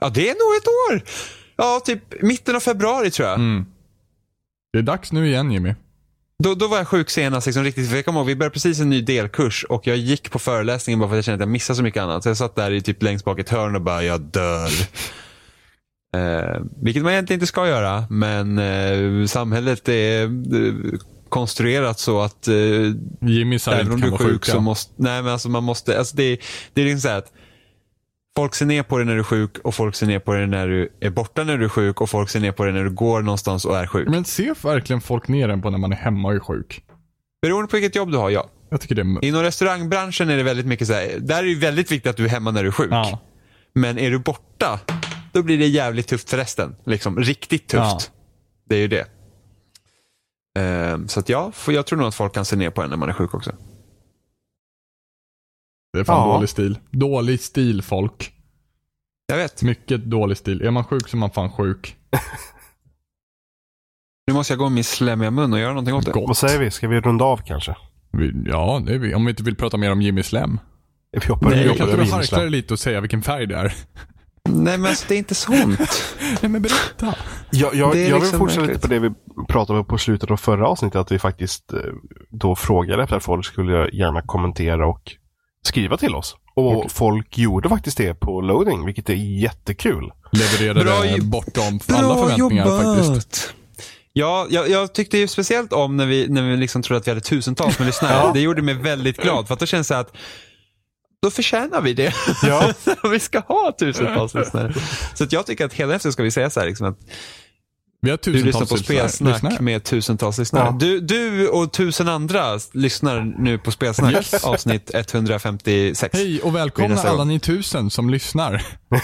Ja, 0.00 0.08
det 0.08 0.30
är 0.30 0.34
nog 0.34 0.56
ett 0.56 0.68
år. 0.68 1.10
Ja, 1.56 1.80
typ 1.84 2.22
mitten 2.22 2.56
av 2.56 2.60
februari 2.60 3.10
tror 3.10 3.28
jag. 3.28 3.38
Mm. 3.38 3.66
Det 4.72 4.78
är 4.78 4.82
dags 4.82 5.12
nu 5.12 5.26
igen 5.26 5.52
Jimmy. 5.52 5.74
Då, 6.42 6.54
då 6.54 6.68
var 6.68 6.76
jag 6.76 6.88
sjuk 6.88 7.10
senast, 7.10 7.46
liksom, 7.46 7.64
riktigt. 7.64 7.88
För 7.88 7.96
jag 7.96 8.04
kommer 8.04 8.20
ihåg, 8.20 8.26
vi 8.26 8.36
började 8.36 8.52
precis 8.52 8.80
en 8.80 8.90
ny 8.90 9.00
delkurs 9.02 9.64
och 9.68 9.86
jag 9.86 9.96
gick 9.96 10.30
på 10.30 10.38
föreläsningen 10.38 11.00
bara 11.00 11.08
för 11.08 11.14
att 11.14 11.18
jag 11.18 11.24
kände 11.24 11.34
att 11.34 11.48
jag 11.48 11.52
missade 11.52 11.76
så 11.76 11.82
mycket 11.82 12.02
annat. 12.02 12.22
Så 12.22 12.28
jag 12.28 12.36
satt 12.36 12.56
där 12.56 12.70
i 12.70 12.80
typ 12.80 13.02
längst 13.02 13.24
bak 13.24 13.38
i 13.38 13.40
ett 13.40 13.48
hörn 13.48 13.76
och 13.76 13.82
bara, 13.82 14.02
jag 14.02 14.20
dör. 14.20 14.70
Eh, 16.16 16.60
vilket 16.82 17.02
man 17.02 17.12
egentligen 17.12 17.36
inte 17.36 17.46
ska 17.46 17.68
göra, 17.68 18.04
men 18.10 18.58
eh, 18.58 19.26
samhället 19.26 19.88
är 19.88 20.22
eh, 20.24 20.98
konstruerat 21.28 21.98
så 21.98 22.20
att 22.20 22.48
eh, 22.48 22.54
Jimmy 23.20 23.58
även 23.70 23.92
om 23.92 24.00
du 24.00 24.06
är 24.06 24.10
sjuk 24.10 24.20
sjuka. 24.20 24.52
så 24.52 24.60
måste, 24.60 24.92
nej 24.96 25.22
men 25.22 25.32
alltså 25.32 25.48
man 25.48 25.64
måste, 25.64 25.98
alltså 25.98 26.16
det, 26.16 26.40
det 26.74 26.80
är 26.80 26.84
liksom 26.84 27.00
så 27.00 27.16
att 27.16 27.32
folk 28.36 28.54
ser 28.54 28.66
ner 28.66 28.82
på 28.82 28.96
dig 28.98 29.06
när 29.06 29.14
du 29.14 29.20
är 29.20 29.24
sjuk 29.24 29.58
och 29.58 29.74
folk 29.74 29.94
ser 29.94 30.06
ner 30.06 30.18
på 30.18 30.32
dig 30.32 30.46
när 30.46 30.68
du 30.68 30.88
är 31.00 31.10
borta 31.10 31.44
när 31.44 31.58
du 31.58 31.64
är 31.64 31.68
sjuk 31.68 32.00
och 32.00 32.10
folk 32.10 32.30
ser 32.30 32.40
ner 32.40 32.52
på 32.52 32.64
dig 32.64 32.72
när 32.72 32.84
du 32.84 32.90
går 32.90 33.22
någonstans 33.22 33.64
och 33.64 33.76
är 33.76 33.86
sjuk. 33.86 34.08
Men 34.08 34.24
ser 34.24 34.66
verkligen 34.68 35.00
folk 35.00 35.28
ner 35.28 35.48
en 35.48 35.62
på 35.62 35.70
när 35.70 35.78
man 35.78 35.92
är 35.92 35.96
hemma 35.96 36.28
och 36.28 36.34
är 36.34 36.40
sjuk? 36.40 36.84
Beroende 37.42 37.68
på 37.68 37.76
vilket 37.76 37.94
jobb 37.94 38.10
du 38.10 38.16
har, 38.16 38.30
ja. 38.30 38.50
Jag 38.70 38.80
tycker 38.80 38.94
det 38.94 39.02
är... 39.02 39.24
Inom 39.24 39.42
restaurangbranschen 39.42 40.30
är 40.30 40.36
det 40.36 40.42
väldigt 40.42 40.66
mycket 40.66 40.86
så 40.86 40.92
här, 40.92 41.18
där 41.18 41.38
är 41.38 41.46
det 41.46 41.54
väldigt 41.54 41.92
viktigt 41.92 42.10
att 42.10 42.16
du 42.16 42.24
är 42.24 42.28
hemma 42.28 42.50
när 42.50 42.62
du 42.62 42.68
är 42.68 42.72
sjuk. 42.72 42.92
Ja. 42.92 43.18
Men 43.74 43.98
är 43.98 44.10
du 44.10 44.18
borta, 44.18 44.80
då 45.32 45.42
blir 45.42 45.58
det 45.58 45.66
jävligt 45.66 46.08
tufft 46.08 46.30
för 46.30 46.36
resten. 46.36 46.76
Liksom, 46.86 47.18
riktigt 47.18 47.68
tufft. 47.68 47.82
Ja. 47.82 48.00
Det 48.68 48.76
är 48.76 48.80
ju 48.80 48.88
det. 48.88 49.06
Ehm, 50.58 51.08
så 51.08 51.20
att 51.20 51.28
ja, 51.28 51.52
för 51.52 51.72
jag 51.72 51.86
tror 51.86 51.98
nog 51.98 52.08
att 52.08 52.14
folk 52.14 52.34
kan 52.34 52.44
se 52.44 52.56
ner 52.56 52.70
på 52.70 52.82
en 52.82 52.90
när 52.90 52.96
man 52.96 53.08
är 53.08 53.12
sjuk 53.12 53.34
också. 53.34 53.52
Det 55.92 56.00
är 56.00 56.04
fan 56.04 56.28
Ja. 56.28 56.34
dålig 56.34 56.48
stil. 56.48 56.78
Dålig 56.90 57.40
stil 57.40 57.82
folk. 57.82 58.32
Jag 59.26 59.36
vet. 59.36 59.62
Mycket 59.62 60.04
dålig 60.04 60.36
stil. 60.36 60.62
Är 60.62 60.70
man 60.70 60.84
sjuk 60.84 61.08
så 61.08 61.16
är 61.16 61.18
man 61.18 61.30
fan 61.30 61.50
sjuk. 61.52 61.96
Nu 64.26 64.34
måste 64.34 64.52
jag 64.52 64.58
gå 64.58 64.64
med 64.64 64.72
min 64.72 64.84
slemmiga 64.84 65.30
mun 65.30 65.52
och 65.52 65.58
göra 65.58 65.70
någonting 65.72 65.94
åt 65.94 66.04
det. 66.06 66.12
Gott. 66.12 66.28
Vad 66.28 66.36
säger 66.36 66.58
vi? 66.58 66.70
Ska 66.70 66.88
vi 66.88 67.00
runda 67.00 67.24
av 67.24 67.36
kanske? 67.36 67.76
Vi, 68.12 68.32
ja, 68.46 68.82
det 68.86 68.94
är 68.94 68.98
vi. 68.98 69.14
Om 69.14 69.24
vi 69.24 69.30
inte 69.30 69.42
vill 69.42 69.56
prata 69.56 69.76
mer 69.76 69.92
om 69.92 70.02
Jimmy 70.02 70.22
Slem. 70.22 70.58
Vi 71.12 71.26
hoppar, 71.28 71.50
Nej, 71.50 71.68
vi 71.68 71.74
Kan 71.76 71.88
inte 71.88 72.04
du 72.04 72.10
harkla 72.10 72.38
dig 72.38 72.50
lite 72.50 72.74
och 72.74 72.78
säga 72.78 73.00
vilken 73.00 73.22
färg 73.22 73.46
det 73.46 73.56
är? 73.56 73.74
Nej 74.48 74.78
men 74.78 74.86
alltså 74.86 75.04
det 75.08 75.14
är 75.14 75.18
inte 75.18 75.34
sånt. 75.34 75.80
Nej 76.42 76.50
men 76.50 76.62
berätta. 76.62 77.14
Jag, 77.50 77.74
jag, 77.74 77.74
jag 77.74 77.90
vill 77.94 78.14
liksom 78.14 78.38
fortsätta 78.38 78.60
märkligt. 78.60 78.76
lite 78.84 78.88
på 78.88 78.94
det 78.94 78.98
vi 79.08 79.44
pratade 79.48 79.78
om 79.78 79.84
på 79.84 79.98
slutet 79.98 80.30
av 80.30 80.36
förra 80.36 80.68
avsnittet. 80.68 80.96
Att 81.00 81.12
vi 81.12 81.18
faktiskt 81.18 81.72
eh, 81.72 81.78
då 82.30 82.56
frågade 82.56 83.02
efter 83.02 83.16
att 83.16 83.24
folk 83.24 83.46
skulle 83.46 83.88
gärna 83.92 84.22
kommentera 84.22 84.86
och 84.86 85.12
skriva 85.66 85.96
till 85.96 86.14
oss. 86.14 86.36
Och 86.54 86.92
folk 86.92 87.38
gjorde 87.38 87.68
faktiskt 87.68 87.96
det 87.96 88.14
på 88.14 88.40
loading, 88.40 88.86
vilket 88.86 89.08
är 89.08 89.14
jättekul. 89.14 90.10
Levererade 90.32 90.84
Bra 90.84 91.16
bortom 91.22 91.80
alla 91.88 92.14
förväntningar 92.14 92.96
faktiskt. 92.96 93.54
Ja, 94.12 94.46
jag, 94.50 94.70
jag 94.70 94.94
tyckte 94.94 95.18
ju 95.18 95.28
speciellt 95.28 95.72
om 95.72 95.96
när 95.96 96.06
vi, 96.06 96.28
när 96.28 96.50
vi 96.50 96.56
liksom 96.56 96.82
trodde 96.82 97.00
att 97.00 97.06
vi 97.06 97.10
hade 97.10 97.20
tusentals 97.20 97.78
med 97.78 97.86
lyssnare. 97.86 98.12
Ja. 98.24 98.30
Det 98.34 98.40
gjorde 98.40 98.62
mig 98.62 98.74
väldigt 98.74 99.16
glad 99.16 99.46
för 99.46 99.54
att 99.54 99.60
då 99.60 99.66
känns 99.66 99.88
det 99.88 99.98
att 99.98 100.16
då 101.22 101.30
förtjänar 101.30 101.80
vi 101.80 101.94
det. 101.94 102.14
Ja. 102.42 102.72
vi 103.10 103.20
ska 103.20 103.40
ha 103.40 103.72
tusentals 103.78 104.34
lyssnare. 104.34 104.74
Så 105.14 105.24
att 105.24 105.32
jag 105.32 105.46
tycker 105.46 105.64
att 105.64 105.72
hela 105.72 105.94
efter 105.94 106.10
ska 106.10 106.22
vi 106.22 106.30
säga 106.30 106.50
så 106.50 106.60
här, 106.60 106.66
liksom 106.66 106.86
att 106.86 106.98
Vi 108.02 108.10
har 108.10 108.18
du 108.22 108.32
lyssnar 108.32 108.66
på 108.66 108.76
spelsnack 108.76 109.34
lyssnare. 109.42 109.62
med 109.62 109.84
tusentals 109.84 110.38
lyssnare. 110.38 110.64
Ja. 110.64 110.76
Du, 110.80 111.00
du 111.00 111.48
och 111.48 111.72
tusen 111.72 112.08
andra 112.08 112.58
lyssnar 112.72 113.20
nu 113.38 113.58
på 113.58 113.70
spelsnack 113.70 114.12
Yes. 114.14 114.44
avsnitt 114.44 114.90
156. 114.94 116.18
Hej 116.18 116.40
och 116.40 116.56
välkomna 116.56 117.02
alla 117.02 117.24
ni 117.24 117.40
tusen 117.40 117.90
som 117.90 118.10
lyssnar. 118.10 118.62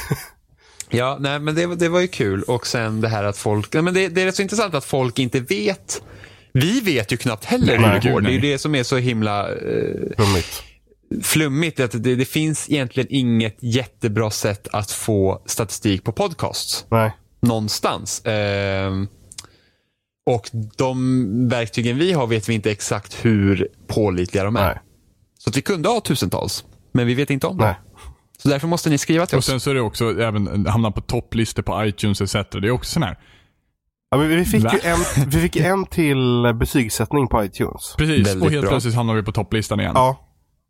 Ja, 0.90 1.16
nej, 1.20 1.38
men 1.38 1.54
det, 1.54 1.66
var- 1.66 1.76
det 1.76 1.88
var 1.88 2.00
ju 2.00 2.08
kul. 2.08 2.42
Och 2.42 2.66
sen 2.66 3.00
det 3.00 3.08
här 3.08 3.24
att 3.24 3.38
folk, 3.38 3.72
nej, 3.74 3.82
men 3.82 3.94
det, 3.94 4.08
det 4.08 4.22
är 4.22 4.26
rätt 4.26 4.36
så 4.36 4.42
intressant 4.42 4.74
att 4.74 4.84
folk 4.84 5.18
inte 5.18 5.40
vet. 5.40 6.02
Vi 6.52 6.80
vet 6.80 7.12
ju 7.12 7.16
knappt 7.16 7.44
heller 7.44 7.78
hur 7.78 8.00
det 8.00 8.10
går. 8.12 8.20
Det 8.20 8.28
är 8.28 8.32
ju 8.32 8.40
det 8.40 8.58
som 8.58 8.74
är 8.74 8.82
så 8.82 8.96
himla 8.96 9.48
eh, 9.48 9.54
Flummigt. 10.16 10.62
flummigt. 11.22 11.80
Att 11.80 12.02
det, 12.02 12.14
det 12.14 12.24
finns 12.24 12.70
egentligen 12.70 13.06
inget 13.10 13.56
jättebra 13.60 14.30
sätt 14.30 14.68
att 14.72 14.90
få 14.90 15.42
statistik 15.46 16.04
på 16.04 16.12
podcasts 16.12 16.84
Nej. 16.90 17.10
Någonstans. 17.46 18.22
Ehm, 18.24 19.08
och 20.30 20.50
de 20.76 21.48
verktygen 21.48 21.98
vi 21.98 22.12
har 22.12 22.26
vet 22.26 22.48
vi 22.48 22.54
inte 22.54 22.70
exakt 22.70 23.24
hur 23.24 23.68
pålitliga 23.86 24.44
de 24.44 24.56
är. 24.56 24.66
Nej. 24.66 24.78
Så 25.38 25.50
att 25.50 25.56
vi 25.56 25.62
kunde 25.62 25.88
ha 25.88 26.00
tusentals, 26.00 26.64
men 26.92 27.06
vi 27.06 27.14
vet 27.14 27.30
inte 27.30 27.46
om 27.46 27.58
det. 27.58 27.76
Så 28.38 28.48
därför 28.48 28.68
måste 28.68 28.90
ni 28.90 28.98
skriva 28.98 29.26
till 29.26 29.34
Och 29.36 29.38
oss. 29.38 29.46
sen 29.46 29.60
så 29.60 29.70
är 29.70 29.74
det 29.74 29.80
också 29.80 30.20
även 30.22 30.66
hamna 30.66 30.90
på 30.90 31.00
topplistor 31.00 31.62
på 31.62 31.84
iTunes 31.84 32.20
etc. 32.20 32.32
Det 32.32 32.66
är 32.66 32.70
också 32.70 32.92
sån 32.92 33.02
här. 33.02 33.18
Ja, 34.10 34.16
men 34.18 34.28
vi, 34.28 34.44
fick 34.44 34.64
Va? 34.64 34.72
ju 34.82 34.90
en, 34.90 34.98
vi 35.30 35.40
fick 35.40 35.56
en 35.56 35.86
till 35.86 36.52
betygssättning 36.60 37.28
på 37.28 37.44
iTunes. 37.44 37.94
Precis, 37.98 38.26
Väldigt 38.26 38.44
och 38.44 38.50
helt 38.50 38.62
bra. 38.62 38.70
plötsligt 38.70 38.94
hamnar 38.94 39.14
vi 39.14 39.22
på 39.22 39.32
topplistan 39.32 39.80
igen. 39.80 39.92
Ja. 39.94 40.22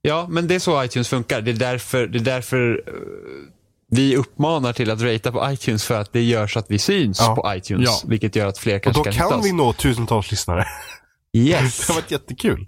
Ja, 0.03 0.27
men 0.31 0.49
det 0.49 0.55
är 0.55 0.59
så 0.59 0.85
iTunes 0.85 1.09
funkar. 1.09 1.41
Det 1.41 1.51
är 1.51 1.55
därför, 1.55 2.07
det 2.07 2.19
är 2.19 2.23
därför 2.23 2.83
eh, 2.87 2.93
vi 3.91 4.17
uppmanar 4.17 4.73
till 4.73 4.91
att 4.91 5.03
ratea 5.03 5.33
på 5.33 5.51
iTunes 5.53 5.85
för 5.85 6.01
att 6.01 6.13
det 6.13 6.23
gör 6.23 6.47
så 6.47 6.59
att 6.59 6.67
vi 6.71 6.79
syns 6.79 7.19
Ja. 7.21 7.35
på 7.37 7.55
iTunes. 7.55 7.85
Ja. 7.85 8.09
Vilket 8.09 8.37
gör 8.37 8.47
att 8.47 8.59
fler 8.59 8.77
Och 8.77 8.83
kanske 8.83 9.01
då 9.01 9.05
kan 9.05 9.13
hitta 9.13 9.29
kan 9.29 9.39
oss. 9.41 9.47
vi 9.47 9.53
nå 9.53 9.73
tusentals 9.73 10.31
lyssnare. 10.31 10.65
Yes. 11.37 11.79
Det 11.87 11.93
har 11.93 12.01
varit 12.01 12.11
jättekul. 12.11 12.67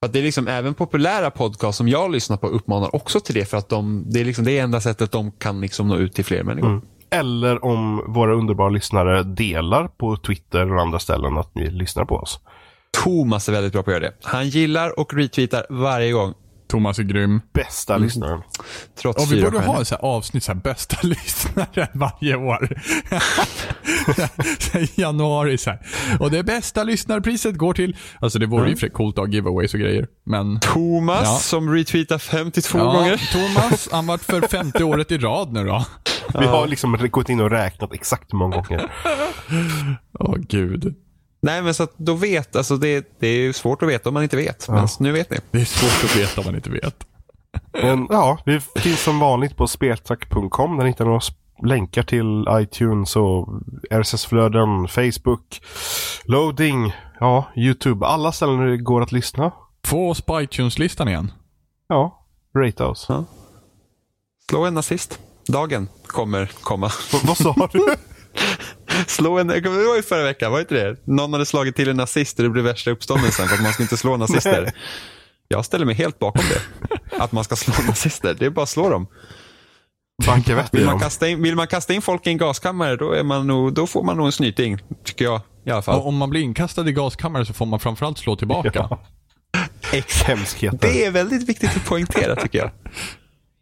För 0.00 0.06
att 0.06 0.12
det 0.12 0.18
är 0.18 0.22
liksom 0.22 0.48
även 0.48 0.74
populära 0.74 1.30
podcast 1.30 1.78
som 1.78 1.88
jag 1.88 2.10
lyssnar 2.12 2.36
på 2.36 2.46
uppmanar 2.46 2.94
också 2.94 3.20
till 3.20 3.34
det 3.34 3.44
för 3.44 3.56
att 3.56 3.68
de, 3.68 4.04
det 4.10 4.20
är 4.20 4.24
liksom 4.24 4.44
det 4.44 4.58
enda 4.58 4.80
sättet 4.80 5.12
de 5.12 5.32
kan 5.32 5.60
liksom 5.60 5.88
nå 5.88 5.96
ut 5.96 6.14
till 6.14 6.24
fler 6.24 6.42
människor. 6.42 6.68
Mm. 6.70 6.82
Eller 7.10 7.64
om 7.64 8.12
våra 8.14 8.34
underbara 8.34 8.68
lyssnare 8.68 9.22
delar 9.22 9.88
på 9.88 10.16
Twitter 10.16 10.72
och 10.74 10.80
andra 10.82 10.98
ställen 10.98 11.38
att 11.38 11.54
ni 11.54 11.70
lyssnar 11.70 12.04
på 12.04 12.14
oss. 12.14 12.40
Thomas 13.04 13.48
är 13.48 13.52
väldigt 13.52 13.72
bra 13.72 13.82
på 13.82 13.90
att 13.90 13.94
göra 13.94 14.10
det. 14.10 14.14
Han 14.22 14.48
gillar 14.48 15.00
och 15.00 15.14
retweetar 15.14 15.66
varje 15.70 16.12
gång. 16.12 16.34
Thomas 16.70 16.98
är 16.98 17.02
grym. 17.02 17.40
Bästa 17.54 17.94
Mm. 17.94 18.04
lyssnaren. 18.06 18.40
Trots 19.02 19.24
Och 19.24 19.32
vi 19.32 19.42
borde 19.42 19.58
ha 19.60 19.84
så 19.84 19.94
här 19.94 20.02
avsnitt, 20.04 20.44
så 20.44 20.52
här, 20.52 20.60
bästa 20.60 20.96
lyssnare 21.06 21.88
varje 21.94 22.36
år. 22.36 22.78
I 24.78 25.00
januari 25.00 25.58
så 25.58 25.70
här. 25.70 25.78
Och 26.20 26.30
det 26.30 26.42
bästa 26.42 26.82
lyssnarpriset 26.84 27.56
går 27.58 27.74
till, 27.74 27.96
alltså 28.20 28.38
det 28.38 28.46
vore 28.46 28.70
ju 28.70 28.76
för 28.76 28.88
coolt 28.88 29.18
att 29.18 29.24
ha 29.26 29.32
giveaways 29.32 29.74
och 29.74 29.80
grejer. 29.80 30.06
Men 30.26 30.60
Thomas 30.60 31.22
Ja. 31.24 31.36
som 31.38 31.74
retweetar 31.74 32.18
52 32.18 32.78
ja, 32.78 32.84
gånger. 32.84 33.20
Thomas, 33.32 33.88
han 33.92 34.06
vart 34.06 34.22
för 34.22 34.48
femte 34.48 34.84
året 34.84 35.12
i 35.12 35.18
rad 35.18 35.52
nu 35.52 35.64
då. 35.64 35.84
Vi 36.40 36.46
har 36.46 36.66
liksom 36.66 37.08
gått 37.10 37.28
in 37.28 37.40
och 37.40 37.50
räknat 37.50 37.92
exakt 37.94 38.32
hur 38.32 38.38
många 38.38 38.56
gånger. 38.56 38.90
Åh 40.18 40.34
gud. 40.48 40.94
Nej 41.42 41.62
men 41.62 41.74
så 41.74 41.82
att 41.82 41.92
då 41.96 42.14
vet, 42.14 42.56
alltså 42.56 42.76
det, 42.76 43.08
det 43.18 43.26
är 43.26 43.38
ju 43.38 43.52
svårt 43.52 43.82
att 43.82 43.88
veta 43.88 44.08
om 44.08 44.14
man 44.14 44.22
inte 44.22 44.36
vet. 44.36 44.68
Men 44.68 44.88
nu 44.98 45.12
vet 45.12 45.30
ni. 45.30 45.38
Det 45.50 45.60
är 45.60 45.64
svårt 45.64 46.10
att 46.10 46.16
veta 46.16 46.40
om 46.40 46.46
man 46.46 46.54
inte 46.54 46.70
vet. 46.70 47.06
Men 47.72 48.06
ja, 48.10 48.38
vi 48.46 48.60
finns 48.60 49.00
som 49.00 49.18
vanligt 49.18 49.56
på 49.56 49.66
speltrack.com 49.66 50.76
där 50.76 50.84
ni 50.84 50.90
hittar 50.90 51.04
några 51.04 51.20
länkar 51.62 52.02
till 52.02 52.46
iTunes 52.50 53.16
och 53.16 53.48
RSS-flöden, 53.90 54.88
Facebook, 54.88 55.60
loading, 56.24 56.92
ja, 57.20 57.52
YouTube. 57.56 58.06
Alla 58.06 58.32
ställen 58.32 58.58
där 58.58 58.66
det 58.66 58.76
går 58.76 59.02
att 59.02 59.12
lyssna. 59.12 59.52
Få 59.84 60.10
oss 60.10 60.20
på 60.20 60.40
iTunes-listan 60.40 61.08
igen. 61.08 61.32
Ja, 61.88 62.26
rate 62.56 62.84
oss. 62.84 63.06
Ja. 63.08 63.24
Slå 64.50 64.64
en 64.64 64.74
nazist. 64.74 65.18
Dagen 65.46 65.88
kommer 66.06 66.50
komma. 66.62 66.90
Vad 67.24 67.36
sa 67.36 67.68
du? 67.72 67.86
Slå 69.06 69.38
en, 69.38 69.46
det 69.46 69.60
var 69.68 69.96
ju 69.96 70.02
förra 70.02 70.22
veckan, 70.22 70.52
var 70.52 70.60
inte 70.60 70.74
det? 70.74 70.96
Någon 71.04 71.32
hade 71.32 71.46
slagit 71.46 71.76
till 71.76 71.88
en 71.88 71.96
nazist 71.96 72.38
och 72.38 72.42
det 72.42 72.50
blev 72.50 72.64
värsta 72.64 72.90
uppståndelsen 72.90 73.48
för 73.48 73.54
att 73.54 73.62
man 73.62 73.72
ska 73.72 73.82
inte 73.82 73.96
slå 73.96 74.16
nazister. 74.16 74.72
Jag 75.48 75.64
ställer 75.64 75.86
mig 75.86 75.94
helt 75.94 76.18
bakom 76.18 76.44
det. 76.48 76.60
Att 77.22 77.32
man 77.32 77.44
ska 77.44 77.56
slå 77.56 77.74
nazister. 77.86 78.34
Det 78.38 78.46
är 78.46 78.50
bara 78.50 78.62
att 78.62 78.68
slå 78.68 78.90
dem. 78.90 79.06
Vill 80.72 80.84
man, 80.86 80.98
kasta 81.00 81.28
in, 81.28 81.42
vill 81.42 81.56
man 81.56 81.66
kasta 81.66 81.94
in 81.94 82.02
folk 82.02 82.26
i 82.26 82.30
en 82.30 82.38
gaskammare 82.38 82.96
då, 82.96 83.12
är 83.12 83.22
man 83.22 83.46
nog, 83.46 83.72
då 83.74 83.86
får 83.86 84.02
man 84.02 84.16
nog 84.16 84.26
en 84.26 84.32
snyting. 84.32 84.78
Tycker 85.04 85.24
jag 85.24 85.40
i 85.66 85.70
alla 85.70 85.82
fall. 85.82 86.00
Och 86.00 86.06
om 86.06 86.16
man 86.16 86.30
blir 86.30 86.40
inkastad 86.40 86.88
i 86.88 86.92
gaskammare 86.92 87.46
så 87.46 87.52
får 87.52 87.66
man 87.66 87.80
framförallt 87.80 88.18
slå 88.18 88.36
tillbaka. 88.36 88.98
Hemskheter. 90.24 90.78
Det 90.82 91.04
är 91.04 91.10
väldigt 91.10 91.48
viktigt 91.48 91.76
att 91.76 91.84
poängtera 91.84 92.36
tycker 92.36 92.58
jag. 92.58 92.70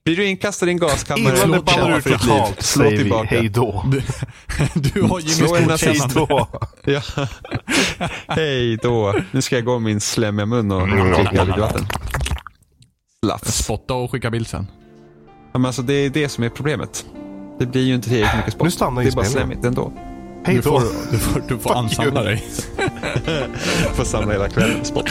Blir 0.09 0.17
du 0.17 0.27
inkastad 0.27 0.67
i 0.67 0.71
en 0.71 0.79
gaskammare, 0.79 1.37
slå 1.37 1.63
ballar 1.63 1.97
ditt 1.97 2.07
liv. 2.07 2.17
totalt 2.19 2.63
Slå 2.63 2.91
tillbaka. 2.91 3.29
hej 3.31 3.49
då. 3.49 3.85
Du, 3.87 4.03
du 4.81 5.03
har 5.03 5.21
Jimmys 5.21 5.41
godkännande. 5.41 5.77
Hej 5.81 6.01
då. 6.15 6.49
Ja. 6.85 7.03
Hej 8.29 8.77
då. 8.77 9.15
Nu 9.31 9.43
ska 9.43 9.55
jag 9.57 9.65
gå 9.65 9.79
min 9.79 10.01
slemmiga 10.01 10.47
mun 10.47 10.73
och 10.73 10.89
dricka 10.89 11.45
lite 11.45 11.61
vatten. 11.61 11.87
Slafs. 13.25 13.57
Spotta 13.65 13.95
och 13.95 14.11
skicka 14.11 14.31
bild 14.31 14.47
sen. 14.49 14.67
Ja, 15.53 15.59
men 15.59 15.67
alltså, 15.67 15.83
det 15.83 15.93
är 15.95 16.11
det 16.11 16.29
som 16.29 16.45
är 16.45 16.49
problemet. 16.49 17.07
Det 17.59 17.67
blir 17.67 17.83
ju 17.83 17.95
inte 17.95 18.09
tillräckligt 18.09 18.37
mycket 18.39 18.53
spott. 18.53 18.65
Nu 18.65 18.71
stannar 18.71 19.03
Det 19.03 19.09
är 19.09 19.13
bara 19.13 19.25
slemmigt 19.25 19.65
ändå. 19.65 19.93
Hej 20.45 20.55
Du 20.55 20.61
då. 20.61 20.81
får, 20.81 21.13
du 21.13 21.19
får, 21.19 21.43
du 21.49 21.59
får 21.59 21.75
ansamla 21.75 22.21
you. 22.21 22.31
dig. 22.31 22.45
Får 23.95 24.05
samla 24.05 24.33
hela 24.33 24.49
kvällen. 24.49 24.85
Spott. 24.85 25.09